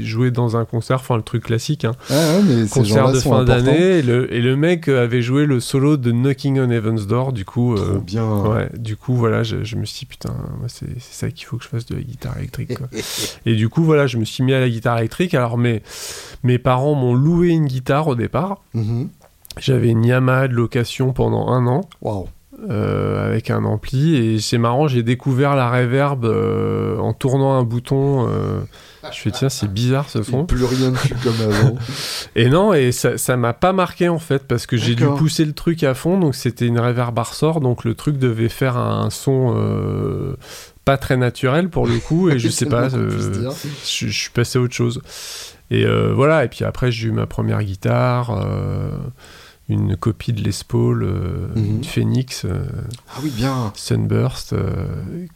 jouait 0.00 0.30
dans 0.30 0.56
un 0.56 0.64
concert, 0.64 0.96
enfin 0.96 1.16
le 1.16 1.22
truc 1.22 1.44
classique, 1.44 1.84
hein, 1.84 1.92
Ah 2.10 2.14
ouais, 2.14 2.42
mais 2.42 2.66
ces 2.66 2.80
concert 2.80 3.12
de 3.12 3.18
fin 3.20 3.44
d'année. 3.44 3.98
Et 3.98 4.02
le, 4.02 4.32
et 4.34 4.40
le 4.40 4.56
mec 4.56 4.88
avait 4.88 5.22
joué 5.22 5.46
le 5.46 5.60
solo 5.60 5.96
de 5.96 6.10
Knocking 6.10 6.58
on 6.60 6.70
Heaven's 6.70 7.06
Door, 7.06 7.32
du 7.32 7.44
coup. 7.44 7.74
euh, 7.74 7.76
Trop 7.94 7.98
bien. 8.00 8.40
Ouais, 8.42 8.68
du 8.76 8.96
coup, 8.96 9.14
voilà, 9.14 9.42
je, 9.42 9.62
je 9.64 9.76
me 9.76 9.84
suis 9.84 10.00
dit, 10.00 10.06
putain, 10.06 10.34
c'est 10.68 10.86
c'est 10.98 11.14
ça 11.26 11.30
qu'il 11.30 11.46
faut 11.46 11.56
que 11.58 11.64
je 11.64 11.68
fasse 11.68 11.86
de 11.86 11.94
la 11.94 12.02
guitare 12.02 12.36
électrique. 12.38 12.76
Quoi. 12.76 12.88
Et 13.46 13.54
du 13.54 13.68
coup, 13.68 13.84
voilà, 13.84 14.06
je 14.06 14.18
me 14.18 14.24
suis 14.24 14.42
mis 14.42 14.52
à 14.52 14.60
la 14.60 14.68
guitare 14.68 14.98
électrique. 14.98 15.34
Alors, 15.34 15.58
mes, 15.58 15.82
mes 16.42 16.58
parents 16.58 16.94
m'ont 16.94 17.14
loué 17.14 17.48
une 17.50 17.66
guitare 17.66 18.08
au 18.08 18.14
départ. 18.14 18.62
Mhm. 18.74 19.08
J'avais 19.58 19.88
une 19.88 20.04
Yamaha 20.04 20.48
de 20.48 20.54
location 20.54 21.12
pendant 21.12 21.48
un 21.48 21.66
an 21.66 21.82
Waouh. 22.00 22.28
euh, 22.70 23.26
avec 23.26 23.50
un 23.50 23.64
ampli. 23.64 24.16
Et 24.16 24.40
c'est 24.40 24.58
marrant, 24.58 24.88
j'ai 24.88 25.02
découvert 25.02 25.54
la 25.56 25.70
reverb 25.70 26.24
euh, 26.24 26.98
en 26.98 27.12
tournant 27.12 27.54
un 27.58 27.62
bouton. 27.62 28.26
euh, 28.28 28.60
je 29.12 29.18
fais, 29.18 29.30
tiens, 29.32 29.48
c'est 29.48 29.70
bizarre 29.70 30.08
ce 30.08 30.22
son. 30.22 30.46
Plus 30.46 30.64
rien 30.64 30.90
ne 30.92 30.96
fut 30.96 31.14
comme 31.16 31.34
avant. 31.42 31.76
Et 32.36 32.48
non, 32.48 32.72
et 32.72 32.92
ça 32.92 33.18
ça 33.18 33.36
m'a 33.36 33.52
pas 33.52 33.72
marqué 33.72 34.08
en 34.08 34.20
fait, 34.20 34.44
parce 34.46 34.64
que 34.66 34.76
j'ai 34.76 34.94
dû 34.94 35.04
pousser 35.16 35.44
le 35.44 35.52
truc 35.52 35.82
à 35.82 35.92
fond, 35.94 36.18
donc 36.18 36.34
c'était 36.36 36.66
une 36.66 36.78
reverb 36.78 37.18
à 37.18 37.22
ressort, 37.24 37.60
donc 37.60 37.84
le 37.84 37.94
truc 37.94 38.16
devait 38.16 38.48
faire 38.48 38.76
un 38.78 39.10
son 39.10 39.54
euh, 39.56 40.36
pas 40.84 40.96
très 40.98 41.16
naturel 41.16 41.68
pour 41.68 41.86
le 41.88 41.98
coup, 41.98 42.30
et 42.30 42.38
je 42.38 42.48
sais 42.48 42.66
pas, 42.66 42.94
euh, 42.94 43.10
je, 43.84 44.06
je 44.06 44.12
suis 44.12 44.30
passé 44.30 44.58
à 44.58 44.62
autre 44.62 44.74
chose. 44.74 45.02
Et 45.72 45.84
euh, 45.84 46.12
voilà, 46.14 46.44
et 46.44 46.48
puis 46.48 46.64
après 46.64 46.92
j'ai 46.92 47.08
eu 47.08 47.12
ma 47.12 47.26
première 47.26 47.62
guitare, 47.64 48.46
une 49.68 49.96
copie 49.96 50.32
de 50.32 50.42
Les 50.42 50.50
Paul, 50.66 51.02
euh, 51.02 51.48
Mhm. 51.54 51.64
une 51.64 51.84
Phoenix. 51.84 52.44
euh, 52.44 52.64
Ah 53.08 53.20
oui, 53.22 53.30
bien. 53.34 53.72
Sunburst 53.74 54.52
euh, 54.52 54.86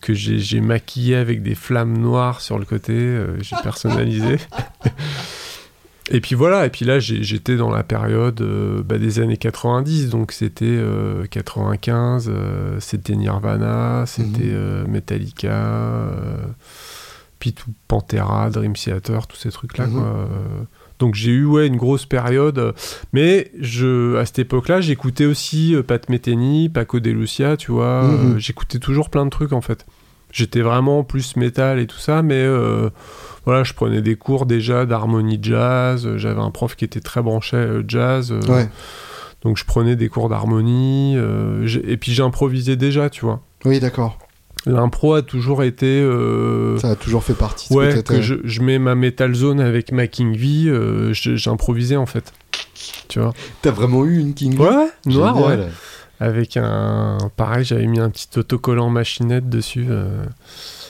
que 0.01 0.13
j'ai 0.15 0.61
maquillé 0.61 1.17
avec 1.17 1.43
des 1.43 1.55
flammes 1.55 1.97
noires 1.97 2.41
sur 2.41 2.59
le 2.59 2.65
côté, 2.65 3.19
j'ai 3.41 3.57
personnalisé. 3.63 4.37
et 6.11 6.21
puis 6.21 6.35
voilà, 6.35 6.67
et 6.67 6.71
puis 6.71 6.85
là 6.85 6.99
j'étais 7.01 7.57
dans 7.57 7.71
la 7.71 7.83
période 7.83 8.41
bah, 8.85 8.99
des 8.99 9.19
années 9.21 9.37
90, 9.39 10.11
donc 10.11 10.33
c'était 10.33 10.65
euh, 10.67 11.27
95, 11.27 12.29
euh, 12.29 12.79
c'était 12.81 13.17
Nirvana, 13.17 14.05
c'était 14.07 14.45
Mhm. 14.53 14.87
Metallica, 14.91 16.11
puis 17.39 17.53
tout 17.53 17.71
Pantera, 17.89 18.51
Dream 18.51 18.75
Theater, 18.75 19.27
tous 19.27 19.37
ces 19.37 19.51
trucs-là. 19.51 19.87
Mhm. 19.87 19.93
quoi. 19.95 20.29
Donc 20.99 21.15
j'ai 21.15 21.31
eu 21.31 21.45
ouais, 21.45 21.67
une 21.67 21.77
grosse 21.77 22.07
période, 22.07 22.75
mais 23.13 23.51
je, 23.61 24.17
à 24.17 24.25
cette 24.25 24.39
époque-là, 24.39 24.81
j'écoutais 24.81 25.27
aussi 25.27 25.75
euh, 25.75 25.83
Pat 25.83 26.09
Metheny, 26.09 26.69
Paco 26.71 27.01
de 27.01 27.11
Lucia, 27.11 27.57
tu 27.57 27.73
vois. 27.73 28.03
Mhm. 28.05 28.35
euh, 28.37 28.39
j'écoutais 28.39 28.79
toujours 28.79 29.11
plein 29.11 29.25
de 29.25 29.31
trucs 29.31 29.53
en 29.53 29.61
fait. 29.61 29.85
J'étais 30.33 30.61
vraiment 30.61 31.05
plus 31.05 31.37
métal 31.37 31.79
et 31.79 31.87
tout 31.87 31.99
ça, 31.99 32.23
mais 32.23 32.35
euh, 32.43 32.91
voilà, 33.45 33.63
je 33.63 33.73
prenais 33.75 34.03
des 34.03 34.17
cours 34.17 34.45
déjà 34.47 34.85
d'harmonie 34.87 35.39
jazz. 35.41 36.09
J'avais 36.17 36.41
un 36.41 36.51
prof 36.51 36.77
qui 36.77 36.85
était 36.85 37.01
très 37.01 37.23
branché 37.23 37.81
jazz, 37.87 38.33
euh, 38.33 38.41
Ouais. 38.53 38.69
donc 39.43 39.57
je 39.57 39.65
prenais 39.65 39.97
des 39.97 40.09
cours 40.09 40.29
d'harmonie. 40.29 41.15
euh, 41.17 41.67
et 41.87 41.97
puis 41.97 42.13
j'improvisais 42.13 42.77
déjà, 42.77 43.09
tu 43.11 43.25
vois. 43.25 43.41
Oui, 43.65 43.81
d'accord. 43.81 44.19
L'impro 44.67 45.15
a 45.15 45.23
toujours 45.23 45.63
été. 45.63 45.87
euh, 46.03 46.77
Ça 46.79 46.91
a 46.91 46.97
toujours 46.97 47.23
fait 47.23 47.35
partie 47.35 47.73
de 47.73 47.79
Ouais, 47.79 48.03
que 48.03 48.21
je, 48.21 48.35
je 48.45 48.61
mets 48.63 48.79
ma 48.81 48.95
metal 48.97 49.33
zone 49.35 49.61
avec 49.61 49.93
ma 49.93 50.07
King 50.09 50.37
V, 50.37 50.69
euh, 50.69 51.13
j'improvisais 51.13 51.97
en 51.97 52.07
fait. 52.07 52.33
Tu 53.09 53.21
vois 53.21 53.33
T'as 53.63 53.71
vraiment 53.71 54.05
eu 54.05 54.19
une 54.19 54.35
King 54.35 54.59
Ouais, 54.59 54.89
Génial. 55.07 55.35
ouais. 55.61 55.69
Avec 56.19 56.57
un. 56.57 57.19
Pareil, 57.37 57.65
j'avais 57.65 57.87
mis 57.87 58.01
un 58.01 58.09
petit 58.11 58.29
autocollant 58.39 58.89
machinette 58.91 59.49
dessus. 59.51 59.87
euh, 59.89 60.25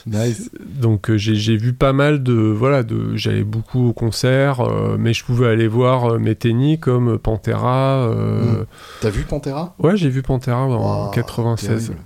Nice. 0.07 0.51
donc 0.65 1.11
euh, 1.11 1.17
j'ai 1.19 1.57
vu 1.57 1.73
pas 1.73 1.93
mal 1.93 2.23
de. 2.23 2.33
Voilà, 2.33 2.85
de, 2.85 3.17
j'allais 3.17 3.43
beaucoup 3.43 3.89
au 3.89 3.93
concert, 3.93 4.61
euh, 4.61 4.97
mais 4.99 5.13
je 5.13 5.25
pouvais 5.25 5.49
aller 5.49 5.67
voir 5.67 6.13
euh, 6.13 6.19
mes 6.21 6.37
tennis 6.37 6.79
comme 6.81 7.19
Pantera. 7.19 8.07
euh, 8.09 8.63
Mm. 8.63 8.67
T'as 9.01 9.11
vu 9.11 9.23
Pantera? 9.25 9.75
Ouais, 9.81 9.97
j'ai 9.97 10.09
vu 10.09 10.23
Pantera 10.23 10.63
en 10.63 11.07
Waouh, 11.07 11.11
96. 11.11 11.67
terrible. 11.87 12.03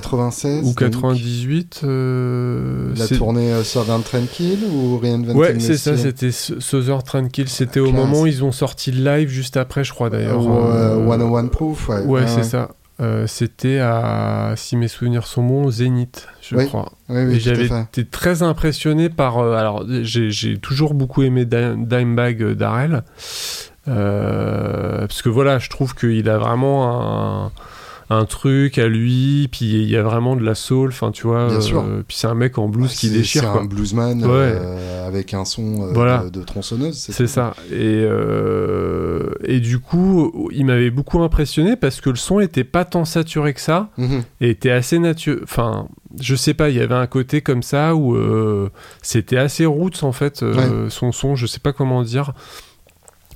96 0.00 0.62
Ou 0.62 0.66
donc, 0.68 0.76
98. 0.78 1.80
euh, 1.84 2.92
La 2.96 3.08
tournée 3.08 3.52
euh, 3.52 3.62
Southern 3.64 4.02
Tranquil 4.02 4.58
ou 4.72 4.98
Reinventing 4.98 5.36
Ouais, 5.36 5.58
c'est 5.58 5.76
ça, 5.76 5.96
c'était 5.96 6.30
Souther 6.30 7.02
Tranquille. 7.04 7.48
C'était 7.48 7.80
au 7.80 7.92
moment 7.92 8.22
où 8.22 8.26
ils 8.26 8.44
ont 8.44 8.52
sorti 8.52 8.90
live 8.92 9.28
juste 9.28 9.56
après, 9.56 9.84
je 9.84 9.92
crois 9.92 10.10
d'ailleurs. 10.10 10.44
Ou, 10.44 10.50
euh, 10.52 10.96
Euh, 10.98 11.18
101 11.18 11.46
Proof, 11.48 11.88
ouais. 11.88 12.02
Ouais, 12.04 12.22
Ah 12.24 12.28
c'est 12.28 12.42
ça. 12.44 12.70
Euh, 12.98 13.26
C'était 13.26 13.78
à, 13.78 14.54
si 14.56 14.74
mes 14.76 14.88
souvenirs 14.88 15.26
sont 15.26 15.42
bons, 15.42 15.70
Zénith, 15.70 16.26
je 16.40 16.56
Oui, 16.56 16.66
crois. 16.66 16.92
Oui, 17.10 17.24
oui, 17.26 17.34
Et 17.34 17.40
j'avais 17.40 17.66
été 17.66 18.06
très 18.06 18.42
impressionné 18.42 19.10
par. 19.10 19.38
euh, 19.38 19.52
alors, 19.54 19.84
j'ai 20.02 20.56
toujours 20.58 20.94
beaucoup 20.94 21.22
aimé 21.22 21.44
Di- 21.44 21.76
Dimebag 21.76 22.42
euh, 22.42 22.54
Darrell. 22.54 23.02
Parce 23.84 25.22
que 25.22 25.28
voilà, 25.28 25.58
je 25.58 25.68
trouve 25.68 25.94
qu'il 25.94 26.28
a 26.28 26.38
vraiment 26.38 27.44
un, 27.46 27.52
un 28.08 28.24
truc 28.24 28.78
à 28.78 28.86
lui, 28.86 29.48
puis 29.50 29.64
il 29.82 29.90
y 29.90 29.96
a 29.96 30.02
vraiment 30.02 30.36
de 30.36 30.42
la 30.44 30.54
soul, 30.54 30.90
enfin, 30.90 31.10
tu 31.10 31.26
vois. 31.26 31.48
Bien 31.48 31.60
sûr. 31.60 31.84
Puis 32.06 32.16
c'est 32.16 32.28
un 32.28 32.34
mec 32.34 32.56
en 32.58 32.68
blues 32.68 32.90
Ouais, 32.90 32.96
qui 32.96 33.10
déchire, 33.10 33.42
C'est 33.42 33.58
un 33.60 33.64
bluesman 33.64 34.22
Ouais. 34.24 34.28
euh, 34.30 35.08
avec 35.08 35.34
un 35.34 35.44
son 35.44 35.82
euh, 35.88 35.92
Voilà. 35.92 36.24
de, 36.24 36.28
de 36.40 36.44
tronçonneuse. 36.44 36.94
C'est 36.96 37.26
ça. 37.26 37.54
Et, 37.70 37.74
euh, 37.80 39.30
et 39.44 39.60
du 39.60 39.78
coup, 39.78 40.48
il 40.52 40.66
m'avait 40.66 40.90
beaucoup 40.90 41.20
impressionné 41.22 41.76
parce 41.76 42.00
que 42.00 42.10
le 42.10 42.16
son 42.16 42.40
était 42.40 42.64
pas 42.64 42.84
tant 42.84 43.04
saturé 43.04 43.54
que 43.54 43.60
ça 43.60 43.88
Mhm. 43.98 44.22
et 44.40 44.50
était 44.50 44.70
assez 44.70 44.98
naturel. 44.98 45.40
Enfin, 45.42 45.88
je 46.20 46.34
sais 46.34 46.54
pas, 46.54 46.70
il 46.70 46.76
y 46.76 46.80
avait 46.80 46.94
un 46.94 47.06
côté 47.06 47.40
comme 47.40 47.62
ça 47.62 47.94
où 47.94 48.14
euh, 48.16 48.70
c'était 49.02 49.36
assez 49.36 49.66
roots 49.66 50.02
en 50.02 50.12
fait, 50.12 50.42
euh, 50.42 50.88
son 50.90 51.12
son, 51.12 51.34
je 51.34 51.46
sais 51.46 51.60
pas 51.60 51.72
comment 51.72 52.02
dire. 52.02 52.32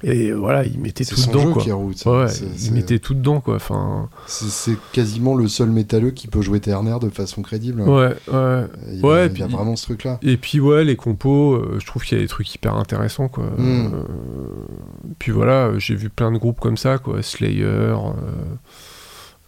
Et 0.03 0.33
voilà, 0.33 0.65
il 0.65 0.79
mettait 0.81 1.05
tout 1.05 1.15
son 1.17 1.31
dedans 1.31 1.43
jeu 1.43 1.53
quoi. 1.53 1.63
est. 1.65 2.07
Ouais, 2.07 2.27
il 2.63 2.73
mettait 2.73 2.99
tout 2.99 3.13
dedans 3.15 3.41
quoi. 3.41 3.57
Enfin, 3.57 4.09
C'est 4.27 4.77
quasiment 4.93 5.35
le 5.35 5.47
seul 5.47 5.69
métalleux 5.71 6.11
qui 6.11 6.27
peut 6.27 6.41
jouer 6.41 6.59
Terner 6.61 6.97
de 7.01 7.11
façon 7.11 7.43
crédible. 7.43 7.83
ouais, 7.83 8.15
ouais. 8.33 8.65
Il, 8.93 9.05
Ouais, 9.05 9.21
a, 9.25 9.29
puis- 9.29 9.43
il 9.43 9.45
a 9.45 9.47
vraiment 9.47 9.77
ce 9.77 9.85
truc-là. 9.85 10.19
Et 10.23 10.37
puis 10.39 10.59
ouais, 10.61 10.85
les 10.85 10.97
compos, 10.97 11.55
euh, 11.55 11.77
je 11.81 11.87
trouve 11.87 12.03
qu'il 12.05 12.17
y 12.17 12.21
a 12.21 12.25
des 12.25 12.29
trucs 12.29 12.55
hyper 12.55 12.77
intéressants 12.77 13.29
quoi. 13.29 13.45
Mm. 13.59 13.93
Euh, 13.95 14.03
puis 15.19 15.33
voilà, 15.33 15.73
j'ai 15.79 15.95
vu 15.95 16.09
plein 16.09 16.33
de 16.33 16.39
groupes 16.39 16.61
comme 16.61 16.77
ça 16.79 16.99
quoi, 16.99 17.23
Slayer, 17.23 17.65
euh, 17.65 17.95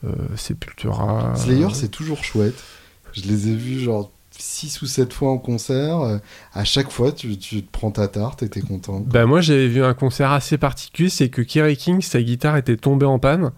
euh, 0.05 0.11
Sepultura. 0.37 1.33
Slayer, 1.37 1.69
c'est 1.73 1.91
toujours 1.91 2.25
chouette. 2.25 2.63
Je 3.13 3.23
les 3.23 3.49
ai 3.49 3.55
vus 3.55 3.79
genre 3.81 4.11
6 4.43 4.83
ou 4.83 4.87
7 4.87 5.13
fois 5.13 5.31
en 5.31 5.39
concert. 5.39 6.01
Euh, 6.01 6.19
À 6.53 6.65
chaque 6.65 6.91
fois, 6.91 7.13
tu, 7.13 7.37
tu 7.39 7.63
te 7.63 7.71
prends 7.71 7.91
ta 7.91 8.09
tarte 8.09 8.43
et 8.43 8.49
t'es 8.49 8.61
content. 8.61 9.01
Bah 9.01 9.25
moi 9.27 9.41
j'avais 9.41 9.69
vu 9.69 9.83
un 9.85 9.95
concert 9.95 10.31
assez 10.33 10.59
particulier, 10.59 11.09
c'est 11.09 11.29
que 11.29 11.43
Kerry 11.43 11.77
King, 11.77 12.01
sa 12.03 12.21
guitare 12.21 12.57
était 12.57 12.77
tombée 12.77 13.07
en 13.07 13.19
panne. 13.19 13.53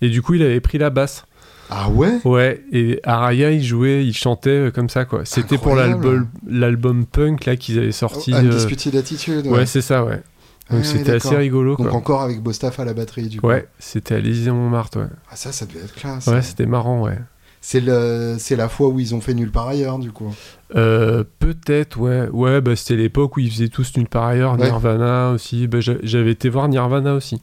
Et 0.00 0.08
du 0.08 0.22
coup, 0.22 0.34
il 0.34 0.42
avait 0.42 0.60
pris 0.60 0.78
la 0.78 0.90
basse. 0.90 1.24
Ah 1.70 1.88
ouais? 1.90 2.18
Ouais, 2.24 2.62
et 2.72 3.00
Araya, 3.04 3.50
il 3.50 3.62
jouait, 3.64 4.04
il 4.04 4.14
chantait 4.14 4.50
euh, 4.50 4.70
comme 4.70 4.88
ça, 4.88 5.04
quoi. 5.04 5.24
C'était 5.24 5.56
pour 5.58 5.74
l'album, 5.76 7.06
punk, 7.06 7.44
là, 7.46 7.56
qu'ils 7.56 7.78
avaient 7.78 7.92
sorti. 7.92 8.32
Oh, 8.34 8.36
euh, 8.36 8.40
Undisputed 8.50 8.96
Attitude. 8.96 9.46
Ouais, 9.46 9.64
c'est 9.64 9.80
ça, 9.80 10.04
ouais. 10.04 10.20
Ah 10.68 10.74
Donc 10.74 10.82
ouais, 10.82 10.88
c'était 10.88 11.12
assez 11.12 11.34
rigolo, 11.36 11.76
Donc 11.76 11.88
quoi. 11.88 11.96
encore 11.96 12.22
avec 12.22 12.40
Bostaph 12.42 12.78
à 12.80 12.84
la 12.84 12.94
batterie, 12.94 13.28
du 13.28 13.40
coup. 13.40 13.46
Ouais, 13.46 13.66
c'était 13.78 14.16
à 14.16 14.18
l'Élysée-Montmartre, 14.18 14.98
ouais. 14.98 15.06
Ah, 15.30 15.36
ça, 15.36 15.50
ça 15.52 15.64
devait 15.66 15.80
être 15.80 15.94
classe. 15.94 16.26
Ouais, 16.26 16.42
c'était 16.42 16.66
marrant, 16.66 17.02
ouais. 17.02 17.18
C'est 17.64 17.78
le, 17.80 18.36
c'est 18.40 18.56
la 18.56 18.68
fois 18.68 18.88
où 18.88 18.98
ils 18.98 19.14
ont 19.14 19.20
fait 19.20 19.34
nulle 19.34 19.52
part 19.52 19.68
ailleurs, 19.68 19.98
du 20.00 20.10
coup. 20.10 20.34
Euh, 20.74 21.22
peut-être, 21.38 21.96
ouais. 21.98 22.28
Ouais, 22.32 22.60
bah 22.60 22.74
c'était 22.74 22.96
l'époque 22.96 23.36
où 23.36 23.40
ils 23.40 23.50
faisaient 23.52 23.68
tous 23.68 23.96
nulle 23.96 24.08
part 24.08 24.24
ailleurs. 24.24 24.58
Ouais. 24.58 24.64
Nirvana 24.64 25.30
aussi. 25.30 25.68
Bah, 25.68 25.80
j'a- 25.80 25.94
j'avais 26.02 26.32
été 26.32 26.48
voir 26.48 26.68
Nirvana 26.68 27.14
aussi. 27.14 27.36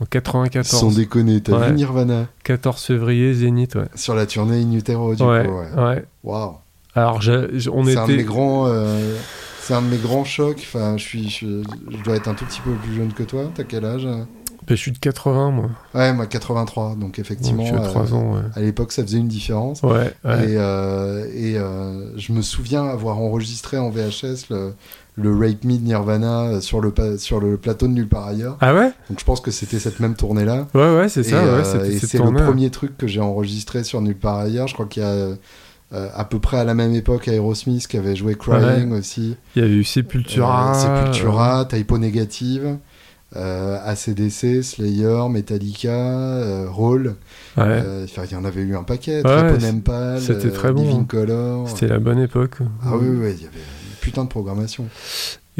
En 0.00 0.04
Sans 0.04 0.06
94. 0.10 0.96
déconner, 0.96 1.42
t'as 1.42 1.58
Ouais. 1.58 1.68
vu 1.68 1.74
Nirvana? 1.74 2.28
14 2.44 2.82
février, 2.82 3.34
Zénith, 3.34 3.74
ouais. 3.74 3.88
sur 3.96 4.14
la 4.14 4.24
tournée 4.26 4.62
In 4.62 4.72
Utero, 4.72 5.14
du 5.14 5.22
ouais, 5.22 5.44
coup. 5.46 5.78
Ouais. 5.80 6.04
Waouh. 6.24 6.54
Alors, 6.94 7.16
on 7.16 7.20
C'est 7.20 7.90
était. 7.90 7.98
un 7.98 8.06
de 8.08 8.16
mes 8.16 8.24
grands. 8.24 8.66
euh, 8.66 9.14
C'est 9.60 9.74
un 9.74 9.82
de 9.82 9.88
mes 9.88 9.98
grands 9.98 10.24
chocs. 10.24 10.60
Enfin, 10.66 10.96
je 10.96 11.02
suis, 11.02 11.28
je, 11.28 11.62
je 11.90 12.02
dois 12.02 12.16
être 12.16 12.28
un 12.28 12.34
tout 12.34 12.46
petit 12.46 12.60
peu 12.62 12.70
plus 12.82 12.94
jeune 12.96 13.12
que 13.12 13.24
toi. 13.24 13.50
T'as 13.54 13.64
quel 13.64 13.84
âge? 13.84 14.08
Je 14.76 14.80
suis 14.80 14.92
de 14.92 14.98
80, 14.98 15.50
moi. 15.50 15.70
Ouais, 15.94 16.12
moi 16.12 16.26
83. 16.26 16.96
Donc 16.98 17.18
effectivement, 17.18 17.64
Donc, 17.64 17.80
euh, 17.80 17.84
3 17.88 18.12
euh, 18.12 18.16
ans, 18.16 18.34
ouais. 18.34 18.40
à 18.54 18.60
l'époque, 18.60 18.92
ça 18.92 19.02
faisait 19.02 19.18
une 19.18 19.28
différence. 19.28 19.82
Ouais, 19.82 20.12
ouais. 20.24 20.50
Et, 20.50 20.56
euh, 20.56 21.24
et 21.34 21.56
euh, 21.58 22.16
je 22.18 22.32
me 22.32 22.42
souviens 22.42 22.84
avoir 22.86 23.18
enregistré 23.18 23.78
en 23.78 23.90
VHS 23.90 24.46
le, 24.50 24.74
le 25.16 25.32
Rape 25.34 25.64
Me 25.64 25.76
de 25.78 25.82
Nirvana 25.84 26.42
euh, 26.44 26.60
sur 26.60 26.80
le, 26.80 26.90
pa- 26.90 27.18
sur 27.18 27.40
le 27.40 27.56
plateau 27.56 27.86
de 27.88 27.92
Nulle 27.92 28.08
part 28.08 28.26
ailleurs. 28.28 28.56
Ah 28.60 28.74
ouais? 28.74 28.92
Donc 29.10 29.18
je 29.20 29.24
pense 29.24 29.40
que 29.40 29.50
c'était 29.50 29.78
cette 29.78 30.00
même 30.00 30.14
tournée-là. 30.14 30.66
Ouais, 30.74 30.96
ouais, 30.96 31.08
c'est 31.08 31.22
ça, 31.24 31.36
euh, 31.36 31.58
ouais. 31.58 31.64
C'était 31.64 31.94
et 31.94 31.98
c'est 31.98 32.18
le 32.18 32.32
premier 32.44 32.70
truc 32.70 32.96
que 32.96 33.06
j'ai 33.06 33.20
enregistré 33.20 33.84
sur 33.84 34.00
Nulle 34.00 34.16
part 34.16 34.36
ailleurs. 34.38 34.68
Je 34.68 34.74
crois 34.74 34.86
qu'il 34.86 35.02
y 35.02 35.06
a 35.06 35.10
euh, 35.10 35.34
euh, 35.94 36.08
à 36.14 36.24
peu 36.26 36.38
près 36.38 36.58
à 36.58 36.64
la 36.64 36.74
même 36.74 36.92
époque 36.94 37.28
Aerosmith 37.28 37.86
qui 37.88 37.96
avait 37.96 38.14
joué 38.14 38.34
Crying 38.34 38.92
aussi. 38.92 39.36
Il 39.56 39.62
y 39.62 39.64
avait 39.64 39.74
eu 39.74 39.84
Sepultura. 39.84 40.72
Euh, 40.72 40.74
Sepultura, 41.06 41.64
Typo 41.64 41.96
Negative, 41.96 42.62
euh, 42.66 42.74
ACDC, 43.34 44.62
Slayer, 44.62 45.28
Metallica, 45.30 45.90
euh. 45.90 46.66
Ouais. 46.68 47.02
Euh, 47.56 48.06
il 48.24 48.32
y 48.32 48.36
en 48.36 48.44
avait 48.44 48.62
eu 48.62 48.76
un 48.76 48.84
paquet. 48.84 49.22
Ouais, 49.26 49.58
c'était 50.20 50.46
euh, 50.46 50.50
très 50.50 50.72
bon, 50.72 50.82
Living 50.82 51.00
hein. 51.00 51.06
Color. 51.08 51.68
C'était 51.68 51.88
la 51.88 51.98
bonne 51.98 52.20
époque. 52.20 52.58
Ah 52.82 52.96
oui, 52.96 53.08
oui, 53.08 53.16
oui, 53.20 53.34
il 53.36 53.44
y 53.44 53.46
avait 53.46 53.58
une 53.58 53.96
putain 54.00 54.24
de 54.24 54.28
programmation. 54.28 54.86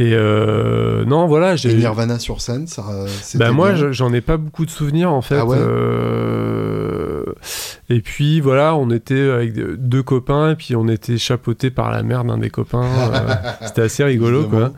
Et 0.01 0.13
euh, 0.15 1.05
non, 1.05 1.27
voilà, 1.27 1.57
j'ai. 1.57 1.75
Nirvana 1.75 2.21
sur 2.21 2.41
scène, 2.41 2.69
ça. 2.69 2.85
euh, 2.89 3.09
Bah 3.35 3.51
moi, 3.51 3.75
j'en 3.91 4.13
ai 4.13 4.21
pas 4.21 4.37
beaucoup 4.37 4.65
de 4.65 4.71
souvenirs 4.71 5.11
en 5.13 5.23
fait. 5.23 5.35
Ah 5.39 5.45
ouais 5.45 5.57
Euh, 5.59 7.25
Et 7.91 8.01
puis 8.01 8.41
voilà, 8.41 8.77
on 8.77 8.91
était 8.91 9.29
avec 9.31 9.55
deux 9.55 10.03
copains 10.03 10.53
et 10.53 10.55
puis 10.55 10.77
on 10.77 10.87
était 10.89 11.19
chapeautés 11.19 11.71
par 11.71 11.91
la 11.91 12.03
mère 12.03 12.25
d'un 12.25 12.39
des 12.39 12.51
copains. 12.51 12.85
euh, 12.85 13.35
C'était 13.67 13.83
assez 13.83 14.05
rigolo 14.05 14.43
Évidemment. 14.43 14.69
quoi. 14.69 14.77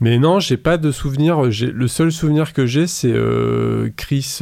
Mais 0.00 0.18
non, 0.18 0.38
j'ai 0.38 0.56
pas 0.56 0.76
de 0.78 0.92
souvenir. 0.92 1.50
J'ai- 1.50 1.66
Le 1.72 1.88
seul 1.88 2.12
souvenir 2.12 2.52
que 2.52 2.64
j'ai, 2.66 2.86
c'est 2.86 3.12
euh, 3.12 3.88
Chris 3.96 4.38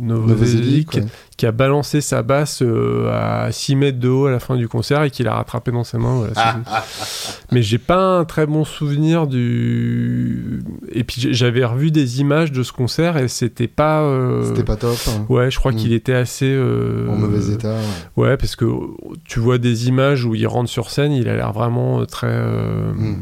Novoselic. 0.00 0.98
Qui 1.42 1.46
a 1.48 1.50
balancé 1.50 2.00
sa 2.00 2.22
basse 2.22 2.62
euh, 2.62 3.10
à 3.12 3.50
6 3.50 3.74
mètres 3.74 3.98
de 3.98 4.08
haut 4.08 4.26
à 4.26 4.30
la 4.30 4.38
fin 4.38 4.54
du 4.54 4.68
concert 4.68 5.02
et 5.02 5.10
qui 5.10 5.24
l'a 5.24 5.34
rattrapé 5.34 5.72
dans 5.72 5.82
ses 5.82 5.98
mains. 5.98 6.14
voilà, 6.18 6.32
tout. 6.54 6.70
Mais 7.50 7.62
j'ai 7.62 7.78
pas 7.78 8.18
un 8.18 8.24
très 8.24 8.46
bon 8.46 8.64
souvenir 8.64 9.26
du. 9.26 10.62
Et 10.92 11.02
puis 11.02 11.16
j'avais 11.34 11.64
revu 11.64 11.90
des 11.90 12.20
images 12.20 12.52
de 12.52 12.62
ce 12.62 12.70
concert 12.72 13.16
et 13.16 13.26
c'était 13.26 13.66
pas. 13.66 14.02
euh, 14.02 14.44
C'était 14.44 14.62
pas 14.62 14.76
top. 14.76 14.96
hein. 15.08 15.26
Ouais, 15.28 15.50
je 15.50 15.58
crois 15.58 15.72
Mm. 15.72 15.76
qu'il 15.76 15.92
était 15.92 16.14
assez. 16.14 16.46
euh, 16.48 17.08
En 17.10 17.16
mauvais 17.16 17.52
état. 17.52 17.74
ouais. 18.16 18.28
Ouais, 18.28 18.36
parce 18.36 18.54
que 18.54 18.64
tu 19.24 19.40
vois 19.40 19.58
des 19.58 19.88
images 19.88 20.24
où 20.24 20.36
il 20.36 20.46
rentre 20.46 20.70
sur 20.70 20.90
scène, 20.90 21.10
il 21.10 21.28
a 21.28 21.34
l'air 21.34 21.52
vraiment 21.52 22.06
très. 22.06 22.28
euh, 22.30 22.92
Mm. 22.92 23.16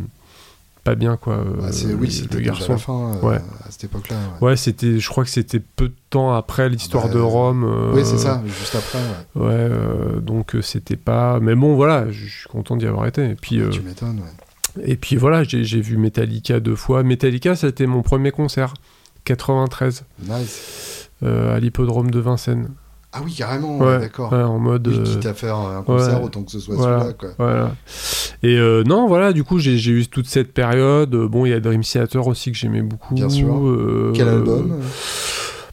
Pas 0.84 0.94
bien, 0.94 1.16
quoi. 1.18 1.36
Bah, 1.36 1.66
euh, 1.66 1.72
c'est- 1.72 1.92
oui, 1.92 2.10
c'était 2.10 2.36
le 2.38 2.42
garçon. 2.42 2.72
la 2.72 2.78
fin 2.78 3.12
euh, 3.14 3.20
Ouais. 3.28 3.36
à 3.36 3.70
cette 3.70 3.84
époque-là. 3.84 4.16
ouais. 4.40 4.48
Ouais, 4.48 4.56
c'était. 4.56 4.98
Je 4.98 5.08
crois 5.10 5.24
que 5.24 5.30
c'était 5.30 5.60
peu 5.60 5.88
de 5.88 5.94
temps 6.08 6.32
après 6.32 6.68
l'histoire 6.70 7.08
bah, 7.08 7.14
de 7.14 7.18
Rome. 7.20 7.64
euh, 7.64 7.92
Oui, 7.94 8.02
c'est 8.04 8.16
ça, 8.18 8.42
juste 8.46 8.74
après. 8.74 8.98
ouais. 8.98 9.42
Ouais, 9.46 9.52
euh, 9.70 10.20
donc 10.20 10.56
c'était 10.62 10.96
pas. 10.96 11.38
Mais 11.40 11.54
bon, 11.54 11.74
voilà, 11.76 12.10
je 12.10 12.26
suis 12.26 12.48
content 12.48 12.76
d'y 12.76 12.86
avoir 12.86 13.06
été. 13.06 13.28
Et 13.28 13.34
puis, 13.34 13.60
euh, 13.60 13.68
Tu 13.68 13.82
m'étonnes, 13.82 14.20
ouais. 14.20 14.82
et 14.90 14.96
puis 14.96 15.16
voilà, 15.16 15.44
j'ai 15.44 15.64
j'ai 15.64 15.82
vu 15.82 15.98
Metallica 15.98 16.60
deux 16.60 16.76
fois. 16.76 17.02
Metallica, 17.02 17.54
c'était 17.56 17.86
mon 17.86 18.00
premier 18.02 18.30
concert, 18.30 18.72
93, 19.24 20.04
Nice. 20.26 21.10
à 21.22 21.60
l'hippodrome 21.60 22.10
de 22.10 22.20
Vincennes. 22.20 22.70
Ah 23.12 23.20
oui, 23.24 23.34
carrément, 23.34 23.78
ouais, 23.78 23.98
d'accord. 23.98 24.32
ouais, 24.32 24.40
en 24.42 24.58
mode. 24.60 24.86
Euh, 24.86 25.02
quitte 25.02 25.26
à 25.26 25.34
faire 25.34 25.56
un 25.56 25.82
concert, 25.82 26.18
ouais. 26.20 26.24
autant 26.26 26.42
que 26.44 26.52
ce 26.52 26.60
soit 26.60 26.76
Voilà. 26.76 26.98
celui-là, 27.00 27.14
quoi. 27.14 27.28
Voilà. 27.38 27.74
Et 28.44 28.56
euh, 28.56 28.84
non, 28.84 29.08
voilà, 29.08 29.32
du 29.32 29.42
coup, 29.42 29.58
j'ai 29.58 29.76
j'ai 29.78 29.90
eu 29.92 30.06
toute 30.06 30.26
cette 30.26 30.52
période. 30.54 31.12
Euh, 31.14 31.26
Bon, 31.28 31.44
il 31.44 31.50
y 31.50 31.52
a 31.52 31.58
Dream 31.60 31.82
Theater 31.82 32.26
aussi 32.28 32.52
que 32.52 32.56
j'aimais 32.58 32.82
beaucoup. 32.82 33.14
Bien 33.14 33.28
sûr. 33.28 33.52
Euh, 33.66 34.12
Quel 34.14 34.28
album? 34.28 34.78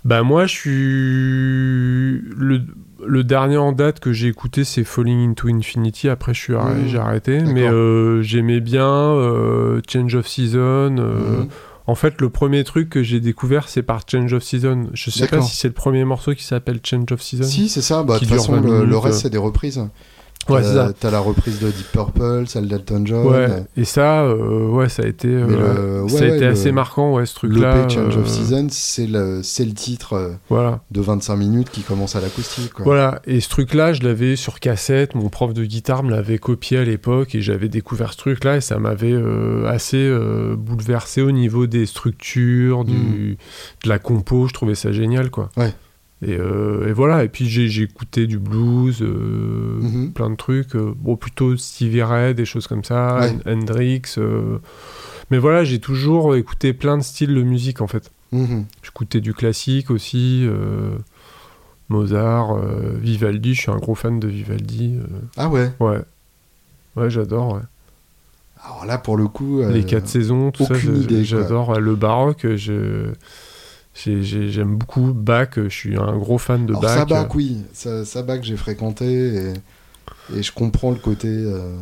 Bah, 0.03 0.23
moi, 0.23 0.45
je 0.47 0.53
suis. 0.55 2.21
Le, 2.37 2.61
le 3.05 3.23
dernier 3.23 3.57
en 3.57 3.71
date 3.71 3.99
que 3.99 4.11
j'ai 4.13 4.27
écouté, 4.27 4.63
c'est 4.63 4.83
Falling 4.83 5.29
into 5.29 5.47
Infinity. 5.49 6.09
Après, 6.09 6.33
je 6.33 6.39
suis 6.41 6.55
arrêt- 6.55 6.73
Mmh. 6.75 6.87
j'ai 6.87 6.97
arrêté. 6.97 7.37
D'accord. 7.37 7.53
Mais 7.53 7.67
euh, 7.69 8.21
j'aimais 8.21 8.59
bien 8.59 8.87
euh, 8.89 9.81
Change 9.91 10.15
of 10.15 10.27
Season. 10.27 10.57
euh, 10.97 11.41
Mhm. 11.41 11.47
En 11.87 11.95
fait, 11.95 12.19
le 12.19 12.29
premier 12.29 12.65
truc 12.65 12.89
que 12.89 13.01
j'ai 13.01 13.21
découvert, 13.21 13.69
c'est 13.69 13.81
par 13.81 14.01
Change 14.09 14.33
of 14.33 14.43
Season. 14.43 14.89
Je 14.93 15.09
sais 15.09 15.27
pas 15.27 15.41
si 15.41 15.55
c'est 15.55 15.69
le 15.69 15.73
premier 15.73 16.03
morceau 16.03 16.33
qui 16.35 16.43
s'appelle 16.43 16.81
Change 16.83 17.11
of 17.11 17.21
Season. 17.21 17.43
Si, 17.43 17.69
c'est 17.69 17.81
ça. 17.81 18.03
Bah, 18.03 18.15
de 18.15 18.19
toute 18.19 18.27
façon, 18.27 18.59
20 18.59 18.83
le, 18.83 18.97
reste, 18.97 19.15
euh. 19.15 19.19
c'est 19.21 19.29
des 19.29 19.37
reprises. 19.37 19.81
Ouais, 20.49 20.63
ça. 20.63 20.91
T'as 20.99 21.11
la 21.11 21.19
reprise 21.19 21.59
de 21.59 21.67
Deep 21.69 21.91
Purple, 21.91 22.43
celle 22.47 22.67
d'Elton 22.67 23.01
John. 23.05 23.25
Ouais, 23.27 23.47
et 23.75 23.83
ça, 23.83 24.23
euh, 24.23 24.67
ouais, 24.69 24.89
ça 24.89 25.03
a 25.03 25.07
été, 25.07 25.27
euh, 25.27 26.03
le- 26.03 26.09
ça 26.09 26.23
a 26.23 26.27
été 26.27 26.45
assez 26.45 26.67
le- 26.69 26.73
marquant, 26.73 27.13
ouais, 27.13 27.25
ce 27.25 27.35
truc-là. 27.35 27.75
L'EP 27.81 27.89
Change 27.93 28.17
euh, 28.17 28.21
of 28.21 28.27
Season, 28.27 28.67
c'est 28.69 29.07
le, 29.07 29.41
c'est 29.43 29.65
le 29.65 29.73
titre 29.73 30.13
euh, 30.13 30.33
Voilà, 30.49 30.81
de 30.91 31.01
25 31.01 31.35
minutes 31.35 31.69
qui 31.69 31.81
commence 31.81 32.15
à 32.15 32.21
l'acoustique. 32.21 32.71
voilà. 32.79 33.21
Et 33.25 33.39
ce 33.41 33.49
truc-là, 33.49 33.93
je 33.93 34.03
l'avais 34.03 34.35
sur 34.35 34.59
cassette. 34.59 35.15
Mon 35.15 35.29
prof 35.29 35.53
de 35.53 35.65
guitare 35.65 36.03
me 36.03 36.11
l'avait 36.11 36.37
copié 36.37 36.77
à 36.77 36.83
l'époque 36.83 37.35
et 37.35 37.41
j'avais 37.41 37.69
découvert 37.69 38.13
ce 38.13 38.17
truc-là 38.17 38.57
et 38.57 38.61
ça 38.61 38.79
m'avait 38.79 39.11
euh, 39.13 39.67
assez 39.67 39.97
euh, 39.97 40.55
bouleversé 40.57 41.21
au 41.21 41.31
niveau 41.31 41.67
des 41.67 41.85
structures, 41.85 42.85
du, 42.85 43.37
de 43.83 43.89
la 43.89 43.99
compo. 43.99 44.47
Je 44.47 44.53
trouvais 44.53 44.75
ça 44.75 44.91
génial, 44.91 45.29
quoi. 45.29 45.49
Ouais. 45.57 45.73
Et, 46.23 46.35
euh, 46.35 46.87
et 46.87 46.93
voilà. 46.93 47.23
Et 47.23 47.29
puis 47.29 47.47
j'ai 47.47 47.83
écouté 47.83 48.25
du 48.27 48.39
blues, 48.39 49.01
euh, 49.01 49.79
Mhm. 49.81 50.13
plein 50.13 50.29
de 50.31 50.35
trucs. 50.35 50.75
euh, 50.75 50.93
bon, 50.97 51.15
plutôt 51.15 51.55
Stevie 51.57 52.01
Ray, 52.01 52.33
des 52.33 52.45
choses 52.45 52.65
comme 52.67 52.83
ça, 52.83 53.19
Ouais. 53.19 53.37
Hendrix. 53.53 54.01
mais 55.29 55.37
voilà, 55.37 55.63
j'ai 55.63 55.79
toujours 55.79 56.35
écouté 56.35 56.73
plein 56.73 56.97
de 56.97 57.03
styles 57.03 57.35
de 57.35 57.43
musique 57.43 57.81
en 57.81 57.87
fait. 57.87 58.09
Mhm. 58.31 58.65
J'écoutais 58.83 59.21
du 59.21 59.33
classique 59.33 59.91
aussi. 59.91 60.47
Mozart, 61.89 62.57
Vivaldi, 62.99 63.53
je 63.53 63.61
suis 63.61 63.71
un 63.71 63.77
gros 63.77 63.95
fan 63.95 64.19
de 64.19 64.27
Vivaldi. 64.27 64.95
Ah 65.37 65.47
ouais. 65.47 65.71
ouais. 65.79 66.01
Ouais, 66.95 67.09
j'adore. 67.09 67.53
ouais. 67.53 67.61
Alors 68.65 68.85
là, 68.85 68.97
pour 68.97 69.15
le 69.17 69.27
coup. 69.27 69.61
Les 69.69 69.83
quatre 69.85 70.07
saisons, 70.07 70.51
tout 70.51 70.65
ça, 70.65 70.73
j'adore. 71.23 71.69
Ouais, 71.69 71.79
Le 71.79 71.95
baroque, 71.95 72.45
je. 72.55 73.11
J'ai- 74.03 74.23
j'ai- 74.23 74.49
J'aime 74.49 74.75
beaucoup 74.77 75.13
Bach, 75.13 75.49
je 75.55 75.67
suis 75.69 75.97
un 75.97 76.17
gros 76.17 76.37
fan 76.37 76.65
de 76.65 76.71
Alors, 76.73 76.81
Bach. 76.81 76.95
Sabak, 77.09 77.35
oui. 77.35 77.57
Sa- 77.73 78.05
Sabak, 78.05 78.43
j'ai 78.43 78.57
fréquenté 78.57 79.05
et, 79.05 79.53
et 80.37 80.43
je 80.43 80.51
comprends 80.51 80.91
le 80.91 80.97
côté. 80.99 81.27
euh, 81.29 81.75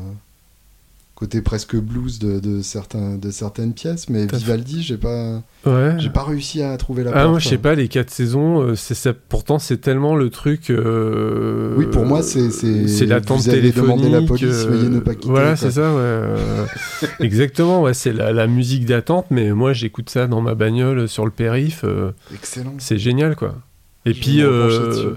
côté 1.15 1.41
presque 1.41 1.77
blues 1.77 2.19
de, 2.19 2.39
de, 2.41 2.61
certains, 2.61 3.15
de 3.15 3.31
certaines 3.31 3.73
pièces, 3.73 4.09
mais. 4.09 4.25
Vivaldi, 4.27 4.83
j'ai 4.83 4.97
pas, 4.97 5.41
Ouais. 5.65 5.95
j'ai 5.97 6.09
pas 6.09 6.23
réussi 6.23 6.61
à 6.61 6.75
trouver 6.77 7.03
la 7.05 7.11
Ah, 7.11 7.13
porte. 7.13 7.29
moi, 7.29 7.39
je 7.39 7.47
sais 7.47 7.57
pas, 7.57 7.73
les 7.73 7.87
quatre 7.87 8.09
saisons, 8.09 8.61
euh, 8.61 8.75
c'est 8.75 8.95
ça, 8.95 9.13
pourtant, 9.13 9.57
c'est 9.57 9.77
tellement 9.77 10.15
le 10.17 10.29
truc. 10.29 10.69
euh, 10.69 11.73
Oui, 11.77 11.85
pour 11.91 12.05
moi, 12.05 12.21
c'est- 12.21 12.51
c'est- 12.51 12.87
C'est 12.89 13.05
l'attente 13.05 13.45
demandé 13.45 13.61
la 14.09 14.19
téléphonique. 14.19 14.27
police, 14.27 14.65
veuillez 14.65 14.89
ne 14.89 14.99
pas 14.99 15.15
quitter, 15.15 15.29
Voilà, 15.29 15.55
c'est 15.55 15.71
ça, 15.71 15.89
ouais. 15.89 15.97
euh, 15.99 16.35
exactement, 17.21 17.81
ouais, 17.81 17.93
c'est 17.93 18.11
la, 18.13 18.33
la 18.33 18.47
musique 18.47 18.85
d'attente, 18.85 19.27
mais 19.31 19.51
moi, 19.51 19.71
j'écoute 19.73 20.09
ça 20.09 20.27
dans 20.27 20.41
ma 20.41 20.53
bagnole 20.55 21.07
sur 21.07 21.23
le 21.25 21.31
périph'. 21.31 21.83
euh, 21.85 22.11
Excellent. 22.33 22.73
c'est 22.77 22.97
génial, 22.97 23.35
quoi. 23.35 23.55
Et 24.05 24.13
Je 24.13 24.19
puis, 24.21 24.41
euh, 24.43 25.15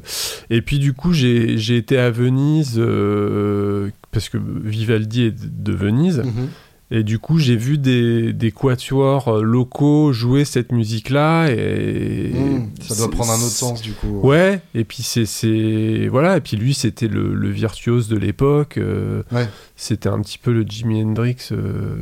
et 0.51 0.62
puis, 0.62 0.78
du 0.78 0.93
coup, 0.94 1.12
j'ai 1.12 1.77
été 1.77 1.98
à 1.98 2.10
Venise, 2.10 2.77
euh, 2.78 3.90
parce 4.12 4.28
que 4.28 4.39
Vivaldi 4.39 5.23
est 5.24 5.35
de 5.62 5.73
Venise. 5.73 6.19
Mhm. 6.24 6.48
Et 6.90 7.02
du 7.02 7.19
coup, 7.19 7.39
j'ai 7.39 7.55
vu 7.55 7.77
des, 7.77 8.32
des 8.32 8.51
quatuors 8.51 9.28
euh, 9.28 9.43
locaux 9.43 10.10
jouer 10.15 10.47
cette 10.47 10.73
musique-là. 10.73 11.48
Et 11.51 12.32
Mmh, 12.32 12.70
ça 12.81 12.94
doit 12.97 13.10
prendre 13.10 13.31
un 13.32 13.36
autre 13.36 13.51
sens, 13.51 13.82
du 13.82 13.93
coup. 13.93 14.20
Ouais, 14.27 14.62
et 14.74 14.85
puis 14.85 15.02
c'est. 15.02 15.27
c'est- 15.27 16.09
Voilà, 16.10 16.39
et 16.39 16.40
puis 16.40 16.56
lui, 16.56 16.73
c'était 16.73 17.09
le, 17.09 17.35
le 17.35 17.51
virtuose 17.51 18.09
de 18.09 18.16
l'époque. 18.16 18.78
euh, 18.78 19.23
Ouais. 19.32 19.47
C'était 19.77 20.09
un 20.09 20.19
petit 20.23 20.39
peu 20.39 20.51
le 20.51 20.65
Jimi 20.66 21.02
Hendrix 21.02 21.36
euh, 21.52 21.97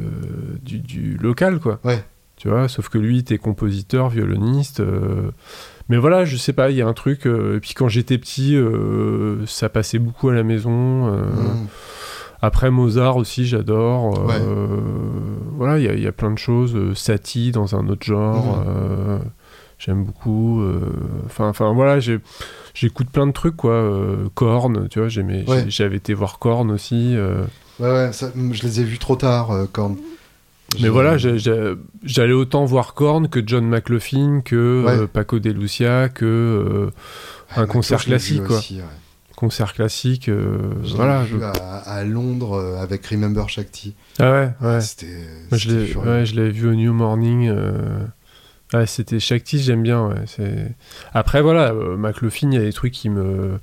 du, 0.62 0.78
du 0.78 1.16
local, 1.20 1.58
quoi. 1.58 1.80
Ouais. 1.82 2.04
Tu 2.36 2.48
vois, 2.48 2.68
sauf 2.68 2.88
que 2.88 2.98
lui, 2.98 3.18
était 3.18 3.38
compositeur, 3.38 4.08
violoniste. 4.08 4.78
euh, 4.78 5.32
Mais 5.88 5.96
voilà, 5.98 6.24
je 6.24 6.36
sais 6.36 6.52
pas, 6.52 6.70
il 6.70 6.76
y 6.76 6.82
a 6.82 6.86
un 6.86 6.92
truc. 6.92 7.26
euh, 7.26 7.56
Et 7.56 7.60
puis 7.60 7.74
quand 7.74 7.88
j'étais 7.88 8.18
petit, 8.18 8.56
euh, 8.56 9.44
ça 9.46 9.68
passait 9.68 9.98
beaucoup 9.98 10.28
à 10.28 10.34
la 10.34 10.42
maison. 10.42 11.06
euh, 11.08 11.22
Mhm. 11.30 11.66
après 12.42 12.70
Mozart 12.70 13.16
aussi, 13.16 13.46
j'adore. 13.46 14.26
Ouais. 14.26 14.34
voilà, 15.56 15.78
il 15.78 15.84
y, 15.84 15.88
a- 15.88 15.94
il 15.94 16.02
y 16.02 16.06
a 16.06 16.12
plein 16.12 16.30
de 16.30 16.38
choses. 16.38 16.76
Satie 16.94 17.50
dans 17.52 17.74
un 17.76 17.88
autre 17.88 18.04
genre. 18.04 18.62
Euh, 18.66 19.18
J'aime 19.78 20.04
beaucoup. 20.04 20.62
euh, 20.62 20.80
Enfin, 21.26 21.48
enfin 21.50 21.70
voilà, 21.74 21.98
j'écoute 22.00 23.08
plein 23.12 23.26
de 23.26 23.32
trucs 23.32 23.56
quoi. 23.56 23.72
euh, 23.72 24.28
Korn, 24.34 24.88
tu 24.88 25.00
vois, 25.00 25.08
j'aimais- 25.08 25.44
Ouais. 25.46 25.66
j'avais 25.68 25.96
été 25.98 26.14
voir 26.14 26.38
Korn 26.38 26.70
aussi. 26.70 27.14
euh, 27.14 27.42
Ouais, 27.78 27.90
ouais, 27.90 28.12
ça- 28.12 28.30
je 28.52 28.62
les 28.62 28.80
ai 28.80 28.84
vus 28.84 28.98
trop 28.98 29.16
tard, 29.16 29.50
Korn. 29.72 29.96
Mais 30.80 30.88
voilà, 30.88 31.16
j'allais 31.16 32.32
autant 32.32 32.64
voir 32.64 32.94
Korn 32.94 33.28
que 33.28 33.40
John 33.44 33.66
McLaughlin, 33.68 34.40
que 34.44 34.84
Ouais. 34.84 34.92
euh, 34.98 35.06
Paco 35.06 35.38
de 35.38 35.50
Lucia, 35.50 36.08
que 36.08 36.24
euh, 36.24 36.90
Ah, 37.50 37.62
un 37.62 37.66
concert 37.66 38.04
classique, 38.04 38.44
quoi. 38.44 38.58
aussi, 38.58 38.76
ouais. 38.76 38.82
concert 39.36 39.72
classique. 39.74 40.28
euh, 40.28 40.58
voilà. 40.94 41.22
vu 41.24 41.38
je- 41.38 41.44
à, 41.44 41.50
à 41.50 42.04
Londres 42.04 42.54
euh, 42.54 42.82
avec 42.82 43.06
Remember 43.06 43.48
Shakti. 43.48 43.94
Ah 44.18 44.30
ouais, 44.32 44.50
ouais. 44.60 44.78
Moi, 45.50 45.58
je 45.58 45.68
l'ai 45.70 45.86
l'avais 46.34 46.50
vu 46.50 46.68
au 46.68 46.74
New 46.74 46.92
Morning. 46.92 47.50
Ouais, 48.74 48.86
c'était 48.86 49.20
Shakti, 49.20 49.60
j'aime 49.62 49.82
bien. 49.82 50.10
Après, 51.14 51.40
voilà, 51.40 51.72
McLaughlin, 51.72 52.50
il 52.50 52.54
y 52.54 52.58
a 52.58 52.62
des 52.62 52.72
trucs 52.72 52.92
qui 52.92 53.08
me. 53.08 53.58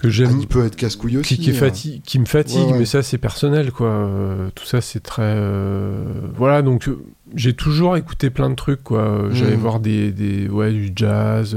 Que 0.00 0.08
Ah, 0.08 0.10
j'aime. 0.10 0.38
il 0.40 0.46
peut 0.46 0.64
être 0.64 0.76
casse-couille 0.76 1.18
aussi. 1.18 1.36
qui, 1.36 1.42
qui, 1.44 1.50
hein. 1.50 1.54
fati- 1.68 2.00
qui 2.02 2.18
me 2.18 2.24
fatigue, 2.24 2.58
Ouais, 2.66 2.72
ouais. 2.72 2.78
mais 2.80 2.84
ça, 2.86 3.02
c'est 3.02 3.18
personnel, 3.18 3.70
quoi. 3.72 3.88
Euh, 3.88 4.48
tout 4.54 4.64
ça, 4.64 4.80
c'est 4.80 5.00
très. 5.00 5.22
euh, 5.24 6.02
Voilà, 6.36 6.62
donc 6.62 6.88
euh, 6.88 6.98
j'ai 7.34 7.52
toujours 7.54 7.96
écouté 7.96 8.30
plein 8.30 8.50
de 8.50 8.54
trucs, 8.56 8.82
quoi. 8.82 9.00
Euh, 9.02 9.30
J'allais 9.32 9.56
Mm. 9.56 9.60
voir 9.60 9.80
des, 9.80 10.10
des. 10.10 10.48
Ouais, 10.48 10.72
du 10.72 10.90
jazz, 10.96 11.56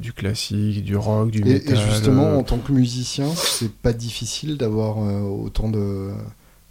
du 0.00 0.12
classique, 0.12 0.84
du 0.84 0.96
rock, 0.96 1.30
du 1.30 1.40
Et, 1.40 1.44
métal. 1.44 1.74
et 1.76 1.80
justement, 1.80 2.36
en 2.38 2.42
tant 2.42 2.58
que 2.58 2.72
musicien, 2.72 3.26
c'est 3.34 3.72
pas 3.72 3.92
difficile 3.92 4.56
d'avoir 4.56 4.98
autant 4.98 5.68
de, 5.70 6.10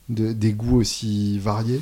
de- 0.10 0.34
des 0.34 0.52
goûts 0.54 0.78
aussi 0.80 1.40
variés? 1.40 1.82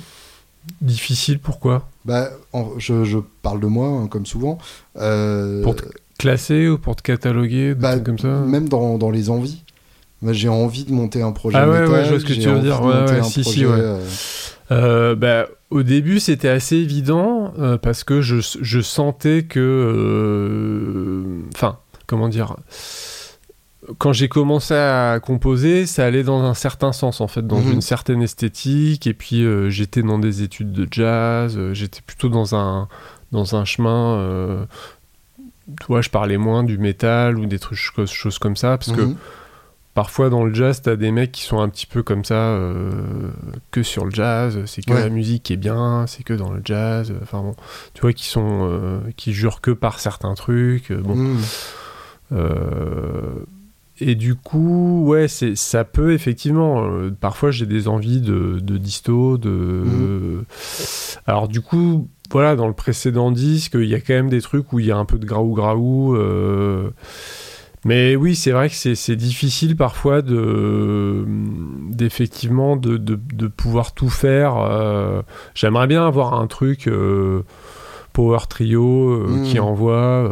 Difficile, 0.81 1.39
pourquoi? 1.39 1.87
Bah, 2.05 2.29
en- 2.53 2.71
je, 2.77 3.03
je 3.05 3.19
parle 3.41 3.59
de 3.61 3.67
moi, 3.67 3.87
hein, 3.87 4.07
comme 4.07 4.25
souvent. 4.25 4.57
Pour 4.93 5.75
Classer 6.17 6.67
ou 6.67 6.77
pour 6.77 6.95
te 6.95 7.01
cataloguer, 7.01 7.73
bah, 7.75 7.99
comme 7.99 8.17
ça? 8.19 8.27
Même 8.39 8.67
dans, 8.69 8.97
dans 8.97 9.11
les 9.11 9.29
envies. 9.29 9.63
Moi, 10.21 10.33
j'ai 10.33 10.49
envie 10.49 10.83
de 10.83 10.91
monter 10.91 11.21
un 11.21 11.31
projet 11.31 11.57
Ah 11.59 11.67
ouais, 11.69 11.81
métal, 11.81 11.89
ouais, 11.91 12.03
je 12.05 12.09
vois 12.09 12.19
ce 12.19 12.25
que 12.25 12.33
tu 12.33 12.49
veux 12.49 12.59
dire. 12.61 12.81
Ouais, 12.81 13.05
ouais, 13.11 13.23
si, 13.23 13.43
si, 13.43 13.65
ouais. 13.65 13.71
euh, 13.77 13.99
Euh, 14.71 15.15
bah, 15.15 15.47
au 15.69 15.83
début, 15.83 16.19
c'était 16.19 16.49
assez 16.49 16.75
évident 16.77 17.53
euh, 17.59 17.77
parce 17.77 18.03
que 18.03 18.21
je, 18.21 18.37
je 18.61 18.81
sentais 18.81 19.43
que. 19.43 21.41
Enfin, 21.53 21.77
comment 22.07 22.29
dire 22.29 22.55
Quand 23.99 24.11
j'ai 24.11 24.27
commencé 24.27 24.73
à 24.73 25.19
composer, 25.21 25.85
ça 25.85 26.05
allait 26.05 26.23
dans 26.23 26.41
un 26.43 26.53
certain 26.53 26.91
sens, 26.91 27.21
en 27.21 27.27
fait, 27.27 27.45
dans 27.45 27.61
Mhm. 27.61 27.73
une 27.73 27.81
certaine 27.81 28.21
esthétique. 28.21 29.07
Et 29.07 29.13
puis, 29.13 29.43
euh, 29.45 29.69
j'étais 29.69 30.01
dans 30.01 30.19
des 30.19 30.41
études 30.41 30.71
de 30.71 30.87
jazz, 30.89 31.55
euh, 31.57 31.73
j'étais 31.73 32.01
plutôt 32.05 32.29
dans 32.29 32.55
un, 32.55 32.87
dans 33.31 33.55
un 33.55 33.65
chemin. 33.65 34.15
euh, 34.17 34.65
tu 35.79 35.87
vois, 35.87 36.01
je 36.01 36.09
parlais 36.09 36.37
moins 36.37 36.63
du 36.63 36.77
métal 36.77 37.37
ou 37.37 37.45
des 37.45 37.59
trucs, 37.59 37.77
choses, 37.77 38.39
comme 38.39 38.55
ça, 38.55 38.77
parce 38.77 38.91
que 38.91 39.01
mhm. 39.01 39.15
Parfois 39.93 40.29
dans 40.29 40.43
le 40.43 40.53
jazz, 40.53 40.79
t'as 40.83 40.95
des 40.95 41.09
mecs 41.11 41.31
qui 41.31 41.41
sont 41.41 41.59
un 41.59 41.69
petit 41.69 41.87
peu 41.87 42.03
comme 42.03 42.23
ça, 42.23 42.35
euh, 42.35 42.91
que 43.71 43.81
sur 43.81 44.05
le 44.05 44.11
jazz, 44.11 44.59
c'est 44.67 44.83
que 44.85 44.93
Ouais. 44.93 44.99
la 45.01 45.09
musique 45.09 45.41
qui 45.41 45.53
est 45.53 45.57
bien, 45.57 46.05
c'est 46.05 46.21
que 46.21 46.35
dans 46.35 46.51
le 46.51 46.61
jazz. 46.63 47.09
euh, 47.09 47.15
Enfin 47.23 47.41
bon, 47.41 47.55
tu 47.95 48.01
vois, 48.01 48.13
qui 48.13 48.25
sont, 48.27 48.69
euh, 48.69 48.99
qui 49.15 49.33
jurent 49.33 49.59
que 49.59 49.71
par 49.71 49.99
certains 49.99 50.35
trucs. 50.35 50.91
bon, 50.91 51.15
Mhm. 51.15 51.37
Euh, 52.31 53.45
et 53.99 54.13
du 54.13 54.35
coup, 54.35 55.05
ouais, 55.07 55.27
c'est, 55.27 55.55
ça 55.55 55.83
peut 55.83 56.13
effectivement. 56.13 56.87
parfois, 57.19 57.49
j'ai 57.49 57.65
des 57.65 57.87
envies 57.87 58.21
de, 58.21 58.59
de 58.61 58.77
disto, 58.77 59.39
de. 59.39 59.49
Mhm. 59.49 60.43
Alors 61.25 61.47
du 61.47 61.61
coup, 61.61 62.07
voilà, 62.31 62.55
dans 62.55 62.67
le 62.67 62.73
précédent 62.73 63.31
disque, 63.31 63.73
il 63.75 63.85
y 63.87 63.95
a 63.95 63.99
quand 63.99 64.13
même 64.13 64.29
des 64.29 64.41
trucs 64.41 64.71
où 64.73 64.79
il 64.79 64.85
y 64.85 64.91
a 64.91 64.97
un 64.97 65.05
peu 65.05 65.17
de 65.17 65.25
graou 65.25 65.53
graou. 65.53 66.15
euh, 66.15 66.89
mais 67.85 68.15
oui, 68.17 68.35
c'est 68.35 68.51
vrai 68.51 68.69
que 68.69 68.75
c'est, 68.75 69.15
difficile 69.15 69.75
parfois 69.77 70.21
de, 70.21 71.23
d'effectivement 71.89 72.75
de, 72.75 72.97
de, 72.97 73.17
de 73.33 73.47
pouvoir 73.47 73.93
tout 73.93 74.09
faire. 74.09 74.57
euh, 74.57 75.21
j'aimerais 75.55 75.87
bien 75.87 76.05
avoir 76.05 76.33
un 76.33 76.47
truc. 76.47 76.87
euh, 76.87 77.43
Power 78.13 78.39
Trio 78.49 79.19
Mhm. 79.27 79.43
qui 79.43 79.59
envoie. 79.59 80.27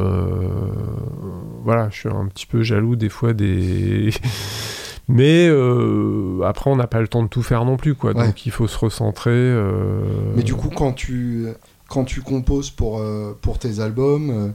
voilà, 1.63 1.89
je 1.91 1.95
suis 1.99 2.09
un 2.09 2.25
petit 2.27 2.45
peu 2.47 2.63
jaloux 2.63 2.95
des 2.95 3.09
fois 3.09 3.33
des. 3.33 4.09
Mais 5.07 5.47
euh, 5.47 6.41
après, 6.45 6.71
on 6.71 6.75
n'a 6.77 6.87
pas 6.87 6.99
le 6.99 7.07
temps 7.07 7.21
de 7.21 7.27
tout 7.27 7.43
faire 7.43 7.63
non 7.63 7.77
plus, 7.77 7.93
quoi. 7.93 8.13
Ouais. 8.15 8.25
Donc 8.25 8.45
il 8.47 8.51
faut 8.51 8.65
se 8.67 8.77
recentrer. 8.79 9.29
euh, 9.31 10.01
Mais 10.35 10.41
du 10.41 10.55
coup, 10.55 10.69
quand 10.75 10.93
tu, 10.93 11.45
quand 11.87 12.03
tu 12.05 12.21
composes 12.21 12.69
pour, 12.71 12.99
euh, 12.99 13.37
pour 13.41 13.59
tes 13.59 13.79
albums, 13.79 14.29
euh, 14.29 14.49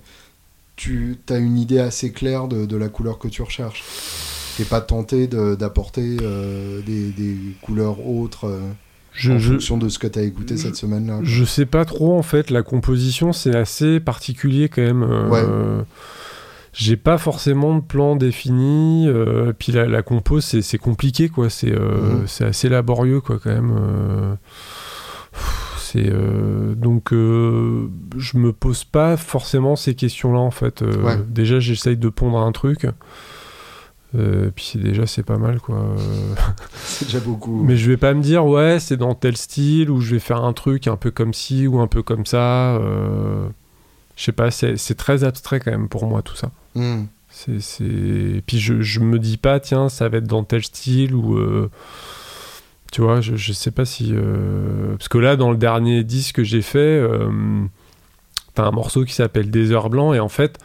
tu 0.77 1.19
as 1.29 1.37
une 1.37 1.59
idée 1.59 1.79
assez 1.79 2.11
claire 2.13 2.49
de, 2.49 2.67
de 2.67 2.77
la 2.77 2.89
couleur 2.89 3.19
que 3.19 3.29
tu 3.29 3.43
recherches. 3.43 3.85
T'es 4.57 4.65
pas 4.65 4.81
tenté 4.81 5.27
d'apporter 5.27 6.17
euh, 6.23 6.81
des, 6.83 7.11
des 7.11 7.37
couleurs 7.63 8.07
autres 8.07 8.51
je, 9.13 9.33
en 9.33 9.39
je, 9.39 9.53
fonction 9.53 9.77
de 9.79 9.89
ce 9.89 9.99
que 9.99 10.07
tu 10.07 10.19
as 10.19 10.23
écouté 10.23 10.57
cette 10.57 10.77
semaine-là. 10.77 11.21
je 11.23 11.45
sais 11.45 11.67
pas 11.67 11.85
trop 11.85 12.17
en 12.19 12.23
fait. 12.23 12.51
La 12.51 12.63
composition, 12.63 13.33
c'est 13.33 13.55
assez 13.57 14.01
particulier 14.01 14.69
quand 14.69 14.83
même. 14.83 15.03
euh, 15.03 15.83
J'ai 16.73 16.97
pas 16.97 17.19
forcément 17.19 17.75
de 17.77 17.81
plan 17.81 18.17
défini. 18.17 19.09
puis 19.59 19.73
la, 19.73 19.87
la 19.87 20.03
compo, 20.03 20.41
c'est 20.41 20.79
compliqué, 20.79 21.29
quoi. 21.29 21.51
C'est 21.51 21.75
c'est 22.27 22.45
assez 22.45 22.69
laborieux, 22.69 23.21
quoi, 23.21 23.39
quand 23.43 23.51
même. 23.53 24.37
Euh. 25.97 26.71
C'est 26.73 26.81
donc 26.81 27.13
euh, 27.13 27.89
je 28.17 28.39
me 28.39 28.53
pose 28.53 28.85
pas 28.85 29.17
forcément 29.17 29.77
ces 29.77 29.95
questions-là 29.95 30.39
en 30.39 30.51
fait. 30.51 30.83
Euh, 30.83 31.03
Ouais. 31.03 31.17
Déjà, 31.29 31.61
j'essaye 31.61 31.97
de 31.97 32.09
pondre 32.09 32.39
un 32.39 32.53
truc. 32.53 32.87
Euh, 34.17 34.51
puis 34.55 34.69
c'est 34.73 34.81
déjà 34.83 35.07
c'est 35.07 35.23
pas 35.23 35.39
mal 35.39 35.61
quoi. 35.61 35.95
C'est 36.75 37.05
déjà 37.05 37.21
beaucoup. 37.21 37.63
Mais 37.63 37.77
je 37.77 37.89
vais 37.89 37.97
pas 37.97 38.13
me 38.13 38.23
dire 38.23 38.45
ouais 38.45 38.79
c'est 38.81 38.97
dans 38.97 39.15
tel 39.15 39.37
style 39.37 39.89
ou 39.89 40.01
je 40.01 40.15
vais 40.15 40.19
faire 40.21 40.43
un 40.43 40.53
truc 40.53 40.89
un 40.89 40.97
peu 40.97 41.13
comme 41.13 41.33
ci 41.33 41.69
ou 41.69 41.79
un 41.81 41.87
peu 41.87 42.03
comme 42.03 42.27
ça. 42.27 42.75
euh, 42.77 43.47
Je 44.17 44.25
sais 44.25 44.33
pas, 44.33 44.51
c'est 44.51 44.97
très 44.97 45.23
abstrait 45.23 45.61
quand 45.61 45.71
même 45.71 45.89
pour 45.89 46.07
moi 46.09 46.23
tout 46.23 46.35
ça. 46.35 46.51
C'est... 47.33 48.43
Puis 48.47 48.59
je, 48.59 48.81
je 48.83 48.99
me 49.01 49.19
dis 49.21 49.37
pas, 49.37 49.61
tiens, 49.61 49.89
ça 49.89 50.09
va 50.09 50.19
être 50.19 50.27
dans 50.27 50.43
tel 50.43 50.65
style 50.65 51.15
ou. 51.15 51.37
euh, 51.39 51.71
Tu 52.93 53.01
vois, 53.03 53.21
je, 53.21 53.37
je 53.37 53.53
sais 53.53 53.71
pas 53.71 53.85
si. 53.85 54.11
euh, 54.13 54.97
Parce 54.97 55.09
que 55.09 55.19
là, 55.19 55.37
dans 55.37 55.51
le 55.51 55.57
dernier 55.57 56.03
disque 56.05 56.37
que 56.37 56.45
j'ai 56.45 56.63
fait, 56.63 56.79
euh, 56.79 57.31
t'as 58.55 58.65
un 58.67 58.71
morceau 58.73 59.05
qui 59.05 59.15
s'appelle 59.15 59.51
Des 59.51 59.71
heures 59.73 59.91
blancs 59.91 60.15
et 60.15 60.21
en 60.21 60.29
fait, 60.29 60.59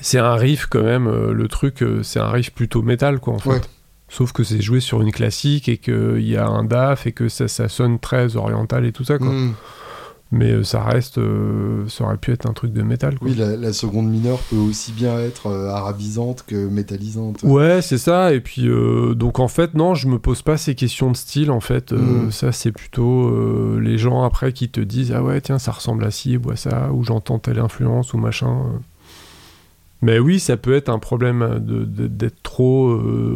c'est 0.00 0.18
un 0.18 0.34
riff 0.34 0.66
quand 0.66 0.82
même. 0.82 1.06
euh, 1.06 1.32
le 1.32 1.48
truc, 1.48 1.84
c'est 2.02 2.20
un 2.20 2.30
riff 2.30 2.50
plutôt 2.52 2.82
métal, 2.82 3.20
quoi, 3.20 3.34
en 3.34 3.38
fait. 3.38 3.50
Ouais. 3.50 3.60
Sauf 4.08 4.32
que 4.32 4.44
c'est 4.44 4.60
joué 4.60 4.80
sur 4.80 5.00
une 5.02 5.12
classique 5.12 5.68
et 5.68 5.76
qu'il 5.78 6.20
y 6.26 6.36
a 6.36 6.46
un 6.46 6.64
DAF 6.64 7.06
et 7.06 7.12
que 7.12 7.28
ça, 7.28 7.48
ça 7.48 7.68
sonne 7.68 7.98
très 7.98 8.36
oriental 8.36 8.84
et 8.86 8.92
tout 8.92 9.04
ça, 9.04 9.18
quoi. 9.18 9.28
Mm. 9.28 9.54
Mais 10.36 10.50
euh, 10.50 10.64
ça 10.64 10.82
reste. 10.82 11.18
euh, 11.18 11.86
ça 11.88 12.02
aurait 12.02 12.16
pu 12.16 12.32
être 12.32 12.48
un 12.50 12.52
truc 12.54 12.72
de 12.72 12.82
métal, 12.82 13.18
quoi. 13.20 13.28
Oui, 13.28 13.36
la, 13.36 13.56
la 13.56 13.72
seconde 13.72 14.08
mineure 14.10 14.38
peut 14.50 14.56
aussi 14.56 14.90
bien 14.90 15.16
être 15.20 15.46
euh, 15.46 15.68
arabisante 15.68 16.42
que 16.44 16.66
métallisante. 16.68 17.44
Ouais, 17.44 17.80
c'est 17.82 17.98
ça. 17.98 18.32
Et 18.34 18.40
puis, 18.40 18.66
euh, 18.66 19.14
donc 19.14 19.38
en 19.38 19.46
fait, 19.46 19.74
non, 19.74 19.94
je 19.94 20.08
me 20.08 20.18
pose 20.18 20.42
pas 20.42 20.56
ces 20.56 20.74
questions 20.74 21.12
de 21.12 21.16
style. 21.16 21.52
En 21.52 21.60
fait, 21.60 21.92
Mm. 21.92 22.32
ça, 22.32 22.50
c'est 22.50 22.72
plutôt 22.72 23.78
les 23.78 23.96
gens 23.96 24.24
après 24.24 24.52
qui 24.52 24.68
te 24.68 24.80
disent 24.80 25.12
Ah 25.12 25.22
ouais, 25.22 25.40
tiens, 25.40 25.60
ça 25.60 25.70
ressemble 25.70 26.04
à 26.04 26.10
ci 26.10 26.36
ou 26.36 26.50
à 26.50 26.56
ça, 26.56 26.90
ou 26.92 27.04
j'entends 27.04 27.38
telle 27.38 27.60
influence 27.60 28.12
ou 28.12 28.18
machin. 28.18 28.56
Mais 30.02 30.18
oui, 30.18 30.40
ça 30.40 30.56
peut 30.56 30.74
être 30.74 30.88
un 30.88 30.98
problème 30.98 31.60
d'être 31.60 32.42
trop 32.42 32.90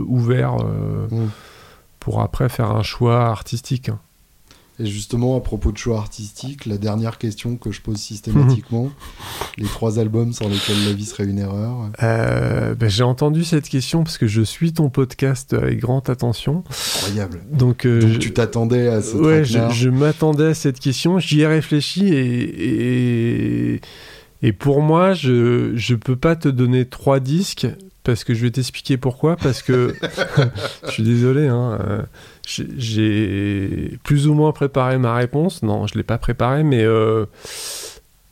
ouvert 0.09 0.57
Mm. 1.11 1.27
pour 2.01 2.21
après 2.23 2.49
faire 2.49 2.73
un 2.73 2.83
choix 2.83 3.27
artistique. 3.27 3.91
Et 4.81 4.87
justement, 4.87 5.37
à 5.37 5.41
propos 5.41 5.73
de 5.73 5.77
choix 5.77 5.99
artistique, 5.99 6.65
la 6.67 6.79
dernière 6.79 7.19
question 7.19 7.57
que 7.57 7.73
je 7.73 7.81
pose 7.81 7.97
systématiquement, 7.97 8.91
les 9.59 9.67
trois 9.67 9.99
albums 9.99 10.33
sans 10.33 10.49
lesquels 10.49 10.85
la 10.87 10.93
vie 10.93 11.05
serait 11.05 11.25
une 11.25 11.39
erreur. 11.41 11.91
Euh, 12.03 12.75
ben, 12.77 12.89
J'ai 12.89 13.03
entendu 13.03 13.43
cette 13.43 13.69
question 13.69 14.05
parce 14.05 14.19
que 14.19 14.29
je 14.29 14.41
suis 14.43 14.73
ton 14.73 14.89
podcast 14.89 15.53
avec 15.53 15.81
grande 15.81 16.09
attention. 16.09 16.63
Incroyable. 17.03 17.41
Donc, 17.51 17.87
euh, 17.87 18.01
Donc 18.03 18.11
je- 18.13 18.19
tu 18.19 18.33
t'attendais 18.33 18.87
à 18.87 19.03
ce 19.03 19.17
Ouais, 19.17 19.45
je, 19.45 19.89
m'attendais 19.89 20.47
à 20.47 20.55
cette 20.55 20.79
question, 20.79 21.19
j'y 21.19 21.41
ai 21.41 21.47
réfléchi 21.49 22.07
et, 22.15 23.75
et, 23.75 23.81
et 24.43 24.53
pour 24.53 24.81
moi, 24.83 25.13
je 25.13 25.73
je 25.75 25.95
peux 25.97 26.17
pas 26.17 26.37
te 26.37 26.49
donner 26.49 26.85
trois 26.85 27.19
disques 27.21 27.67
parce 28.05 28.25
que 28.25 28.33
je 28.33 28.43
vais 28.43 28.51
t'expliquer 28.51 28.97
pourquoi. 28.97 29.37
Parce 29.37 29.63
que 29.63 29.95
je 30.87 30.91
suis 30.93 31.03
désolé, 31.03 31.49
hein, 31.49 31.79
euh, 31.81 32.03
j'ai- 32.49 33.99
plus 34.05 34.27
ou 34.27 34.35
moins 34.35 34.53
préparé 34.53 34.97
ma 34.99 35.15
réponse. 35.15 35.63
Non, 35.63 35.87
je 35.87 35.95
l'ai 35.97 36.03
pas 36.03 36.19
préparé, 36.19 36.65
mais 36.65 36.83
euh, 36.85 37.27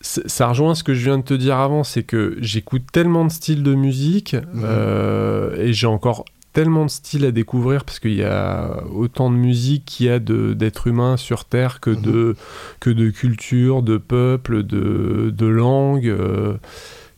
ça 0.01 0.49
rejoint 0.49 0.75
ce 0.75 0.83
que 0.85 0.95
je 0.95 1.05
viens 1.05 1.19
de 1.19 1.25
te 1.25 1.35
dire 1.35 1.57
avant, 1.57 1.85
c'est 1.85 2.03
que 2.05 2.37
j'écoute 2.41 2.85
tellement 2.93 3.25
de 3.25 3.31
styles 3.31 3.63
de 3.63 3.75
musique 3.75 4.37
euh, 4.57 5.57
et 5.61 5.73
j'ai 5.73 5.87
encore 5.87 6.25
tellement 6.53 6.87
de 6.87 6.91
styles 6.91 7.27
à 7.27 7.33
découvrir 7.33 7.85
parce 7.85 7.99
qu'il 7.99 8.15
y 8.15 8.23
a 8.25 8.83
autant 8.95 9.31
de 9.31 9.37
musique 9.37 9.85
qu'il 9.85 10.07
y 10.07 10.09
a 10.09 10.19
d'êtres 10.19 10.87
humains 10.87 11.19
sur 11.19 11.45
Terre 11.45 11.81
que, 11.81 11.91
Mhm. 11.91 12.01
de, 12.01 12.37
que 12.81 12.89
de 12.91 13.11
culture, 13.11 13.83
de 13.83 13.99
peuple, 13.99 14.63
de, 14.63 15.35
de 15.37 15.47
langue, 15.47 16.07
euh, 16.09 16.55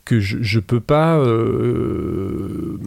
que 0.05 0.19
je, 0.19 0.39
je 0.41 0.59
peux 0.59 0.81
pas 0.81 1.19
euh, 1.19 2.79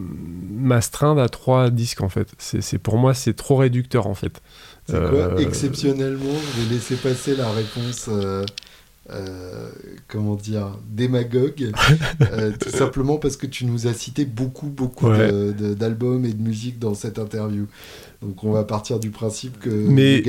m'astreindre 0.62 1.22
à 1.22 1.30
trois 1.30 1.70
disques 1.70 2.02
en 2.02 2.10
fait. 2.10 2.28
C'est 2.38 2.78
pour 2.78 2.98
moi 2.98 3.14
c'est 3.14 3.34
trop 3.34 3.58
réducteur 3.58 4.08
en 4.08 4.14
fait. 4.16 4.42
C'est 4.88 4.94
quoi 4.94 5.20
Euh, 5.20 5.38
Exceptionnellement, 5.38 6.34
je 6.56 6.62
vais 6.62 6.74
laisser 6.74 6.96
passer 6.96 7.36
la 7.36 7.50
réponse. 7.52 8.10
Euh, 9.14 9.70
comment 10.08 10.36
dire 10.36 10.78
démagogue 10.90 11.72
euh, 12.22 12.52
tout 12.60 12.70
simplement 12.70 13.18
parce 13.18 13.38
que 13.38 13.46
tu 13.48 13.66
nous 13.66 13.88
as 13.88 13.94
cité 13.94 14.26
beaucoup 14.26 14.68
beaucoup 14.68 15.08
Ouais. 15.08 15.32
d'albums 15.78 16.24
et 16.26 16.34
de 16.34 16.42
musique 16.42 16.80
dans 16.80 16.94
cette 16.94 17.20
interview 17.20 17.66
donc 18.22 18.44
on 18.44 18.52
va 18.52 18.64
partir 18.64 19.00
du 19.00 19.10
principe 19.10 19.58
que 19.60 19.70
Mais-. 19.70 20.22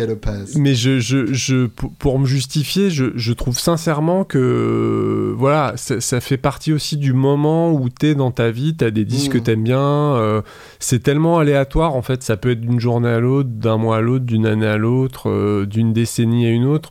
Mais 0.57 0.75
je, 0.75 0.99
je, 0.99 1.31
je, 1.35 1.67
pour, 1.67 2.19
me 2.19 2.25
justifier, 2.25 2.89
je, 2.91 3.13
je 3.17 3.33
trouve 3.35 3.59
sincèrement 3.59 4.25
que 4.25 5.35
voilà, 5.37 5.75
ça, 5.77 6.01
ça 6.01 6.21
fait 6.23 6.39
partie 6.39 6.73
aussi 6.73 6.97
du 6.97 7.13
moment 7.13 7.71
où 7.73 7.91
t'es 7.91 8.15
dans 8.15 8.31
ta 8.31 8.51
vie, 8.51 8.75
t'as 8.75 8.91
des 8.91 9.05
disques 9.05 9.35
Mhm. 9.35 9.41
que 9.41 9.45
t'aimes 9.45 9.63
bien. 9.65 9.79
euh, 10.17 10.41
c'est 10.79 11.03
tellement 11.03 11.39
aléatoire 11.39 11.95
en 11.95 12.01
fait, 12.03 12.23
ça 12.23 12.39
peut 12.39 12.53
être 12.53 12.61
d'une 12.63 12.81
journée 12.81 13.09
à 13.11 13.21
l'autre, 13.21 13.51
d'un 13.51 13.77
mois 13.77 13.99
à 13.99 14.01
l'autre, 14.01 14.25
d'une 14.25 14.47
année 14.47 14.67
à 14.67 14.79
l'autre, 14.79 15.29
euh, 15.29 15.67
d'une 15.67 15.93
décennie 15.93 16.47
à 16.47 16.51
une 16.51 16.65
autre. 16.65 16.91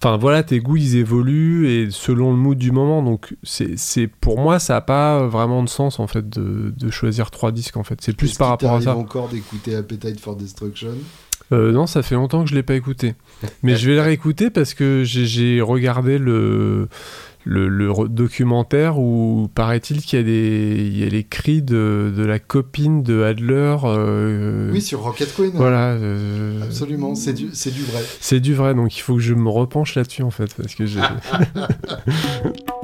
Enfin 0.00 0.16
voilà, 0.16 0.44
tes 0.44 0.60
goûts 0.60 0.76
ils 0.76 0.96
évoluent 0.96 1.66
et 1.68 1.88
selon 1.90 2.30
le 2.30 2.36
mood 2.36 2.56
du 2.56 2.70
moment. 2.70 3.02
Donc 3.02 3.34
c'est, 3.42 4.06
pour 4.06 4.38
moi 4.40 4.58
ça 4.60 4.76
a 4.76 4.80
pas 4.80 5.26
vraiment 5.26 5.62
de 5.64 5.68
sens 5.68 5.98
en 5.98 6.06
fait 6.06 6.28
de, 6.28 6.72
de 6.76 6.90
choisir 6.90 7.30
trois 7.32 7.50
disques 7.50 7.76
en 7.76 7.82
fait. 7.82 7.98
C'est 8.00 8.16
plus 8.16 8.36
par 8.38 8.48
rapport 8.50 8.74
à 8.74 8.80
ça. 8.80 8.94
encore 8.96 9.28
d'écouter 9.28 9.74
Appetite 9.74 10.20
for 10.20 10.36
Destruction? 10.36 10.94
Euh, 11.50 11.72
non, 11.72 11.86
ça 11.86 12.02
fait 12.02 12.14
longtemps 12.14 12.44
que 12.44 12.50
je 12.50 12.54
l'ai 12.54 12.62
pas 12.62 12.74
écouté. 12.74 13.14
Mais 13.62 13.74
je 13.76 13.88
vais 13.88 13.96
le 13.96 14.02
réécouter 14.02 14.50
parce 14.50 14.74
que 14.74 15.02
j'ai- 15.04 15.24
j'ai 15.26 15.60
regardé 15.62 16.18
le, 16.18 16.88
le, 17.50 17.66
le 17.68 17.88
re- 17.88 18.08
documentaire 18.08 18.98
où 18.98 19.48
paraît-il 19.54 20.02
qu'il 20.02 20.18
y, 20.18 20.22
a 20.22 20.24
des- 20.24 20.86
il 20.86 20.98
y 20.98 21.02
a 21.02 21.08
les 21.08 21.24
cris 21.24 21.62
de, 21.62 22.12
de 22.14 22.22
la 22.24 22.38
copine 22.38 23.02
de 23.02 23.22
Adler. 23.22 23.76
euh, 23.84 24.70
oui 24.70 24.82
sur 24.82 25.00
Rocket 25.00 25.34
Queen 25.34 25.52
Voilà. 25.54 25.92
euh, 25.94 26.62
absolument 26.62 27.14
c'est 27.14 27.32
du 27.32 27.48
c'est 27.54 27.70
du 27.72 27.82
vrai 27.84 28.02
C'est 28.20 28.40
du 28.40 28.54
vrai, 28.54 28.74
donc 28.74 28.96
il 28.98 29.00
faut 29.00 29.14
que 29.14 29.20
je 29.22 29.32
me 29.32 29.48
repenche 29.48 29.94
là-dessus 29.94 30.22
en 30.22 30.30
fait. 30.30 30.52
Parce 30.54 30.74
que 30.74 30.84
j'ai. 30.84 31.00